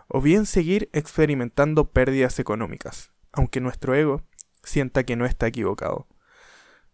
o 0.07 0.21
bien 0.21 0.45
seguir 0.45 0.89
experimentando 0.93 1.91
pérdidas 1.91 2.39
económicas, 2.39 3.11
aunque 3.31 3.61
nuestro 3.61 3.95
ego 3.95 4.23
sienta 4.63 5.03
que 5.03 5.15
no 5.15 5.25
está 5.25 5.47
equivocado. 5.47 6.07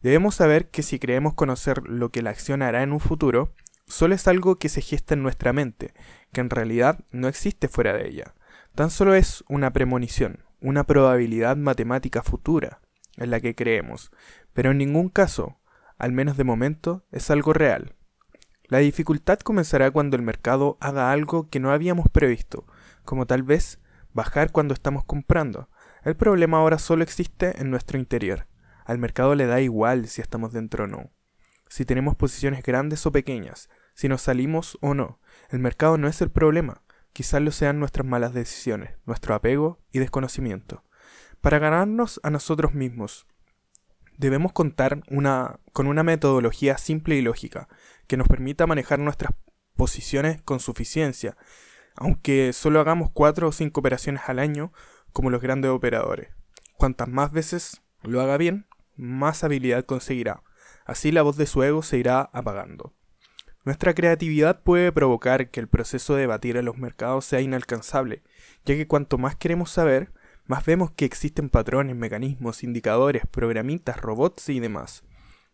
Debemos 0.06 0.36
saber 0.36 0.69
que 0.69 0.84
si 0.84 0.99
creemos 0.99 1.34
conocer 1.34 1.82
lo 1.88 2.11
que 2.11 2.22
la 2.22 2.30
acción 2.30 2.61
hará 2.61 2.84
en 2.84 2.94
un 2.94 2.99
futuro, 2.99 3.56
solo 3.88 4.14
es 4.14 4.27
algo 4.27 4.57
que 4.57 4.69
se 4.69 4.82
gesta 4.82 5.15
en 5.15 5.23
nuestra 5.23 5.52
mente, 5.52 5.95
que 6.32 6.41
en 6.41 6.52
realidad 6.52 6.99
no 7.10 7.27
existe 7.27 7.68
fuera 7.68 7.91
de 7.94 8.07
ella. 8.07 8.36
Tan 8.76 8.91
solo 8.91 9.15
es 9.15 9.44
una 9.49 9.73
premonición, 9.73 10.44
una 10.61 10.84
probabilidad 10.84 11.57
matemática 11.57 12.22
futura 12.22 12.82
en 13.18 13.32
la 13.32 13.40
que 13.40 13.56
creemos, 13.56 14.11
pero 14.53 14.69
en 14.69 14.77
ningún 14.77 15.10
caso, 15.10 15.57
al 15.98 16.11
menos 16.11 16.38
de 16.38 16.44
momento, 16.44 17.03
es 17.11 17.32
algo 17.32 17.53
real. 17.53 17.95
La 18.68 18.77
dificultad 18.77 19.40
comenzará 19.40 19.90
cuando 19.90 20.15
el 20.18 20.22
mercado 20.22 20.77
haga 20.82 21.11
algo 21.11 21.49
que 21.49 21.60
no 21.60 21.72
habíamos 21.72 22.10
previsto, 22.10 22.68
como 23.06 23.26
tal 23.26 23.41
vez 23.41 23.80
bajar 24.14 24.52
cuando 24.52 24.76
estamos 24.76 25.03
comprando, 25.03 25.68
el 26.03 26.15
problema 26.15 26.60
ahora 26.60 26.77
solo 26.77 27.02
existe 27.02 27.60
en 27.60 27.72
nuestro 27.72 27.98
interior. 27.98 28.45
Al 28.86 28.99
mercado 28.99 29.36
le 29.36 29.48
da 29.48 29.60
igual 29.60 30.07
si 30.07 30.22
estamos 30.22 30.53
dentro 30.53 30.86
o 30.86 30.88
no. 30.88 31.12
Si 31.68 31.86
tenemos 31.86 32.16
posiciones 32.16 32.64
grandes 32.64 33.06
o 33.06 33.12
pequeñas, 33.12 33.70
si 33.95 34.07
nos 34.07 34.22
salimos 34.22 34.78
o 34.82 34.94
no. 34.94 35.20
El 35.49 35.60
mercado 35.60 35.98
no 35.98 36.07
es 36.07 36.22
el 36.22 36.30
problema. 36.30 36.84
Quizás 37.12 37.41
lo 37.41 37.52
sean 37.52 37.80
nuestras 37.80 38.06
malas 38.06 38.34
decisiones, 38.34 38.95
nuestro 39.06 39.34
apego 39.34 39.80
y 39.91 39.99
desconocimiento. 39.99 40.84
Para 41.41 41.60
ganarnos 41.60 42.20
a 42.24 42.30
nosotros 42.30 42.74
mismos, 42.74 43.26
debemos 44.18 44.53
contar 44.53 45.02
una, 45.10 45.60
con 45.74 45.88
una 45.88 46.03
metodología 46.03 46.78
simple 46.78 47.16
y 47.16 47.22
lógica 47.22 47.68
que 48.07 48.18
nos 48.18 48.28
permita 48.28 48.68
manejar 48.68 48.99
nuestras 48.99 49.32
posiciones 49.76 50.41
con 50.41 50.60
suficiencia. 50.60 51.38
Aunque 51.95 52.53
solo 52.53 52.80
hagamos 52.80 53.10
cuatro 53.12 53.48
o 53.48 53.52
cinco 53.52 53.80
operaciones 53.80 54.24
al 54.28 54.40
año, 54.40 54.72
como 55.14 55.30
los 55.30 55.41
grandes 55.41 55.72
operadores. 55.72 56.30
Cuantas 56.78 57.07
más 57.07 57.32
veces 57.32 57.82
lo 58.03 58.22
haga 58.22 58.38
bien, 58.38 58.68
más 58.95 59.43
habilidad 59.43 59.85
conseguirá. 59.85 60.43
Así 60.85 61.11
la 61.11 61.22
voz 61.22 61.38
de 61.38 61.45
su 61.45 61.63
ego 61.63 61.81
se 61.81 61.97
irá 61.97 62.30
apagando. 62.34 62.93
Nuestra 63.63 63.95
creatividad 63.95 64.61
puede 64.61 64.91
provocar 64.91 65.49
que 65.49 65.59
el 65.59 65.67
proceso 65.67 66.15
de 66.15 66.27
batir 66.27 66.55
en 66.55 66.65
los 66.65 66.77
mercados 66.77 67.26
sea 67.26 67.41
inalcanzable, 67.41 68.22
ya 68.63 68.76
que 68.76 68.88
cuanto 68.88 69.17
más 69.17 69.35
queremos 69.35 69.72
saber, 69.72 70.11
más 70.45 70.63
vemos 70.63 70.91
que 70.91 71.05
existen 71.05 71.49
patrones, 71.49 71.95
mecanismos, 71.95 72.63
indicadores, 72.63 73.23
programitas, 73.26 73.99
robots 73.99 74.49
y 74.49 74.59
demás. 74.59 75.03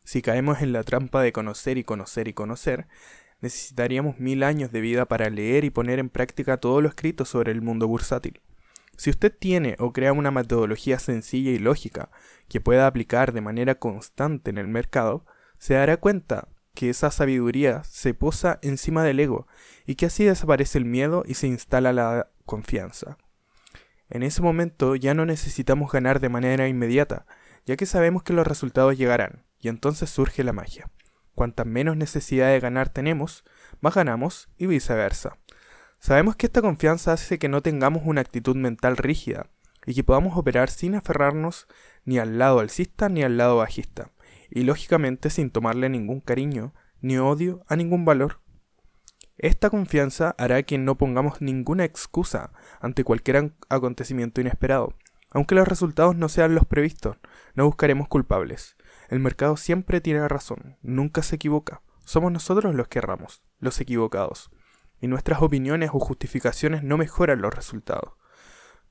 Si 0.03 0.21
caemos 0.21 0.61
en 0.61 0.73
la 0.73 0.83
trampa 0.83 1.21
de 1.21 1.31
conocer 1.31 1.77
y 1.77 1.85
conocer 1.85 2.27
y 2.27 2.33
conocer, 2.33 2.87
necesitaríamos 3.39 4.19
mil 4.19 4.43
años 4.43 4.73
de 4.73 4.81
vida 4.81 5.05
para 5.05 5.29
leer 5.29 5.63
y 5.63 5.69
poner 5.69 5.99
en 5.99 6.09
práctica 6.09 6.57
todo 6.57 6.81
lo 6.81 6.89
escrito 6.89 7.23
sobre 7.23 7.53
el 7.53 7.61
mundo 7.61 7.87
bursátil. 7.87 8.41
Si 9.01 9.09
usted 9.09 9.35
tiene 9.35 9.77
o 9.79 9.93
crea 9.93 10.13
una 10.13 10.29
metodología 10.29 10.99
sencilla 10.99 11.49
y 11.49 11.57
lógica 11.57 12.11
que 12.47 12.61
pueda 12.61 12.85
aplicar 12.85 13.33
de 13.33 13.41
manera 13.41 13.73
constante 13.73 14.51
en 14.51 14.59
el 14.59 14.67
mercado, 14.67 15.25
se 15.57 15.73
dará 15.73 15.97
cuenta 15.97 16.49
que 16.75 16.91
esa 16.91 17.09
sabiduría 17.09 17.83
se 17.83 18.13
posa 18.13 18.59
encima 18.61 19.03
del 19.03 19.19
ego 19.19 19.47
y 19.87 19.95
que 19.95 20.05
así 20.05 20.23
desaparece 20.23 20.77
el 20.77 20.85
miedo 20.85 21.23
y 21.25 21.33
se 21.33 21.47
instala 21.47 21.93
la 21.93 22.29
confianza. 22.45 23.17
En 24.07 24.21
ese 24.21 24.43
momento 24.43 24.95
ya 24.95 25.15
no 25.15 25.25
necesitamos 25.25 25.91
ganar 25.91 26.19
de 26.19 26.29
manera 26.29 26.67
inmediata, 26.67 27.25
ya 27.65 27.77
que 27.77 27.87
sabemos 27.87 28.21
que 28.21 28.33
los 28.33 28.45
resultados 28.45 28.99
llegarán, 28.99 29.47
y 29.59 29.69
entonces 29.69 30.11
surge 30.11 30.43
la 30.43 30.53
magia. 30.53 30.91
Cuanta 31.33 31.65
menos 31.65 31.97
necesidad 31.97 32.49
de 32.49 32.59
ganar 32.59 32.89
tenemos, 32.89 33.45
más 33.79 33.95
ganamos 33.95 34.47
y 34.59 34.67
viceversa. 34.67 35.39
Sabemos 36.01 36.35
que 36.35 36.47
esta 36.47 36.63
confianza 36.63 37.13
hace 37.13 37.37
que 37.37 37.47
no 37.47 37.61
tengamos 37.61 38.01
una 38.05 38.21
actitud 38.21 38.55
mental 38.55 38.97
rígida 38.97 39.51
y 39.85 39.93
que 39.93 40.03
podamos 40.03 40.35
operar 40.35 40.71
sin 40.71 40.95
aferrarnos 40.95 41.67
ni 42.05 42.17
al 42.17 42.39
lado 42.39 42.59
alcista 42.59 43.07
ni 43.07 43.21
al 43.21 43.37
lado 43.37 43.57
bajista, 43.57 44.09
y 44.49 44.63
lógicamente 44.63 45.29
sin 45.29 45.51
tomarle 45.51 45.89
ningún 45.89 46.19
cariño 46.19 46.73
ni 47.01 47.19
odio 47.19 47.63
a 47.67 47.75
ningún 47.75 48.03
valor. 48.03 48.41
Esta 49.37 49.69
confianza 49.69 50.33
hará 50.39 50.63
que 50.63 50.79
no 50.79 50.97
pongamos 50.97 51.39
ninguna 51.39 51.83
excusa 51.83 52.51
ante 52.79 53.03
cualquier 53.03 53.53
acontecimiento 53.69 54.41
inesperado. 54.41 54.95
Aunque 55.29 55.53
los 55.53 55.67
resultados 55.67 56.15
no 56.15 56.29
sean 56.29 56.55
los 56.55 56.65
previstos, 56.65 57.17
no 57.53 57.65
buscaremos 57.65 58.07
culpables. 58.07 58.75
El 59.09 59.19
mercado 59.19 59.55
siempre 59.55 60.01
tiene 60.01 60.27
razón, 60.27 60.77
nunca 60.81 61.21
se 61.21 61.35
equivoca. 61.35 61.83
Somos 62.05 62.31
nosotros 62.31 62.73
los 62.73 62.87
que 62.87 62.97
erramos, 62.97 63.43
los 63.59 63.79
equivocados 63.79 64.49
y 65.01 65.07
nuestras 65.07 65.41
opiniones 65.41 65.89
o 65.93 65.99
justificaciones 65.99 66.83
no 66.83 66.97
mejoran 66.97 67.41
los 67.41 67.53
resultados. 67.53 68.13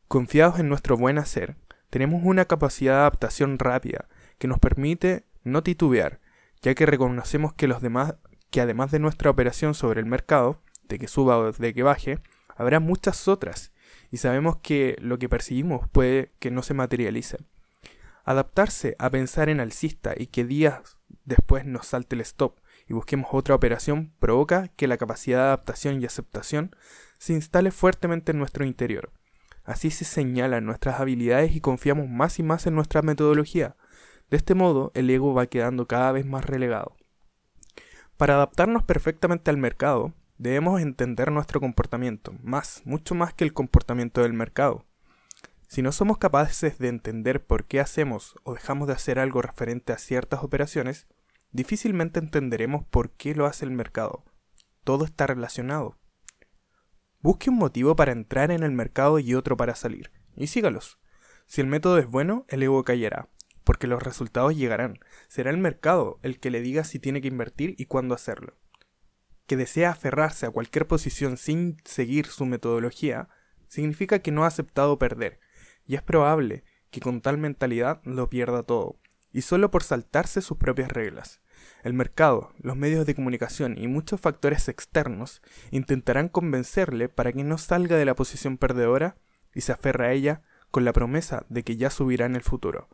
Confiados 0.08 0.58
en 0.58 0.68
nuestro 0.68 0.96
buen 0.96 1.18
hacer, 1.18 1.56
tenemos 1.88 2.22
una 2.24 2.44
capacidad 2.44 2.94
de 2.94 3.00
adaptación 3.00 3.58
rápida 3.58 4.08
que 4.38 4.48
nos 4.48 4.58
permite 4.58 5.24
no 5.44 5.62
titubear, 5.62 6.20
ya 6.60 6.74
que 6.74 6.84
reconocemos 6.84 7.54
que 7.54 7.68
los 7.68 7.80
demás 7.80 8.14
que 8.50 8.60
además 8.60 8.90
de 8.90 8.98
nuestra 8.98 9.30
operación 9.30 9.74
sobre 9.74 10.00
el 10.00 10.06
mercado, 10.06 10.60
de 10.88 10.98
que 10.98 11.06
suba 11.06 11.38
o 11.38 11.52
de 11.52 11.72
que 11.72 11.82
baje, 11.82 12.18
habrá 12.56 12.80
muchas 12.80 13.28
otras, 13.28 13.72
y 14.10 14.16
sabemos 14.16 14.56
que 14.56 14.96
lo 15.00 15.18
que 15.18 15.28
percibimos 15.28 15.88
puede 15.88 16.32
que 16.40 16.50
no 16.50 16.62
se 16.62 16.74
materialice. 16.74 17.38
Adaptarse 18.24 18.96
a 18.98 19.08
pensar 19.08 19.48
en 19.48 19.60
alcista 19.60 20.14
y 20.16 20.26
que 20.26 20.44
días 20.44 20.98
después 21.24 21.64
nos 21.64 21.86
salte 21.86 22.16
el 22.16 22.22
stop 22.22 22.58
y 22.90 22.92
busquemos 22.92 23.28
otra 23.30 23.54
operación 23.54 24.12
provoca 24.18 24.66
que 24.74 24.88
la 24.88 24.96
capacidad 24.96 25.38
de 25.38 25.44
adaptación 25.44 26.02
y 26.02 26.06
aceptación 26.06 26.74
se 27.18 27.34
instale 27.34 27.70
fuertemente 27.70 28.32
en 28.32 28.38
nuestro 28.38 28.64
interior. 28.64 29.12
Así 29.62 29.92
se 29.92 30.04
señalan 30.04 30.66
nuestras 30.66 30.98
habilidades 30.98 31.54
y 31.54 31.60
confiamos 31.60 32.08
más 32.08 32.40
y 32.40 32.42
más 32.42 32.66
en 32.66 32.74
nuestra 32.74 33.02
metodología. 33.02 33.76
De 34.28 34.36
este 34.38 34.56
modo, 34.56 34.90
el 34.94 35.08
ego 35.08 35.32
va 35.32 35.46
quedando 35.46 35.86
cada 35.86 36.10
vez 36.10 36.26
más 36.26 36.44
relegado. 36.44 36.96
Para 38.16 38.34
adaptarnos 38.34 38.82
perfectamente 38.82 39.50
al 39.52 39.56
mercado, 39.56 40.12
debemos 40.38 40.80
entender 40.80 41.30
nuestro 41.30 41.60
comportamiento, 41.60 42.34
más, 42.42 42.82
mucho 42.84 43.14
más 43.14 43.32
que 43.32 43.44
el 43.44 43.52
comportamiento 43.52 44.22
del 44.22 44.32
mercado. 44.32 44.84
Si 45.68 45.80
no 45.80 45.92
somos 45.92 46.18
capaces 46.18 46.78
de 46.78 46.88
entender 46.88 47.46
por 47.46 47.66
qué 47.66 47.78
hacemos 47.78 48.34
o 48.42 48.54
dejamos 48.54 48.88
de 48.88 48.94
hacer 48.94 49.20
algo 49.20 49.42
referente 49.42 49.92
a 49.92 49.98
ciertas 49.98 50.42
operaciones, 50.42 51.06
difícilmente 51.52 52.18
entenderemos 52.18 52.84
por 52.84 53.10
qué 53.10 53.34
lo 53.34 53.46
hace 53.46 53.64
el 53.64 53.70
mercado. 53.70 54.24
Todo 54.84 55.04
está 55.04 55.26
relacionado. 55.26 55.98
Busque 57.20 57.50
un 57.50 57.56
motivo 57.56 57.96
para 57.96 58.12
entrar 58.12 58.50
en 58.50 58.62
el 58.62 58.72
mercado 58.72 59.18
y 59.18 59.34
otro 59.34 59.56
para 59.56 59.74
salir, 59.74 60.10
y 60.36 60.46
sígalos. 60.46 60.98
Si 61.46 61.60
el 61.60 61.66
método 61.66 61.98
es 61.98 62.06
bueno, 62.06 62.46
el 62.48 62.62
ego 62.62 62.82
callará, 62.82 63.28
porque 63.64 63.86
los 63.86 64.02
resultados 64.02 64.56
llegarán. 64.56 64.98
Será 65.28 65.50
el 65.50 65.58
mercado 65.58 66.18
el 66.22 66.40
que 66.40 66.50
le 66.50 66.60
diga 66.60 66.84
si 66.84 66.98
tiene 66.98 67.20
que 67.20 67.28
invertir 67.28 67.74
y 67.76 67.86
cuándo 67.86 68.14
hacerlo. 68.14 68.56
Que 69.46 69.56
desea 69.56 69.90
aferrarse 69.90 70.46
a 70.46 70.50
cualquier 70.50 70.86
posición 70.86 71.36
sin 71.36 71.76
seguir 71.84 72.26
su 72.26 72.46
metodología, 72.46 73.28
significa 73.68 74.20
que 74.20 74.32
no 74.32 74.44
ha 74.44 74.46
aceptado 74.46 74.98
perder, 74.98 75.40
y 75.86 75.96
es 75.96 76.02
probable 76.02 76.64
que 76.90 77.00
con 77.00 77.20
tal 77.20 77.36
mentalidad 77.36 78.00
lo 78.04 78.30
pierda 78.30 78.62
todo, 78.62 78.98
y 79.32 79.42
solo 79.42 79.70
por 79.70 79.82
saltarse 79.82 80.40
sus 80.40 80.58
propias 80.58 80.90
reglas. 80.90 81.40
El 81.82 81.94
mercado, 81.94 82.52
los 82.58 82.76
medios 82.76 83.06
de 83.06 83.14
comunicación 83.14 83.78
y 83.78 83.86
muchos 83.86 84.20
factores 84.20 84.68
externos 84.68 85.42
intentarán 85.70 86.28
convencerle 86.28 87.08
para 87.08 87.32
que 87.32 87.44
no 87.44 87.58
salga 87.58 87.96
de 87.96 88.04
la 88.04 88.14
posición 88.14 88.58
perdedora 88.58 89.16
y 89.54 89.62
se 89.62 89.72
aferre 89.72 90.06
a 90.06 90.12
ella 90.12 90.42
con 90.70 90.84
la 90.84 90.92
promesa 90.92 91.46
de 91.48 91.62
que 91.62 91.76
ya 91.76 91.90
subirá 91.90 92.26
en 92.26 92.36
el 92.36 92.42
futuro. 92.42 92.88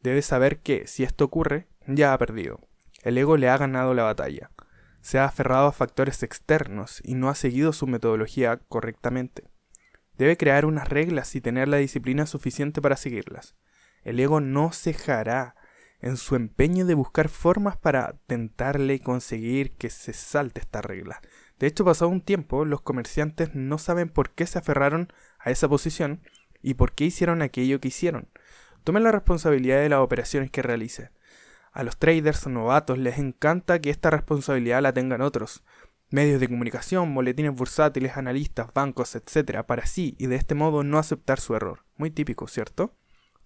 Debe 0.00 0.22
saber 0.22 0.60
que, 0.60 0.86
si 0.86 1.02
esto 1.02 1.24
ocurre, 1.24 1.66
ya 1.86 2.12
ha 2.12 2.18
perdido. 2.18 2.60
El 3.02 3.18
ego 3.18 3.36
le 3.36 3.48
ha 3.48 3.58
ganado 3.58 3.94
la 3.94 4.04
batalla. 4.04 4.50
Se 5.00 5.18
ha 5.18 5.24
aferrado 5.24 5.66
a 5.66 5.72
factores 5.72 6.22
externos 6.22 7.00
y 7.04 7.14
no 7.14 7.28
ha 7.28 7.34
seguido 7.34 7.72
su 7.72 7.86
metodología 7.86 8.58
correctamente. 8.68 9.44
Debe 10.16 10.36
crear 10.36 10.64
unas 10.64 10.88
reglas 10.88 11.34
y 11.36 11.40
tener 11.40 11.68
la 11.68 11.76
disciplina 11.76 12.26
suficiente 12.26 12.82
para 12.82 12.96
seguirlas. 12.96 13.56
El 14.02 14.18
ego 14.18 14.40
no 14.40 14.72
cejará 14.72 15.54
en 16.00 16.16
su 16.16 16.36
empeño 16.36 16.86
de 16.86 16.94
buscar 16.94 17.28
formas 17.28 17.76
para 17.76 18.18
tentarle 18.26 18.94
y 18.94 19.00
conseguir 19.00 19.72
que 19.76 19.90
se 19.90 20.12
salte 20.12 20.60
esta 20.60 20.80
regla. 20.80 21.20
De 21.58 21.66
hecho, 21.66 21.84
pasado 21.84 22.10
un 22.10 22.20
tiempo, 22.20 22.64
los 22.64 22.82
comerciantes 22.82 23.54
no 23.54 23.78
saben 23.78 24.08
por 24.08 24.30
qué 24.30 24.46
se 24.46 24.58
aferraron 24.58 25.12
a 25.38 25.50
esa 25.50 25.68
posición 25.68 26.22
y 26.62 26.74
por 26.74 26.92
qué 26.92 27.04
hicieron 27.04 27.42
aquello 27.42 27.80
que 27.80 27.88
hicieron. 27.88 28.28
Tomen 28.84 29.02
la 29.02 29.12
responsabilidad 29.12 29.80
de 29.80 29.88
las 29.88 30.00
operaciones 30.00 30.50
que 30.50 30.62
realice. 30.62 31.10
A 31.72 31.82
los 31.82 31.98
traders 31.98 32.46
novatos 32.46 32.98
les 32.98 33.18
encanta 33.18 33.80
que 33.80 33.90
esta 33.90 34.10
responsabilidad 34.10 34.82
la 34.82 34.92
tengan 34.92 35.20
otros. 35.20 35.62
Medios 36.10 36.40
de 36.40 36.48
comunicación, 36.48 37.14
boletines 37.14 37.54
bursátiles, 37.54 38.16
analistas, 38.16 38.72
bancos, 38.72 39.14
etc. 39.14 39.62
para 39.64 39.84
sí 39.84 40.16
y 40.18 40.26
de 40.26 40.36
este 40.36 40.54
modo 40.54 40.82
no 40.82 40.98
aceptar 40.98 41.38
su 41.38 41.54
error. 41.54 41.84
Muy 41.96 42.10
típico, 42.10 42.48
¿cierto? 42.48 42.97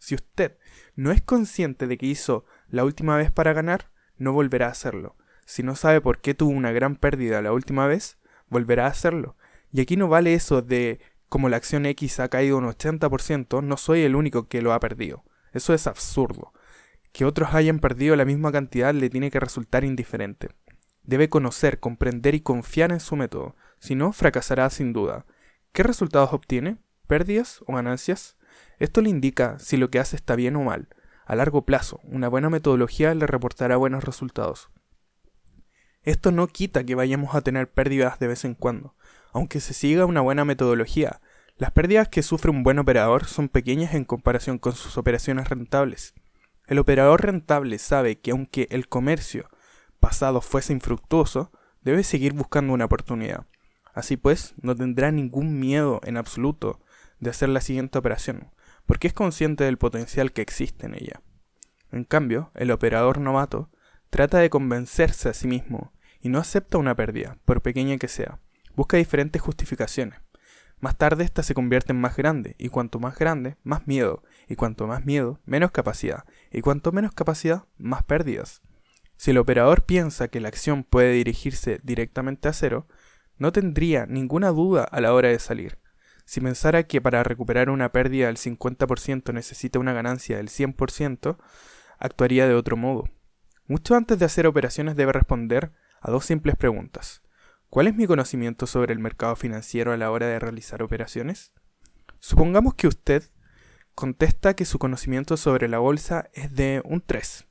Si 0.02 0.16
usted 0.16 0.58
no 0.96 1.12
es 1.12 1.22
consciente 1.22 1.86
de 1.86 1.96
que 1.96 2.06
hizo 2.06 2.44
la 2.68 2.84
última 2.84 3.16
vez 3.16 3.30
para 3.30 3.52
ganar, 3.52 3.92
no 4.16 4.32
volverá 4.32 4.66
a 4.66 4.70
hacerlo. 4.70 5.14
Si 5.46 5.62
no 5.62 5.76
sabe 5.76 6.00
por 6.00 6.20
qué 6.20 6.34
tuvo 6.34 6.50
una 6.50 6.72
gran 6.72 6.96
pérdida 6.96 7.40
la 7.40 7.52
última 7.52 7.86
vez, 7.86 8.18
volverá 8.48 8.86
a 8.86 8.90
hacerlo. 8.90 9.36
Y 9.70 9.80
aquí 9.80 9.96
no 9.96 10.08
vale 10.08 10.34
eso 10.34 10.60
de 10.60 10.98
como 11.28 11.48
la 11.48 11.56
acción 11.56 11.86
X 11.86 12.18
ha 12.18 12.26
caído 12.26 12.58
un 12.58 12.64
80%, 12.64 13.62
no 13.62 13.76
soy 13.76 14.00
el 14.00 14.16
único 14.16 14.48
que 14.48 14.60
lo 14.60 14.72
ha 14.72 14.80
perdido. 14.80 15.22
Eso 15.52 15.72
es 15.72 15.86
absurdo. 15.86 16.52
Que 17.12 17.24
otros 17.24 17.54
hayan 17.54 17.78
perdido 17.78 18.16
la 18.16 18.24
misma 18.24 18.50
cantidad 18.50 18.92
le 18.92 19.08
tiene 19.08 19.30
que 19.30 19.38
resultar 19.38 19.84
indiferente. 19.84 20.48
Debe 21.04 21.28
conocer, 21.28 21.78
comprender 21.78 22.34
y 22.34 22.40
confiar 22.40 22.90
en 22.90 22.98
su 22.98 23.14
método, 23.14 23.54
si 23.78 23.94
no, 23.94 24.12
fracasará 24.12 24.68
sin 24.70 24.92
duda. 24.92 25.26
¿Qué 25.70 25.84
resultados 25.84 26.32
obtiene? 26.32 26.78
¿Pérdidas 27.06 27.62
o 27.68 27.74
ganancias? 27.76 28.36
Esto 28.82 29.00
le 29.00 29.10
indica 29.10 29.60
si 29.60 29.76
lo 29.76 29.90
que 29.90 30.00
hace 30.00 30.16
está 30.16 30.34
bien 30.34 30.56
o 30.56 30.62
mal. 30.64 30.88
A 31.24 31.36
largo 31.36 31.64
plazo, 31.64 32.00
una 32.02 32.26
buena 32.26 32.50
metodología 32.50 33.14
le 33.14 33.28
reportará 33.28 33.76
buenos 33.76 34.02
resultados. 34.02 34.70
Esto 36.02 36.32
no 36.32 36.48
quita 36.48 36.82
que 36.82 36.96
vayamos 36.96 37.36
a 37.36 37.42
tener 37.42 37.70
pérdidas 37.70 38.18
de 38.18 38.26
vez 38.26 38.44
en 38.44 38.56
cuando. 38.56 38.96
Aunque 39.32 39.60
se 39.60 39.72
siga 39.72 40.04
una 40.04 40.20
buena 40.20 40.44
metodología, 40.44 41.20
las 41.58 41.70
pérdidas 41.70 42.08
que 42.08 42.24
sufre 42.24 42.50
un 42.50 42.64
buen 42.64 42.80
operador 42.80 43.26
son 43.26 43.48
pequeñas 43.48 43.94
en 43.94 44.04
comparación 44.04 44.58
con 44.58 44.72
sus 44.72 44.98
operaciones 44.98 45.48
rentables. 45.48 46.14
El 46.66 46.80
operador 46.80 47.22
rentable 47.22 47.78
sabe 47.78 48.18
que 48.18 48.32
aunque 48.32 48.66
el 48.72 48.88
comercio 48.88 49.48
pasado 50.00 50.40
fuese 50.40 50.72
infructuoso, 50.72 51.52
debe 51.82 52.02
seguir 52.02 52.32
buscando 52.32 52.72
una 52.72 52.86
oportunidad. 52.86 53.46
Así 53.94 54.16
pues, 54.16 54.54
no 54.60 54.74
tendrá 54.74 55.12
ningún 55.12 55.60
miedo 55.60 56.00
en 56.02 56.16
absoluto 56.16 56.80
de 57.20 57.30
hacer 57.30 57.48
la 57.48 57.60
siguiente 57.60 57.96
operación, 57.96 58.50
porque 58.86 59.08
es 59.08 59.14
consciente 59.14 59.64
del 59.64 59.78
potencial 59.78 60.32
que 60.32 60.42
existe 60.42 60.86
en 60.86 60.94
ella. 60.94 61.22
En 61.90 62.04
cambio, 62.04 62.50
el 62.54 62.70
operador 62.70 63.18
novato 63.18 63.70
trata 64.10 64.38
de 64.38 64.50
convencerse 64.50 65.28
a 65.28 65.34
sí 65.34 65.46
mismo 65.46 65.92
y 66.20 66.28
no 66.28 66.38
acepta 66.38 66.78
una 66.78 66.94
pérdida, 66.94 67.38
por 67.44 67.62
pequeña 67.62 67.98
que 67.98 68.08
sea. 68.08 68.38
Busca 68.74 68.96
diferentes 68.96 69.42
justificaciones. 69.42 70.20
Más 70.80 70.96
tarde 70.96 71.24
ésta 71.24 71.42
se 71.42 71.54
convierte 71.54 71.92
en 71.92 72.00
más 72.00 72.16
grande, 72.16 72.56
y 72.58 72.68
cuanto 72.68 72.98
más 72.98 73.16
grande, 73.16 73.56
más 73.62 73.86
miedo, 73.86 74.24
y 74.48 74.56
cuanto 74.56 74.86
más 74.86 75.04
miedo, 75.04 75.40
menos 75.44 75.70
capacidad, 75.70 76.24
y 76.50 76.60
cuanto 76.60 76.90
menos 76.90 77.12
capacidad, 77.12 77.64
más 77.78 78.02
pérdidas. 78.02 78.62
Si 79.16 79.30
el 79.30 79.38
operador 79.38 79.84
piensa 79.84 80.26
que 80.26 80.40
la 80.40 80.48
acción 80.48 80.82
puede 80.82 81.12
dirigirse 81.12 81.78
directamente 81.84 82.48
a 82.48 82.52
cero, 82.52 82.88
no 83.38 83.52
tendría 83.52 84.06
ninguna 84.06 84.48
duda 84.48 84.82
a 84.82 85.00
la 85.00 85.14
hora 85.14 85.28
de 85.28 85.38
salir. 85.38 85.78
Si 86.24 86.40
pensara 86.40 86.84
que 86.84 87.00
para 87.00 87.22
recuperar 87.22 87.70
una 87.70 87.92
pérdida 87.92 88.26
del 88.26 88.36
50% 88.36 89.32
necesita 89.32 89.78
una 89.78 89.92
ganancia 89.92 90.36
del 90.36 90.48
100%, 90.48 91.38
actuaría 91.98 92.48
de 92.48 92.54
otro 92.54 92.76
modo. 92.76 93.04
Mucho 93.66 93.94
antes 93.94 94.18
de 94.18 94.24
hacer 94.24 94.46
operaciones 94.46 94.96
debe 94.96 95.12
responder 95.12 95.72
a 96.00 96.10
dos 96.10 96.24
simples 96.24 96.56
preguntas. 96.56 97.22
¿Cuál 97.68 97.86
es 97.86 97.94
mi 97.94 98.06
conocimiento 98.06 98.66
sobre 98.66 98.92
el 98.92 98.98
mercado 98.98 99.34
financiero 99.36 99.92
a 99.92 99.96
la 99.96 100.10
hora 100.10 100.26
de 100.26 100.38
realizar 100.38 100.82
operaciones? 100.82 101.52
Supongamos 102.18 102.74
que 102.74 102.86
usted 102.86 103.22
contesta 103.94 104.54
que 104.54 104.64
su 104.64 104.78
conocimiento 104.78 105.36
sobre 105.36 105.68
la 105.68 105.78
bolsa 105.78 106.28
es 106.34 106.54
de 106.54 106.82
un 106.84 107.00
3. 107.00 107.46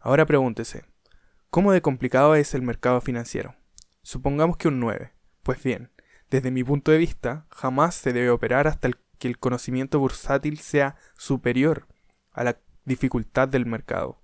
Ahora 0.00 0.26
pregúntese, 0.26 0.84
¿cómo 1.48 1.72
de 1.72 1.80
complicado 1.80 2.34
es 2.34 2.54
el 2.54 2.62
mercado 2.62 3.00
financiero? 3.00 3.54
Supongamos 4.02 4.56
que 4.56 4.68
un 4.68 4.80
9. 4.80 5.12
Pues 5.42 5.62
bien, 5.62 5.90
desde 6.32 6.50
mi 6.50 6.64
punto 6.64 6.90
de 6.90 6.96
vista, 6.96 7.44
jamás 7.50 7.94
se 7.94 8.14
debe 8.14 8.30
operar 8.30 8.66
hasta 8.66 8.88
que 9.18 9.28
el 9.28 9.38
conocimiento 9.38 9.98
bursátil 9.98 10.58
sea 10.58 10.96
superior 11.18 11.86
a 12.30 12.42
la 12.42 12.58
dificultad 12.86 13.48
del 13.48 13.66
mercado. 13.66 14.18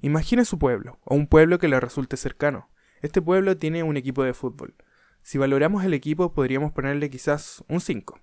Imagine 0.00 0.44
su 0.44 0.58
pueblo, 0.58 0.98
o 1.04 1.14
un 1.14 1.28
pueblo 1.28 1.60
que 1.60 1.68
le 1.68 1.78
resulte 1.78 2.16
cercano. 2.16 2.68
Este 3.00 3.22
pueblo 3.22 3.56
tiene 3.56 3.84
un 3.84 3.96
equipo 3.96 4.24
de 4.24 4.34
fútbol. 4.34 4.74
Si 5.22 5.38
valoramos 5.38 5.84
el 5.84 5.94
equipo, 5.94 6.32
podríamos 6.32 6.72
ponerle 6.72 7.10
quizás 7.10 7.62
un 7.68 7.80
5. 7.80 8.18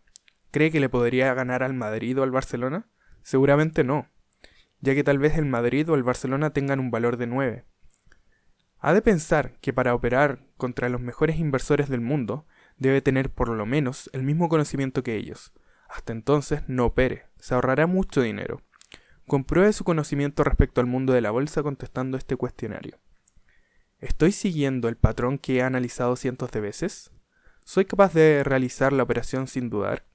¿Cree 0.52 0.70
que 0.70 0.82
le 0.82 0.90
podría 0.90 1.34
ganar 1.34 1.64
al 1.64 1.76
Madrid 1.76 2.20
o 2.20 2.24
al 2.24 2.32
Barcelona? 2.32 2.90
Seguramente 3.24 3.86
no, 3.86 4.10
ya 4.82 4.94
que 4.96 5.04
tal 5.06 5.18
vez 5.18 5.38
el 5.38 5.46
Madrid 5.46 5.90
o 5.90 5.96
el 5.96 6.04
Barcelona 6.04 6.50
tengan 6.50 6.82
un 6.82 6.92
valor 6.92 7.16
de 7.16 7.28
9. 7.28 7.66
Ha 8.80 8.94
de 8.94 9.02
pensar 9.02 9.58
que 9.62 9.72
para 9.72 9.96
operar 9.96 10.46
contra 10.58 10.90
los 10.90 11.00
mejores 11.00 11.40
inversores 11.40 11.88
del 11.88 12.02
mundo, 12.02 12.46
debe 12.78 13.02
tener 13.02 13.30
por 13.30 13.50
lo 13.50 13.66
menos 13.66 14.10
el 14.14 14.24
mismo 14.24 14.50
conocimiento 14.50 15.04
que 15.04 15.16
ellos. 15.16 15.54
Hasta 15.90 16.14
entonces 16.14 16.64
no 16.68 16.86
opere, 16.86 17.26
se 17.40 17.54
ahorrará 17.54 17.88
mucho 17.88 18.22
dinero. 18.22 18.62
Compruebe 19.28 19.74
su 19.74 19.84
conocimiento 19.84 20.44
respecto 20.44 20.82
al 20.82 20.88
mundo 20.88 21.14
de 21.14 21.22
la 21.22 21.32
bolsa 21.32 21.64
contestando 21.64 22.18
este 22.18 22.36
cuestionario. 22.36 23.00
¿Estoy 24.00 24.32
siguiendo 24.32 24.88
el 24.88 24.98
patrón 24.98 25.38
que 25.38 25.58
he 25.58 25.62
analizado 25.64 26.16
cientos 26.16 26.52
de 26.52 26.60
veces? 26.60 27.12
¿Soy 27.64 27.86
capaz 27.86 28.14
de 28.14 28.44
realizar 28.44 28.94
la 28.94 29.04
operación 29.04 29.48
sin 29.48 29.70
dudar? 29.70 30.06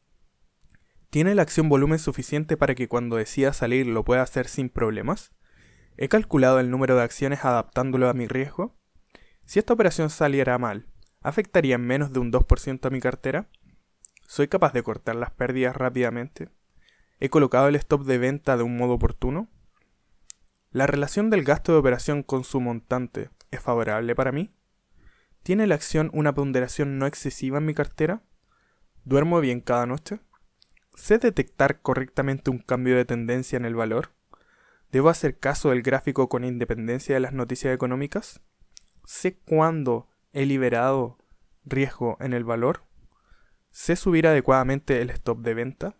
¿Tiene 1.08 1.34
la 1.34 1.42
acción 1.42 1.68
volumen 1.68 1.98
suficiente 1.98 2.56
para 2.56 2.76
que 2.76 2.86
cuando 2.86 3.16
decida 3.16 3.52
salir 3.52 3.86
lo 3.86 4.04
pueda 4.04 4.22
hacer 4.22 4.46
sin 4.46 4.68
problemas? 4.68 5.32
¿He 5.96 6.08
calculado 6.08 6.60
el 6.60 6.70
número 6.70 6.94
de 6.94 7.02
acciones 7.02 7.44
adaptándolo 7.44 8.08
a 8.08 8.14
mi 8.14 8.28
riesgo? 8.28 8.78
Si 9.44 9.58
esta 9.58 9.72
operación 9.72 10.10
saliera 10.10 10.56
mal, 10.58 10.86
¿Afectaría 11.22 11.76
menos 11.76 12.14
de 12.14 12.18
un 12.18 12.32
2% 12.32 12.86
a 12.86 12.90
mi 12.90 12.98
cartera? 12.98 13.46
¿Soy 14.26 14.48
capaz 14.48 14.72
de 14.72 14.82
cortar 14.82 15.16
las 15.16 15.30
pérdidas 15.30 15.76
rápidamente? 15.76 16.48
¿He 17.18 17.28
colocado 17.28 17.68
el 17.68 17.76
stop 17.76 18.04
de 18.04 18.16
venta 18.16 18.56
de 18.56 18.62
un 18.62 18.78
modo 18.78 18.94
oportuno? 18.94 19.50
¿La 20.70 20.86
relación 20.86 21.28
del 21.28 21.44
gasto 21.44 21.72
de 21.72 21.78
operación 21.78 22.22
con 22.22 22.44
su 22.44 22.58
montante 22.60 23.28
es 23.50 23.60
favorable 23.60 24.14
para 24.14 24.32
mí? 24.32 24.50
¿Tiene 25.42 25.66
la 25.66 25.74
acción 25.74 26.10
una 26.14 26.34
ponderación 26.34 26.98
no 26.98 27.06
excesiva 27.06 27.58
en 27.58 27.66
mi 27.66 27.74
cartera? 27.74 28.22
¿Duermo 29.04 29.40
bien 29.40 29.60
cada 29.60 29.84
noche? 29.84 30.20
¿Sé 30.94 31.18
detectar 31.18 31.82
correctamente 31.82 32.50
un 32.50 32.60
cambio 32.60 32.96
de 32.96 33.04
tendencia 33.04 33.58
en 33.58 33.66
el 33.66 33.74
valor? 33.74 34.12
¿Debo 34.90 35.10
hacer 35.10 35.38
caso 35.38 35.68
del 35.68 35.82
gráfico 35.82 36.30
con 36.30 36.44
independencia 36.44 37.14
de 37.14 37.20
las 37.20 37.34
noticias 37.34 37.74
económicas? 37.74 38.40
¿Sé 39.04 39.36
cuándo 39.36 40.09
¿He 40.32 40.46
liberado 40.46 41.18
riesgo 41.64 42.16
en 42.20 42.34
el 42.34 42.44
valor? 42.44 42.84
¿Sé 43.72 43.96
subir 43.96 44.28
adecuadamente 44.28 45.02
el 45.02 45.10
stop 45.10 45.40
de 45.40 45.54
venta? 45.54 45.96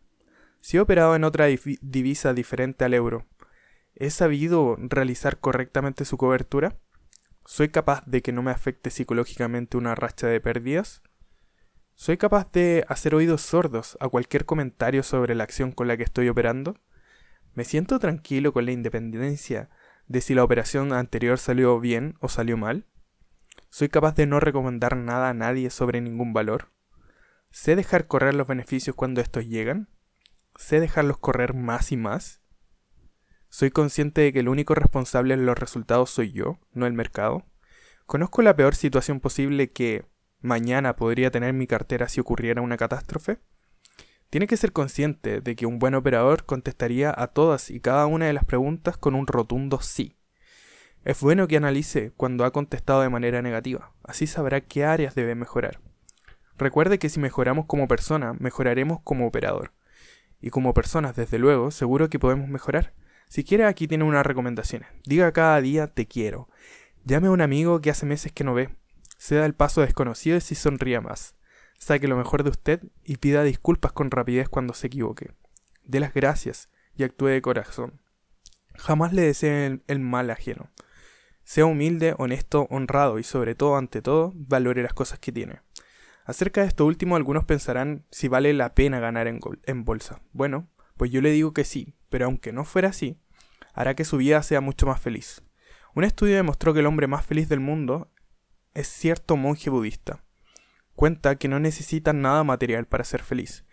Si 0.61 0.77
he 0.77 0.81
operado 0.81 1.17
en 1.17 1.25
otra 1.25 1.47
divisa 1.47 2.33
diferente 2.33 2.85
al 2.85 2.95
euro, 2.95 3.27
¿he 3.97 4.09
sabido 4.11 4.77
realizar 4.79 5.41
correctamente 5.41 6.05
su 6.05 6.17
cobertura? 6.17 6.77
¿Soy 7.45 7.71
capaz 7.71 8.05
de 8.07 8.23
que 8.23 8.31
no 8.31 8.43
me 8.43 8.53
afecte 8.53 8.91
psicológicamente 8.91 9.77
una 9.77 9.97
racha 9.97 10.29
de 10.29 10.41
pérdidas? 10.41 11.03
¿Soy 11.97 12.17
capaz 12.17 12.53
de 12.53 12.85
hacer 12.87 13.17
oídos 13.17 13.41
sordos 13.41 13.99
a 13.99 14.09
cualquier 14.09 14.45
comentario 14.45 15.03
sobre 15.03 15.35
la 15.35 15.43
acción 15.43 15.73
con 15.73 15.89
la 15.89 15.97
que 15.97 16.05
estoy 16.05 16.29
operando? 16.29 16.77
¿Me 17.55 17.65
siento 17.65 17.99
tranquilo 17.99 18.53
con 18.53 18.65
la 18.65 18.71
independencia 18.71 19.71
de 20.07 20.21
si 20.21 20.35
la 20.35 20.45
operación 20.45 20.93
anterior 20.93 21.37
salió 21.37 21.81
bien 21.81 22.15
o 22.21 22.29
salió 22.29 22.57
mal? 22.57 22.87
¿Soy 23.73 23.89
capaz 23.89 24.17
de 24.17 24.27
no 24.27 24.41
recomendar 24.41 24.97
nada 24.97 25.29
a 25.29 25.35
nadie 25.35 25.71
sobre 25.71 26.01
ningún 26.01 26.33
valor? 26.33 26.73
¿Sé 27.53 27.77
dejar 27.77 28.09
correr 28.09 28.35
los 28.35 28.49
beneficios 28.49 28.97
cuando 28.97 29.21
estos 29.21 29.47
llegan? 29.47 29.89
¿Sé 30.57 30.81
dejarlos 30.81 31.19
correr 31.19 31.55
más 31.55 31.93
y 31.93 31.97
más? 31.97 32.43
¿Soy 33.49 33.71
consciente 33.71 34.23
de 34.23 34.33
que 34.33 34.41
el 34.41 34.49
único 34.49 34.75
responsable 34.75 35.37
de 35.37 35.45
los 35.45 35.57
resultados 35.57 36.11
soy 36.11 36.33
yo, 36.33 36.59
no 36.73 36.87
el 36.87 36.95
mercado? 36.95 37.47
¿Conozco 38.07 38.43
la 38.43 38.57
peor 38.57 38.75
situación 38.75 39.21
posible 39.21 39.69
que, 39.69 40.05
mañana 40.41 40.97
podría 40.97 41.31
tener 41.31 41.53
mi 41.53 41.69
cartera 41.69 42.09
si 42.09 42.21
ocurriera 42.21 42.63
una 42.63 42.77
catástrofe? 42.77 43.39
Tiene 44.31 44.49
que 44.49 44.57
ser 44.57 44.73
consciente 44.73 45.41
de 45.41 45.55
que 45.55 45.67
un 45.67 45.79
buen 45.79 45.95
operador 45.95 46.45
contestaría 46.45 47.15
a 47.17 47.29
todas 47.29 47.71
y 47.71 47.79
cada 47.79 48.07
una 48.07 48.27
de 48.27 48.33
las 48.33 48.45
preguntas 48.45 48.97
con 48.97 49.15
un 49.15 49.29
rotundo 49.29 49.81
sí. 49.81 50.20
Es 51.05 51.21
bueno 51.21 51.49
que 51.49 51.57
analice 51.57 52.13
cuando 52.17 52.45
ha 52.45 52.53
contestado 52.53 53.03
de 53.03 53.09
manera 53.09 53.43
negativa, 53.43 53.93
así 54.03 54.27
sabrá 54.27 54.61
qué 54.61 54.85
áreas 54.85 55.15
debe 55.15 55.35
mejorar. 55.35 55.81
Recuerde 56.59 56.99
que 56.99 57.09
si 57.09 57.21
mejoramos 57.21 57.67
como 57.67 57.89
persona, 57.89 58.35
mejoraremos 58.39 59.01
como 59.03 59.27
operador. 59.27 59.73
Y 60.41 60.51
como 60.51 60.75
personas, 60.75 61.17
desde 61.17 61.39
luego, 61.39 61.71
seguro 61.71 62.11
que 62.11 62.19
podemos 62.19 62.49
mejorar. 62.49 62.93
Si 63.29 63.45
quiere, 63.45 63.65
aquí 63.65 63.89
tiene 63.89 64.05
unas 64.05 64.27
recomendaciones. 64.27 64.89
Diga 65.07 65.33
cada 65.33 65.61
día 65.61 65.87
te 65.87 66.07
quiero. 66.07 66.49
Llame 67.05 67.29
a 67.29 67.31
un 67.31 67.41
amigo 67.41 67.81
que 67.81 67.91
hace 67.91 68.05
meses 68.05 68.33
que 68.33 68.45
no 68.45 68.55
ve 68.55 68.71
da 69.29 69.47
el 69.47 69.55
paso 69.55 69.83
desconocido 69.83 70.37
y 70.37 70.41
si 70.41 70.55
sonría 70.55 71.01
más. 71.01 71.35
Saque 71.79 72.09
lo 72.09 72.17
mejor 72.17 72.43
de 72.43 72.51
usted 72.51 72.81
y 73.05 73.17
pida 73.17 73.43
disculpas 73.43 73.93
con 73.93 74.11
rapidez 74.11 74.49
cuando 74.49 74.75
se 74.75 74.89
equivoque. 74.89 75.33
Dé 75.85 76.01
las 76.01 76.15
gracias 76.15 76.69
y 76.97 77.05
actúe 77.05 77.27
de 77.27 77.43
corazón. 77.43 78.01
Jamás 78.77 79.13
le 79.13 79.23
desee 79.23 79.81
el, 79.87 80.01
mal 80.01 80.31
ajeno. 80.31 80.71
Sea 81.51 81.67
humilde, 81.67 82.15
honesto, 82.17 82.69
honrado 82.71 83.19
y 83.19 83.25
sobre 83.25 83.57
todo, 83.57 83.77
ante 83.77 84.03
todo, 84.03 84.33
valore 84.37 84.85
las 84.85 84.95
cosas 84.95 85.19
que 85.19 85.33
tiene. 85.33 85.63
Acerca 86.25 86.61
de 86.61 86.69
esto 86.69 86.87
último, 86.87 87.17
algunos 87.17 87.45
pensarán 87.45 88.07
si 88.13 88.29
vale 88.29 88.53
la 88.53 88.73
pena 88.77 89.01
ganar 89.01 89.27
en, 89.27 89.41
en 89.65 89.85
bolsa. 89.85 90.23
Bueno, 90.31 90.69
pues 90.97 91.11
yo 91.11 91.21
le 91.21 91.33
digo 91.33 91.53
que 91.53 91.65
sí, 91.65 91.97
pero 92.09 92.27
aunque 92.27 92.53
no 92.53 92.65
fuera 92.65 92.91
así, 92.91 93.21
hará 93.75 93.97
que 93.97 94.05
su 94.05 94.19
vida 94.19 94.41
sea 94.45 94.61
mucho 94.61 94.87
más 94.87 95.01
feliz. 95.01 95.43
Un 95.93 96.05
estudio 96.05 96.37
demostró 96.37 96.73
que 96.73 96.79
el 96.79 96.87
hombre 96.87 97.09
más 97.09 97.27
feliz 97.27 97.49
del 97.49 97.59
mundo 97.59 98.13
es 98.73 98.87
cierto 98.87 99.37
monje 99.37 99.71
budista. 99.71 100.23
Cuenta 100.95 101.35
que 101.35 101.49
no 101.49 101.59
necesita 101.59 102.13
nada 102.13 102.45
material 102.45 102.87
para 102.87 103.03
ser 103.03 103.25
feliz, 103.25 103.65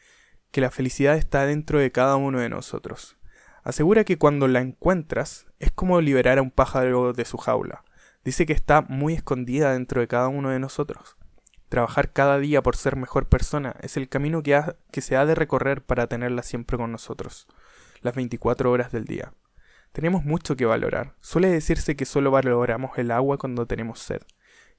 que 0.49 0.61
la 0.61 0.71
felicidad 0.71 1.15
está 1.15 1.45
dentro 1.45 1.77
de 1.77 1.91
cada 1.91 2.15
uno 2.15 2.39
de 2.39 2.49
nosotros. 2.49 3.19
Asegura 3.67 4.05
que 4.05 4.17
cuando 4.17 4.47
la 4.47 4.61
encuentras 4.61 5.45
es 5.59 5.73
como 5.73 5.99
liberar 5.99 6.37
a 6.37 6.41
un 6.41 6.51
pájaro 6.51 7.11
de 7.11 7.25
su 7.25 7.37
jaula. 7.37 7.83
Dice 8.23 8.45
que 8.45 8.53
está 8.53 8.83
muy 8.83 9.13
escondida 9.13 9.73
dentro 9.73 9.99
de 9.99 10.07
cada 10.07 10.29
uno 10.29 10.51
de 10.51 10.59
nosotros. 10.59 11.17
Trabajar 11.67 12.13
cada 12.13 12.39
día 12.39 12.63
por 12.63 12.77
ser 12.77 12.95
mejor 12.95 13.27
persona 13.27 13.75
es 13.81 13.97
el 13.97 14.07
camino 14.07 14.41
que, 14.41 14.63
que 14.89 15.01
se 15.01 15.17
ha 15.17 15.25
de 15.25 15.35
recorrer 15.35 15.81
para 15.81 16.07
tenerla 16.07 16.43
siempre 16.43 16.77
con 16.77 16.93
nosotros, 16.93 17.45
las 17.99 18.15
24 18.15 18.71
horas 18.71 18.93
del 18.93 19.03
día. 19.03 19.33
Tenemos 19.91 20.23
mucho 20.23 20.55
que 20.55 20.65
valorar. 20.65 21.15
Suele 21.19 21.49
decirse 21.49 21.97
que 21.97 22.05
solo 22.05 22.31
valoramos 22.31 22.97
el 22.97 23.11
agua 23.11 23.37
cuando 23.37 23.65
tenemos 23.65 23.99
sed. 23.99 24.21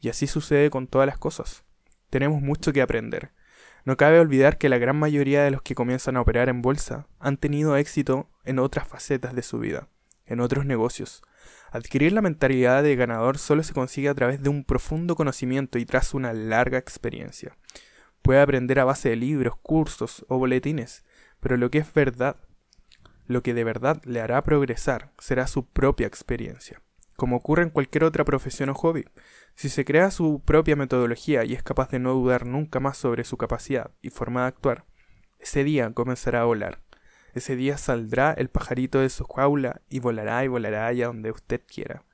Y 0.01 0.09
así 0.09 0.27
sucede 0.27 0.70
con 0.70 0.86
todas 0.86 1.06
las 1.06 1.19
cosas. 1.19 1.62
Tenemos 2.09 2.40
mucho 2.40 2.73
que 2.73 2.81
aprender. 2.81 3.32
No 3.85 3.98
cabe 3.98 4.19
olvidar 4.19 4.59
que 4.59 4.69
la 4.69 4.78
gran 4.78 4.98
mayoría 4.98 5.43
de 5.44 5.51
los 5.51 5.62
que 5.62 5.74
comienzan 5.74 6.16
a 6.16 6.20
operar 6.20 6.48
en 6.48 6.62
bolsa 6.62 7.06
han 7.19 7.36
tenido 7.36 7.77
éxito 7.77 8.31
en 8.49 8.59
otras 8.59 8.87
facetas 8.89 9.35
de 9.35 9.43
su 9.43 9.59
vida, 9.59 9.89
en 10.27 10.41
otros 10.41 10.65
negocios. 10.65 11.23
Adquirir 11.70 12.12
la 12.12 12.23
mentalidad 12.23 12.83
de 12.83 12.97
ganador 12.97 13.39
solo 13.39 13.62
se 13.62 13.75
consigue 13.75 14.09
a 14.09 14.15
través 14.15 14.43
de 14.43 14.49
un 14.49 14.65
profundo 14.65 15.16
conocimiento 15.16 15.79
y 15.79 15.87
tras 15.87 16.15
una 16.15 16.33
larga 16.33 16.79
experiencia. 16.79 17.57
Puede 18.23 18.41
aprender 18.41 18.81
a 18.81 18.85
base 18.85 19.11
de 19.11 19.16
libros, 19.16 19.55
cursos 19.62 20.25
o 20.29 20.39
boletines, 20.39 21.05
pero 21.41 21.57
lo 21.57 21.70
que 21.70 21.79
es 21.79 21.93
verdad, 21.93 22.37
lo 23.27 23.43
que 23.43 23.55
de 23.55 23.65
verdad 23.65 24.03
le 24.05 24.20
hará 24.20 24.43
progresar, 24.43 25.12
será 25.19 25.47
su 25.47 25.66
propia 25.66 26.07
experiencia 26.07 26.83
como 27.19 27.35
ocurre 27.35 27.65
en 27.65 27.70
cualquier 27.70 28.05
otra 28.05 28.25
profesión 28.25 28.69
o 28.69 28.75
hobby. 28.75 29.05
Si 29.57 29.69
se 29.70 29.85
crea 29.85 30.12
su 30.12 30.41
propia 30.45 30.77
metodología 30.77 31.45
y 31.45 31.53
es 31.53 31.65
capaz 31.65 31.91
de 31.91 31.99
no 31.99 32.15
dudar 32.15 32.47
nunca 32.47 32.79
más 32.79 32.97
sobre 32.97 33.25
su 33.25 33.37
capacidad 33.37 33.91
y 34.01 34.11
forma 34.11 34.43
de 34.43 34.47
actuar, 34.47 34.85
ese 35.41 35.65
día 35.65 35.93
comenzará 35.95 36.43
a 36.43 36.45
volar. 36.45 36.81
Ese 37.35 37.57
día 37.57 37.79
saldrá 37.79 38.33
el 38.33 38.49
pajarito 38.49 39.01
de 39.01 39.11
su 39.11 39.25
jaula 39.25 39.83
y 39.89 40.01
volará 40.01 40.45
y 40.45 40.49
volará 40.49 40.87
allá 40.87 41.07
donde 41.07 41.31
usted 41.31 41.63
quiera. 41.67 42.05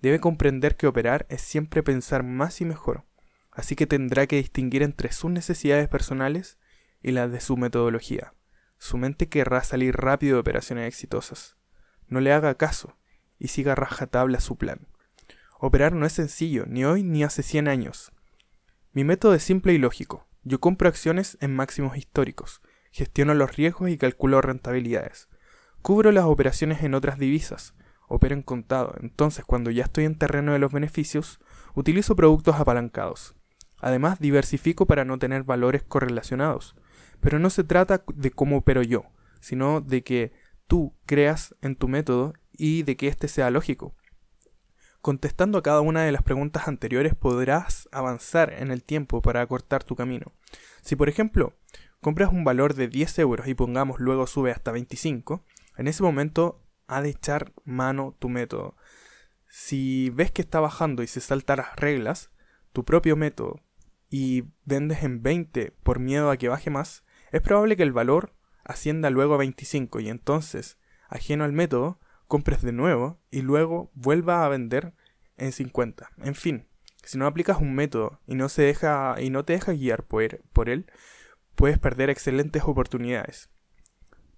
Debe 0.00 0.20
comprender 0.20 0.76
que 0.76 0.86
operar 0.86 1.26
es 1.28 1.42
siempre 1.42 1.82
pensar 1.82 2.22
más 2.22 2.60
y 2.60 2.64
mejor, 2.64 3.04
así 3.50 3.76
que 3.76 3.86
tendrá 3.86 4.26
que 4.26 4.36
distinguir 4.36 4.82
entre 4.82 5.12
sus 5.12 5.30
necesidades 5.30 5.88
personales 5.88 6.58
y 7.02 7.12
las 7.12 7.30
de 7.30 7.40
su 7.40 7.56
metodología. 7.56 8.34
Su 8.78 8.96
mente 8.96 9.28
querrá 9.28 9.62
salir 9.62 9.96
rápido 9.96 10.34
de 10.34 10.40
operaciones 10.40 10.88
exitosas. 10.88 11.56
No 12.08 12.20
le 12.20 12.32
haga 12.32 12.56
caso, 12.56 12.96
y 13.38 13.48
siga 13.48 13.74
rajatabla 13.74 14.40
su 14.40 14.56
plan. 14.56 14.88
Operar 15.58 15.92
no 15.92 16.06
es 16.06 16.12
sencillo, 16.12 16.64
ni 16.66 16.84
hoy 16.84 17.04
ni 17.04 17.22
hace 17.22 17.42
100 17.42 17.68
años. 17.68 18.12
Mi 18.92 19.04
método 19.04 19.34
es 19.34 19.42
simple 19.44 19.72
y 19.72 19.78
lógico. 19.78 20.26
Yo 20.42 20.60
compro 20.60 20.88
acciones 20.88 21.38
en 21.40 21.54
máximos 21.54 21.96
históricos, 21.96 22.60
gestiono 22.92 23.34
los 23.34 23.56
riesgos 23.56 23.90
y 23.90 23.98
calculo 23.98 24.40
rentabilidades. 24.40 25.28
Cubro 25.82 26.12
las 26.12 26.26
operaciones 26.26 26.84
en 26.84 26.94
otras 26.94 27.18
divisas, 27.18 27.74
opero 28.06 28.34
en 28.34 28.42
contado, 28.42 28.94
entonces 29.00 29.44
cuando 29.44 29.72
ya 29.72 29.82
estoy 29.84 30.04
en 30.04 30.16
terreno 30.16 30.52
de 30.52 30.60
los 30.60 30.72
beneficios, 30.72 31.40
utilizo 31.74 32.14
productos 32.14 32.56
apalancados. 32.56 33.34
Además, 33.78 34.20
diversifico 34.20 34.86
para 34.86 35.04
no 35.04 35.18
tener 35.18 35.42
valores 35.42 35.82
correlacionados. 35.82 36.76
Pero 37.20 37.40
no 37.40 37.50
se 37.50 37.64
trata 37.64 38.04
de 38.14 38.30
cómo 38.30 38.58
opero 38.58 38.82
yo, 38.82 39.06
sino 39.40 39.80
de 39.80 40.04
que 40.04 40.32
tú 40.68 40.94
creas 41.04 41.56
en 41.62 41.74
tu 41.74 41.88
método 41.88 42.34
y 42.52 42.84
de 42.84 42.96
que 42.96 43.08
éste 43.08 43.26
sea 43.26 43.50
lógico. 43.50 43.96
Contestando 45.00 45.58
a 45.58 45.62
cada 45.62 45.80
una 45.80 46.02
de 46.02 46.12
las 46.12 46.22
preguntas 46.22 46.68
anteriores 46.68 47.16
podrás 47.16 47.88
avanzar 47.90 48.52
en 48.52 48.70
el 48.70 48.84
tiempo 48.84 49.20
para 49.20 49.40
acortar 49.40 49.82
tu 49.82 49.96
camino. 49.96 50.32
Si 50.80 50.94
por 50.94 51.08
ejemplo 51.08 51.54
compras 52.02 52.32
un 52.32 52.42
valor 52.42 52.74
de 52.74 52.88
10 52.88 53.20
euros 53.20 53.46
y 53.46 53.54
pongamos 53.54 54.00
luego 54.00 54.26
sube 54.26 54.50
hasta 54.50 54.72
25, 54.72 55.44
en 55.78 55.86
ese 55.86 56.02
momento 56.02 56.60
ha 56.88 57.00
de 57.00 57.10
echar 57.10 57.52
mano 57.64 58.16
tu 58.18 58.28
método. 58.28 58.76
Si 59.48 60.10
ves 60.10 60.32
que 60.32 60.42
está 60.42 60.58
bajando 60.58 61.04
y 61.04 61.06
se 61.06 61.20
salta 61.20 61.54
las 61.54 61.76
reglas, 61.76 62.30
tu 62.72 62.84
propio 62.84 63.16
método, 63.16 63.60
y 64.10 64.44
vendes 64.64 65.04
en 65.04 65.22
20 65.22 65.74
por 65.84 66.00
miedo 66.00 66.30
a 66.30 66.36
que 66.36 66.48
baje 66.48 66.70
más, 66.70 67.04
es 67.30 67.40
probable 67.40 67.76
que 67.76 67.84
el 67.84 67.92
valor 67.92 68.34
ascienda 68.64 69.08
luego 69.08 69.34
a 69.34 69.38
25 69.38 70.00
y 70.00 70.08
entonces, 70.08 70.78
ajeno 71.08 71.44
al 71.44 71.52
método, 71.52 72.00
compres 72.26 72.62
de 72.62 72.72
nuevo 72.72 73.20
y 73.30 73.42
luego 73.42 73.92
vuelva 73.94 74.44
a 74.44 74.48
vender 74.48 74.92
en 75.36 75.52
50. 75.52 76.10
En 76.18 76.34
fin, 76.34 76.66
si 77.04 77.16
no 77.16 77.26
aplicas 77.26 77.58
un 77.58 77.76
método 77.76 78.20
y 78.26 78.34
no, 78.34 78.48
se 78.48 78.62
deja, 78.62 79.14
y 79.20 79.30
no 79.30 79.44
te 79.44 79.52
dejas 79.52 79.78
guiar 79.78 80.02
por 80.02 80.68
él, 80.68 80.86
puedes 81.62 81.78
perder 81.78 82.10
excelentes 82.10 82.64
oportunidades. 82.64 83.48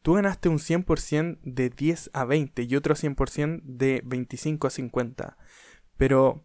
Tú 0.02 0.12
ganaste 0.12 0.50
un 0.50 0.58
100% 0.58 1.38
de 1.42 1.70
10 1.70 2.10
a 2.12 2.26
20 2.26 2.64
y 2.64 2.76
otro 2.76 2.94
100% 2.94 3.62
de 3.64 4.02
25 4.04 4.66
a 4.66 4.70
50. 4.70 5.38
Pero, 5.96 6.44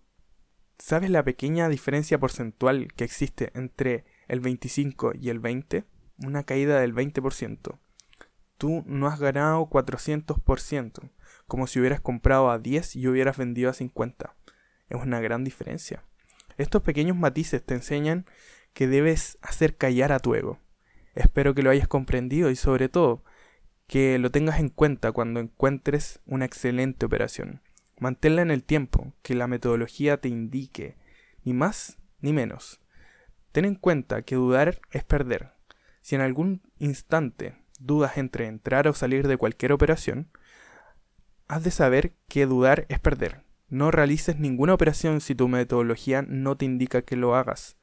¿sabes 0.78 1.10
la 1.10 1.26
pequeña 1.26 1.68
diferencia 1.68 2.18
porcentual 2.18 2.88
que 2.96 3.04
existe 3.04 3.52
entre 3.56 4.06
el 4.30 4.40
25 4.40 5.12
y 5.20 5.28
el 5.28 5.40
20? 5.40 5.84
Una 6.20 6.44
caída 6.44 6.80
del 6.80 6.96
20%. 6.96 7.78
Tú 8.58 8.82
no 8.86 9.08
has 9.08 9.20
ganado 9.20 9.70
400% 9.70 11.12
como 11.46 11.68
si 11.68 11.82
hubieras 11.82 12.00
comprado 12.00 12.50
a 12.50 12.58
10 12.58 12.96
y 12.96 13.06
hubieras 13.06 13.36
vendido 13.36 13.70
a 13.70 13.74
50. 13.74 14.34
Es 14.88 15.02
una 15.02 15.20
gran 15.20 15.44
diferencia. 15.44 16.06
Estos 16.56 16.84
pequeños 16.84 17.18
matices 17.18 17.66
te 17.66 17.74
enseñan 17.74 18.26
que 18.72 18.88
debes 18.88 19.40
hacer 19.42 19.76
callar 19.76 20.14
a 20.14 20.20
tu 20.20 20.36
ego. 20.36 20.58
Espero 21.16 21.54
que 21.54 21.64
lo 21.64 21.70
hayas 21.70 21.88
comprendido 21.88 22.50
y 22.50 22.56
sobre 22.56 22.90
todo 22.90 23.24
que 23.88 24.20
lo 24.20 24.30
tengas 24.30 24.60
en 24.60 24.70
cuenta 24.70 25.12
cuando 25.12 25.40
encuentres 25.40 26.20
una 26.26 26.46
excelente 26.46 27.06
operación. 27.06 27.62
Manténla 28.00 28.44
en 28.44 28.52
el 28.52 28.64
tiempo, 28.64 29.14
que 29.24 29.36
la 29.36 29.48
metodología 29.48 30.18
te 30.18 30.30
indique, 30.30 30.96
ni 31.44 31.54
más 31.54 31.98
ni 32.22 32.32
menos. 32.32 32.80
Ten 33.52 33.66
en 33.66 33.76
cuenta 33.76 34.22
que 34.22 34.36
dudar 34.36 34.80
es 34.92 35.04
perder. 35.04 35.54
Si 36.02 36.16
en 36.16 36.22
algún 36.22 36.62
instante 36.78 37.56
dudas 37.80 38.18
entre 38.18 38.46
entrar 38.46 38.88
o 38.88 38.94
salir 38.94 39.28
de 39.28 39.38
cualquier 39.38 39.72
operación, 39.72 40.30
has 41.48 41.64
de 41.64 41.72
saber 41.72 42.14
que 42.28 42.46
dudar 42.46 42.86
es 42.90 43.00
perder. 43.00 43.44
No 43.70 43.92
realices 43.92 44.38
ninguna 44.38 44.74
operación 44.74 45.20
si 45.20 45.36
tu 45.36 45.48
metodología 45.48 46.22
no 46.22 46.56
te 46.58 46.66
indica 46.66 47.02
que 47.02 47.16
lo 47.16 47.36
hagas. 47.36 47.76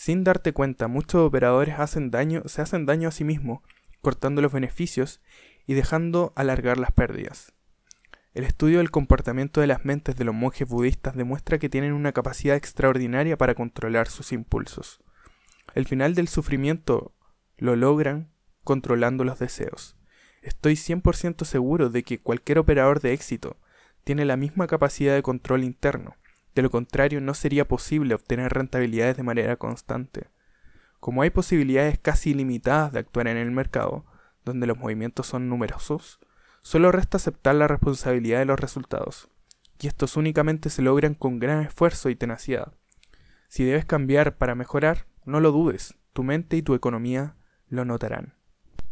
Sin 0.00 0.22
darte 0.22 0.52
cuenta, 0.52 0.86
muchos 0.86 1.26
operadores 1.26 1.80
hacen 1.80 2.12
daño, 2.12 2.42
se 2.46 2.62
hacen 2.62 2.86
daño 2.86 3.08
a 3.08 3.10
sí 3.10 3.24
mismos, 3.24 3.64
cortando 4.00 4.40
los 4.40 4.52
beneficios 4.52 5.20
y 5.66 5.74
dejando 5.74 6.32
alargar 6.36 6.78
las 6.78 6.92
pérdidas. 6.92 7.52
El 8.32 8.44
estudio 8.44 8.78
del 8.78 8.92
comportamiento 8.92 9.60
de 9.60 9.66
las 9.66 9.84
mentes 9.84 10.14
de 10.14 10.22
los 10.22 10.36
monjes 10.36 10.68
budistas 10.68 11.16
demuestra 11.16 11.58
que 11.58 11.68
tienen 11.68 11.94
una 11.94 12.12
capacidad 12.12 12.54
extraordinaria 12.54 13.36
para 13.36 13.56
controlar 13.56 14.06
sus 14.06 14.30
impulsos. 14.30 15.00
El 15.74 15.84
final 15.84 16.14
del 16.14 16.28
sufrimiento 16.28 17.12
lo 17.56 17.74
logran 17.74 18.30
controlando 18.62 19.24
los 19.24 19.40
deseos. 19.40 19.96
Estoy 20.42 20.74
100% 20.74 21.44
seguro 21.44 21.90
de 21.90 22.04
que 22.04 22.20
cualquier 22.20 22.60
operador 22.60 23.00
de 23.00 23.14
éxito 23.14 23.56
tiene 24.04 24.24
la 24.24 24.36
misma 24.36 24.68
capacidad 24.68 25.16
de 25.16 25.22
control 25.22 25.64
interno. 25.64 26.14
De 26.54 26.62
lo 26.62 26.70
contrario, 26.70 27.20
no 27.20 27.34
sería 27.34 27.66
posible 27.66 28.14
obtener 28.14 28.52
rentabilidades 28.52 29.16
de 29.16 29.22
manera 29.22 29.56
constante. 29.56 30.28
Como 31.00 31.22
hay 31.22 31.30
posibilidades 31.30 31.98
casi 31.98 32.30
ilimitadas 32.30 32.92
de 32.92 32.98
actuar 32.98 33.28
en 33.28 33.36
el 33.36 33.50
mercado, 33.50 34.04
donde 34.44 34.66
los 34.66 34.78
movimientos 34.78 35.26
son 35.26 35.48
numerosos, 35.48 36.18
solo 36.62 36.90
resta 36.90 37.18
aceptar 37.18 37.54
la 37.54 37.68
responsabilidad 37.68 38.40
de 38.40 38.46
los 38.46 38.58
resultados. 38.58 39.28
Y 39.80 39.86
estos 39.86 40.16
únicamente 40.16 40.70
se 40.70 40.82
logran 40.82 41.14
con 41.14 41.38
gran 41.38 41.62
esfuerzo 41.62 42.08
y 42.08 42.16
tenacidad. 42.16 42.72
Si 43.48 43.64
debes 43.64 43.84
cambiar 43.84 44.36
para 44.36 44.54
mejorar, 44.54 45.06
no 45.24 45.40
lo 45.40 45.52
dudes, 45.52 45.94
tu 46.12 46.24
mente 46.24 46.56
y 46.56 46.62
tu 46.62 46.74
economía 46.74 47.36
lo 47.68 47.84
notarán. 47.84 48.34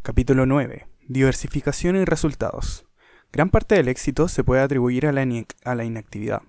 Capítulo 0.03 0.47
9. 0.47 0.87
Diversificación 1.09 1.97
y 1.97 2.05
resultados. 2.05 2.87
Gran 3.33 3.51
parte 3.51 3.75
del 3.75 3.89
éxito 3.89 4.29
se 4.29 4.45
puede 4.45 4.63
atribuir 4.63 5.07
a 5.07 5.13
la, 5.13 5.27
a 5.65 5.75
la 5.75 5.85
inactividad. 5.85 6.43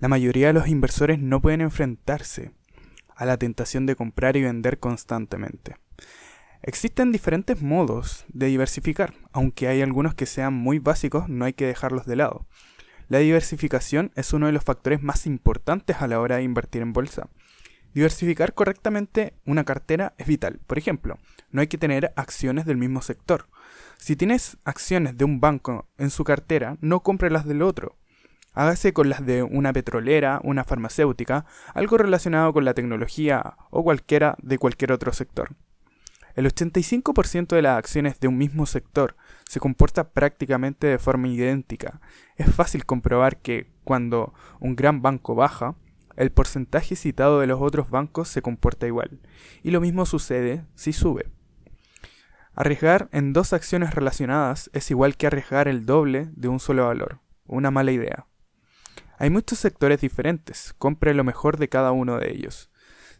La 0.00 0.08
mayoría 0.08 0.48
de 0.48 0.52
los 0.52 0.68
inversores 0.68 1.20
no 1.20 1.40
pueden 1.40 1.60
enfrentarse 1.60 2.50
a 3.14 3.24
la 3.24 3.36
tentación 3.36 3.86
de 3.86 3.94
comprar 3.94 4.36
y 4.36 4.42
vender 4.42 4.78
constantemente. 4.78 5.76
Existen 6.62 7.12
diferentes 7.12 7.62
modos 7.62 8.24
de 8.28 8.46
diversificar, 8.46 9.14
aunque 9.32 9.68
hay 9.68 9.82
algunos 9.82 10.14
que 10.14 10.26
sean 10.26 10.52
muy 10.54 10.78
básicos, 10.78 11.28
no 11.28 11.44
hay 11.44 11.52
que 11.52 11.66
dejarlos 11.66 12.06
de 12.06 12.16
lado. 12.16 12.46
La 13.08 13.18
diversificación 13.18 14.10
es 14.16 14.32
uno 14.32 14.46
de 14.46 14.52
los 14.52 14.64
factores 14.64 15.02
más 15.02 15.26
importantes 15.26 15.96
a 16.00 16.08
la 16.08 16.20
hora 16.20 16.36
de 16.36 16.42
invertir 16.42 16.82
en 16.82 16.92
bolsa. 16.92 17.28
Diversificar 17.92 18.54
correctamente 18.54 19.34
una 19.44 19.64
cartera 19.64 20.14
es 20.18 20.26
vital. 20.26 20.58
Por 20.66 20.78
ejemplo, 20.78 21.18
no 21.50 21.60
hay 21.60 21.68
que 21.68 21.78
tener 21.78 22.12
acciones 22.16 22.64
del 22.64 22.78
mismo 22.78 23.02
sector. 23.02 23.46
Si 23.98 24.16
tienes 24.16 24.56
acciones 24.64 25.16
de 25.16 25.24
un 25.24 25.40
banco 25.40 25.86
en 25.98 26.10
su 26.10 26.24
cartera, 26.24 26.76
no 26.80 27.00
compre 27.04 27.30
las 27.30 27.46
del 27.46 27.62
otro. 27.62 27.96
Hágase 28.54 28.92
con 28.92 29.08
las 29.08 29.26
de 29.26 29.42
una 29.42 29.72
petrolera, 29.72 30.40
una 30.44 30.64
farmacéutica, 30.64 31.44
algo 31.74 31.98
relacionado 31.98 32.52
con 32.52 32.64
la 32.64 32.72
tecnología 32.74 33.56
o 33.70 33.82
cualquiera 33.82 34.36
de 34.42 34.58
cualquier 34.58 34.92
otro 34.92 35.12
sector. 35.12 35.56
El 36.34 36.46
85% 36.46 37.54
de 37.54 37.62
las 37.62 37.78
acciones 37.78 38.18
de 38.18 38.28
un 38.28 38.38
mismo 38.38 38.66
sector 38.66 39.16
se 39.48 39.60
comporta 39.60 40.10
prácticamente 40.10 40.86
de 40.86 40.98
forma 40.98 41.28
idéntica. 41.28 42.00
Es 42.36 42.52
fácil 42.52 42.86
comprobar 42.86 43.36
que 43.36 43.70
cuando 43.84 44.34
un 44.58 44.74
gran 44.74 45.02
banco 45.02 45.34
baja, 45.34 45.76
el 46.16 46.30
porcentaje 46.30 46.96
citado 46.96 47.40
de 47.40 47.46
los 47.46 47.60
otros 47.60 47.90
bancos 47.90 48.28
se 48.28 48.42
comporta 48.42 48.86
igual. 48.86 49.20
Y 49.62 49.70
lo 49.70 49.80
mismo 49.80 50.06
sucede 50.06 50.64
si 50.74 50.92
sube. 50.92 51.26
Arriesgar 52.54 53.08
en 53.12 53.32
dos 53.32 53.52
acciones 53.52 53.94
relacionadas 53.94 54.70
es 54.72 54.90
igual 54.90 55.16
que 55.16 55.26
arriesgar 55.26 55.66
el 55.66 55.86
doble 55.86 56.30
de 56.34 56.48
un 56.48 56.60
solo 56.60 56.86
valor. 56.86 57.20
Una 57.46 57.70
mala 57.72 57.92
idea. 57.92 58.26
Hay 59.24 59.30
muchos 59.30 59.58
sectores 59.58 60.02
diferentes, 60.02 60.74
compre 60.76 61.14
lo 61.14 61.24
mejor 61.24 61.56
de 61.56 61.70
cada 61.70 61.92
uno 61.92 62.18
de 62.18 62.30
ellos. 62.30 62.68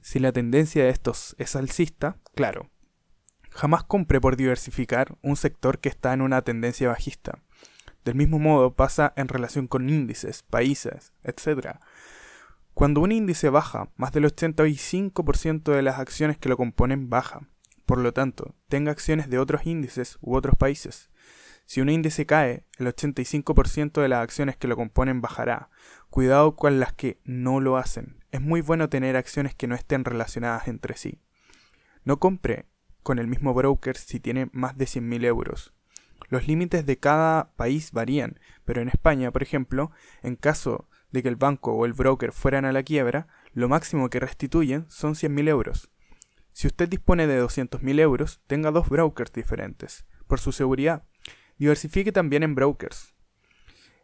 Si 0.02 0.18
la 0.18 0.32
tendencia 0.32 0.84
de 0.84 0.90
estos 0.90 1.34
es 1.38 1.56
alcista, 1.56 2.18
claro. 2.34 2.68
Jamás 3.48 3.84
compre 3.84 4.20
por 4.20 4.36
diversificar 4.36 5.16
un 5.22 5.36
sector 5.36 5.78
que 5.78 5.88
está 5.88 6.12
en 6.12 6.20
una 6.20 6.42
tendencia 6.42 6.90
bajista. 6.90 7.38
Del 8.04 8.16
mismo 8.16 8.38
modo 8.38 8.74
pasa 8.74 9.14
en 9.16 9.28
relación 9.28 9.66
con 9.66 9.88
índices, 9.88 10.42
países, 10.42 11.14
etc. 11.22 11.78
Cuando 12.74 13.00
un 13.00 13.10
índice 13.10 13.48
baja, 13.48 13.88
más 13.96 14.12
del 14.12 14.26
85% 14.26 15.72
de 15.72 15.80
las 15.80 15.98
acciones 15.98 16.36
que 16.36 16.50
lo 16.50 16.58
componen 16.58 17.08
baja. 17.08 17.48
Por 17.86 17.96
lo 17.96 18.12
tanto, 18.12 18.54
tenga 18.68 18.92
acciones 18.92 19.30
de 19.30 19.38
otros 19.38 19.64
índices 19.64 20.18
u 20.20 20.36
otros 20.36 20.54
países. 20.58 21.08
Si 21.66 21.80
un 21.80 21.88
índice 21.88 22.26
cae, 22.26 22.64
el 22.78 22.86
85% 22.86 24.02
de 24.02 24.08
las 24.08 24.22
acciones 24.22 24.56
que 24.56 24.68
lo 24.68 24.76
componen 24.76 25.20
bajará. 25.20 25.70
Cuidado 26.10 26.56
con 26.56 26.78
las 26.78 26.92
que 26.92 27.18
no 27.24 27.60
lo 27.60 27.76
hacen. 27.76 28.22
Es 28.32 28.40
muy 28.40 28.60
bueno 28.60 28.88
tener 28.88 29.16
acciones 29.16 29.54
que 29.54 29.66
no 29.66 29.74
estén 29.74 30.04
relacionadas 30.04 30.68
entre 30.68 30.96
sí. 30.96 31.20
No 32.04 32.18
compre 32.18 32.66
con 33.02 33.18
el 33.18 33.26
mismo 33.26 33.54
broker 33.54 33.96
si 33.96 34.20
tiene 34.20 34.48
más 34.52 34.76
de 34.76 34.86
100.000 34.86 35.24
euros. 35.24 35.72
Los 36.28 36.46
límites 36.48 36.86
de 36.86 36.98
cada 36.98 37.52
país 37.56 37.92
varían, 37.92 38.38
pero 38.64 38.80
en 38.80 38.88
España, 38.88 39.30
por 39.30 39.42
ejemplo, 39.42 39.90
en 40.22 40.36
caso 40.36 40.88
de 41.10 41.22
que 41.22 41.28
el 41.28 41.36
banco 41.36 41.72
o 41.72 41.86
el 41.86 41.92
broker 41.92 42.32
fueran 42.32 42.64
a 42.64 42.72
la 42.72 42.82
quiebra, 42.82 43.28
lo 43.52 43.68
máximo 43.68 44.10
que 44.10 44.20
restituyen 44.20 44.86
son 44.88 45.14
100.000 45.14 45.48
euros. 45.48 45.90
Si 46.52 46.66
usted 46.66 46.88
dispone 46.88 47.26
de 47.26 47.42
200.000 47.42 48.00
euros, 48.00 48.40
tenga 48.46 48.70
dos 48.70 48.88
brokers 48.88 49.32
diferentes, 49.32 50.06
por 50.26 50.40
su 50.40 50.52
seguridad, 50.52 51.04
Diversifique 51.58 52.12
también 52.12 52.42
en 52.42 52.54
brokers. 52.54 53.14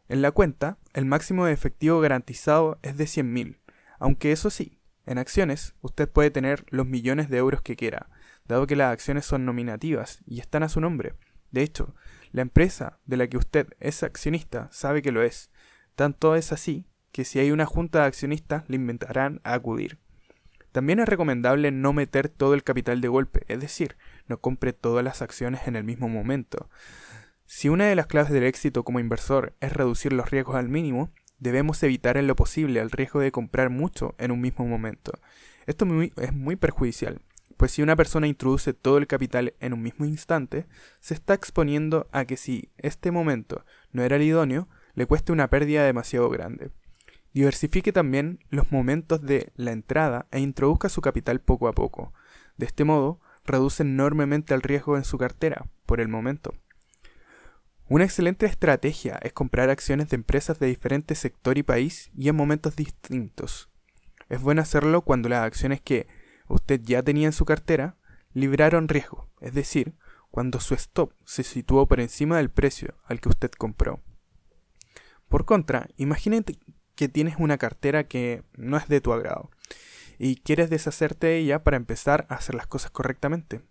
En 0.08 0.22
la 0.22 0.32
cuenta, 0.32 0.78
el 0.92 1.04
máximo 1.04 1.46
de 1.46 1.52
efectivo 1.52 2.00
garantizado 2.00 2.78
es 2.82 2.96
de 2.96 3.04
100.000, 3.04 3.58
aunque 3.98 4.32
eso 4.32 4.50
sí, 4.50 4.80
en 5.06 5.18
acciones 5.18 5.74
usted 5.80 6.08
puede 6.08 6.30
tener 6.30 6.64
los 6.68 6.86
millones 6.86 7.28
de 7.28 7.38
euros 7.38 7.62
que 7.62 7.76
quiera, 7.76 8.10
dado 8.46 8.66
que 8.66 8.76
las 8.76 8.92
acciones 8.92 9.24
son 9.24 9.44
nominativas 9.44 10.20
y 10.26 10.40
están 10.40 10.62
a 10.62 10.68
su 10.68 10.80
nombre. 10.80 11.14
De 11.50 11.62
hecho, 11.62 11.94
la 12.32 12.42
empresa 12.42 13.00
de 13.06 13.16
la 13.16 13.26
que 13.26 13.36
usted 13.36 13.68
es 13.80 14.02
accionista 14.02 14.68
sabe 14.72 15.02
que 15.02 15.12
lo 15.12 15.22
es. 15.22 15.50
Tanto 15.96 16.34
es 16.36 16.52
así 16.52 16.86
que 17.12 17.24
si 17.24 17.38
hay 17.38 17.50
una 17.50 17.66
junta 17.66 18.00
de 18.00 18.06
accionistas 18.06 18.64
le 18.68 18.76
inventarán 18.76 19.40
a 19.42 19.54
acudir. 19.54 19.98
También 20.72 21.00
es 21.00 21.08
recomendable 21.08 21.72
no 21.72 21.92
meter 21.92 22.28
todo 22.28 22.54
el 22.54 22.62
capital 22.62 23.00
de 23.00 23.08
golpe, 23.08 23.42
es 23.48 23.60
decir, 23.60 23.96
no 24.28 24.40
compre 24.40 24.72
todas 24.72 25.04
las 25.04 25.20
acciones 25.22 25.66
en 25.66 25.74
el 25.74 25.82
mismo 25.82 26.08
momento. 26.08 26.70
Si 27.52 27.68
una 27.68 27.86
de 27.86 27.96
las 27.96 28.06
claves 28.06 28.30
del 28.30 28.44
éxito 28.44 28.84
como 28.84 29.00
inversor 29.00 29.56
es 29.58 29.72
reducir 29.72 30.12
los 30.12 30.30
riesgos 30.30 30.54
al 30.54 30.68
mínimo, 30.68 31.10
debemos 31.40 31.82
evitar 31.82 32.16
en 32.16 32.28
lo 32.28 32.36
posible 32.36 32.78
el 32.78 32.92
riesgo 32.92 33.18
de 33.18 33.32
comprar 33.32 33.70
mucho 33.70 34.14
en 34.18 34.30
un 34.30 34.40
mismo 34.40 34.64
momento. 34.68 35.10
Esto 35.66 35.84
es 36.16 36.32
muy 36.32 36.54
perjudicial, 36.54 37.20
pues 37.56 37.72
si 37.72 37.82
una 37.82 37.96
persona 37.96 38.28
introduce 38.28 38.72
todo 38.72 38.98
el 38.98 39.08
capital 39.08 39.54
en 39.58 39.72
un 39.72 39.82
mismo 39.82 40.04
instante, 40.04 40.66
se 41.00 41.12
está 41.12 41.34
exponiendo 41.34 42.06
a 42.12 42.24
que 42.24 42.36
si 42.36 42.70
este 42.78 43.10
momento 43.10 43.64
no 43.90 44.04
era 44.04 44.14
el 44.14 44.22
idóneo, 44.22 44.68
le 44.94 45.06
cueste 45.06 45.32
una 45.32 45.50
pérdida 45.50 45.84
demasiado 45.84 46.30
grande. 46.30 46.70
Diversifique 47.34 47.92
también 47.92 48.38
los 48.50 48.70
momentos 48.70 49.22
de 49.22 49.50
la 49.56 49.72
entrada 49.72 50.28
e 50.30 50.38
introduzca 50.38 50.88
su 50.88 51.00
capital 51.00 51.40
poco 51.40 51.66
a 51.66 51.72
poco. 51.72 52.14
De 52.58 52.66
este 52.66 52.84
modo, 52.84 53.18
reduce 53.44 53.82
enormemente 53.82 54.54
el 54.54 54.62
riesgo 54.62 54.96
en 54.96 55.02
su 55.02 55.18
cartera, 55.18 55.66
por 55.84 56.00
el 56.00 56.06
momento. 56.06 56.54
Una 57.90 58.04
excelente 58.04 58.46
estrategia 58.46 59.18
es 59.20 59.32
comprar 59.32 59.68
acciones 59.68 60.10
de 60.10 60.14
empresas 60.14 60.60
de 60.60 60.68
diferente 60.68 61.16
sector 61.16 61.58
y 61.58 61.64
país 61.64 62.12
y 62.16 62.28
en 62.28 62.36
momentos 62.36 62.76
distintos. 62.76 63.68
Es 64.28 64.40
bueno 64.40 64.62
hacerlo 64.62 65.02
cuando 65.02 65.28
las 65.28 65.42
acciones 65.42 65.80
que 65.80 66.06
usted 66.46 66.80
ya 66.84 67.02
tenía 67.02 67.26
en 67.26 67.32
su 67.32 67.44
cartera 67.44 67.96
libraron 68.32 68.86
riesgo, 68.86 69.28
es 69.40 69.54
decir, 69.54 69.96
cuando 70.30 70.60
su 70.60 70.74
stop 70.74 71.14
se 71.24 71.42
situó 71.42 71.88
por 71.88 71.98
encima 71.98 72.36
del 72.36 72.48
precio 72.48 72.94
al 73.06 73.20
que 73.20 73.28
usted 73.28 73.50
compró. 73.50 74.00
Por 75.28 75.44
contra, 75.44 75.88
imagínate 75.96 76.60
que 76.94 77.08
tienes 77.08 77.38
una 77.40 77.58
cartera 77.58 78.06
que 78.06 78.44
no 78.56 78.76
es 78.76 78.86
de 78.86 79.00
tu 79.00 79.12
agrado 79.12 79.50
y 80.16 80.36
quieres 80.36 80.70
deshacerte 80.70 81.26
de 81.26 81.38
ella 81.38 81.64
para 81.64 81.76
empezar 81.76 82.24
a 82.28 82.36
hacer 82.36 82.54
las 82.54 82.68
cosas 82.68 82.92
correctamente. 82.92 83.62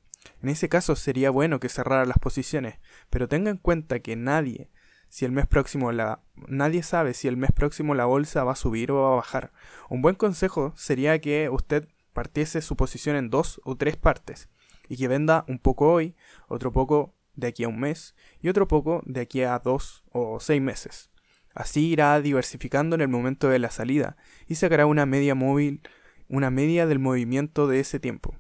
En 0.42 0.50
ese 0.50 0.70
caso 0.70 0.96
sería 0.96 1.30
bueno 1.30 1.60
que 1.60 1.70
cerrara 1.70 2.06
las 2.06 2.20
posiciones, 2.20 2.80
pero 3.10 3.28
tenga 3.28 3.52
en 3.52 3.58
cuenta 3.58 4.00
que 4.00 4.16
nadie, 4.16 4.70
si 5.10 5.26
el 5.26 5.32
mes 5.32 5.48
próximo 5.48 5.92
la 5.92 6.22
nadie 6.48 6.84
sabe 6.84 7.14
si 7.14 7.28
el 7.28 7.38
mes 7.38 7.52
próximo 7.52 7.96
la 7.96 8.06
bolsa 8.06 8.44
va 8.44 8.54
a 8.54 8.56
subir 8.56 8.92
o 8.92 9.02
va 9.02 9.14
a 9.14 9.16
bajar. 9.16 9.52
Un 9.90 10.02
buen 10.02 10.16
consejo 10.16 10.74
sería 10.76 11.20
que 11.20 11.50
usted 11.50 11.88
partiese 12.14 12.62
su 12.62 12.76
posición 12.76 13.16
en 13.16 13.30
dos 13.30 13.62
o 13.64 13.76
tres 13.76 13.98
partes 13.98 14.50
y 14.88 14.98
que 14.98 15.08
venda 15.08 15.46
un 15.48 15.60
poco 15.60 15.92
hoy, 15.92 16.16
otro 16.48 16.72
poco 16.72 17.16
de 17.36 17.48
aquí 17.48 17.64
a 17.64 17.70
un 17.70 17.80
mes 17.80 18.16
y 18.42 18.50
otro 18.50 18.68
poco 18.68 19.02
de 19.06 19.22
aquí 19.22 19.44
a 19.44 19.58
dos 19.60 20.04
o 20.12 20.40
seis 20.40 20.62
meses. 20.62 21.10
Así 21.54 21.88
irá 21.88 22.20
diversificando 22.22 22.96
en 22.96 23.02
el 23.02 23.08
momento 23.08 23.50
de 23.50 23.60
la 23.60 23.72
salida 23.72 24.18
y 24.48 24.56
sacará 24.56 24.86
una 24.86 25.06
media 25.06 25.36
móvil, 25.36 25.82
una 26.28 26.50
media 26.52 26.86
del 26.86 27.00
movimiento 27.00 27.68
de 27.68 27.80
ese 27.80 28.00
tiempo. 28.00 28.36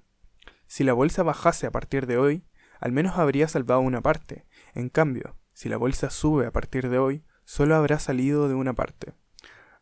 Si 0.70 0.84
la 0.84 0.94
bolsa 0.94 1.24
bajase 1.24 1.66
a 1.66 1.72
partir 1.72 2.06
de 2.06 2.20
hoy, 2.20 2.46
al 2.80 2.92
menos 2.92 3.18
habría 3.18 3.48
salvado 3.48 3.82
una 3.82 4.02
parte. 4.02 4.46
En 4.76 4.90
cambio, 4.90 5.36
si 5.52 5.68
la 5.68 5.78
bolsa 5.78 6.12
sube 6.12 6.46
a 6.46 6.52
partir 6.52 6.90
de 6.90 7.00
hoy, 7.00 7.26
solo 7.44 7.76
habrá 7.76 7.98
salido 7.98 8.48
de 8.48 8.54
una 8.54 8.74
parte. 8.74 9.16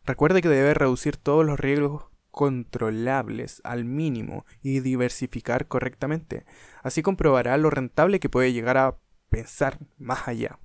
Recuerde 0.05 0.41
que 0.41 0.47
debe 0.47 0.73
reducir 0.73 1.17
todos 1.17 1.45
los 1.45 1.59
riesgos 1.59 2.05
controlables 2.31 3.59
al 3.65 3.83
mínimo 3.83 4.45
y 4.61 4.79
diversificar 4.79 5.67
correctamente. 5.67 6.45
Así 6.83 7.01
comprobará 7.01 7.57
lo 7.57 7.69
rentable 7.69 8.21
que 8.21 8.29
puede 8.29 8.53
llegar 8.53 8.77
a 8.77 8.95
pensar 9.29 9.79
más 9.97 10.29
allá. 10.29 10.57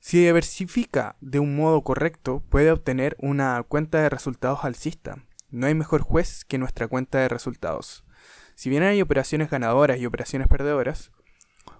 Si 0.00 0.22
diversifica 0.22 1.16
de 1.22 1.38
un 1.38 1.56
modo 1.56 1.82
correcto, 1.82 2.44
puede 2.50 2.70
obtener 2.70 3.16
una 3.20 3.62
cuenta 3.62 4.02
de 4.02 4.10
resultados 4.10 4.66
alcista. 4.66 5.24
No 5.48 5.66
hay 5.66 5.74
mejor 5.74 6.02
juez 6.02 6.44
que 6.44 6.58
nuestra 6.58 6.88
cuenta 6.88 7.20
de 7.20 7.30
resultados. 7.30 8.04
Si 8.54 8.70
bien 8.70 8.82
hay 8.82 9.02
operaciones 9.02 9.50
ganadoras 9.50 9.98
y 9.98 10.06
operaciones 10.06 10.48
perdedoras, 10.48 11.10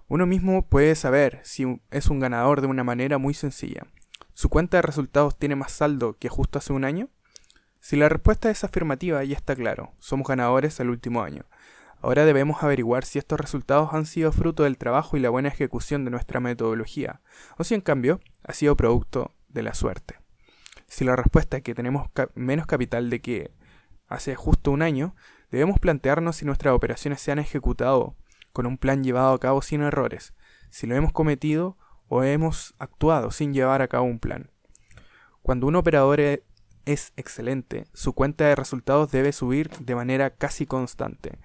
uno 0.07 0.25
mismo 0.25 0.67
puede 0.67 0.95
saber 0.95 1.39
si 1.43 1.81
es 1.91 2.07
un 2.07 2.19
ganador 2.19 2.61
de 2.61 2.67
una 2.67 2.83
manera 2.83 3.17
muy 3.17 3.33
sencilla. 3.33 3.87
¿Su 4.33 4.49
cuenta 4.49 4.77
de 4.77 4.81
resultados 4.81 5.37
tiene 5.37 5.55
más 5.55 5.71
saldo 5.71 6.17
que 6.19 6.29
justo 6.29 6.59
hace 6.59 6.73
un 6.73 6.83
año? 6.83 7.09
Si 7.79 7.95
la 7.95 8.09
respuesta 8.09 8.49
es 8.49 8.63
afirmativa, 8.63 9.23
ya 9.23 9.35
está 9.35 9.55
claro, 9.55 9.93
somos 9.99 10.27
ganadores 10.27 10.79
el 10.79 10.89
último 10.89 11.23
año. 11.23 11.45
Ahora 12.01 12.25
debemos 12.25 12.61
averiguar 12.61 13.05
si 13.05 13.17
estos 13.17 13.39
resultados 13.39 13.93
han 13.93 14.05
sido 14.05 14.31
fruto 14.31 14.63
del 14.63 14.77
trabajo 14.77 15.17
y 15.17 15.19
la 15.19 15.29
buena 15.29 15.49
ejecución 15.49 16.05
de 16.05 16.11
nuestra 16.11 16.39
metodología, 16.39 17.21
o 17.57 17.63
si 17.63 17.73
en 17.73 17.81
cambio 17.81 18.19
ha 18.43 18.53
sido 18.53 18.75
producto 18.75 19.33
de 19.49 19.63
la 19.63 19.73
suerte. 19.73 20.19
Si 20.87 21.03
la 21.03 21.15
respuesta 21.15 21.57
es 21.57 21.63
que 21.63 21.73
tenemos 21.73 22.09
menos 22.35 22.67
capital 22.67 23.09
de 23.09 23.21
que 23.21 23.51
hace 24.07 24.35
justo 24.35 24.71
un 24.71 24.81
año, 24.81 25.15
debemos 25.51 25.79
plantearnos 25.79 26.37
si 26.37 26.45
nuestras 26.45 26.73
operaciones 26.73 27.21
se 27.21 27.31
han 27.31 27.39
ejecutado 27.39 28.15
con 28.53 28.65
un 28.65 28.77
plan 28.77 29.03
llevado 29.03 29.33
a 29.33 29.39
cabo 29.39 29.61
sin 29.61 29.81
errores, 29.81 30.33
si 30.69 30.87
lo 30.87 30.95
hemos 30.95 31.11
cometido 31.11 31.77
o 32.07 32.23
hemos 32.23 32.73
actuado 32.79 33.31
sin 33.31 33.53
llevar 33.53 33.81
a 33.81 33.87
cabo 33.87 34.05
un 34.05 34.19
plan. 34.19 34.51
Cuando 35.41 35.67
un 35.67 35.75
operador 35.75 36.19
e-, 36.19 36.43
es 36.85 37.13
excelente, 37.17 37.85
su 37.93 38.13
cuenta 38.13 38.45
de 38.45 38.55
resultados 38.55 39.11
debe 39.11 39.31
subir 39.31 39.69
de 39.79 39.95
manera 39.95 40.31
casi 40.31 40.65
constante, 40.65 41.39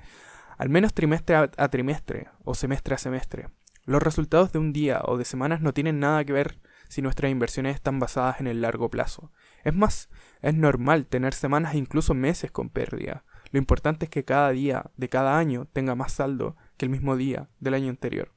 al 0.56 0.68
menos 0.68 0.94
trimestre 0.94 1.36
a, 1.36 1.68
trimestre 1.68 2.28
o 2.44 2.54
semestre 2.54 2.94
a 2.94 2.98
semestre. 2.98 3.48
Los 3.84 4.02
resultados 4.02 4.52
de 4.52 4.58
un 4.58 4.72
día 4.72 5.00
o 5.04 5.16
de 5.16 5.24
semanas 5.24 5.60
no 5.62 5.72
tienen 5.72 6.00
nada 6.00 6.24
que 6.24 6.32
ver 6.32 6.60
si 6.88 7.02
nuestras 7.02 7.32
inversiones 7.32 7.74
están 7.74 7.98
basadas 7.98 8.40
en 8.40 8.46
el 8.46 8.60
largo 8.60 8.90
plazo. 8.90 9.32
Es 9.64 9.74
más, 9.74 10.10
es 10.42 10.54
normal 10.54 11.06
tener 11.06 11.34
semanas 11.34 11.74
e 11.74 11.78
incluso 11.78 12.14
meses 12.14 12.50
con 12.50 12.68
pérdida. 12.68 13.24
Lo 13.50 13.58
importante 13.58 14.06
es 14.06 14.10
que 14.10 14.24
cada 14.24 14.50
día 14.50 14.90
de 14.96 15.08
cada 15.08 15.38
año 15.38 15.66
tenga 15.72 15.94
más 15.94 16.12
saldo 16.12 16.56
que 16.76 16.86
el 16.86 16.90
mismo 16.90 17.16
día 17.16 17.48
del 17.58 17.74
año 17.74 17.90
anterior. 17.90 18.32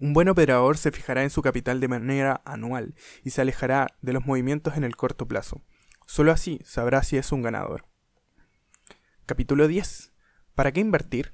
Un 0.00 0.12
buen 0.12 0.28
operador 0.28 0.76
se 0.76 0.90
fijará 0.90 1.22
en 1.22 1.30
su 1.30 1.40
capital 1.40 1.80
de 1.80 1.88
manera 1.88 2.42
anual 2.44 2.94
y 3.22 3.30
se 3.30 3.42
alejará 3.42 3.86
de 4.02 4.12
los 4.12 4.26
movimientos 4.26 4.76
en 4.76 4.84
el 4.84 4.96
corto 4.96 5.28
plazo. 5.28 5.62
Solo 6.06 6.32
así 6.32 6.60
sabrá 6.64 7.02
si 7.02 7.16
es 7.16 7.32
un 7.32 7.42
ganador. 7.42 7.86
Capítulo 9.26 9.68
10. 9.68 10.12
¿Para 10.54 10.72
qué 10.72 10.80
invertir? 10.80 11.32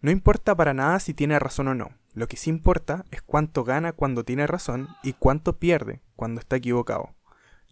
No 0.00 0.10
importa 0.10 0.56
para 0.56 0.74
nada 0.74 1.00
si 1.00 1.14
tiene 1.14 1.38
razón 1.38 1.68
o 1.68 1.74
no. 1.74 1.90
Lo 2.14 2.26
que 2.26 2.36
sí 2.36 2.50
importa 2.50 3.04
es 3.10 3.22
cuánto 3.22 3.64
gana 3.64 3.92
cuando 3.92 4.24
tiene 4.24 4.46
razón 4.46 4.88
y 5.02 5.12
cuánto 5.12 5.58
pierde 5.58 6.02
cuando 6.16 6.40
está 6.40 6.56
equivocado. 6.56 7.14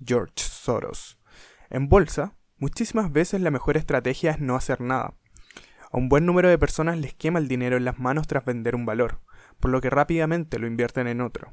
George 0.05 0.35
Soros. 0.37 1.19
En 1.69 1.89
bolsa, 1.89 2.36
muchísimas 2.59 3.13
veces 3.13 3.41
la 3.41 3.51
mejor 3.51 3.77
estrategia 3.77 4.33
es 4.33 4.41
no 4.41 4.57
hacer 4.57 4.81
nada. 4.81 5.15
A 5.91 5.97
un 5.97 6.09
buen 6.09 6.27
número 6.27 6.49
de 6.49 6.59
personas 6.59 6.99
les 6.99 7.15
quema 7.15 7.39
el 7.39 7.49
dinero 7.49 7.77
en 7.77 7.85
las 7.85 7.99
manos 7.99 8.27
tras 8.27 8.45
vender 8.45 8.75
un 8.75 8.87
valor 8.87 9.21
por 9.61 9.71
lo 9.71 9.81
que 9.81 9.91
rápidamente 9.91 10.59
lo 10.59 10.67
invierten 10.67 11.07
en 11.07 11.21
otro. 11.21 11.53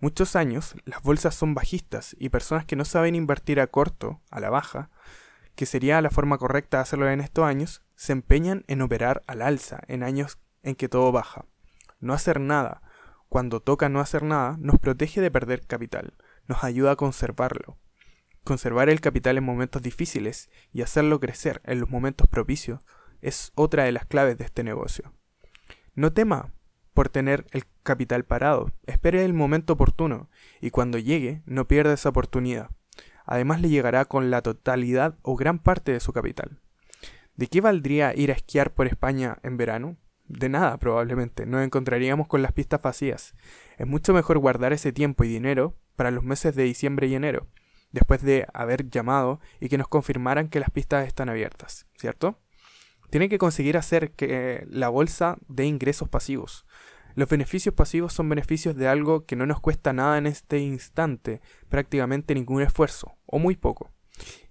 Muchos 0.00 0.34
años, 0.34 0.74
las 0.84 1.02
bolsas 1.02 1.34
son 1.34 1.54
bajistas 1.54 2.16
y 2.18 2.30
personas 2.30 2.64
que 2.64 2.76
no 2.76 2.84
saben 2.84 3.14
invertir 3.14 3.60
a 3.60 3.66
corto, 3.66 4.20
a 4.30 4.40
la 4.40 4.50
baja, 4.50 4.90
que 5.54 5.66
sería 5.66 6.00
la 6.00 6.10
forma 6.10 6.38
correcta 6.38 6.78
de 6.78 6.82
hacerlo 6.82 7.08
en 7.10 7.20
estos 7.20 7.44
años, 7.44 7.82
se 7.96 8.12
empeñan 8.12 8.64
en 8.66 8.80
operar 8.80 9.22
al 9.26 9.42
alza 9.42 9.80
en 9.88 10.02
años 10.02 10.38
en 10.62 10.74
que 10.74 10.88
todo 10.88 11.12
baja. 11.12 11.44
No 11.98 12.14
hacer 12.14 12.40
nada, 12.40 12.82
cuando 13.28 13.60
toca 13.60 13.90
no 13.90 14.00
hacer 14.00 14.22
nada, 14.22 14.56
nos 14.58 14.78
protege 14.78 15.20
de 15.20 15.30
perder 15.30 15.66
capital, 15.66 16.14
nos 16.46 16.64
ayuda 16.64 16.92
a 16.92 16.96
conservarlo. 16.96 17.76
Conservar 18.44 18.88
el 18.88 19.00
capital 19.00 19.38
en 19.38 19.44
momentos 19.44 19.82
difíciles 19.82 20.48
y 20.72 20.82
hacerlo 20.82 21.20
crecer 21.20 21.60
en 21.64 21.80
los 21.80 21.90
momentos 21.90 22.28
propicios 22.28 22.80
es 23.20 23.52
otra 23.54 23.84
de 23.84 23.92
las 23.92 24.06
claves 24.06 24.38
de 24.38 24.44
este 24.44 24.64
negocio. 24.64 25.12
No 25.94 26.12
tema 26.12 26.52
por 26.94 27.08
tener 27.08 27.46
el 27.50 27.64
capital 27.82 28.24
parado. 28.24 28.72
Espere 28.86 29.24
el 29.24 29.34
momento 29.34 29.74
oportuno 29.74 30.30
y 30.60 30.70
cuando 30.70 30.98
llegue 30.98 31.42
no 31.46 31.68
pierda 31.68 31.94
esa 31.94 32.08
oportunidad. 32.08 32.70
Además 33.26 33.60
le 33.60 33.68
llegará 33.68 34.06
con 34.06 34.30
la 34.30 34.42
totalidad 34.42 35.18
o 35.22 35.36
gran 35.36 35.58
parte 35.58 35.92
de 35.92 36.00
su 36.00 36.12
capital. 36.12 36.60
¿De 37.36 37.46
qué 37.46 37.60
valdría 37.60 38.14
ir 38.14 38.30
a 38.30 38.34
esquiar 38.34 38.74
por 38.74 38.86
España 38.86 39.38
en 39.42 39.56
verano? 39.56 39.96
De 40.26 40.48
nada, 40.48 40.78
probablemente. 40.78 41.46
Nos 41.46 41.64
encontraríamos 41.64 42.28
con 42.28 42.42
las 42.42 42.52
pistas 42.52 42.82
vacías. 42.82 43.34
Es 43.78 43.86
mucho 43.86 44.12
mejor 44.12 44.38
guardar 44.38 44.72
ese 44.72 44.92
tiempo 44.92 45.24
y 45.24 45.28
dinero 45.28 45.76
para 45.96 46.10
los 46.10 46.24
meses 46.24 46.54
de 46.54 46.64
diciembre 46.64 47.06
y 47.06 47.14
enero, 47.14 47.46
después 47.92 48.22
de 48.22 48.46
haber 48.52 48.88
llamado 48.88 49.40
y 49.60 49.68
que 49.68 49.78
nos 49.78 49.88
confirmaran 49.88 50.48
que 50.48 50.60
las 50.60 50.70
pistas 50.70 51.06
están 51.06 51.28
abiertas, 51.28 51.86
¿cierto? 51.96 52.38
Tiene 53.10 53.28
que 53.28 53.38
conseguir 53.38 53.76
hacer 53.76 54.12
que 54.12 54.64
la 54.68 54.88
bolsa 54.88 55.36
dé 55.48 55.66
ingresos 55.66 56.08
pasivos. 56.08 56.64
Los 57.16 57.28
beneficios 57.28 57.74
pasivos 57.74 58.12
son 58.12 58.28
beneficios 58.28 58.76
de 58.76 58.86
algo 58.86 59.26
que 59.26 59.34
no 59.34 59.44
nos 59.46 59.60
cuesta 59.60 59.92
nada 59.92 60.16
en 60.16 60.26
este 60.26 60.60
instante, 60.60 61.40
prácticamente 61.68 62.34
ningún 62.34 62.62
esfuerzo, 62.62 63.16
o 63.26 63.38
muy 63.40 63.56
poco. 63.56 63.90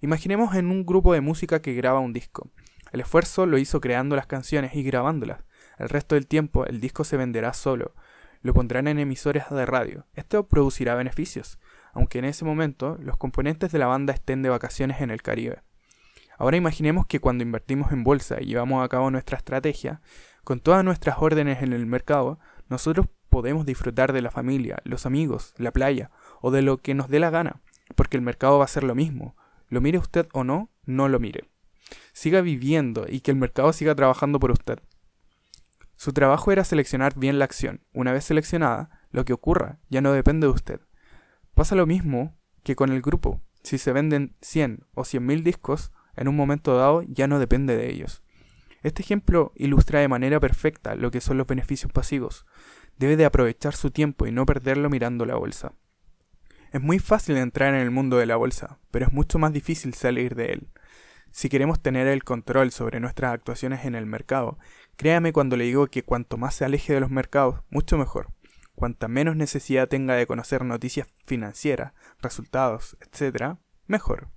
Imaginemos 0.00 0.54
en 0.54 0.66
un 0.66 0.84
grupo 0.84 1.14
de 1.14 1.22
música 1.22 1.62
que 1.62 1.74
graba 1.74 2.00
un 2.00 2.12
disco. 2.12 2.50
El 2.92 3.00
esfuerzo 3.00 3.46
lo 3.46 3.56
hizo 3.56 3.80
creando 3.80 4.16
las 4.16 4.26
canciones 4.26 4.74
y 4.74 4.82
grabándolas. 4.82 5.42
El 5.78 5.88
resto 5.88 6.16
del 6.16 6.26
tiempo 6.26 6.66
el 6.66 6.80
disco 6.80 7.04
se 7.04 7.16
venderá 7.16 7.52
solo. 7.54 7.94
Lo 8.42 8.52
pondrán 8.52 8.88
en 8.88 8.98
emisores 8.98 9.44
de 9.50 9.64
radio. 9.64 10.06
Esto 10.14 10.46
producirá 10.46 10.94
beneficios, 10.94 11.58
aunque 11.92 12.18
en 12.18 12.24
ese 12.24 12.44
momento 12.44 12.96
los 13.00 13.16
componentes 13.16 13.72
de 13.72 13.78
la 13.78 13.86
banda 13.86 14.12
estén 14.12 14.42
de 14.42 14.48
vacaciones 14.48 15.00
en 15.00 15.10
el 15.10 15.22
Caribe. 15.22 15.62
Ahora 16.38 16.56
imaginemos 16.56 17.06
que 17.06 17.20
cuando 17.20 17.44
invertimos 17.44 17.92
en 17.92 18.02
bolsa 18.02 18.40
y 18.40 18.46
llevamos 18.46 18.82
a 18.82 18.88
cabo 18.88 19.10
nuestra 19.10 19.36
estrategia, 19.36 20.00
con 20.42 20.60
todas 20.60 20.82
nuestras 20.82 21.16
órdenes 21.18 21.62
en 21.62 21.72
el 21.72 21.84
mercado, 21.86 22.38
nosotros 22.68 23.08
podemos 23.28 23.66
disfrutar 23.66 24.12
de 24.12 24.22
la 24.22 24.30
familia, 24.30 24.78
los 24.84 25.06
amigos, 25.06 25.54
la 25.58 25.70
playa 25.70 26.10
o 26.40 26.50
de 26.50 26.62
lo 26.62 26.78
que 26.78 26.94
nos 26.94 27.08
dé 27.08 27.20
la 27.20 27.30
gana, 27.30 27.60
porque 27.94 28.16
el 28.16 28.22
mercado 28.22 28.58
va 28.58 28.64
a 28.64 28.68
ser 28.68 28.84
lo 28.84 28.94
mismo. 28.94 29.36
Lo 29.68 29.80
mire 29.80 29.98
usted 29.98 30.28
o 30.32 30.42
no, 30.44 30.70
no 30.84 31.08
lo 31.08 31.20
mire. 31.20 31.48
Siga 32.12 32.40
viviendo 32.40 33.06
y 33.08 33.20
que 33.20 33.30
el 33.30 33.36
mercado 33.36 33.72
siga 33.72 33.94
trabajando 33.94 34.40
por 34.40 34.50
usted. 34.50 34.80
Su 35.94 36.12
trabajo 36.12 36.50
era 36.50 36.64
seleccionar 36.64 37.18
bien 37.18 37.38
la 37.38 37.44
acción. 37.44 37.82
Una 37.92 38.12
vez 38.12 38.24
seleccionada, 38.24 38.88
lo 39.10 39.24
que 39.24 39.34
ocurra 39.34 39.78
ya 39.90 40.00
no 40.00 40.12
depende 40.12 40.46
de 40.46 40.52
usted. 40.52 40.80
Pasa 41.60 41.74
lo 41.74 41.86
mismo 41.86 42.38
que 42.62 42.74
con 42.74 42.90
el 42.90 43.02
grupo. 43.02 43.42
Si 43.62 43.76
se 43.76 43.92
venden 43.92 44.34
100 44.40 44.86
o 44.94 45.04
100 45.04 45.26
mil 45.26 45.44
discos, 45.44 45.92
en 46.16 46.26
un 46.26 46.34
momento 46.34 46.74
dado 46.74 47.02
ya 47.02 47.26
no 47.26 47.38
depende 47.38 47.76
de 47.76 47.90
ellos. 47.90 48.22
Este 48.82 49.02
ejemplo 49.02 49.52
ilustra 49.56 50.00
de 50.00 50.08
manera 50.08 50.40
perfecta 50.40 50.94
lo 50.94 51.10
que 51.10 51.20
son 51.20 51.36
los 51.36 51.46
beneficios 51.46 51.92
pasivos. 51.92 52.46
Debe 52.96 53.18
de 53.18 53.26
aprovechar 53.26 53.76
su 53.76 53.90
tiempo 53.90 54.26
y 54.26 54.32
no 54.32 54.46
perderlo 54.46 54.88
mirando 54.88 55.26
la 55.26 55.36
bolsa. 55.36 55.74
Es 56.72 56.80
muy 56.80 56.98
fácil 56.98 57.36
entrar 57.36 57.74
en 57.74 57.82
el 57.82 57.90
mundo 57.90 58.16
de 58.16 58.24
la 58.24 58.36
bolsa, 58.36 58.78
pero 58.90 59.04
es 59.04 59.12
mucho 59.12 59.38
más 59.38 59.52
difícil 59.52 59.92
salir 59.92 60.36
de 60.36 60.52
él. 60.52 60.70
Si 61.30 61.50
queremos 61.50 61.82
tener 61.82 62.06
el 62.06 62.24
control 62.24 62.70
sobre 62.70 63.00
nuestras 63.00 63.34
actuaciones 63.34 63.84
en 63.84 63.94
el 63.94 64.06
mercado, 64.06 64.58
créame 64.96 65.34
cuando 65.34 65.58
le 65.58 65.64
digo 65.64 65.88
que 65.88 66.04
cuanto 66.04 66.38
más 66.38 66.54
se 66.54 66.64
aleje 66.64 66.94
de 66.94 67.00
los 67.00 67.10
mercados, 67.10 67.60
mucho 67.68 67.98
mejor. 67.98 68.32
Cuanta 68.80 69.08
menos 69.08 69.36
necesidad 69.36 69.88
tenga 69.88 70.14
de 70.14 70.26
conocer 70.26 70.64
noticias 70.64 71.06
financieras, 71.26 71.92
resultados, 72.22 72.96
etc., 73.02 73.58
mejor. 73.86 74.30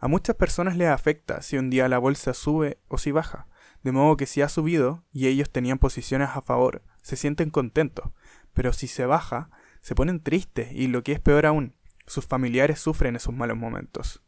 A 0.00 0.08
muchas 0.08 0.34
personas 0.34 0.76
les 0.76 0.88
afecta 0.88 1.42
si 1.42 1.58
un 1.58 1.70
día 1.70 1.86
la 1.86 1.98
bolsa 1.98 2.34
sube 2.34 2.80
o 2.88 2.98
si 2.98 3.12
baja, 3.12 3.46
de 3.84 3.92
modo 3.92 4.16
que 4.16 4.26
si 4.26 4.42
ha 4.42 4.48
subido 4.48 5.04
y 5.12 5.28
ellos 5.28 5.48
tenían 5.48 5.78
posiciones 5.78 6.30
a 6.30 6.42
favor, 6.42 6.82
se 7.02 7.14
sienten 7.14 7.50
contentos, 7.50 8.10
pero 8.52 8.72
si 8.72 8.88
se 8.88 9.06
baja, 9.06 9.48
se 9.80 9.94
ponen 9.94 10.20
tristes 10.20 10.72
y 10.72 10.88
lo 10.88 11.04
que 11.04 11.12
es 11.12 11.20
peor 11.20 11.46
aún, 11.46 11.76
sus 12.04 12.26
familiares 12.26 12.80
sufren 12.80 13.14
esos 13.14 13.32
malos 13.32 13.58
momentos. 13.58 14.24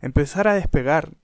Empezar 0.00 0.46
a 0.46 0.54
despegar, 0.54 1.14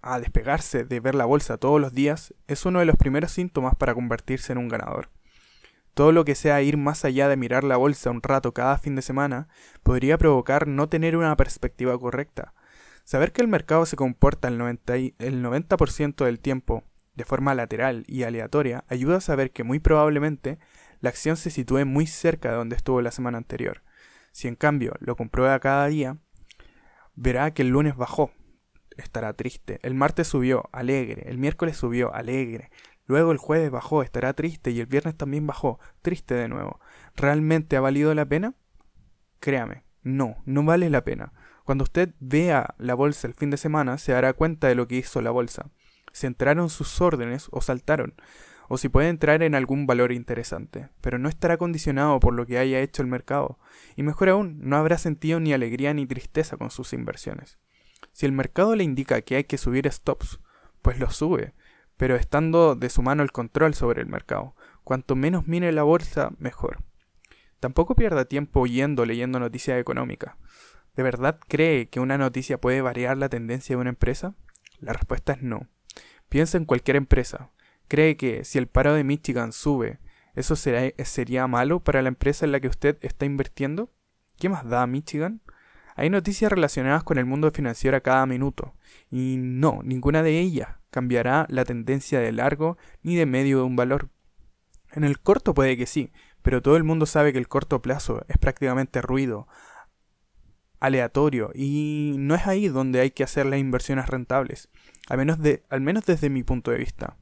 a 0.00 0.20
despegarse 0.20 0.84
de 0.84 1.00
ver 1.00 1.16
la 1.16 1.24
bolsa 1.24 1.58
todos 1.58 1.80
los 1.80 1.92
días 1.92 2.34
es 2.46 2.64
uno 2.66 2.78
de 2.78 2.84
los 2.84 2.94
primeros 2.94 3.32
síntomas 3.32 3.74
para 3.74 3.94
convertirse 3.94 4.52
en 4.52 4.58
un 4.58 4.68
ganador. 4.68 5.10
Todo 5.94 6.12
lo 6.12 6.24
que 6.24 6.34
sea 6.34 6.62
ir 6.62 6.76
más 6.76 7.04
allá 7.04 7.28
de 7.28 7.36
mirar 7.36 7.64
la 7.64 7.76
bolsa 7.76 8.10
un 8.10 8.22
rato 8.22 8.52
cada 8.52 8.78
fin 8.78 8.94
de 8.96 9.02
semana 9.02 9.48
podría 9.82 10.18
provocar 10.18 10.66
no 10.66 10.88
tener 10.88 11.16
una 11.16 11.36
perspectiva 11.36 11.98
correcta, 11.98 12.54
Saber 13.04 13.32
que 13.32 13.42
el 13.42 13.48
mercado 13.48 13.84
se 13.84 13.96
comporta 13.96 14.48
el 14.48 14.58
90%, 14.58 15.14
el 15.18 15.42
90 15.42 16.24
del 16.24 16.38
tiempo 16.38 16.84
de 17.14 17.24
forma 17.24 17.54
lateral 17.54 18.04
y 18.06 18.22
aleatoria, 18.22 18.84
ayuda 18.88 19.16
a 19.16 19.20
saber 19.20 19.50
que 19.50 19.64
muy 19.64 19.80
probablemente 19.80 20.58
la 21.00 21.10
acción 21.10 21.36
se 21.36 21.50
sitúe 21.50 21.84
muy 21.84 22.06
cerca 22.06 22.50
de 22.50 22.56
donde 22.56 22.76
estuvo 22.76 23.02
la 23.02 23.10
semana 23.10 23.38
anterior. 23.38 23.82
Si 24.30 24.48
en 24.48 24.54
cambio 24.54 24.94
lo 25.00 25.16
comprueba 25.16 25.58
cada 25.58 25.86
día, 25.88 26.16
verá 27.14 27.52
que 27.52 27.62
el 27.62 27.68
lunes 27.68 27.96
bajó, 27.96 28.30
estará 28.96 29.34
triste, 29.34 29.78
el 29.82 29.94
martes 29.94 30.28
subió, 30.28 30.70
alegre, 30.72 31.28
el 31.28 31.38
miércoles 31.38 31.76
subió, 31.76 32.14
alegre, 32.14 32.70
luego 33.06 33.32
el 33.32 33.38
jueves 33.38 33.70
bajó, 33.70 34.02
estará 34.02 34.32
triste 34.32 34.70
y 34.70 34.80
el 34.80 34.86
viernes 34.86 35.16
también 35.16 35.46
bajó, 35.46 35.78
triste 36.02 36.34
de 36.34 36.48
nuevo. 36.48 36.80
¿Realmente 37.16 37.76
ha 37.76 37.80
valido 37.80 38.14
la 38.14 38.26
pena? 38.26 38.54
Créame, 39.40 39.84
no, 40.02 40.36
no 40.44 40.62
vale 40.62 40.90
la 40.90 41.04
pena. 41.04 41.32
Cuando 41.64 41.84
usted 41.84 42.14
vea 42.20 42.74
la 42.78 42.94
bolsa 42.94 43.26
el 43.26 43.34
fin 43.34 43.50
de 43.50 43.56
semana, 43.56 43.98
se 43.98 44.12
dará 44.12 44.32
cuenta 44.32 44.68
de 44.68 44.74
lo 44.74 44.88
que 44.88 44.96
hizo 44.96 45.20
la 45.22 45.30
bolsa. 45.30 45.70
Se 46.12 46.26
entraron 46.26 46.70
sus 46.70 47.00
órdenes 47.00 47.48
o 47.50 47.60
saltaron, 47.60 48.14
o 48.68 48.78
si 48.78 48.88
puede 48.88 49.08
entrar 49.08 49.42
en 49.42 49.54
algún 49.54 49.86
valor 49.86 50.12
interesante, 50.12 50.88
pero 51.00 51.18
no 51.18 51.28
estará 51.28 51.56
condicionado 51.56 52.18
por 52.20 52.34
lo 52.34 52.46
que 52.46 52.58
haya 52.58 52.80
hecho 52.80 53.02
el 53.02 53.08
mercado, 53.08 53.58
y 53.96 54.02
mejor 54.02 54.30
aún, 54.30 54.58
no 54.62 54.76
habrá 54.76 54.98
sentido 54.98 55.40
ni 55.40 55.52
alegría 55.52 55.94
ni 55.94 56.06
tristeza 56.06 56.56
con 56.56 56.70
sus 56.70 56.92
inversiones. 56.92 57.58
Si 58.12 58.26
el 58.26 58.32
mercado 58.32 58.74
le 58.76 58.84
indica 58.84 59.20
que 59.22 59.36
hay 59.36 59.44
que 59.44 59.58
subir 59.58 59.90
stops, 59.90 60.40
pues 60.82 60.98
los 60.98 61.16
sube, 61.16 61.54
pero 62.02 62.16
estando 62.16 62.74
de 62.74 62.90
su 62.90 63.00
mano 63.00 63.22
el 63.22 63.30
control 63.30 63.74
sobre 63.74 64.02
el 64.02 64.08
mercado. 64.08 64.56
Cuanto 64.82 65.14
menos 65.14 65.46
mire 65.46 65.70
la 65.70 65.84
bolsa, 65.84 66.32
mejor. 66.40 66.82
Tampoco 67.60 67.94
pierda 67.94 68.24
tiempo 68.24 68.58
oyendo 68.58 69.06
leyendo 69.06 69.38
noticias 69.38 69.78
económicas. 69.78 70.34
¿De 70.96 71.04
verdad 71.04 71.38
cree 71.46 71.90
que 71.90 72.00
una 72.00 72.18
noticia 72.18 72.60
puede 72.60 72.80
variar 72.80 73.18
la 73.18 73.28
tendencia 73.28 73.76
de 73.76 73.80
una 73.80 73.90
empresa? 73.90 74.34
La 74.80 74.92
respuesta 74.92 75.34
es 75.34 75.42
no. 75.42 75.68
Piensa 76.28 76.58
en 76.58 76.64
cualquier 76.64 76.96
empresa. 76.96 77.52
¿Cree 77.86 78.16
que 78.16 78.44
si 78.44 78.58
el 78.58 78.66
paro 78.66 78.94
de 78.94 79.04
Michigan 79.04 79.52
sube, 79.52 80.00
eso 80.34 80.56
sería 80.56 81.46
malo 81.46 81.84
para 81.84 82.02
la 82.02 82.08
empresa 82.08 82.44
en 82.44 82.50
la 82.50 82.58
que 82.58 82.66
usted 82.66 82.98
está 83.02 83.26
invirtiendo? 83.26 83.92
¿Qué 84.40 84.48
más 84.48 84.68
da 84.68 84.84
Michigan? 84.88 85.40
Hay 85.94 86.10
noticias 86.10 86.50
relacionadas 86.50 87.04
con 87.04 87.18
el 87.18 87.26
mundo 87.26 87.48
financiero 87.52 87.96
a 87.96 88.00
cada 88.00 88.26
minuto, 88.26 88.74
y 89.08 89.36
no, 89.38 89.82
ninguna 89.84 90.24
de 90.24 90.40
ellas 90.40 90.81
cambiará 90.92 91.46
la 91.48 91.64
tendencia 91.64 92.20
de 92.20 92.30
largo 92.30 92.76
ni 93.02 93.16
de 93.16 93.26
medio 93.26 93.58
de 93.58 93.64
un 93.64 93.74
valor. 93.74 94.10
En 94.92 95.02
el 95.02 95.18
corto 95.18 95.54
puede 95.54 95.76
que 95.76 95.86
sí, 95.86 96.12
pero 96.42 96.62
todo 96.62 96.76
el 96.76 96.84
mundo 96.84 97.06
sabe 97.06 97.32
que 97.32 97.38
el 97.38 97.48
corto 97.48 97.82
plazo 97.82 98.24
es 98.28 98.36
prácticamente 98.38 99.00
ruido, 99.00 99.48
aleatorio, 100.80 101.50
y 101.54 102.16
no 102.18 102.34
es 102.34 102.46
ahí 102.46 102.68
donde 102.68 103.00
hay 103.00 103.10
que 103.10 103.24
hacer 103.24 103.46
las 103.46 103.58
inversiones 103.58 104.06
rentables, 104.06 104.68
al 105.08 105.18
menos, 105.18 105.40
de, 105.40 105.64
al 105.70 105.80
menos 105.80 106.04
desde 106.04 106.28
mi 106.28 106.42
punto 106.42 106.70
de 106.70 106.78
vista. 106.78 107.16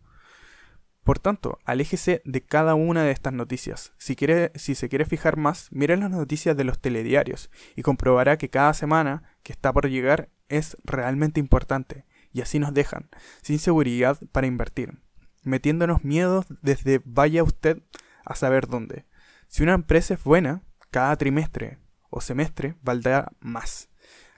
Por 1.04 1.18
tanto, 1.18 1.58
aléjese 1.64 2.22
de 2.24 2.42
cada 2.42 2.74
una 2.74 3.04
de 3.04 3.12
estas 3.12 3.32
noticias. 3.32 3.92
Si, 3.98 4.16
quiere, 4.16 4.52
si 4.54 4.74
se 4.74 4.88
quiere 4.88 5.04
fijar 5.04 5.36
más, 5.36 5.68
mire 5.70 5.96
las 5.96 6.10
noticias 6.10 6.56
de 6.56 6.64
los 6.64 6.80
telediarios 6.80 7.50
y 7.76 7.82
comprobará 7.82 8.36
que 8.36 8.50
cada 8.50 8.74
semana 8.74 9.22
que 9.42 9.52
está 9.52 9.72
por 9.72 9.88
llegar 9.88 10.28
es 10.48 10.76
realmente 10.84 11.40
importante. 11.40 12.04
Y 12.32 12.42
así 12.42 12.58
nos 12.58 12.72
dejan, 12.74 13.08
sin 13.42 13.58
seguridad 13.58 14.18
para 14.32 14.46
invertir, 14.46 15.02
metiéndonos 15.42 16.04
miedos 16.04 16.46
desde 16.62 17.00
vaya 17.04 17.42
usted 17.42 17.82
a 18.24 18.34
saber 18.34 18.66
dónde. 18.66 19.06
Si 19.48 19.62
una 19.62 19.74
empresa 19.74 20.14
es 20.14 20.22
buena, 20.22 20.62
cada 20.90 21.16
trimestre 21.16 21.78
o 22.10 22.20
semestre 22.20 22.76
valdrá 22.82 23.32
más. 23.40 23.88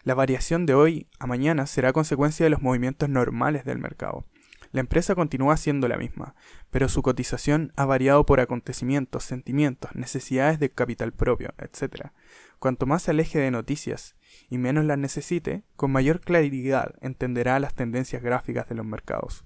La 0.04 0.14
variación 0.14 0.66
de 0.66 0.74
hoy 0.74 1.08
a 1.18 1.26
mañana 1.26 1.66
será 1.66 1.92
consecuencia 1.92 2.44
de 2.44 2.50
los 2.50 2.62
movimientos 2.62 3.08
normales 3.08 3.64
del 3.64 3.78
mercado. 3.78 4.26
La 4.72 4.80
empresa 4.80 5.14
continúa 5.14 5.58
siendo 5.58 5.86
la 5.86 5.98
misma, 5.98 6.34
pero 6.70 6.88
su 6.88 7.02
cotización 7.02 7.72
ha 7.76 7.84
variado 7.84 8.24
por 8.24 8.40
acontecimientos, 8.40 9.22
sentimientos, 9.22 9.94
necesidades 9.94 10.58
de 10.58 10.70
capital 10.70 11.12
propio, 11.12 11.54
etc. 11.58 12.10
Cuanto 12.58 12.86
más 12.86 13.02
se 13.02 13.10
aleje 13.10 13.38
de 13.38 13.50
noticias 13.50 14.16
y 14.48 14.58
menos 14.58 14.84
las 14.84 14.98
necesite, 14.98 15.64
con 15.76 15.90
mayor 15.92 16.20
claridad 16.20 16.94
entenderá 17.00 17.58
las 17.60 17.74
tendencias 17.74 18.22
gráficas 18.22 18.68
de 18.68 18.74
los 18.74 18.86
mercados. 18.86 19.44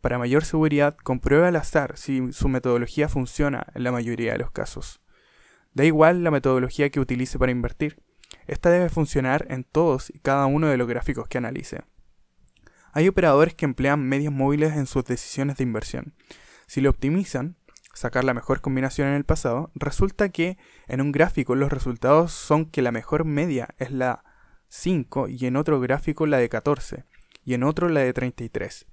Para 0.00 0.18
mayor 0.18 0.44
seguridad, 0.44 0.96
compruebe 0.96 1.48
al 1.48 1.56
azar 1.56 1.96
si 1.96 2.32
su 2.32 2.48
metodología 2.48 3.08
funciona 3.08 3.66
en 3.74 3.82
la 3.84 3.92
mayoría 3.92 4.32
de 4.32 4.38
los 4.38 4.50
casos. 4.50 5.00
Da 5.74 5.84
igual 5.84 6.24
la 6.24 6.30
metodología 6.30 6.90
que 6.90 7.00
utilice 7.00 7.38
para 7.38 7.52
invertir. 7.52 8.02
Esta 8.46 8.70
debe 8.70 8.88
funcionar 8.88 9.46
en 9.50 9.64
todos 9.64 10.10
y 10.10 10.20
cada 10.20 10.46
uno 10.46 10.68
de 10.68 10.76
los 10.76 10.88
gráficos 10.88 11.28
que 11.28 11.38
analice. 11.38 11.82
Hay 12.92 13.08
operadores 13.08 13.54
que 13.54 13.66
emplean 13.66 14.08
medios 14.08 14.32
móviles 14.32 14.74
en 14.74 14.86
sus 14.86 15.04
decisiones 15.04 15.56
de 15.56 15.64
inversión. 15.64 16.14
Si 16.66 16.80
lo 16.80 16.90
optimizan, 16.90 17.56
sacar 17.96 18.24
la 18.24 18.34
mejor 18.34 18.60
combinación 18.60 19.08
en 19.08 19.14
el 19.14 19.24
pasado, 19.24 19.70
resulta 19.74 20.28
que 20.28 20.58
en 20.86 21.00
un 21.00 21.12
gráfico 21.12 21.54
los 21.54 21.72
resultados 21.72 22.30
son 22.30 22.66
que 22.66 22.82
la 22.82 22.92
mejor 22.92 23.24
media 23.24 23.68
es 23.78 23.90
la 23.90 24.22
5 24.68 25.28
y 25.28 25.46
en 25.46 25.56
otro 25.56 25.80
gráfico 25.80 26.26
la 26.26 26.36
de 26.36 26.50
14 26.50 27.04
y 27.44 27.54
en 27.54 27.62
otro 27.62 27.88
la 27.88 28.00
de 28.00 28.12
33. 28.12 28.86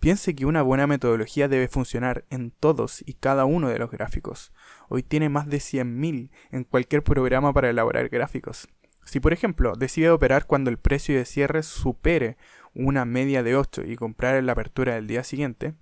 Piense 0.00 0.34
que 0.34 0.44
una 0.44 0.62
buena 0.62 0.86
metodología 0.86 1.48
debe 1.48 1.68
funcionar 1.68 2.24
en 2.30 2.50
todos 2.50 3.02
y 3.06 3.14
cada 3.14 3.44
uno 3.44 3.68
de 3.68 3.78
los 3.78 3.90
gráficos. 3.90 4.52
Hoy 4.88 5.02
tiene 5.02 5.28
más 5.28 5.48
de 5.48 5.58
100.000 5.58 6.30
en 6.50 6.64
cualquier 6.64 7.04
programa 7.04 7.52
para 7.52 7.70
elaborar 7.70 8.08
gráficos. 8.08 8.68
Si 9.04 9.20
por 9.20 9.32
ejemplo 9.32 9.74
decide 9.76 10.10
operar 10.10 10.46
cuando 10.46 10.70
el 10.70 10.78
precio 10.78 11.16
de 11.16 11.24
cierre 11.24 11.62
supere 11.62 12.36
una 12.74 13.04
media 13.04 13.42
de 13.42 13.56
8 13.56 13.82
y 13.86 13.96
comprar 13.96 14.34
en 14.34 14.46
la 14.46 14.52
apertura 14.52 14.94
del 14.94 15.06
día 15.06 15.22
siguiente, 15.22 15.74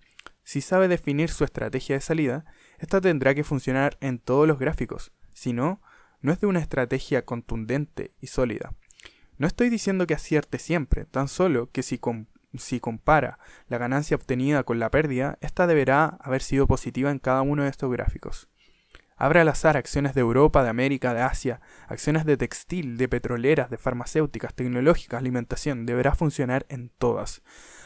si 0.47 0.61
sabe 0.61 0.87
definir 0.87 1.29
su 1.29 1.43
estrategia 1.43 1.97
de 1.97 2.01
salida, 2.01 2.45
esta 2.79 3.01
tendrá 3.01 3.35
que 3.35 3.45
funcionar 3.45 3.97
en 4.01 4.19
todos 4.19 4.47
los 4.47 4.59
gráficos, 4.59 5.13
si 5.35 5.53
no, 5.53 5.81
no 6.21 6.33
es 6.33 6.41
de 6.41 6.47
una 6.47 6.61
estrategia 6.61 7.25
contundente 7.25 8.13
y 8.21 8.29
sólida. 8.29 8.75
No 9.39 9.47
estoy 9.47 9.69
diciendo 9.69 10.07
que 10.07 10.15
acierte 10.15 10.59
siempre, 10.59 11.05
tan 11.05 11.29
solo 11.29 11.71
que 11.71 11.83
si, 11.83 12.01
si 12.55 12.81
compara 12.81 13.39
la 13.69 13.79
ganancia 13.79 14.17
obtenida 14.17 14.63
con 14.63 14.79
la 14.79 14.91
pérdida, 14.91 15.39
esta 15.41 15.67
deberá 15.67 16.19
haber 16.21 16.43
sido 16.43 16.67
positiva 16.67 17.11
en 17.11 17.19
cada 17.19 17.43
uno 17.43 17.65
de 17.65 17.69
estos 17.69 17.93
gráficos. 17.93 18.49
Abra 19.19 19.41
al 19.41 19.49
azar 19.49 19.79
acciones 19.79 20.15
de 20.15 20.21
Europa, 20.21 20.63
de 20.63 20.69
América, 20.69 21.15
de 21.15 21.23
Asia, 21.23 21.61
acciones 21.89 22.27
de 22.27 22.37
textil, 22.37 22.99
de 22.99 23.09
petroleras, 23.09 23.71
de 23.71 23.79
farmacéuticas, 23.79 24.53
tecnológicas, 24.55 25.19
alimentación, 25.19 25.87
deberá 25.87 26.15
funcionar 26.15 26.67
en 26.69 26.91
todas. 26.91 27.43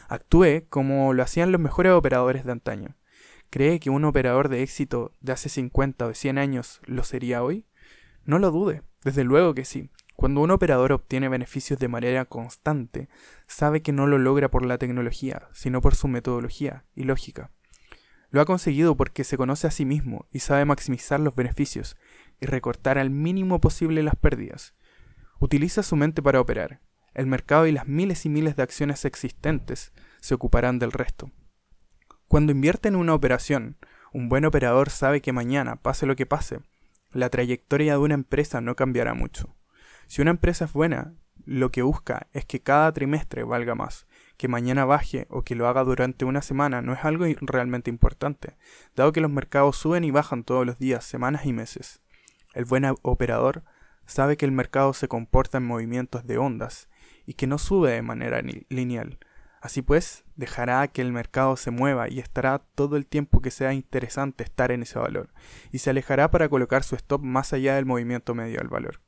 Actúe 0.09 0.65
como 0.69 1.15
lo 1.15 1.23
hacían 1.23 1.53
los 1.53 1.61
mejores 1.61 1.93
operadores 1.93 2.45
de 2.45 2.53
antaño. 2.53 2.97
¿Cree 3.51 3.81
que 3.81 3.91
un 3.91 4.05
operador 4.05 4.49
de 4.49 4.63
éxito 4.63 5.13
de 5.21 5.33
hace 5.33 5.49
50 5.49 6.05
o 6.05 6.09
de 6.09 6.15
100 6.15 6.39
años 6.39 6.81
lo 6.85 7.03
sería 7.03 7.43
hoy? 7.43 7.67
No 8.25 8.39
lo 8.39 8.53
dude, 8.53 8.83
desde 9.05 9.25
luego 9.25 9.55
que 9.55 9.65
sí. 9.65 9.91
Cuando 10.15 10.41
un 10.41 10.53
operador 10.53 10.93
obtiene 10.93 11.29
beneficios 11.29 11.81
de 11.81 11.89
manera 11.89 12.27
constante, 12.27 13.09
sabe 13.49 13.83
que 13.83 13.91
no 13.91 14.07
lo 14.07 14.19
logra 14.19 14.53
por 14.53 14.65
la 14.65 14.79
tecnología, 14.79 15.49
sino 15.53 15.81
por 15.81 15.97
su 15.97 16.07
metodología 16.07 16.85
y 16.95 17.03
lógica. 17.03 17.51
Lo 18.31 18.41
ha 18.41 18.45
conseguido 18.45 18.97
porque 18.97 19.25
se 19.25 19.37
conoce 19.37 19.67
a 19.67 19.73
sí 19.73 19.85
mismo 19.85 20.29
y 20.31 20.39
sabe 20.39 20.65
maximizar 20.65 21.19
los 21.19 21.35
beneficios 21.35 21.97
y 22.41 22.47
recortar 22.47 22.99
al 22.99 23.11
mínimo 23.11 23.61
posible 23.61 24.05
las 24.05 24.15
pérdidas. 24.15 24.75
Utiliza 25.41 25.83
su 25.83 25.97
mente 25.97 26.23
para 26.23 26.41
operar. 26.41 26.81
El 27.15 27.27
mercado 27.27 27.67
y 27.67 27.73
las 27.73 27.89
miles 27.89 28.25
y 28.27 28.29
miles 28.29 28.55
de 28.55 28.63
acciones 28.63 29.05
existentes 29.05 29.93
se 30.21 30.35
ocuparán 30.35 30.79
del 30.79 30.93
resto. 30.93 31.33
Cuando 32.31 32.53
invierte 32.53 32.87
en 32.87 32.95
una 32.95 33.13
operación, 33.13 33.77
un 34.13 34.29
buen 34.29 34.45
operador 34.45 34.91
sabe 34.91 35.21
que 35.21 35.33
mañana, 35.33 35.75
pase 35.75 36.07
lo 36.07 36.15
que 36.15 36.27
pase, 36.27 36.61
la 37.11 37.29
trayectoria 37.29 37.95
de 37.95 37.99
una 37.99 38.15
empresa 38.15 38.61
no 38.61 38.77
cambiará 38.77 39.15
mucho. 39.15 39.57
Si 40.07 40.23
una 40.23 40.31
empresa 40.31 40.67
es 40.67 40.73
buena, 40.73 41.13
lo 41.45 41.73
que 41.73 41.83
busca 41.83 42.29
es 42.33 42.45
que 42.45 42.61
cada 42.61 42.93
trimestre 42.93 43.43
valga 43.43 43.75
más, 43.75 44.07
que 44.37 44.47
mañana 44.47 44.85
baje 44.85 45.27
o 45.29 45.43
que 45.43 45.57
lo 45.57 45.67
haga 45.67 45.83
durante 45.83 46.25
una 46.25 46.41
semana 46.41 46.83
no 46.83 46.93
es 46.93 47.05
algo 47.05 47.25
realmente 47.41 47.91
importante, 47.91 48.57
dado 48.95 49.11
que 49.11 49.21
los 49.21 49.33
mercados 49.33 49.77
suben 49.77 50.05
y 50.05 50.13
bajan 50.13 50.45
todos 50.45 50.65
los 50.65 50.79
días, 50.79 51.05
semanas 51.05 51.47
y 51.47 51.53
meses. 51.53 52.01
El 52.55 52.65
buen 52.65 52.85
operador 53.03 53.65
sabe 54.07 54.37
que 54.37 54.47
el 54.47 54.53
mercado 54.53 54.93
se 54.93 55.09
comporta 55.09 55.59
en 55.59 55.67
movimientos 55.67 56.25
de 56.29 56.39
ondas 56.39 56.89
y 57.27 57.35
que 57.35 57.49
no 57.49 57.59
sube 57.59 57.91
de 57.91 58.03
manera 58.03 58.41
lineal. 58.69 59.19
Así 59.61 59.83
pues, 59.83 60.25
dejará 60.37 60.89
que 60.89 61.03
el 61.03 61.13
mercado 61.13 61.57
se 61.57 61.71
mueva 61.71 62.09
y 62.09 62.19
estará 62.19 62.61
todo 62.75 62.97
el 62.97 63.07
tiempo 63.07 63.43
que 63.43 63.51
sea 63.51 63.75
interesante 63.75 64.43
estar 64.43 64.73
en 64.73 64.83
ese 64.83 64.99
valor, 64.99 65.31
y 65.71 65.79
se 65.79 65.91
alejará 65.91 66.31
para 66.31 66.49
colocar 66.49 66.83
su 66.83 66.97
stop 66.97 67.23
más 67.23 67.53
allá 67.53 67.75
del 67.75 67.87
movimiento 67.87 68.35
medio 68.35 68.59
del 68.59 68.69
valor. 68.69 69.01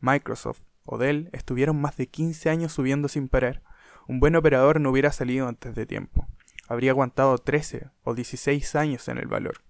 Microsoft 0.00 0.62
o 0.84 0.98
Dell 0.98 1.30
estuvieron 1.32 1.80
más 1.80 1.96
de 1.96 2.08
15 2.08 2.50
años 2.50 2.72
subiendo 2.72 3.08
sin 3.08 3.28
parar, 3.28 3.62
un 4.06 4.20
buen 4.20 4.36
operador 4.36 4.80
no 4.80 4.90
hubiera 4.90 5.12
salido 5.12 5.48
antes 5.48 5.74
de 5.74 5.86
tiempo. 5.86 6.26
Habría 6.68 6.90
aguantado 6.90 7.38
13 7.38 7.88
o 8.02 8.14
16 8.14 8.74
años 8.76 9.08
en 9.08 9.18
el 9.18 9.28
valor. 9.28 9.62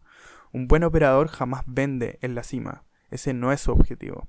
Un 0.52 0.66
buen 0.66 0.82
operador 0.82 1.28
jamás 1.28 1.62
vende 1.66 2.18
en 2.20 2.34
la 2.34 2.42
cima. 2.42 2.82
Ese 3.10 3.32
no 3.32 3.52
es 3.52 3.60
su 3.60 3.72
objetivo. 3.72 4.26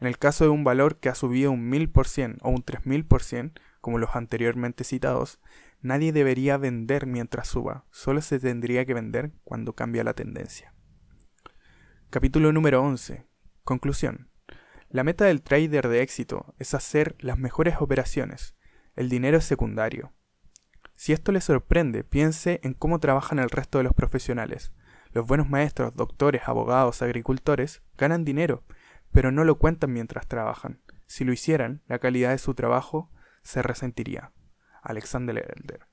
En 0.00 0.06
el 0.06 0.18
caso 0.18 0.44
de 0.44 0.50
un 0.50 0.64
valor 0.64 0.96
que 0.96 1.08
ha 1.08 1.14
subido 1.14 1.50
un 1.50 1.70
1000% 1.70 2.38
o 2.40 2.50
un 2.50 2.64
3000%, 2.64 3.52
como 3.84 3.98
los 3.98 4.16
anteriormente 4.16 4.82
citados, 4.82 5.40
Nadie 5.84 6.12
debería 6.12 6.56
vender 6.56 7.04
mientras 7.04 7.46
suba, 7.46 7.84
solo 7.90 8.22
se 8.22 8.40
tendría 8.40 8.86
que 8.86 8.94
vender 8.94 9.32
cuando 9.44 9.74
cambia 9.74 10.02
la 10.02 10.14
tendencia. 10.14 10.72
Capítulo 12.08 12.54
número 12.54 12.82
11. 12.82 13.26
Conclusión. 13.64 14.30
La 14.88 15.04
meta 15.04 15.26
del 15.26 15.42
trader 15.42 15.88
de 15.88 16.00
éxito 16.00 16.54
es 16.58 16.72
hacer 16.72 17.16
las 17.18 17.36
mejores 17.36 17.76
operaciones. 17.80 18.56
El 18.96 19.10
dinero 19.10 19.36
es 19.36 19.44
secundario. 19.44 20.14
Si 20.94 21.12
esto 21.12 21.30
le 21.32 21.42
sorprende, 21.42 22.02
piense 22.02 22.60
en 22.62 22.72
cómo 22.72 22.98
trabajan 22.98 23.38
el 23.38 23.50
resto 23.50 23.76
de 23.76 23.84
los 23.84 23.92
profesionales. 23.92 24.72
Los 25.12 25.26
buenos 25.26 25.50
maestros, 25.50 25.94
doctores, 25.94 26.48
abogados, 26.48 27.02
agricultores 27.02 27.82
ganan 27.98 28.24
dinero, 28.24 28.64
pero 29.12 29.30
no 29.32 29.44
lo 29.44 29.58
cuentan 29.58 29.92
mientras 29.92 30.26
trabajan. 30.26 30.80
Si 31.06 31.24
lo 31.24 31.34
hicieran, 31.34 31.82
la 31.88 31.98
calidad 31.98 32.30
de 32.30 32.38
su 32.38 32.54
trabajo 32.54 33.10
se 33.44 33.62
resentiría. 33.62 34.32
Alexander 34.82 35.36
Elder. 35.56 35.86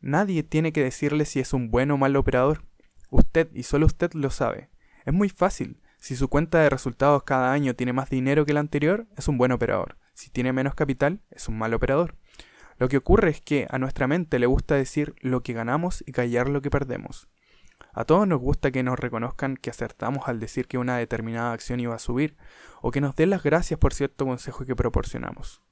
Nadie 0.00 0.42
tiene 0.42 0.72
que 0.72 0.82
decirle 0.82 1.24
si 1.24 1.38
es 1.38 1.52
un 1.52 1.70
buen 1.70 1.92
o 1.92 1.96
mal 1.96 2.16
operador. 2.16 2.64
Usted 3.08 3.48
y 3.54 3.62
solo 3.62 3.86
usted 3.86 4.12
lo 4.14 4.30
sabe. 4.30 4.70
Es 5.04 5.14
muy 5.14 5.28
fácil. 5.28 5.80
Si 5.98 6.16
su 6.16 6.28
cuenta 6.28 6.58
de 6.58 6.68
resultados 6.68 7.22
cada 7.22 7.52
año 7.52 7.74
tiene 7.74 7.92
más 7.92 8.10
dinero 8.10 8.44
que 8.44 8.52
la 8.52 8.60
anterior, 8.60 9.06
es 9.16 9.28
un 9.28 9.38
buen 9.38 9.52
operador. 9.52 9.96
Si 10.14 10.30
tiene 10.30 10.52
menos 10.52 10.74
capital, 10.74 11.20
es 11.30 11.48
un 11.48 11.56
mal 11.56 11.72
operador. 11.74 12.16
Lo 12.78 12.88
que 12.88 12.96
ocurre 12.96 13.30
es 13.30 13.40
que 13.40 13.68
a 13.70 13.78
nuestra 13.78 14.08
mente 14.08 14.40
le 14.40 14.46
gusta 14.46 14.74
decir 14.74 15.14
lo 15.20 15.42
que 15.42 15.52
ganamos 15.52 16.02
y 16.04 16.10
callar 16.10 16.48
lo 16.48 16.62
que 16.62 16.70
perdemos. 16.70 17.28
A 17.92 18.04
todos 18.04 18.26
nos 18.26 18.40
gusta 18.40 18.72
que 18.72 18.82
nos 18.82 18.98
reconozcan 18.98 19.56
que 19.56 19.70
acertamos 19.70 20.26
al 20.26 20.40
decir 20.40 20.66
que 20.66 20.78
una 20.78 20.96
determinada 20.96 21.52
acción 21.52 21.78
iba 21.78 21.94
a 21.94 22.00
subir, 22.00 22.36
o 22.80 22.90
que 22.90 23.00
nos 23.00 23.14
den 23.14 23.30
las 23.30 23.42
gracias 23.42 23.78
por 23.78 23.94
cierto 23.94 24.24
consejo 24.24 24.64
que 24.64 24.74
proporcionamos. 24.74 25.62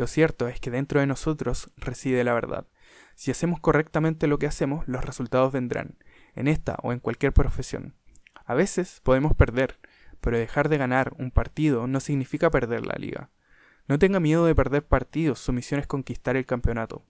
Lo 0.00 0.06
cierto 0.06 0.48
es 0.48 0.58
que 0.60 0.70
dentro 0.70 0.98
de 1.00 1.06
nosotros 1.06 1.70
reside 1.76 2.24
la 2.24 2.32
verdad. 2.32 2.66
Si 3.16 3.30
hacemos 3.30 3.60
correctamente 3.60 4.28
lo 4.28 4.38
que 4.38 4.46
hacemos, 4.46 4.88
los 4.88 5.04
resultados 5.04 5.52
vendrán, 5.52 5.98
en 6.34 6.48
esta 6.48 6.78
o 6.82 6.94
en 6.94 7.00
cualquier 7.00 7.34
profesión. 7.34 7.94
A 8.46 8.54
veces 8.54 9.02
podemos 9.02 9.36
perder, 9.36 9.78
pero 10.22 10.38
dejar 10.38 10.70
de 10.70 10.78
ganar 10.78 11.12
un 11.18 11.30
partido 11.30 11.86
no 11.86 12.00
significa 12.00 12.50
perder 12.50 12.86
la 12.86 12.94
liga. 12.98 13.28
No 13.88 13.98
tenga 13.98 14.20
miedo 14.20 14.46
de 14.46 14.54
perder 14.54 14.86
partidos, 14.86 15.38
su 15.38 15.52
misión 15.52 15.80
es 15.80 15.86
conquistar 15.86 16.34
el 16.34 16.46
campeonato. 16.46 17.04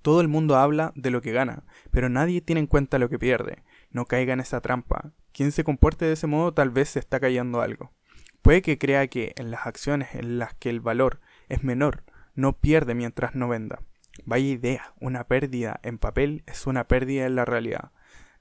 Todo 0.00 0.22
el 0.22 0.28
mundo 0.28 0.56
habla 0.56 0.92
de 0.94 1.10
lo 1.10 1.20
que 1.20 1.32
gana, 1.32 1.64
pero 1.90 2.08
nadie 2.08 2.40
tiene 2.40 2.60
en 2.60 2.68
cuenta 2.68 2.98
lo 2.98 3.10
que 3.10 3.18
pierde. 3.18 3.64
No 3.90 4.06
caiga 4.06 4.32
en 4.32 4.40
esa 4.40 4.62
trampa. 4.62 5.12
Quien 5.32 5.52
se 5.52 5.62
comporte 5.62 6.06
de 6.06 6.14
ese 6.14 6.26
modo 6.26 6.54
tal 6.54 6.70
vez 6.70 6.88
se 6.88 7.00
está 7.00 7.20
callando 7.20 7.60
algo. 7.60 7.92
Puede 8.40 8.62
que 8.62 8.78
crea 8.78 9.06
que 9.08 9.34
en 9.36 9.50
las 9.50 9.66
acciones 9.66 10.14
en 10.14 10.38
las 10.38 10.54
que 10.54 10.70
el 10.70 10.80
valor 10.80 11.20
es 11.48 11.64
menor, 11.64 12.04
no 12.34 12.54
pierde 12.54 12.94
mientras 12.94 13.34
no 13.34 13.48
venda. 13.48 13.80
Vaya 14.24 14.46
idea, 14.46 14.94
una 15.00 15.24
pérdida 15.24 15.80
en 15.82 15.98
papel 15.98 16.42
es 16.46 16.66
una 16.66 16.88
pérdida 16.88 17.26
en 17.26 17.36
la 17.36 17.44
realidad. 17.44 17.92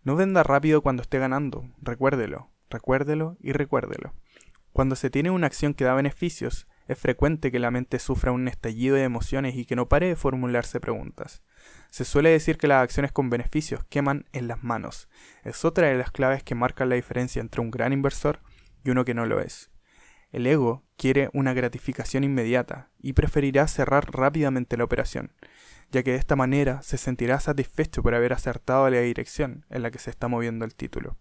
No 0.04 0.16
venda 0.16 0.44
rápido 0.44 0.82
cuando 0.82 1.02
esté 1.02 1.20
ganando, 1.20 1.70
recuérdelo, 1.82 2.50
recuérdelo 2.70 3.38
y 3.40 3.52
recuérdelo. 3.52 4.14
Cuando 4.72 4.96
se 4.96 5.10
tiene 5.10 5.32
una 5.32 5.48
acción 5.48 5.74
que 5.74 5.84
da 5.84 5.96
beneficios, 5.96 6.68
es 6.88 6.98
frecuente 6.98 7.52
que 7.52 7.60
la 7.60 7.72
mente 7.72 8.00
sufra 8.00 8.32
un 8.32 8.48
estallido 8.48 8.96
de 8.96 9.04
emociones 9.04 9.56
y 9.56 9.66
que 9.66 9.76
no 9.76 9.90
pare 9.90 10.08
de 10.08 10.16
formularse 10.16 10.80
preguntas. 10.80 11.44
Se 11.90 12.06
suele 12.06 12.30
decir 12.30 12.58
que 12.58 12.68
las 12.68 12.84
acciones 12.84 13.12
con 13.12 13.30
beneficios 13.30 13.84
queman 13.86 14.26
en 14.32 14.48
las 14.48 14.64
manos. 14.64 15.10
Es 15.44 15.66
otra 15.66 15.88
de 15.88 15.96
las 15.96 16.12
claves 16.12 16.44
que 16.44 16.56
marcan 16.56 16.90
la 16.90 16.96
diferencia 16.96 17.42
entre 17.42 17.62
un 17.62 17.72
gran 17.72 17.92
inversor 17.92 18.40
y 18.84 18.92
uno 18.92 19.04
que 19.04 19.14
no 19.14 19.26
lo 19.26 19.42
es. 19.42 19.72
El 20.32 20.46
ego 20.46 20.84
quiere 20.98 21.30
una 21.34 21.54
gratificación 21.54 22.24
inmediata 22.24 22.90
y 23.00 23.14
preferirá 23.14 23.68
cerrar 23.68 24.12
rápidamente 24.12 24.78
la 24.78 24.84
operación, 24.84 25.32
ya 25.92 26.04
que 26.04 26.12
de 26.12 26.18
esta 26.18 26.36
manera 26.36 26.82
se 26.82 26.98
sentirá 26.98 27.40
satisfecho 27.40 28.04
por 28.04 28.14
haber 28.14 28.34
acertado 28.34 28.90
la 28.90 29.00
dirección 29.00 29.66
en 29.70 29.84
la 29.84 29.92
que 29.92 30.00
se 30.00 30.10
está 30.10 30.28
moviendo 30.28 30.66
el 30.66 30.76
título. 30.76 31.18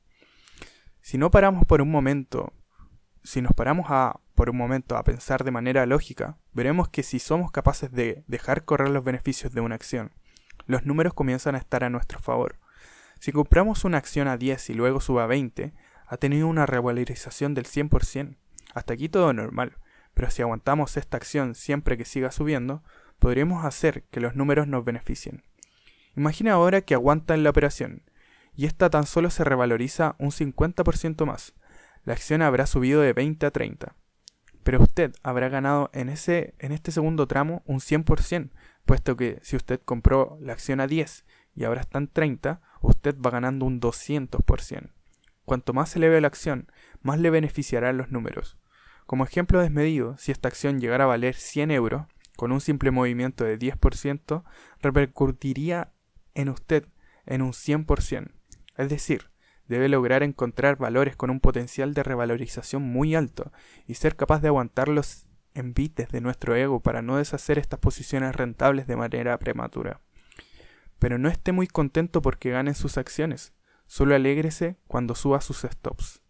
Si 1.00 1.18
no 1.18 1.30
paramos 1.30 1.64
por 1.66 1.82
un 1.82 1.90
momento, 1.90 2.52
si 3.22 3.40
nos 3.40 3.52
paramos 3.52 3.86
a 3.90 4.20
por 4.34 4.50
un 4.50 4.56
momento 4.56 4.96
a 4.96 5.04
pensar 5.04 5.44
de 5.44 5.50
manera 5.50 5.86
lógica, 5.86 6.36
veremos 6.52 6.88
que 6.88 7.02
si 7.02 7.18
somos 7.18 7.50
capaces 7.50 7.90
de 7.90 8.24
dejar 8.26 8.64
correr 8.64 8.90
los 8.90 9.04
beneficios 9.04 9.52
de 9.52 9.60
una 9.60 9.76
acción, 9.76 10.12
los 10.66 10.84
números 10.84 11.14
comienzan 11.14 11.54
a 11.54 11.58
estar 11.58 11.84
a 11.84 11.90
nuestro 11.90 12.18
favor. 12.18 12.58
Si 13.18 13.32
compramos 13.32 13.84
una 13.84 13.98
acción 13.98 14.28
a 14.28 14.36
10 14.36 14.70
y 14.70 14.74
luego 14.74 15.00
suba 15.00 15.24
a 15.24 15.26
20, 15.26 15.72
ha 16.06 16.16
tenido 16.18 16.48
una 16.48 16.66
revalorización 16.66 17.54
del 17.54 17.64
100%. 17.64 18.36
Hasta 18.76 18.92
aquí 18.92 19.08
todo 19.08 19.32
normal, 19.32 19.78
pero 20.12 20.30
si 20.30 20.42
aguantamos 20.42 20.98
esta 20.98 21.16
acción 21.16 21.54
siempre 21.54 21.96
que 21.96 22.04
siga 22.04 22.30
subiendo, 22.30 22.84
podríamos 23.18 23.64
hacer 23.64 24.02
que 24.10 24.20
los 24.20 24.36
números 24.36 24.66
nos 24.66 24.84
beneficien. 24.84 25.44
Imagina 26.14 26.52
ahora 26.52 26.82
que 26.82 26.92
aguantan 26.92 27.42
la 27.42 27.48
operación, 27.48 28.02
y 28.54 28.66
esta 28.66 28.90
tan 28.90 29.06
solo 29.06 29.30
se 29.30 29.44
revaloriza 29.44 30.14
un 30.18 30.30
50% 30.30 31.24
más. 31.24 31.54
La 32.04 32.12
acción 32.12 32.42
habrá 32.42 32.66
subido 32.66 33.00
de 33.00 33.14
20 33.14 33.46
a 33.46 33.50
30. 33.50 33.96
Pero 34.62 34.82
usted 34.82 35.14
habrá 35.22 35.48
ganado 35.48 35.88
en, 35.94 36.10
ese, 36.10 36.54
en 36.58 36.72
este 36.72 36.92
segundo 36.92 37.26
tramo 37.26 37.62
un 37.64 37.80
100%, 37.80 38.50
puesto 38.84 39.16
que 39.16 39.38
si 39.40 39.56
usted 39.56 39.80
compró 39.86 40.36
la 40.42 40.52
acción 40.52 40.80
a 40.80 40.86
10 40.86 41.24
y 41.54 41.64
ahora 41.64 41.80
está 41.80 41.96
en 41.96 42.08
30, 42.08 42.60
usted 42.82 43.16
va 43.18 43.30
ganando 43.30 43.64
un 43.64 43.80
200%. 43.80 44.90
Cuanto 45.46 45.72
más 45.72 45.88
se 45.88 45.98
eleve 45.98 46.20
la 46.20 46.28
acción, 46.28 46.70
más 47.00 47.18
le 47.18 47.30
beneficiarán 47.30 47.96
los 47.96 48.10
números. 48.10 48.58
Como 49.06 49.24
ejemplo 49.24 49.60
desmedido, 49.60 50.16
si 50.18 50.32
esta 50.32 50.48
acción 50.48 50.80
llegara 50.80 51.04
a 51.04 51.06
valer 51.06 51.36
100 51.36 51.70
euros, 51.70 52.06
con 52.36 52.52
un 52.52 52.60
simple 52.60 52.90
movimiento 52.90 53.44
de 53.44 53.58
10%, 53.58 54.42
repercutiría 54.82 55.92
en 56.34 56.48
usted 56.48 56.86
en 57.24 57.42
un 57.42 57.52
100%. 57.52 58.32
Es 58.76 58.88
decir, 58.88 59.30
debe 59.68 59.88
lograr 59.88 60.22
encontrar 60.22 60.76
valores 60.76 61.16
con 61.16 61.30
un 61.30 61.40
potencial 61.40 61.94
de 61.94 62.02
revalorización 62.02 62.82
muy 62.82 63.14
alto 63.14 63.52
y 63.86 63.94
ser 63.94 64.16
capaz 64.16 64.40
de 64.40 64.48
aguantar 64.48 64.88
los 64.88 65.26
envites 65.54 66.08
de 66.08 66.20
nuestro 66.20 66.54
ego 66.54 66.80
para 66.80 67.00
no 67.00 67.16
deshacer 67.16 67.58
estas 67.58 67.80
posiciones 67.80 68.34
rentables 68.34 68.86
de 68.86 68.96
manera 68.96 69.38
prematura. 69.38 70.00
Pero 70.98 71.16
no 71.18 71.28
esté 71.28 71.52
muy 71.52 71.68
contento 71.68 72.22
porque 72.22 72.50
ganen 72.50 72.74
sus 72.74 72.98
acciones, 72.98 73.54
solo 73.86 74.14
alégrese 74.14 74.76
cuando 74.86 75.14
suba 75.14 75.40
sus 75.40 75.58
stops. 75.62 76.25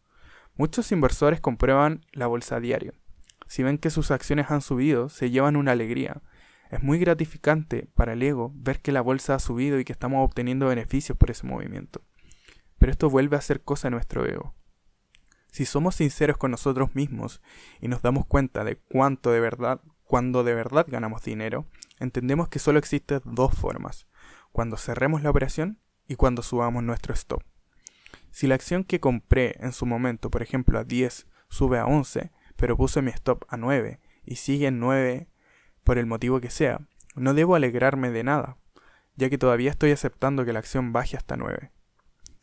Muchos 0.57 0.91
inversores 0.91 1.41
comprueban 1.41 2.05
la 2.13 2.27
bolsa 2.27 2.57
a 2.57 2.61
diario. 2.61 2.95
Si 3.47 3.63
ven 3.63 3.79
que 3.79 3.91
sus 3.91 4.11
acciones 4.11 4.51
han 4.51 4.63
subido, 4.63 5.09
se 5.09 5.31
llevan 5.31 5.57
una 5.57 5.73
alegría. 5.73 6.23
Es 6.71 6.83
muy 6.83 6.99
gratificante 6.99 7.89
para 7.95 8.15
el 8.15 8.23
ego 8.23 8.53
ver 8.55 8.81
que 8.81 8.91
la 8.91 9.03
bolsa 9.03 9.35
ha 9.35 9.39
subido 9.39 9.79
y 9.79 9.85
que 9.85 9.93
estamos 9.93 10.25
obteniendo 10.25 10.67
beneficios 10.67 11.17
por 11.17 11.31
ese 11.31 11.47
movimiento. 11.47 12.03
Pero 12.79 12.91
esto 12.91 13.11
vuelve 13.11 13.37
a 13.37 13.41
ser 13.41 13.63
cosa 13.63 13.89
de 13.89 13.93
nuestro 13.93 14.27
ego. 14.27 14.55
Si 15.51 15.65
somos 15.65 15.97
sinceros 15.97 16.37
con 16.37 16.51
nosotros 16.51 16.95
mismos 16.95 17.41
y 17.81 17.89
nos 17.89 18.03
damos 18.03 18.27
cuenta 18.27 18.65
de 18.65 18.77
cuánto 18.77 19.31
de 19.31 19.41
verdad, 19.41 19.81
cuando 20.05 20.43
de 20.43 20.55
verdad 20.55 20.87
ganamos 20.89 21.23
dinero, 21.23 21.67
entendemos 22.01 22.49
que 22.49 22.59
solo 22.59 22.79
existen 22.79 23.21
dos 23.25 23.55
formas, 23.55 24.07
cuando 24.53 24.77
cerremos 24.77 25.23
la 25.23 25.31
operación 25.31 25.81
y 26.09 26.17
cuando 26.17 26.43
subamos 26.43 26.83
nuestro 26.83 27.15
stop. 27.15 27.43
Si 28.37 28.47
la 28.47 28.55
acción 28.55 28.85
que 28.85 29.01
compré 29.01 29.57
en 29.61 29.73
su 29.73 29.87
momento, 29.87 30.31
por 30.31 30.43
ejemplo 30.43 30.79
a 30.79 30.85
10, 30.85 31.27
sube 31.49 31.79
a 31.79 31.87
11, 31.87 32.33
pero 32.57 32.77
puse 32.77 33.01
mi 33.01 33.11
stop 33.11 33.47
a 33.49 33.57
9 33.57 33.99
y 34.27 34.37
sigue 34.37 34.67
en 34.67 34.79
9 34.79 35.27
por 35.85 35.97
el 35.97 36.05
motivo 36.05 36.39
que 36.43 36.51
sea, 36.51 36.87
no 37.15 37.33
debo 37.33 37.55
alegrarme 37.55 38.11
de 38.11 38.25
nada, 38.25 38.59
ya 39.15 39.31
que 39.31 39.39
todavía 39.39 39.71
estoy 39.71 39.91
aceptando 39.91 40.45
que 40.45 40.53
la 40.53 40.59
acción 40.59 40.93
baje 40.93 41.17
hasta 41.17 41.39
9. 41.39 41.71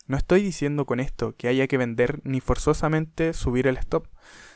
No 0.08 0.18
estoy 0.18 0.42
diciendo 0.42 0.88
con 0.88 1.00
esto 1.00 1.36
que 1.36 1.48
haya 1.48 1.68
que 1.68 1.78
vender 1.78 2.22
ni 2.24 2.40
forzosamente 2.40 3.34
subir 3.34 3.68
el 3.68 3.78
stop, 3.78 4.08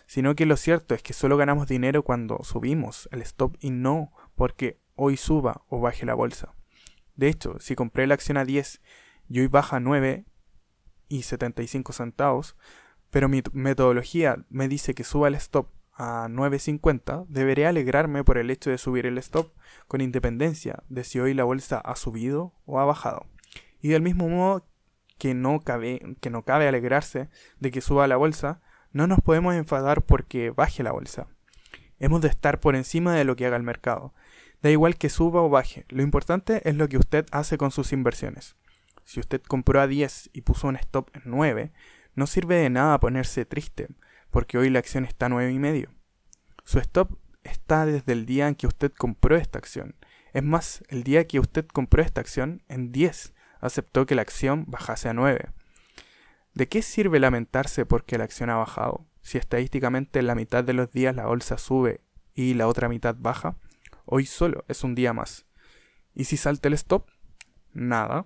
sino 0.08 0.34
que 0.34 0.48
lo 0.48 0.58
cierto 0.58 0.96
es 0.96 1.04
que 1.04 1.14
solo 1.14 1.38
ganamos 1.38 1.68
dinero 1.68 2.02
cuando 2.02 2.40
subimos 2.42 3.08
el 3.12 3.22
stop 3.22 3.56
y 3.60 3.70
no 3.70 4.12
porque 4.34 4.80
hoy 4.96 5.18
suba 5.18 5.62
o 5.70 5.82
baje 5.82 6.04
la 6.04 6.16
bolsa. 6.16 6.56
De 7.16 7.28
hecho, 7.28 7.60
si 7.60 7.76
compré 7.76 8.08
la 8.08 8.16
acción 8.16 8.38
a 8.38 8.44
10 8.44 8.82
y 9.30 9.42
hoy 9.42 9.48
baja 9.48 9.76
a 9.76 9.80
9, 9.80 10.26
y 11.10 11.24
75 11.24 11.94
centavos, 11.94 12.56
pero 13.10 13.30
mi 13.30 13.42
metodología 13.54 14.46
me 14.50 14.68
dice 14.68 14.94
que 14.94 15.04
suba 15.04 15.28
el 15.28 15.36
stop 15.36 15.70
a 15.94 16.28
9.50, 16.30 17.26
deberé 17.28 17.66
alegrarme 17.66 18.24
por 18.24 18.38
el 18.38 18.52
hecho 18.52 18.70
de 18.70 18.78
subir 18.78 19.06
el 19.06 19.18
stop 19.18 19.52
con 19.88 20.02
independencia 20.02 20.84
de 20.90 21.04
si 21.04 21.20
hoy 21.20 21.34
la 21.34 21.44
bolsa 21.44 21.80
ha 21.80 21.96
subido 21.96 22.54
o 22.66 22.80
ha 22.80 22.86
bajado. 22.86 23.26
Y 23.82 23.90
del 23.90 24.04
mismo 24.04 24.30
modo 24.30 24.68
que 25.18 25.34
no 25.34 25.60
cabe, 25.62 26.18
que 26.22 26.30
no 26.30 26.44
cabe 26.44 26.68
alegrarse 26.68 27.30
de 27.60 27.72
que 27.72 27.82
suba 27.82 28.08
la 28.08 28.18
bolsa, 28.18 28.62
no 28.92 29.08
nos 29.08 29.22
podemos 29.22 29.56
enfadar 29.56 30.04
porque 30.04 30.52
baje 30.52 30.84
la 30.84 30.92
bolsa. 30.92 31.28
Hemos 32.00 32.22
de 32.22 32.28
estar 32.28 32.60
por 32.60 32.76
encima 32.76 33.16
de 33.16 33.24
lo 33.24 33.36
que 33.36 33.48
haga 33.48 33.58
el 33.58 33.64
mercado. 33.64 34.14
Da 34.62 34.70
igual 34.70 34.98
que 34.98 35.10
suba 35.10 35.42
o 35.42 35.50
baje, 35.50 35.86
lo 35.90 36.04
importante 36.04 36.68
es 36.68 36.76
lo 36.76 36.88
que 36.90 36.98
usted 36.98 37.26
hace 37.32 37.58
con 37.58 37.72
sus 37.72 37.92
inversiones. 37.92 38.56
Si 39.08 39.22
usted 39.22 39.42
compró 39.42 39.80
a 39.80 39.88
10 39.88 40.32
y 40.34 40.42
puso 40.42 40.68
un 40.68 40.76
stop 40.76 41.10
en 41.14 41.22
9, 41.28 41.72
no 42.16 42.28
sirve 42.28 42.56
de 42.56 42.70
nada 42.70 43.00
ponerse 43.00 43.46
triste, 43.46 43.88
porque 44.32 44.58
hoy 44.58 44.70
la 44.70 44.80
acción 44.80 45.06
está 45.06 45.28
a 45.28 45.30
9 45.30 45.50
y 45.50 45.60
medio. 45.60 45.94
Su 46.66 46.80
stop 46.80 47.18
está 47.46 47.86
desde 47.86 48.12
el 48.12 48.26
día 48.26 48.50
en 48.50 48.56
que 48.56 48.68
usted 48.68 48.92
compró 48.92 49.38
esta 49.38 49.60
acción. 49.60 49.96
Es 50.34 50.44
más, 50.44 50.84
el 50.90 51.04
día 51.04 51.26
que 51.26 51.40
usted 51.40 51.66
compró 51.68 52.02
esta 52.02 52.20
acción, 52.20 52.64
en 52.68 52.92
10 52.92 53.34
aceptó 53.62 54.06
que 54.06 54.14
la 54.14 54.24
acción 54.24 54.66
bajase 54.68 55.08
a 55.08 55.14
9. 55.14 55.52
¿De 56.54 56.68
qué 56.68 56.82
sirve 56.82 57.22
lamentarse 57.22 57.86
porque 57.86 58.18
la 58.18 58.26
acción 58.26 58.50
ha 58.50 58.58
bajado? 58.58 59.08
Si 59.22 59.38
estadísticamente 59.38 60.20
en 60.20 60.28
la 60.28 60.36
mitad 60.36 60.66
de 60.66 60.74
los 60.74 60.92
días 60.92 61.16
la 61.16 61.28
bolsa 61.28 61.58
sube 61.58 62.02
y 62.34 62.56
la 62.56 62.68
otra 62.68 62.90
mitad 62.90 63.16
baja, 63.18 63.56
hoy 64.04 64.26
solo 64.26 64.66
es 64.68 64.84
un 64.84 64.96
día 64.96 65.14
más. 65.14 65.46
¿Y 66.14 66.26
si 66.26 66.36
salta 66.36 66.68
el 66.68 66.74
stop? 66.74 67.08
Nada. 67.72 68.26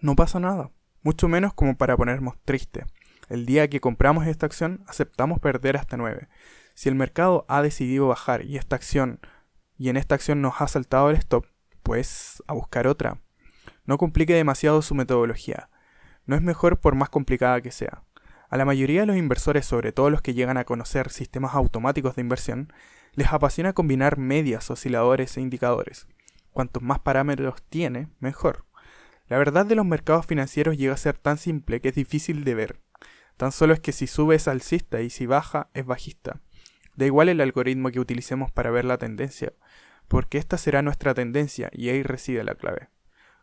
No 0.00 0.14
pasa 0.14 0.40
nada. 0.40 0.70
Mucho 1.02 1.28
menos 1.28 1.54
como 1.54 1.76
para 1.76 1.96
ponernos 1.96 2.34
tristes. 2.44 2.84
El 3.28 3.46
día 3.46 3.68
que 3.68 3.80
compramos 3.80 4.26
esta 4.26 4.46
acción 4.46 4.84
aceptamos 4.86 5.40
perder 5.40 5.76
hasta 5.76 5.96
9. 5.96 6.28
Si 6.74 6.88
el 6.88 6.94
mercado 6.94 7.44
ha 7.48 7.62
decidido 7.62 8.08
bajar 8.08 8.44
y 8.44 8.56
esta 8.56 8.76
acción 8.76 9.20
y 9.78 9.88
en 9.88 9.96
esta 9.96 10.14
acción 10.14 10.42
nos 10.42 10.60
ha 10.60 10.68
saltado 10.68 11.10
el 11.10 11.16
stop, 11.16 11.46
pues 11.82 12.42
a 12.46 12.52
buscar 12.52 12.86
otra. 12.86 13.20
No 13.84 13.98
complique 13.98 14.34
demasiado 14.34 14.82
su 14.82 14.94
metodología. 14.94 15.70
No 16.26 16.36
es 16.36 16.42
mejor 16.42 16.80
por 16.80 16.94
más 16.94 17.08
complicada 17.08 17.60
que 17.60 17.70
sea. 17.70 18.02
A 18.48 18.56
la 18.56 18.64
mayoría 18.64 19.00
de 19.00 19.06
los 19.06 19.16
inversores, 19.16 19.66
sobre 19.66 19.92
todo 19.92 20.10
los 20.10 20.22
que 20.22 20.34
llegan 20.34 20.56
a 20.56 20.64
conocer 20.64 21.10
sistemas 21.10 21.54
automáticos 21.54 22.16
de 22.16 22.22
inversión, 22.22 22.72
les 23.14 23.32
apasiona 23.32 23.72
combinar 23.72 24.18
medias, 24.18 24.70
osciladores 24.70 25.36
e 25.36 25.40
indicadores. 25.40 26.06
Cuantos 26.52 26.82
más 26.82 27.00
parámetros 27.00 27.62
tiene, 27.68 28.08
mejor. 28.20 28.64
La 29.28 29.38
verdad 29.38 29.66
de 29.66 29.74
los 29.74 29.84
mercados 29.84 30.26
financieros 30.26 30.76
llega 30.76 30.94
a 30.94 30.98
ser 30.98 31.18
tan 31.18 31.36
simple 31.36 31.80
que 31.80 31.88
es 31.88 31.94
difícil 31.94 32.44
de 32.44 32.54
ver. 32.54 32.80
Tan 33.36 33.52
solo 33.52 33.74
es 33.74 33.80
que 33.80 33.92
si 33.92 34.06
sube 34.06 34.36
es 34.36 34.48
alcista 34.48 35.00
y 35.02 35.10
si 35.10 35.26
baja 35.26 35.68
es 35.74 35.84
bajista. 35.84 36.40
Da 36.94 37.06
igual 37.06 37.28
el 37.28 37.40
algoritmo 37.40 37.90
que 37.90 38.00
utilicemos 38.00 38.50
para 38.50 38.70
ver 38.70 38.84
la 38.84 38.98
tendencia, 38.98 39.52
porque 40.08 40.38
esta 40.38 40.56
será 40.56 40.80
nuestra 40.82 41.12
tendencia 41.12 41.70
y 41.72 41.88
ahí 41.88 42.02
reside 42.02 42.44
la 42.44 42.54
clave. 42.54 42.88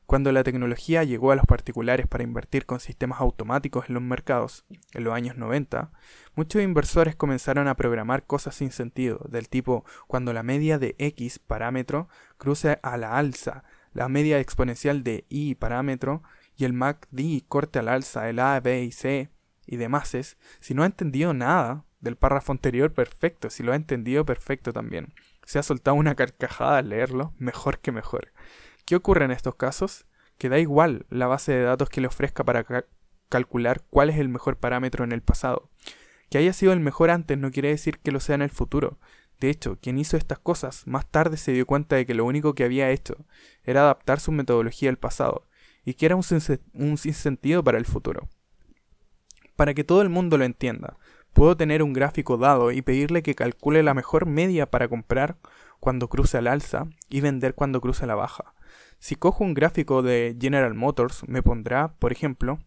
Cuando 0.06 0.32
la 0.32 0.44
tecnología 0.44 1.04
llegó 1.04 1.32
a 1.32 1.36
los 1.36 1.46
particulares 1.46 2.08
para 2.08 2.24
invertir 2.24 2.66
con 2.66 2.80
sistemas 2.80 3.22
automáticos 3.22 3.88
en 3.88 3.96
los 3.96 4.04
mercados, 4.04 4.66
en 4.94 5.04
los 5.04 5.14
años 5.14 5.38
90, 5.38 5.92
muchos 6.36 6.62
inversores 6.62 7.16
comenzaron 7.16 7.68
a 7.68 7.76
programar 7.76 8.26
cosas 8.26 8.56
sin 8.56 8.72
sentido, 8.72 9.26
del 9.30 9.48
tipo 9.48 9.86
cuando 10.08 10.34
la 10.34 10.44
media 10.44 10.78
de 10.78 10.96
X 10.98 11.40
parámetro 11.40 12.10
cruce 12.38 12.80
a 12.84 12.98
la 12.98 13.18
alza, 13.18 13.64
la 13.94 14.10
media 14.10 14.40
exponencial 14.40 15.04
de 15.04 15.26
Y 15.30 15.56
parámetro 15.56 16.24
y 16.56 16.66
el 16.66 16.74
MACD 16.74 17.44
corte 17.48 17.80
al 17.80 17.88
alza, 17.88 18.30
el 18.30 18.40
A, 18.40 18.60
B 18.60 18.84
y 18.84 18.92
C 18.92 19.30
y 19.66 19.78
demás 19.78 20.14
es, 20.14 20.38
si 20.60 20.74
no 20.74 20.84
ha 20.84 20.88
entendido 20.88 21.34
nada 21.34 21.86
del 22.00 22.18
párrafo 22.18 22.52
anterior, 22.52 22.94
perfecto, 22.94 23.50
si 23.50 23.64
lo 23.64 23.72
ha 23.72 23.76
entendido, 23.76 24.26
perfecto 24.26 24.74
también. 24.74 25.14
Se 25.46 25.58
ha 25.58 25.64
soltado 25.64 25.96
una 25.96 26.16
carcajada 26.16 26.80
al 26.80 26.90
leerlo, 26.90 27.34
mejor 27.38 27.80
que 27.80 27.92
mejor. 27.92 28.34
¿Qué 28.86 28.96
ocurre 28.96 29.26
en 29.26 29.32
estos 29.32 29.56
casos? 29.56 30.06
Que 30.38 30.50
da 30.50 30.60
igual 30.60 31.06
la 31.10 31.28
base 31.28 31.54
de 31.54 31.64
datos 31.64 31.90
que 31.90 32.02
le 32.02 32.08
ofrezca 32.08 32.44
para 32.44 32.66
calcular 33.30 33.84
cuál 33.90 34.10
es 34.10 34.18
el 34.18 34.28
mejor 34.28 34.58
parámetro 34.58 35.06
en 35.06 35.14
el 35.14 35.22
pasado. 35.22 35.70
Que 36.30 36.40
haya 36.40 36.52
sido 36.52 36.74
el 36.74 36.80
mejor 36.80 37.10
antes 37.10 37.38
no 37.38 37.52
quiere 37.52 37.70
decir 37.70 38.00
que 38.00 38.12
lo 38.12 38.20
sea 38.20 38.36
en 38.36 38.42
el 38.42 38.50
futuro. 38.50 39.00
De 39.40 39.50
hecho, 39.50 39.78
quien 39.82 39.98
hizo 39.98 40.16
estas 40.18 40.40
cosas 40.40 40.88
más 40.88 41.10
tarde 41.10 41.38
se 41.38 41.52
dio 41.52 41.66
cuenta 41.66 41.96
de 41.96 42.06
que 42.06 42.14
lo 42.14 42.26
único 42.26 42.56
que 42.56 42.64
había 42.64 42.90
hecho 42.92 43.26
era 43.64 43.82
adaptar 43.82 44.20
su 44.20 44.32
metodología 44.32 44.90
al 44.90 44.98
pasado, 44.98 45.48
y 45.86 45.96
que 45.96 46.06
era 46.06 46.16
un, 46.16 46.24
un 46.74 46.98
sinsentido 46.98 47.64
para 47.64 47.78
el 47.78 47.86
futuro. 47.86 48.30
Para 49.56 49.74
que 49.74 49.84
todo 49.84 50.02
el 50.02 50.10
mundo 50.10 50.38
lo 50.38 50.46
entienda, 50.46 50.98
puedo 51.34 51.58
tener 51.58 51.84
un 51.84 51.94
gráfico 51.94 52.38
dado 52.38 52.72
y 52.72 52.82
pedirle 52.82 53.24
que 53.24 53.36
calcule 53.36 53.84
la 53.84 53.94
mejor 53.94 54.26
media 54.26 54.70
para 54.70 54.88
comprar 54.88 55.38
cuando 55.80 56.08
cruce 56.08 56.38
al 56.38 56.48
alza 56.48 56.88
y 57.10 57.22
vender 57.22 57.56
cuando 57.56 57.82
cruce 57.82 58.06
a 58.06 58.08
la 58.08 58.16
baja. 58.16 58.54
Si 59.00 59.16
cojo 59.16 59.44
un 59.44 59.54
gráfico 59.54 60.02
de 60.02 60.38
General 60.40 60.74
Motors, 60.74 61.28
me 61.28 61.44
pondrá, 61.44 61.96
por 62.00 62.14
ejemplo, 62.14 62.60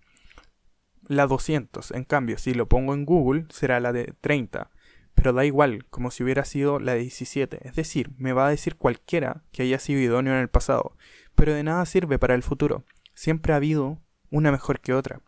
la 1.08 1.26
200. 1.26 1.92
En 1.92 2.04
cambio, 2.04 2.36
si 2.36 2.52
lo 2.52 2.68
pongo 2.68 2.92
en 2.92 3.04
Google, 3.04 3.46
será 3.48 3.80
la 3.80 3.92
de 3.92 4.12
30. 4.20 4.70
Pero 5.16 5.32
da 5.32 5.44
igual, 5.44 5.84
como 5.90 6.12
si 6.12 6.22
hubiera 6.22 6.44
sido 6.44 6.78
la 6.78 6.94
de 6.94 7.00
17. 7.00 7.66
Es 7.66 7.74
decir, 7.74 8.12
me 8.16 8.32
va 8.32 8.46
a 8.46 8.50
decir 8.50 8.76
cualquiera 8.76 9.42
que 9.50 9.64
haya 9.64 9.80
sido 9.80 10.00
idóneo 10.00 10.34
en 10.34 10.40
el 10.40 10.48
pasado. 10.48 10.96
Pero 11.34 11.52
de 11.52 11.64
nada 11.64 11.84
sirve 11.86 12.20
para 12.20 12.36
el 12.36 12.44
futuro. 12.44 12.84
Siempre 13.14 13.52
ha 13.52 13.56
habido 13.56 14.00
una 14.30 14.52
mejor 14.52 14.80
que 14.80 14.94
otra. 14.94 15.20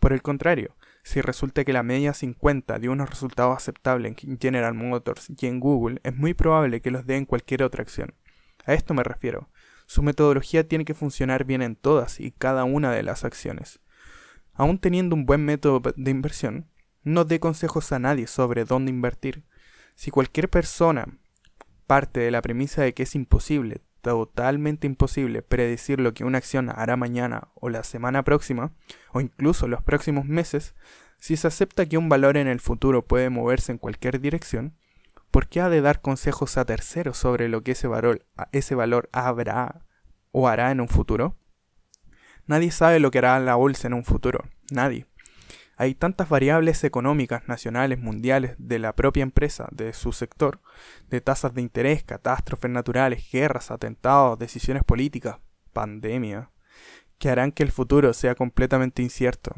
Por 0.00 0.12
el 0.12 0.22
contrario, 0.22 0.76
si 1.02 1.20
resulta 1.20 1.64
que 1.64 1.72
la 1.72 1.82
media 1.82 2.12
50 2.12 2.78
dio 2.78 2.92
unos 2.92 3.08
resultados 3.08 3.56
aceptables 3.56 4.14
en 4.24 4.38
General 4.38 4.74
Motors 4.74 5.30
y 5.30 5.46
en 5.46 5.60
Google, 5.60 6.00
es 6.02 6.16
muy 6.16 6.34
probable 6.34 6.80
que 6.80 6.90
los 6.90 7.06
dé 7.06 7.16
en 7.16 7.24
cualquier 7.24 7.62
otra 7.62 7.82
acción. 7.82 8.14
A 8.66 8.74
esto 8.74 8.92
me 8.94 9.02
refiero. 9.02 9.48
Su 9.86 10.02
metodología 10.02 10.68
tiene 10.68 10.84
que 10.84 10.94
funcionar 10.94 11.44
bien 11.44 11.62
en 11.62 11.76
todas 11.76 12.20
y 12.20 12.32
cada 12.32 12.64
una 12.64 12.92
de 12.92 13.02
las 13.02 13.24
acciones. 13.24 13.80
Aún 14.52 14.78
teniendo 14.78 15.14
un 15.14 15.24
buen 15.24 15.44
método 15.44 15.80
de 15.96 16.10
inversión, 16.10 16.68
no 17.02 17.24
dé 17.24 17.40
consejos 17.40 17.92
a 17.92 17.98
nadie 17.98 18.26
sobre 18.26 18.64
dónde 18.64 18.90
invertir. 18.90 19.44
Si 19.94 20.10
cualquier 20.10 20.48
persona 20.48 21.06
parte 21.86 22.20
de 22.20 22.30
la 22.30 22.42
premisa 22.42 22.82
de 22.82 22.94
que 22.94 23.04
es 23.04 23.14
imposible, 23.14 23.82
totalmente 24.02 24.86
imposible, 24.86 25.42
predecir 25.42 26.00
lo 26.00 26.14
que 26.14 26.24
una 26.24 26.38
acción 26.38 26.70
hará 26.70 26.96
mañana 26.96 27.48
o 27.54 27.68
la 27.68 27.82
semana 27.82 28.22
próxima, 28.22 28.72
o 29.12 29.20
incluso 29.20 29.68
los 29.68 29.82
próximos 29.82 30.24
meses, 30.24 30.74
si 31.18 31.36
se 31.36 31.48
acepta 31.48 31.86
que 31.86 31.98
un 31.98 32.08
valor 32.08 32.36
en 32.36 32.46
el 32.46 32.60
futuro 32.60 33.04
puede 33.06 33.30
moverse 33.30 33.72
en 33.72 33.78
cualquier 33.78 34.20
dirección, 34.20 34.76
¿por 35.30 35.48
qué 35.48 35.60
ha 35.60 35.68
de 35.68 35.80
dar 35.80 36.00
consejos 36.00 36.56
a 36.56 36.64
terceros 36.64 37.18
sobre 37.18 37.48
lo 37.48 37.62
que 37.62 37.72
ese 37.72 37.88
valor, 37.88 38.24
ese 38.52 38.74
valor 38.74 39.08
habrá 39.12 39.84
o 40.30 40.48
hará 40.48 40.70
en 40.70 40.80
un 40.80 40.88
futuro? 40.88 41.36
Nadie 42.46 42.70
sabe 42.70 43.00
lo 43.00 43.10
que 43.10 43.18
hará 43.18 43.38
la 43.40 43.56
bolsa 43.56 43.88
en 43.88 43.94
un 43.94 44.04
futuro, 44.04 44.44
nadie. 44.70 45.06
Hay 45.80 45.94
tantas 45.94 46.28
variables 46.28 46.82
económicas, 46.82 47.46
nacionales, 47.46 48.00
mundiales, 48.00 48.56
de 48.58 48.80
la 48.80 48.96
propia 48.96 49.22
empresa, 49.22 49.68
de 49.70 49.92
su 49.92 50.10
sector, 50.10 50.60
de 51.08 51.20
tasas 51.20 51.54
de 51.54 51.62
interés, 51.62 52.02
catástrofes 52.02 52.68
naturales, 52.68 53.30
guerras, 53.30 53.70
atentados, 53.70 54.40
decisiones 54.40 54.82
políticas, 54.82 55.36
pandemia, 55.72 56.50
que 57.18 57.30
harán 57.30 57.52
que 57.52 57.62
el 57.62 57.70
futuro 57.70 58.12
sea 58.12 58.34
completamente 58.34 59.02
incierto. 59.02 59.54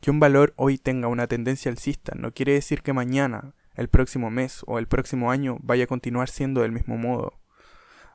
Que 0.00 0.10
un 0.10 0.18
valor 0.18 0.52
hoy 0.56 0.78
tenga 0.78 1.06
una 1.06 1.28
tendencia 1.28 1.70
alcista 1.70 2.12
no 2.16 2.32
quiere 2.32 2.54
decir 2.54 2.82
que 2.82 2.92
mañana 2.92 3.54
el 3.76 3.88
próximo 3.88 4.30
mes 4.30 4.64
o 4.66 4.80
el 4.80 4.88
próximo 4.88 5.30
año 5.30 5.58
vaya 5.60 5.84
a 5.84 5.86
continuar 5.86 6.28
siendo 6.28 6.62
del 6.62 6.72
mismo 6.72 6.96
modo. 6.96 7.38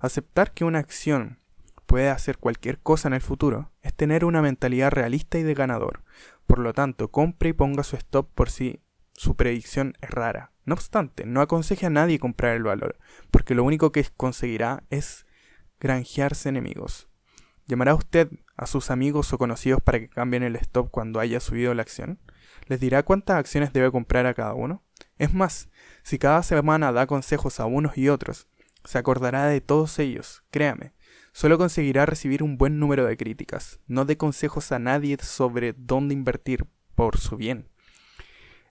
Aceptar 0.01 0.51
que 0.51 0.65
una 0.65 0.79
acción 0.79 1.37
puede 1.85 2.09
hacer 2.09 2.37
cualquier 2.37 2.79
cosa 2.79 3.07
en 3.07 3.13
el 3.13 3.21
futuro 3.21 3.71
es 3.81 3.93
tener 3.93 4.25
una 4.25 4.41
mentalidad 4.41 4.91
realista 4.91 5.37
y 5.37 5.43
de 5.43 5.53
ganador. 5.53 6.03
Por 6.51 6.59
lo 6.59 6.73
tanto, 6.73 7.11
compre 7.11 7.47
y 7.47 7.53
ponga 7.53 7.81
su 7.81 7.95
stop 7.95 8.29
por 8.35 8.49
si 8.49 8.81
su 9.13 9.37
predicción 9.37 9.93
es 10.01 10.09
rara. 10.09 10.51
No 10.65 10.73
obstante, 10.73 11.25
no 11.25 11.39
aconseje 11.39 11.85
a 11.85 11.89
nadie 11.89 12.19
comprar 12.19 12.57
el 12.57 12.63
valor, 12.63 12.99
porque 13.31 13.55
lo 13.55 13.63
único 13.63 13.93
que 13.93 14.05
conseguirá 14.17 14.83
es 14.89 15.25
granjearse 15.79 16.49
enemigos. 16.49 17.07
¿Llamará 17.67 17.95
usted 17.95 18.29
a 18.57 18.67
sus 18.67 18.91
amigos 18.91 19.31
o 19.31 19.37
conocidos 19.37 19.81
para 19.81 20.01
que 20.01 20.09
cambien 20.09 20.43
el 20.43 20.57
stop 20.57 20.91
cuando 20.91 21.21
haya 21.21 21.39
subido 21.39 21.73
la 21.73 21.83
acción? 21.83 22.19
¿Les 22.67 22.81
dirá 22.81 23.03
cuántas 23.03 23.37
acciones 23.37 23.71
debe 23.71 23.89
comprar 23.89 24.25
a 24.25 24.33
cada 24.33 24.53
uno? 24.53 24.83
Es 25.17 25.33
más, 25.33 25.69
si 26.03 26.19
cada 26.19 26.43
semana 26.43 26.91
da 26.91 27.07
consejos 27.07 27.61
a 27.61 27.65
unos 27.65 27.97
y 27.97 28.09
otros, 28.09 28.49
se 28.83 28.97
acordará 28.97 29.45
de 29.45 29.61
todos 29.61 29.97
ellos, 29.99 30.43
créame. 30.51 30.91
Solo 31.33 31.57
conseguirá 31.57 32.05
recibir 32.05 32.43
un 32.43 32.57
buen 32.57 32.79
número 32.79 33.05
de 33.05 33.17
críticas. 33.17 33.79
No 33.87 34.05
dé 34.05 34.17
consejos 34.17 34.71
a 34.71 34.79
nadie 34.79 35.17
sobre 35.21 35.73
dónde 35.73 36.13
invertir 36.13 36.67
por 36.95 37.17
su 37.17 37.37
bien. 37.37 37.69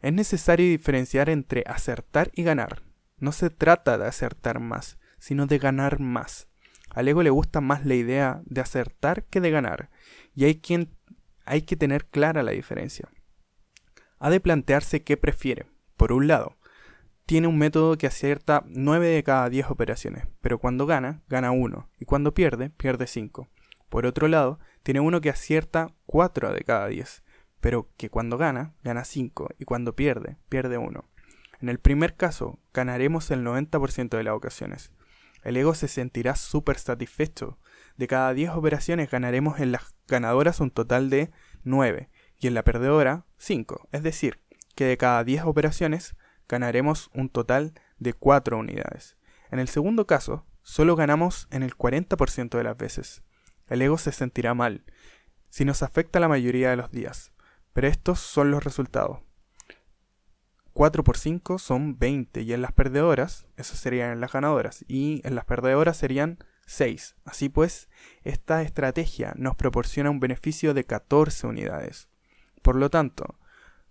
Es 0.02 0.12
necesario 0.12 0.66
diferenciar 0.66 1.28
entre 1.28 1.64
acertar 1.66 2.30
y 2.34 2.42
ganar. 2.42 2.82
No 3.18 3.32
se 3.32 3.50
trata 3.50 3.98
de 3.98 4.06
acertar 4.06 4.60
más, 4.60 4.98
sino 5.18 5.46
de 5.46 5.58
ganar 5.58 6.00
más. 6.00 6.48
Al 6.90 7.08
ego 7.08 7.22
le 7.22 7.30
gusta 7.30 7.60
más 7.60 7.86
la 7.86 7.94
idea 7.94 8.42
de 8.46 8.60
acertar 8.60 9.24
que 9.24 9.40
de 9.40 9.50
ganar, 9.50 9.90
y 10.34 10.44
hay 10.44 10.60
quien 10.60 10.96
hay 11.44 11.62
que 11.62 11.76
tener 11.76 12.06
clara 12.06 12.42
la 12.42 12.52
diferencia. 12.52 13.08
Ha 14.18 14.30
de 14.30 14.40
plantearse 14.40 15.02
qué 15.02 15.16
prefiere, 15.16 15.66
por 15.96 16.12
un 16.12 16.26
lado, 16.26 16.56
tiene 17.30 17.46
un 17.46 17.58
método 17.58 17.96
que 17.96 18.08
acierta 18.08 18.64
9 18.66 19.06
de 19.06 19.22
cada 19.22 19.48
10 19.48 19.70
operaciones, 19.70 20.26
pero 20.40 20.58
cuando 20.58 20.84
gana, 20.84 21.22
gana 21.28 21.52
1, 21.52 21.88
y 22.00 22.04
cuando 22.04 22.34
pierde, 22.34 22.70
pierde 22.70 23.06
5. 23.06 23.46
Por 23.88 24.04
otro 24.04 24.26
lado, 24.26 24.58
tiene 24.82 24.98
uno 24.98 25.20
que 25.20 25.30
acierta 25.30 25.94
4 26.06 26.52
de 26.52 26.64
cada 26.64 26.88
10, 26.88 27.22
pero 27.60 27.88
que 27.96 28.10
cuando 28.10 28.36
gana, 28.36 28.74
gana 28.82 29.04
5, 29.04 29.50
y 29.60 29.64
cuando 29.64 29.94
pierde, 29.94 30.38
pierde 30.48 30.76
1. 30.76 31.04
En 31.60 31.68
el 31.68 31.78
primer 31.78 32.16
caso, 32.16 32.58
ganaremos 32.74 33.30
el 33.30 33.44
90% 33.44 34.16
de 34.16 34.24
las 34.24 34.34
ocasiones. 34.34 34.90
El 35.44 35.56
ego 35.56 35.76
se 35.76 35.86
sentirá 35.86 36.34
súper 36.34 36.78
satisfecho. 36.78 37.60
De 37.96 38.08
cada 38.08 38.34
10 38.34 38.50
operaciones 38.56 39.08
ganaremos 39.08 39.60
en 39.60 39.70
las 39.70 39.94
ganadoras 40.08 40.58
un 40.58 40.72
total 40.72 41.10
de 41.10 41.30
9 41.62 42.10
y 42.40 42.48
en 42.48 42.54
la 42.54 42.64
perdedora 42.64 43.24
5. 43.38 43.88
Es 43.92 44.02
decir, 44.02 44.40
que 44.74 44.86
de 44.86 44.96
cada 44.96 45.22
10 45.22 45.44
operaciones 45.44 46.16
ganaremos 46.50 47.10
un 47.14 47.28
total 47.28 47.72
de 47.98 48.12
4 48.12 48.58
unidades. 48.58 49.16
En 49.50 49.60
el 49.60 49.68
segundo 49.68 50.06
caso, 50.06 50.44
solo 50.62 50.96
ganamos 50.96 51.46
en 51.50 51.62
el 51.62 51.76
40% 51.76 52.58
de 52.58 52.64
las 52.64 52.76
veces. 52.76 53.22
El 53.68 53.80
ego 53.80 53.96
se 53.96 54.12
sentirá 54.12 54.52
mal, 54.52 54.84
si 55.48 55.64
nos 55.64 55.82
afecta 55.82 56.20
la 56.20 56.28
mayoría 56.28 56.70
de 56.70 56.76
los 56.76 56.90
días, 56.90 57.32
pero 57.72 57.88
estos 57.88 58.20
son 58.20 58.50
los 58.50 58.64
resultados. 58.64 59.20
4 60.72 61.02
por 61.04 61.18
5 61.18 61.58
son 61.58 61.98
20 61.98 62.42
y 62.42 62.52
en 62.52 62.62
las 62.62 62.72
perdedoras, 62.72 63.46
eso 63.56 63.74
serían 63.76 64.12
en 64.12 64.20
las 64.20 64.32
ganadoras, 64.32 64.84
y 64.88 65.20
en 65.24 65.34
las 65.34 65.44
perdedoras 65.44 65.96
serían 65.96 66.38
6. 66.66 67.16
Así 67.24 67.48
pues, 67.48 67.88
esta 68.22 68.62
estrategia 68.62 69.34
nos 69.36 69.56
proporciona 69.56 70.10
un 70.10 70.20
beneficio 70.20 70.72
de 70.72 70.84
14 70.84 71.48
unidades. 71.48 72.08
Por 72.62 72.76
lo 72.76 72.90
tanto, 72.90 73.38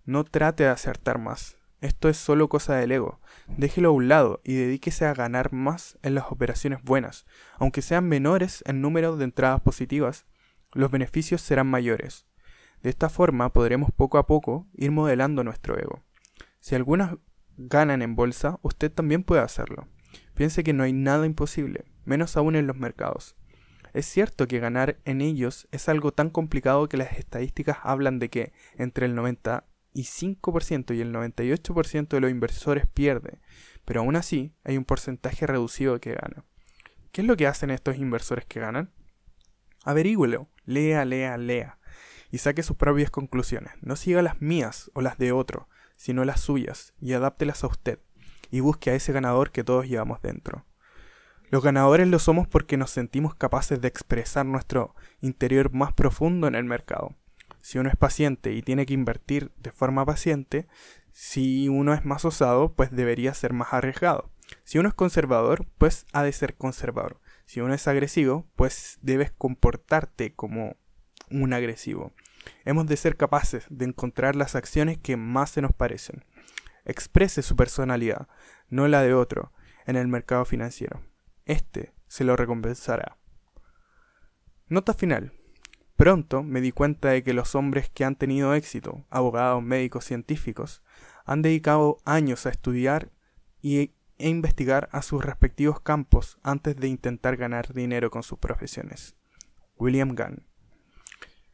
no 0.04 0.24
trate 0.24 0.64
de 0.64 0.70
acertar 0.70 1.18
más. 1.18 1.59
Esto 1.80 2.10
es 2.10 2.18
solo 2.18 2.48
cosa 2.48 2.76
del 2.76 2.92
ego. 2.92 3.20
Déjelo 3.48 3.88
a 3.88 3.92
un 3.92 4.08
lado 4.08 4.40
y 4.44 4.54
dedíquese 4.54 5.06
a 5.06 5.14
ganar 5.14 5.52
más 5.52 5.98
en 6.02 6.14
las 6.14 6.30
operaciones 6.30 6.82
buenas. 6.82 7.24
Aunque 7.58 7.80
sean 7.80 8.06
menores 8.06 8.62
en 8.66 8.82
número 8.82 9.16
de 9.16 9.24
entradas 9.24 9.62
positivas, 9.62 10.26
los 10.72 10.90
beneficios 10.90 11.40
serán 11.40 11.68
mayores. 11.68 12.26
De 12.82 12.90
esta 12.90 13.08
forma 13.08 13.52
podremos 13.52 13.92
poco 13.92 14.18
a 14.18 14.26
poco 14.26 14.66
ir 14.74 14.90
modelando 14.90 15.42
nuestro 15.42 15.78
ego. 15.78 16.02
Si 16.60 16.74
algunas 16.74 17.16
ganan 17.56 18.02
en 18.02 18.14
bolsa, 18.14 18.58
usted 18.62 18.92
también 18.92 19.22
puede 19.22 19.42
hacerlo. 19.42 19.88
Piense 20.34 20.62
que 20.62 20.72
no 20.72 20.82
hay 20.82 20.92
nada 20.92 21.26
imposible, 21.26 21.84
menos 22.04 22.36
aún 22.36 22.56
en 22.56 22.66
los 22.66 22.76
mercados. 22.76 23.36
Es 23.92 24.06
cierto 24.06 24.46
que 24.46 24.60
ganar 24.60 24.98
en 25.04 25.20
ellos 25.20 25.66
es 25.72 25.88
algo 25.88 26.12
tan 26.12 26.30
complicado 26.30 26.88
que 26.88 26.96
las 26.96 27.12
estadísticas 27.12 27.78
hablan 27.82 28.18
de 28.18 28.28
que 28.28 28.52
entre 28.76 29.06
el 29.06 29.16
95% 29.16 29.64
y 29.92 31.00
el 31.00 31.12
98% 31.12 32.08
de 32.08 32.20
los 32.20 32.30
inversores 32.30 32.86
pierde, 32.86 33.40
pero 33.84 34.00
aún 34.00 34.16
así 34.16 34.54
hay 34.64 34.76
un 34.76 34.84
porcentaje 34.84 35.46
reducido 35.46 36.00
que 36.00 36.14
gana. 36.14 36.44
¿Qué 37.12 37.22
es 37.22 37.26
lo 37.26 37.36
que 37.36 37.46
hacen 37.46 37.70
estos 37.70 37.96
inversores 37.96 38.46
que 38.46 38.60
ganan? 38.60 38.92
Averígüelo, 39.84 40.48
lea, 40.64 41.04
lea, 41.04 41.36
lea, 41.36 41.78
y 42.30 42.38
saque 42.38 42.62
sus 42.62 42.76
propias 42.76 43.10
conclusiones. 43.10 43.72
No 43.80 43.96
siga 43.96 44.22
las 44.22 44.40
mías 44.40 44.90
o 44.94 45.00
las 45.00 45.18
de 45.18 45.32
otro, 45.32 45.68
sino 45.96 46.24
las 46.24 46.40
suyas, 46.40 46.94
y 47.00 47.12
adáptelas 47.12 47.64
a 47.64 47.66
usted, 47.66 47.98
y 48.50 48.60
busque 48.60 48.90
a 48.90 48.94
ese 48.94 49.12
ganador 49.12 49.50
que 49.50 49.64
todos 49.64 49.88
llevamos 49.88 50.22
dentro. 50.22 50.66
Los 51.50 51.64
ganadores 51.64 52.06
lo 52.06 52.20
somos 52.20 52.46
porque 52.46 52.76
nos 52.76 52.92
sentimos 52.92 53.34
capaces 53.34 53.80
de 53.80 53.88
expresar 53.88 54.46
nuestro 54.46 54.94
interior 55.20 55.72
más 55.72 55.92
profundo 55.92 56.46
en 56.46 56.54
el 56.54 56.64
mercado. 56.64 57.16
Si 57.62 57.78
uno 57.78 57.88
es 57.88 57.96
paciente 57.96 58.52
y 58.52 58.62
tiene 58.62 58.86
que 58.86 58.94
invertir 58.94 59.52
de 59.58 59.72
forma 59.72 60.04
paciente, 60.04 60.66
si 61.12 61.68
uno 61.68 61.92
es 61.94 62.04
más 62.04 62.24
osado, 62.24 62.74
pues 62.74 62.90
debería 62.90 63.34
ser 63.34 63.52
más 63.52 63.72
arriesgado. 63.72 64.30
Si 64.64 64.78
uno 64.78 64.88
es 64.88 64.94
conservador, 64.94 65.66
pues 65.78 66.06
ha 66.12 66.22
de 66.22 66.32
ser 66.32 66.56
conservador. 66.56 67.20
Si 67.46 67.60
uno 67.60 67.74
es 67.74 67.86
agresivo, 67.88 68.46
pues 68.56 68.98
debes 69.02 69.30
comportarte 69.32 70.34
como 70.34 70.76
un 71.30 71.52
agresivo. 71.52 72.12
Hemos 72.64 72.86
de 72.86 72.96
ser 72.96 73.16
capaces 73.16 73.66
de 73.70 73.84
encontrar 73.84 74.36
las 74.36 74.54
acciones 74.54 74.98
que 74.98 75.16
más 75.16 75.50
se 75.50 75.62
nos 75.62 75.72
parecen. 75.72 76.24
Exprese 76.84 77.42
su 77.42 77.56
personalidad, 77.56 78.28
no 78.68 78.88
la 78.88 79.02
de 79.02 79.14
otro, 79.14 79.52
en 79.86 79.96
el 79.96 80.08
mercado 80.08 80.44
financiero. 80.44 81.02
Este 81.44 81.92
se 82.08 82.24
lo 82.24 82.36
recompensará. 82.36 83.16
Nota 84.68 84.94
final. 84.94 85.39
Pronto 86.00 86.42
me 86.42 86.62
di 86.62 86.72
cuenta 86.72 87.10
de 87.10 87.22
que 87.22 87.34
los 87.34 87.54
hombres 87.54 87.90
que 87.90 88.06
han 88.06 88.16
tenido 88.16 88.54
éxito, 88.54 89.04
abogados, 89.10 89.62
médicos, 89.62 90.06
científicos, 90.06 90.82
han 91.26 91.42
dedicado 91.42 91.98
años 92.06 92.46
a 92.46 92.48
estudiar 92.48 93.10
y, 93.60 93.92
e 94.16 94.30
investigar 94.30 94.88
a 94.92 95.02
sus 95.02 95.22
respectivos 95.22 95.78
campos 95.82 96.38
antes 96.42 96.76
de 96.76 96.88
intentar 96.88 97.36
ganar 97.36 97.74
dinero 97.74 98.10
con 98.10 98.22
sus 98.22 98.38
profesiones. 98.38 99.14
William 99.76 100.14
Gunn. 100.14 100.46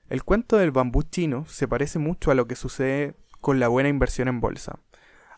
El 0.09 0.23
cuento 0.23 0.59
del 0.59 0.71
bambú 0.71 1.03
chino 1.03 1.45
se 1.47 1.67
parece 1.67 1.99
mucho 1.99 2.31
a 2.31 2.37
lo 2.37 2.47
que 2.47 2.55
sucede 2.55 3.17
con 3.41 3.59
la 3.59 3.67
buena 3.67 3.89
inversión 3.89 4.29
en 4.29 4.41
bolsa. 4.41 4.79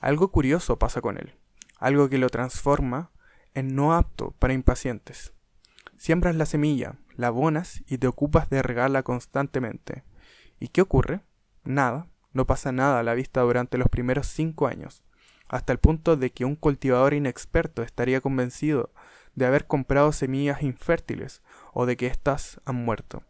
Algo 0.03 0.31
curioso 0.31 0.79
pasa 0.79 1.01
con 1.01 1.17
él, 1.17 1.33
algo 1.79 2.11
que 2.11 2.19
lo 2.19 2.29
transforma 2.29 3.11
en 3.55 3.75
no 3.75 3.95
apto 3.95 4.35
para 4.39 4.53
impacientes. 4.53 5.33
Siembras 5.97 6.37
la 6.37 6.45
semilla, 6.45 6.97
la 7.19 7.27
abonas 7.27 7.83
y 7.87 7.99
te 7.99 8.07
ocupas 8.07 8.49
de 8.49 8.63
regarla 8.63 9.03
constantemente. 9.03 10.05
¿Y 10.61 10.69
qué 10.69 10.81
ocurre? 10.81 11.21
Nada, 11.65 12.07
no 12.33 12.47
pasa 12.47 12.71
nada 12.71 13.01
a 13.01 13.03
la 13.03 13.15
vista 13.15 13.41
durante 13.43 13.77
los 13.77 13.89
primeros 13.89 14.29
cinco 14.29 14.69
años, 14.69 15.05
hasta 15.49 15.73
el 15.73 15.79
punto 15.79 16.17
de 16.17 16.31
que 16.31 16.45
un 16.45 16.55
cultivador 16.55 17.15
inexperto 17.15 17.83
estaría 17.83 18.21
convencido 18.21 18.93
de 19.35 19.47
haber 19.47 19.67
comprado 19.67 20.13
semillas 20.13 20.63
infértiles 20.63 21.43
o 21.75 21.87
de 21.87 21.97
que 21.97 22.07
éstas 22.07 22.61
han 22.65 22.77
muerto. 22.77 23.25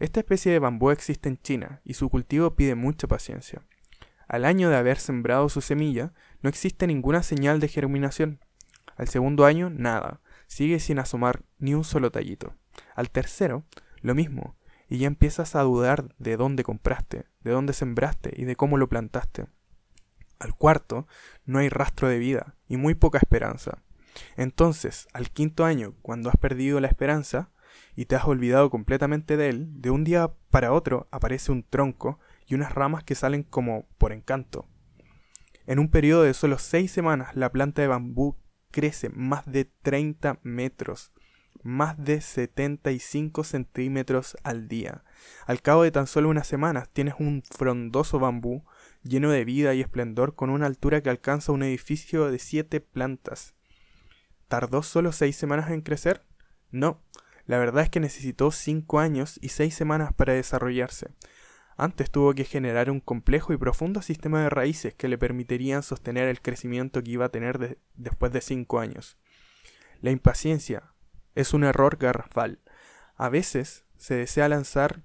Esta 0.00 0.20
especie 0.20 0.50
de 0.50 0.58
bambú 0.58 0.90
existe 0.90 1.28
en 1.28 1.36
China 1.36 1.82
y 1.84 1.94
su 1.94 2.08
cultivo 2.08 2.54
pide 2.54 2.74
mucha 2.74 3.06
paciencia. 3.06 3.62
Al 4.26 4.46
año 4.46 4.70
de 4.70 4.76
haber 4.76 4.98
sembrado 4.98 5.50
su 5.50 5.60
semilla, 5.60 6.14
no 6.40 6.48
existe 6.48 6.86
ninguna 6.86 7.22
señal 7.22 7.60
de 7.60 7.68
germinación. 7.68 8.40
Al 8.96 9.08
segundo 9.08 9.44
año, 9.44 9.68
nada. 9.68 10.22
Sigue 10.46 10.80
sin 10.80 10.98
asomar 10.98 11.42
ni 11.58 11.74
un 11.74 11.84
solo 11.84 12.10
tallito. 12.10 12.54
Al 12.94 13.10
tercero, 13.10 13.64
lo 14.00 14.14
mismo, 14.14 14.56
y 14.88 14.98
ya 14.98 15.06
empiezas 15.06 15.54
a 15.56 15.62
dudar 15.62 16.14
de 16.18 16.36
dónde 16.36 16.62
compraste, 16.62 17.26
de 17.40 17.50
dónde 17.50 17.72
sembraste 17.72 18.32
y 18.36 18.44
de 18.44 18.56
cómo 18.56 18.78
lo 18.78 18.88
plantaste. 18.88 19.46
Al 20.38 20.54
cuarto, 20.54 21.06
no 21.44 21.58
hay 21.58 21.68
rastro 21.68 22.08
de 22.08 22.18
vida 22.18 22.56
y 22.68 22.76
muy 22.76 22.94
poca 22.94 23.18
esperanza. 23.18 23.82
Entonces, 24.36 25.08
al 25.12 25.30
quinto 25.30 25.64
año, 25.64 25.94
cuando 26.02 26.28
has 26.28 26.36
perdido 26.36 26.80
la 26.80 26.88
esperanza, 26.88 27.50
y 27.96 28.06
te 28.06 28.16
has 28.16 28.24
olvidado 28.24 28.70
completamente 28.70 29.36
de 29.36 29.48
él, 29.48 29.80
de 29.80 29.90
un 29.90 30.04
día 30.04 30.32
para 30.50 30.72
otro 30.72 31.08
aparece 31.10 31.52
un 31.52 31.62
tronco 31.62 32.18
y 32.46 32.54
unas 32.54 32.72
ramas 32.72 33.04
que 33.04 33.14
salen 33.14 33.42
como 33.42 33.86
por 33.98 34.12
encanto. 34.12 34.68
En 35.66 35.78
un 35.78 35.88
periodo 35.88 36.22
de 36.22 36.34
solo 36.34 36.58
seis 36.58 36.90
semanas 36.90 37.34
la 37.34 37.50
planta 37.50 37.82
de 37.82 37.88
bambú 37.88 38.36
crece 38.70 39.08
más 39.08 39.46
de 39.46 39.64
30 39.64 40.40
metros, 40.42 41.12
más 41.64 41.96
de 42.02 42.20
75 42.20 43.42
centímetros 43.42 44.36
al 44.44 44.68
día. 44.68 45.02
Al 45.46 45.60
cabo 45.62 45.82
de 45.82 45.90
tan 45.90 46.06
solo 46.06 46.28
unas 46.28 46.46
semanas 46.46 46.88
tienes 46.92 47.14
un 47.18 47.42
frondoso 47.42 48.18
bambú 48.20 48.64
lleno 49.02 49.30
de 49.30 49.44
vida 49.44 49.74
y 49.74 49.80
esplendor 49.80 50.34
con 50.34 50.50
una 50.50 50.66
altura 50.66 51.02
que 51.02 51.10
alcanza 51.10 51.52
un 51.52 51.62
edificio 51.62 52.30
de 52.30 52.38
siete 52.38 52.80
plantas. 52.80 53.54
¿Tardó 54.48 54.82
solo 54.82 55.10
seis 55.10 55.36
semanas 55.36 55.70
en 55.70 55.80
crecer? 55.80 56.24
No, 56.70 57.02
la 57.46 57.58
verdad 57.58 57.84
es 57.84 57.90
que 57.90 58.00
necesitó 58.00 58.50
5 58.50 58.98
años 58.98 59.38
y 59.42 59.50
6 59.50 59.74
semanas 59.74 60.12
para 60.12 60.32
desarrollarse. 60.32 61.10
Antes 61.76 62.10
tuvo 62.10 62.34
que 62.34 62.44
generar 62.44 62.90
un 62.90 63.00
complejo 63.00 63.52
y 63.52 63.56
profundo 63.56 64.00
sistema 64.00 64.42
de 64.42 64.50
raíces 64.50 64.94
que 64.94 65.08
le 65.08 65.18
permitirían 65.18 65.82
sostener 65.82 66.28
el 66.28 66.40
crecimiento 66.40 67.02
que 67.02 67.10
iba 67.10 67.26
a 67.26 67.30
tener 67.30 67.78
después 67.96 68.32
de 68.32 68.40
5 68.40 68.78
años. 68.78 69.18
La 70.00 70.10
impaciencia 70.10 70.93
es 71.34 71.54
un 71.54 71.64
error 71.64 71.96
garrafal. 71.96 72.60
A 73.16 73.28
veces 73.28 73.84
se 73.96 74.14
desea 74.14 74.48
lanzar 74.48 75.02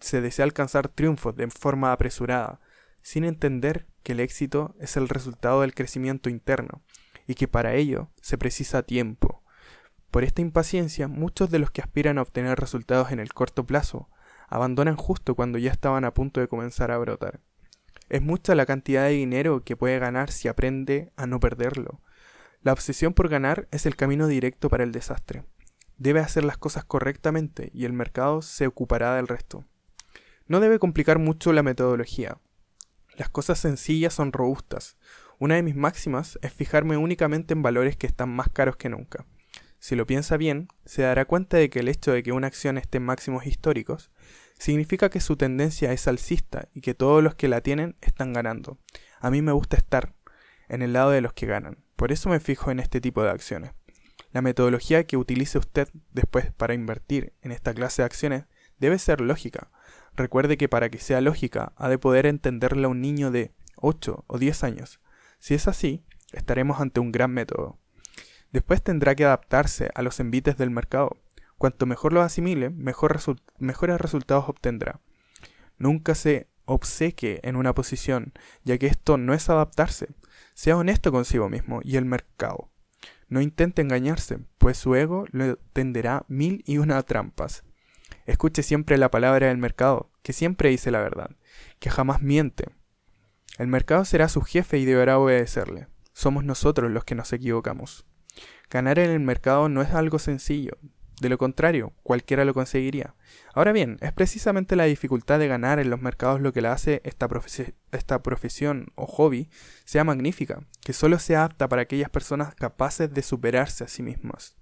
se 0.00 0.20
desea 0.20 0.44
alcanzar 0.44 0.88
triunfos 0.88 1.36
de 1.36 1.48
forma 1.48 1.92
apresurada, 1.92 2.60
sin 3.02 3.24
entender 3.24 3.86
que 4.02 4.12
el 4.12 4.20
éxito 4.20 4.74
es 4.80 4.96
el 4.96 5.08
resultado 5.08 5.60
del 5.60 5.74
crecimiento 5.74 6.28
interno 6.28 6.82
y 7.26 7.34
que 7.34 7.46
para 7.46 7.74
ello 7.74 8.10
se 8.20 8.36
precisa 8.36 8.82
tiempo. 8.82 9.42
Por 10.10 10.24
esta 10.24 10.42
impaciencia, 10.42 11.08
muchos 11.08 11.50
de 11.50 11.58
los 11.58 11.70
que 11.70 11.80
aspiran 11.80 12.18
a 12.18 12.22
obtener 12.22 12.58
resultados 12.58 13.12
en 13.12 13.20
el 13.20 13.32
corto 13.32 13.64
plazo 13.64 14.10
abandonan 14.48 14.96
justo 14.96 15.34
cuando 15.34 15.56
ya 15.56 15.70
estaban 15.70 16.04
a 16.04 16.12
punto 16.12 16.40
de 16.40 16.48
comenzar 16.48 16.90
a 16.90 16.98
brotar. 16.98 17.40
Es 18.08 18.20
mucha 18.20 18.54
la 18.54 18.66
cantidad 18.66 19.04
de 19.04 19.12
dinero 19.12 19.62
que 19.64 19.76
puede 19.76 19.98
ganar 19.98 20.30
si 20.30 20.48
aprende 20.48 21.12
a 21.16 21.26
no 21.26 21.40
perderlo. 21.40 22.02
La 22.62 22.72
obsesión 22.72 23.12
por 23.12 23.28
ganar 23.28 23.66
es 23.72 23.86
el 23.86 23.96
camino 23.96 24.28
directo 24.28 24.68
para 24.68 24.84
el 24.84 24.92
desastre. 24.92 25.44
Debe 25.98 26.20
hacer 26.20 26.44
las 26.44 26.58
cosas 26.58 26.84
correctamente 26.84 27.70
y 27.74 27.86
el 27.86 27.92
mercado 27.92 28.40
se 28.40 28.68
ocupará 28.68 29.16
del 29.16 29.26
resto. 29.26 29.64
No 30.46 30.60
debe 30.60 30.78
complicar 30.78 31.18
mucho 31.18 31.52
la 31.52 31.64
metodología. 31.64 32.38
Las 33.16 33.28
cosas 33.28 33.58
sencillas 33.58 34.14
son 34.14 34.32
robustas. 34.32 34.96
Una 35.40 35.56
de 35.56 35.64
mis 35.64 35.74
máximas 35.74 36.38
es 36.40 36.52
fijarme 36.52 36.96
únicamente 36.96 37.52
en 37.52 37.62
valores 37.62 37.96
que 37.96 38.06
están 38.06 38.28
más 38.28 38.48
caros 38.48 38.76
que 38.76 38.88
nunca. 38.88 39.26
Si 39.80 39.96
lo 39.96 40.06
piensa 40.06 40.36
bien, 40.36 40.68
se 40.84 41.02
dará 41.02 41.24
cuenta 41.24 41.56
de 41.56 41.68
que 41.68 41.80
el 41.80 41.88
hecho 41.88 42.12
de 42.12 42.22
que 42.22 42.30
una 42.30 42.46
acción 42.46 42.78
esté 42.78 42.98
en 42.98 43.04
máximos 43.04 43.44
históricos 43.44 44.12
significa 44.56 45.10
que 45.10 45.20
su 45.20 45.36
tendencia 45.36 45.92
es 45.92 46.06
alcista 46.06 46.68
y 46.72 46.80
que 46.80 46.94
todos 46.94 47.24
los 47.24 47.34
que 47.34 47.48
la 47.48 47.60
tienen 47.60 47.96
están 48.00 48.32
ganando. 48.32 48.78
A 49.18 49.30
mí 49.30 49.42
me 49.42 49.50
gusta 49.50 49.76
estar 49.76 50.14
en 50.72 50.80
el 50.80 50.94
lado 50.94 51.10
de 51.10 51.20
los 51.20 51.34
que 51.34 51.46
ganan, 51.46 51.84
por 51.96 52.12
eso 52.12 52.30
me 52.30 52.40
fijo 52.40 52.70
en 52.70 52.80
este 52.80 53.00
tipo 53.00 53.22
de 53.22 53.30
acciones. 53.30 53.72
La 54.32 54.40
metodología 54.40 55.04
que 55.04 55.18
utilice 55.18 55.58
usted 55.58 55.88
después 56.12 56.50
para 56.50 56.72
invertir 56.72 57.34
en 57.42 57.52
esta 57.52 57.74
clase 57.74 58.00
de 58.00 58.06
acciones 58.06 58.44
debe 58.78 58.98
ser 58.98 59.20
lógica. 59.20 59.70
Recuerde 60.16 60.56
que 60.56 60.70
para 60.70 60.88
que 60.88 60.98
sea 60.98 61.20
lógica 61.20 61.74
ha 61.76 61.90
de 61.90 61.98
poder 61.98 62.24
entenderla 62.24 62.88
un 62.88 63.02
niño 63.02 63.30
de 63.30 63.52
8 63.76 64.24
o 64.26 64.38
10 64.38 64.64
años. 64.64 65.00
Si 65.38 65.52
es 65.52 65.68
así, 65.68 66.04
estaremos 66.32 66.80
ante 66.80 67.00
un 67.00 67.12
gran 67.12 67.32
método. 67.32 67.78
Después 68.50 68.82
tendrá 68.82 69.14
que 69.14 69.26
adaptarse 69.26 69.90
a 69.94 70.00
los 70.00 70.20
envites 70.20 70.56
del 70.56 70.70
mercado. 70.70 71.18
Cuanto 71.58 71.84
mejor 71.84 72.14
lo 72.14 72.22
asimile, 72.22 72.70
mejores 72.70 73.26
resultados 74.00 74.48
obtendrá. 74.48 75.00
Nunca 75.76 76.14
se 76.14 76.48
obseque 76.64 77.40
en 77.42 77.56
una 77.56 77.74
posición, 77.74 78.32
ya 78.64 78.78
que 78.78 78.86
esto 78.86 79.18
no 79.18 79.34
es 79.34 79.50
adaptarse. 79.50 80.08
Sea 80.54 80.76
honesto 80.76 81.12
consigo 81.12 81.48
mismo 81.48 81.80
y 81.82 81.96
el 81.96 82.04
mercado. 82.04 82.70
No 83.28 83.40
intente 83.40 83.82
engañarse, 83.82 84.38
pues 84.58 84.76
su 84.76 84.94
ego 84.94 85.24
le 85.32 85.56
tenderá 85.72 86.24
mil 86.28 86.62
y 86.66 86.78
una 86.78 87.02
trampas. 87.02 87.64
Escuche 88.26 88.62
siempre 88.62 88.98
la 88.98 89.10
palabra 89.10 89.48
del 89.48 89.58
mercado, 89.58 90.10
que 90.22 90.32
siempre 90.32 90.68
dice 90.68 90.90
la 90.90 91.00
verdad, 91.00 91.30
que 91.78 91.90
jamás 91.90 92.22
miente. 92.22 92.66
El 93.58 93.66
mercado 93.66 94.04
será 94.04 94.28
su 94.28 94.42
jefe 94.42 94.78
y 94.78 94.84
deberá 94.84 95.18
obedecerle. 95.18 95.88
Somos 96.12 96.44
nosotros 96.44 96.90
los 96.90 97.04
que 97.04 97.14
nos 97.14 97.32
equivocamos. 97.32 98.06
Ganar 98.70 98.98
en 98.98 99.10
el 99.10 99.20
mercado 99.20 99.68
no 99.68 99.82
es 99.82 99.92
algo 99.92 100.18
sencillo, 100.18 100.78
de 101.20 101.28
lo 101.28 101.38
contrario, 101.38 101.92
cualquiera 102.02 102.44
lo 102.44 102.54
conseguiría. 102.54 103.14
Ahora 103.54 103.72
bien, 103.72 103.98
es 104.00 104.12
precisamente 104.12 104.76
la 104.76 104.84
dificultad 104.84 105.38
de 105.38 105.46
ganar 105.46 105.78
en 105.78 105.90
los 105.90 106.00
mercados 106.00 106.40
lo 106.40 106.52
que 106.52 106.62
la 106.62 106.72
hace 106.72 107.02
esta, 107.04 107.28
profesión 108.22 108.88
o 108.94 109.06
hobby 109.06 109.48
sea 109.84 110.04
magnífica, 110.04 110.64
que 110.80 110.92
solo 110.92 111.18
sea 111.18 111.44
apta 111.44 111.68
para 111.68 111.82
aquellas 111.82 112.10
personas 112.10 112.54
capaces 112.54 113.12
de 113.12 113.22
superarse 113.22 113.84
a 113.84 113.88
sí 113.88 114.02
mismas. 114.02 114.56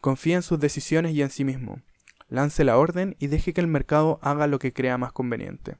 Confía 0.00 0.36
en 0.36 0.42
sus 0.42 0.58
decisiones 0.58 1.12
y 1.12 1.22
en 1.22 1.30
sí 1.30 1.44
mismo. 1.44 1.80
Lance 2.28 2.64
la 2.64 2.78
orden 2.78 3.14
y 3.20 3.28
deje 3.28 3.52
que 3.52 3.60
el 3.60 3.68
mercado 3.68 4.18
haga 4.22 4.46
lo 4.46 4.58
que 4.58 4.72
crea 4.72 4.98
más 4.98 5.12
conveniente. 5.12 5.76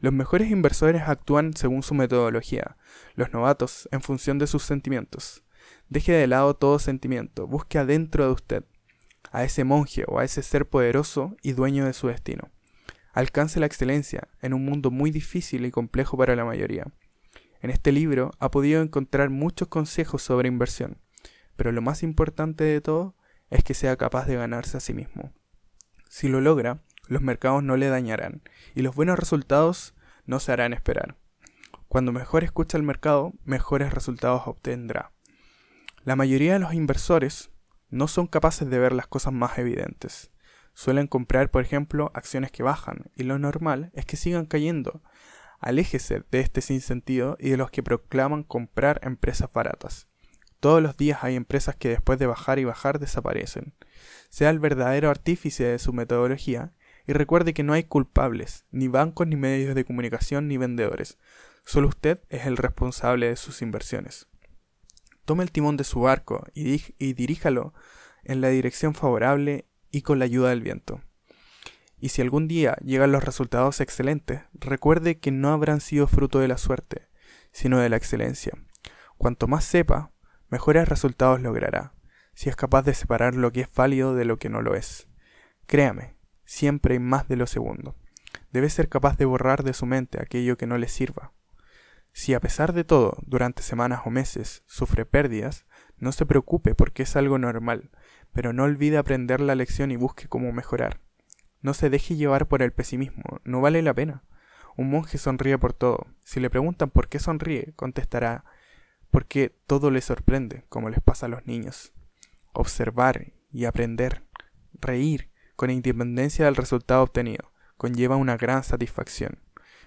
Los 0.00 0.12
mejores 0.12 0.50
inversores 0.50 1.02
actúan 1.02 1.54
según 1.56 1.82
su 1.82 1.94
metodología, 1.94 2.76
los 3.14 3.32
novatos 3.32 3.88
en 3.90 4.02
función 4.02 4.38
de 4.38 4.46
sus 4.46 4.62
sentimientos. 4.62 5.42
Deje 5.88 6.12
de 6.12 6.28
lado 6.28 6.54
todo 6.54 6.78
sentimiento, 6.78 7.48
busque 7.48 7.78
adentro 7.78 8.26
de 8.26 8.32
usted 8.32 8.64
a 9.30 9.44
ese 9.44 9.64
monje 9.64 10.04
o 10.06 10.18
a 10.18 10.24
ese 10.24 10.42
ser 10.42 10.68
poderoso 10.68 11.36
y 11.42 11.52
dueño 11.52 11.84
de 11.84 11.92
su 11.92 12.08
destino. 12.08 12.50
Alcance 13.12 13.60
la 13.60 13.66
excelencia 13.66 14.28
en 14.40 14.54
un 14.54 14.64
mundo 14.64 14.90
muy 14.90 15.10
difícil 15.10 15.64
y 15.66 15.70
complejo 15.70 16.16
para 16.16 16.36
la 16.36 16.44
mayoría. 16.44 16.86
En 17.60 17.70
este 17.70 17.92
libro 17.92 18.30
ha 18.38 18.50
podido 18.50 18.82
encontrar 18.82 19.30
muchos 19.30 19.68
consejos 19.68 20.22
sobre 20.22 20.48
inversión, 20.48 20.98
pero 21.56 21.72
lo 21.72 21.82
más 21.82 22.02
importante 22.02 22.64
de 22.64 22.80
todo 22.80 23.16
es 23.50 23.64
que 23.64 23.74
sea 23.74 23.96
capaz 23.96 24.26
de 24.26 24.36
ganarse 24.36 24.76
a 24.76 24.80
sí 24.80 24.94
mismo. 24.94 25.32
Si 26.08 26.28
lo 26.28 26.40
logra, 26.40 26.82
los 27.08 27.22
mercados 27.22 27.62
no 27.62 27.76
le 27.76 27.88
dañarán 27.88 28.42
y 28.74 28.82
los 28.82 28.94
buenos 28.94 29.18
resultados 29.18 29.94
no 30.24 30.40
se 30.40 30.52
harán 30.52 30.72
esperar. 30.72 31.16
Cuando 31.88 32.12
mejor 32.12 32.44
escucha 32.44 32.76
el 32.76 32.82
mercado, 32.82 33.32
mejores 33.44 33.92
resultados 33.92 34.42
obtendrá. 34.46 35.12
La 36.04 36.16
mayoría 36.16 36.52
de 36.52 36.58
los 36.58 36.74
inversores 36.74 37.50
no 37.90 38.08
son 38.08 38.26
capaces 38.26 38.68
de 38.68 38.78
ver 38.78 38.92
las 38.92 39.06
cosas 39.06 39.32
más 39.32 39.58
evidentes. 39.58 40.30
Suelen 40.74 41.06
comprar, 41.06 41.50
por 41.50 41.62
ejemplo, 41.62 42.12
acciones 42.14 42.52
que 42.52 42.62
bajan, 42.62 43.10
y 43.16 43.24
lo 43.24 43.38
normal 43.38 43.90
es 43.94 44.04
que 44.04 44.16
sigan 44.16 44.46
cayendo. 44.46 45.02
Aléjese 45.58 46.22
de 46.30 46.40
este 46.40 46.60
sinsentido 46.60 47.36
y 47.40 47.50
de 47.50 47.56
los 47.56 47.70
que 47.70 47.82
proclaman 47.82 48.44
comprar 48.44 49.00
empresas 49.02 49.50
baratas. 49.52 50.06
Todos 50.60 50.82
los 50.82 50.96
días 50.96 51.22
hay 51.22 51.34
empresas 51.34 51.74
que 51.74 51.88
después 51.88 52.18
de 52.18 52.26
bajar 52.26 52.58
y 52.58 52.64
bajar 52.64 53.00
desaparecen. 53.00 53.74
Sea 54.28 54.50
el 54.50 54.60
verdadero 54.60 55.10
artífice 55.10 55.64
de 55.64 55.78
su 55.78 55.92
metodología 55.92 56.72
y 57.08 57.12
recuerde 57.12 57.54
que 57.54 57.62
no 57.64 57.72
hay 57.72 57.84
culpables, 57.84 58.64
ni 58.70 58.86
bancos, 58.86 59.26
ni 59.26 59.34
medios 59.34 59.74
de 59.74 59.84
comunicación, 59.84 60.46
ni 60.46 60.58
vendedores. 60.58 61.18
Solo 61.64 61.88
usted 61.88 62.22
es 62.28 62.46
el 62.46 62.56
responsable 62.56 63.28
de 63.28 63.36
sus 63.36 63.62
inversiones. 63.62 64.27
Tome 65.28 65.44
el 65.44 65.52
timón 65.52 65.76
de 65.76 65.84
su 65.84 66.00
barco 66.00 66.46
y, 66.54 66.82
y 66.96 67.12
diríjalo 67.12 67.74
en 68.24 68.40
la 68.40 68.48
dirección 68.48 68.94
favorable 68.94 69.66
y 69.90 70.00
con 70.00 70.18
la 70.18 70.24
ayuda 70.24 70.48
del 70.48 70.62
viento. 70.62 71.02
Y 71.98 72.08
si 72.08 72.22
algún 72.22 72.48
día 72.48 72.76
llegan 72.76 73.12
los 73.12 73.22
resultados 73.22 73.82
excelentes, 73.82 74.40
recuerde 74.54 75.18
que 75.18 75.30
no 75.30 75.52
habrán 75.52 75.82
sido 75.82 76.06
fruto 76.06 76.38
de 76.38 76.48
la 76.48 76.56
suerte, 76.56 77.08
sino 77.52 77.78
de 77.78 77.90
la 77.90 77.96
excelencia. 77.96 78.54
Cuanto 79.18 79.48
más 79.48 79.64
sepa, 79.64 80.12
mejores 80.48 80.88
resultados 80.88 81.42
logrará, 81.42 81.92
si 82.32 82.48
es 82.48 82.56
capaz 82.56 82.80
de 82.84 82.94
separar 82.94 83.34
lo 83.34 83.52
que 83.52 83.60
es 83.60 83.68
válido 83.70 84.14
de 84.14 84.24
lo 84.24 84.38
que 84.38 84.48
no 84.48 84.62
lo 84.62 84.76
es. 84.76 85.08
Créame, 85.66 86.16
siempre 86.46 86.94
hay 86.94 87.00
más 87.00 87.28
de 87.28 87.36
lo 87.36 87.46
segundo. 87.46 87.96
Debe 88.50 88.70
ser 88.70 88.88
capaz 88.88 89.18
de 89.18 89.26
borrar 89.26 89.62
de 89.62 89.74
su 89.74 89.84
mente 89.84 90.22
aquello 90.22 90.56
que 90.56 90.66
no 90.66 90.78
le 90.78 90.88
sirva. 90.88 91.34
Si 92.18 92.34
a 92.34 92.40
pesar 92.40 92.72
de 92.72 92.82
todo, 92.82 93.16
durante 93.26 93.62
semanas 93.62 94.00
o 94.04 94.10
meses, 94.10 94.64
sufre 94.66 95.06
pérdidas, 95.06 95.66
no 95.98 96.10
se 96.10 96.26
preocupe 96.26 96.74
porque 96.74 97.04
es 97.04 97.14
algo 97.14 97.38
normal, 97.38 97.92
pero 98.32 98.52
no 98.52 98.64
olvide 98.64 98.98
aprender 98.98 99.40
la 99.40 99.54
lección 99.54 99.92
y 99.92 99.96
busque 99.96 100.26
cómo 100.26 100.50
mejorar. 100.50 101.00
No 101.60 101.74
se 101.74 101.90
deje 101.90 102.16
llevar 102.16 102.48
por 102.48 102.60
el 102.62 102.72
pesimismo, 102.72 103.22
no 103.44 103.60
vale 103.60 103.82
la 103.82 103.94
pena. 103.94 104.24
Un 104.76 104.90
monje 104.90 105.16
sonríe 105.16 105.58
por 105.58 105.74
todo. 105.74 106.08
Si 106.24 106.40
le 106.40 106.50
preguntan 106.50 106.90
por 106.90 107.08
qué 107.08 107.20
sonríe, 107.20 107.72
contestará 107.76 108.44
porque 109.12 109.56
todo 109.68 109.92
le 109.92 110.00
sorprende, 110.00 110.64
como 110.68 110.90
les 110.90 111.00
pasa 111.00 111.26
a 111.26 111.28
los 111.28 111.46
niños. 111.46 111.92
Observar 112.52 113.32
y 113.52 113.66
aprender, 113.66 114.24
reír, 114.72 115.30
con 115.54 115.70
independencia 115.70 116.46
del 116.46 116.56
resultado 116.56 117.04
obtenido, 117.04 117.52
conlleva 117.76 118.16
una 118.16 118.36
gran 118.36 118.64
satisfacción. 118.64 119.38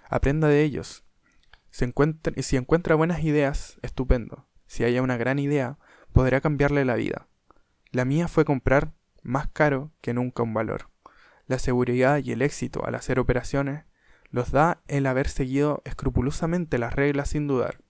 Aprenda 0.10 0.48
de 0.48 0.64
ellos, 0.64 1.04
si 1.72 1.86
encuentra, 1.86 2.34
si 2.42 2.58
encuentra 2.58 2.96
buenas 2.96 3.24
ideas, 3.24 3.80
estupendo. 3.82 4.48
Si 4.68 4.84
haya 4.84 5.02
una 5.02 5.18
gran 5.18 5.40
idea, 5.40 5.80
podrá 6.14 6.42
cambiarle 6.42 6.86
la 6.86 6.96
vida. 6.96 7.28
La 7.92 8.06
mía 8.06 8.28
fue 8.28 8.46
comprar 8.46 8.94
más 9.24 9.48
caro 9.48 9.92
que 10.02 10.14
nunca 10.14 10.44
un 10.44 10.54
valor. 10.54 10.90
La 11.48 11.60
seguridad 11.60 12.20
y 12.24 12.32
el 12.32 12.42
éxito 12.42 12.86
al 12.86 12.96
hacer 12.96 13.20
operaciones 13.20 13.86
los 14.30 14.52
da 14.52 14.82
el 14.88 15.06
haber 15.06 15.28
seguido 15.28 15.82
escrupulosamente 15.86 16.78
las 16.78 16.94
reglas 16.94 17.30
sin 17.30 17.48
dudar. 17.48 17.82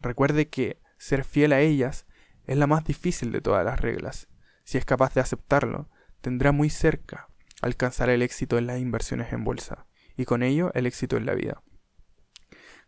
Recuerde 0.00 0.48
que 0.48 0.80
ser 0.98 1.24
fiel 1.24 1.52
a 1.52 1.60
ellas 1.60 2.06
es 2.46 2.56
la 2.56 2.66
más 2.66 2.84
difícil 2.84 3.30
de 3.32 3.40
todas 3.40 3.64
las 3.64 3.80
reglas. 3.80 4.28
Si 4.64 4.78
es 4.78 4.84
capaz 4.84 5.14
de 5.14 5.20
aceptarlo, 5.20 5.88
tendrá 6.20 6.52
muy 6.52 6.70
cerca 6.70 7.28
alcanzar 7.62 8.10
el 8.10 8.22
éxito 8.22 8.58
en 8.58 8.66
las 8.66 8.80
inversiones 8.80 9.32
en 9.32 9.44
bolsa 9.44 9.86
y 10.16 10.24
con 10.24 10.42
ello 10.42 10.70
el 10.74 10.86
éxito 10.86 11.16
en 11.16 11.26
la 11.26 11.34
vida. 11.34 11.62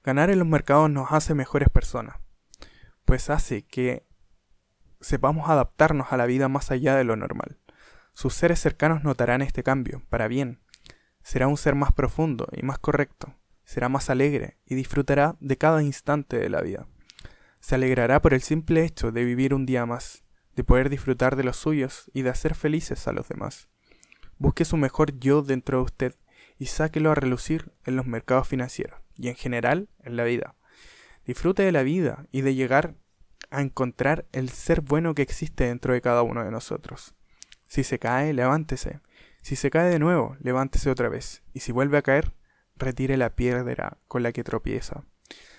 Ganar 0.06 0.30
en 0.30 0.38
los 0.38 0.46
mercados 0.46 0.88
nos 0.88 1.10
hace 1.10 1.34
mejores 1.34 1.68
personas, 1.68 2.18
pues 3.04 3.28
hace 3.28 3.62
que 3.62 4.06
sepamos 5.00 5.50
adaptarnos 5.50 6.12
a 6.12 6.16
la 6.16 6.26
vida 6.26 6.46
más 6.48 6.70
allá 6.70 6.94
de 6.94 7.02
lo 7.02 7.16
normal. 7.16 7.58
Sus 8.12 8.32
seres 8.32 8.60
cercanos 8.60 9.02
notarán 9.02 9.42
este 9.42 9.64
cambio, 9.64 10.04
para 10.08 10.28
bien. 10.28 10.60
Será 11.24 11.48
un 11.48 11.56
ser 11.56 11.74
más 11.74 11.90
profundo 11.92 12.46
y 12.52 12.62
más 12.62 12.78
correcto, 12.78 13.34
será 13.64 13.88
más 13.88 14.08
alegre 14.08 14.58
y 14.64 14.76
disfrutará 14.76 15.34
de 15.40 15.58
cada 15.58 15.82
instante 15.82 16.38
de 16.38 16.50
la 16.50 16.60
vida. 16.60 16.86
Se 17.58 17.74
alegrará 17.74 18.22
por 18.22 18.32
el 18.32 18.42
simple 18.42 18.84
hecho 18.84 19.10
de 19.10 19.24
vivir 19.24 19.54
un 19.54 19.66
día 19.66 19.86
más, 19.86 20.22
de 20.54 20.62
poder 20.62 20.88
disfrutar 20.88 21.34
de 21.34 21.42
los 21.42 21.56
suyos 21.56 22.12
y 22.14 22.22
de 22.22 22.30
hacer 22.30 22.54
felices 22.54 23.08
a 23.08 23.12
los 23.12 23.28
demás. 23.28 23.68
Busque 24.38 24.64
su 24.64 24.76
mejor 24.76 25.18
yo 25.18 25.42
dentro 25.42 25.78
de 25.78 25.84
usted 25.84 26.14
y 26.60 26.66
sáquelo 26.66 27.10
a 27.10 27.16
relucir 27.16 27.72
en 27.84 27.96
los 27.96 28.06
mercados 28.06 28.46
financieros 28.46 29.00
y 29.16 29.28
en 29.28 29.34
general 29.34 29.88
en 30.02 30.16
la 30.16 30.24
vida. 30.24 30.55
Disfrute 31.26 31.62
de 31.62 31.72
la 31.72 31.82
vida 31.82 32.26
y 32.30 32.43
de 32.43 32.55
llegar 32.55 32.94
a 33.51 33.62
encontrar 33.62 34.26
el 34.32 34.48
ser 34.51 34.80
bueno 34.80 35.14
que 35.14 35.22
existe 35.22 35.64
dentro 35.64 35.93
de 35.93 36.01
cada 36.01 36.22
uno 36.22 36.44
de 36.44 36.51
nosotros. 36.51 37.14
Si 37.66 37.84
se 37.84 37.98
cae, 37.98 38.32
levántese. 38.32 39.01
Si 39.43 39.56
se 39.56 39.70
cae 39.70 39.90
de 39.90 39.98
nuevo, 39.98 40.36
levántese 40.40 40.90
otra 40.90 41.09
vez. 41.09 41.43
Y 41.52 41.60
si 41.60 41.72
vuelve 41.72 41.98
a 41.98 42.02
caer, 42.02 42.32
retire 42.76 43.16
la 43.16 43.34
piedra 43.34 43.98
con 44.09 44.22
la 44.22 44.32
que 44.32 44.44
tropieza. 44.44 45.05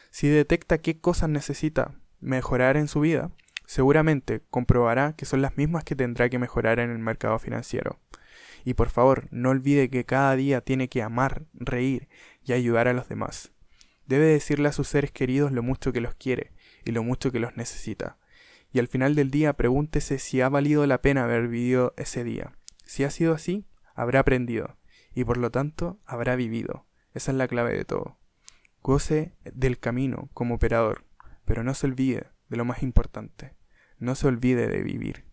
Si 0.10 0.28
detecta 0.28 0.78
qué 0.80 1.00
cosas 1.00 1.30
necesita 1.30 1.96
mejorar 2.20 2.78
en 2.78 2.88
su 2.88 3.02
vida, 3.02 3.32
seguramente 3.66 4.42
comprobará 4.50 5.14
que 5.14 5.26
son 5.26 5.42
las 5.42 5.58
mismas 5.58 5.84
que 5.84 5.96
tendrá 5.96 6.30
que 6.30 6.40
mejorar 6.40 6.80
en 6.80 6.90
el 6.90 7.00
mercado 7.00 7.38
financiero. 7.40 8.00
Y 8.64 8.74
por 8.74 8.90
favor, 8.90 9.28
no 9.32 9.50
olvide 9.50 9.90
que 9.90 10.06
cada 10.06 10.36
día 10.36 10.62
tiene 10.62 10.90
que 10.90 11.02
amar, 11.02 11.44
reír 11.54 12.10
y 12.48 12.54
ayudar 12.54 12.88
a 12.88 12.94
los 12.94 13.08
demás. 13.10 13.52
Debe 14.08 14.26
decirle 14.26 14.70
a 14.70 14.72
sus 14.72 14.88
seres 14.88 15.12
queridos 15.12 15.52
lo 15.52 15.62
mucho 15.62 15.92
que 15.92 16.02
los 16.02 16.16
quiere 16.16 16.54
y 16.86 16.92
lo 16.92 17.04
mucho 17.04 17.32
que 17.32 17.40
los 17.40 17.58
necesita. 17.58 18.18
Y 18.72 18.80
al 18.80 18.88
final 18.88 19.16
del 19.16 19.30
día 19.30 19.54
pregúntese 19.54 20.18
si 20.18 20.42
ha 20.42 20.50
valido 20.50 20.88
la 20.88 21.02
pena 21.02 21.26
haber 21.26 21.50
vivido 21.50 21.94
ese 21.98 22.24
día. 22.24 22.54
Si 22.86 23.04
ha 23.04 23.12
sido 23.12 23.34
así, 23.34 23.68
habrá 23.94 24.22
aprendido 24.22 24.78
y 25.14 25.26
por 25.26 25.38
lo 25.38 25.52
tanto 25.52 26.00
habrá 26.06 26.36
vivido. 26.36 26.86
Esa 27.14 27.32
es 27.32 27.38
la 27.38 27.48
clave 27.48 27.76
de 27.76 27.84
todo. 27.84 28.18
Goce 28.82 29.34
del 29.44 29.78
camino 29.78 30.30
como 30.34 30.56
operador, 30.56 31.04
pero 31.44 31.64
no 31.64 31.74
se 31.74 31.88
olvide 31.88 32.28
de 32.48 32.58
lo 32.58 32.64
más 32.64 32.82
importante. 32.82 33.56
No 34.00 34.16
se 34.16 34.28
olvide 34.28 34.68
de 34.68 34.84
vivir. 34.84 35.27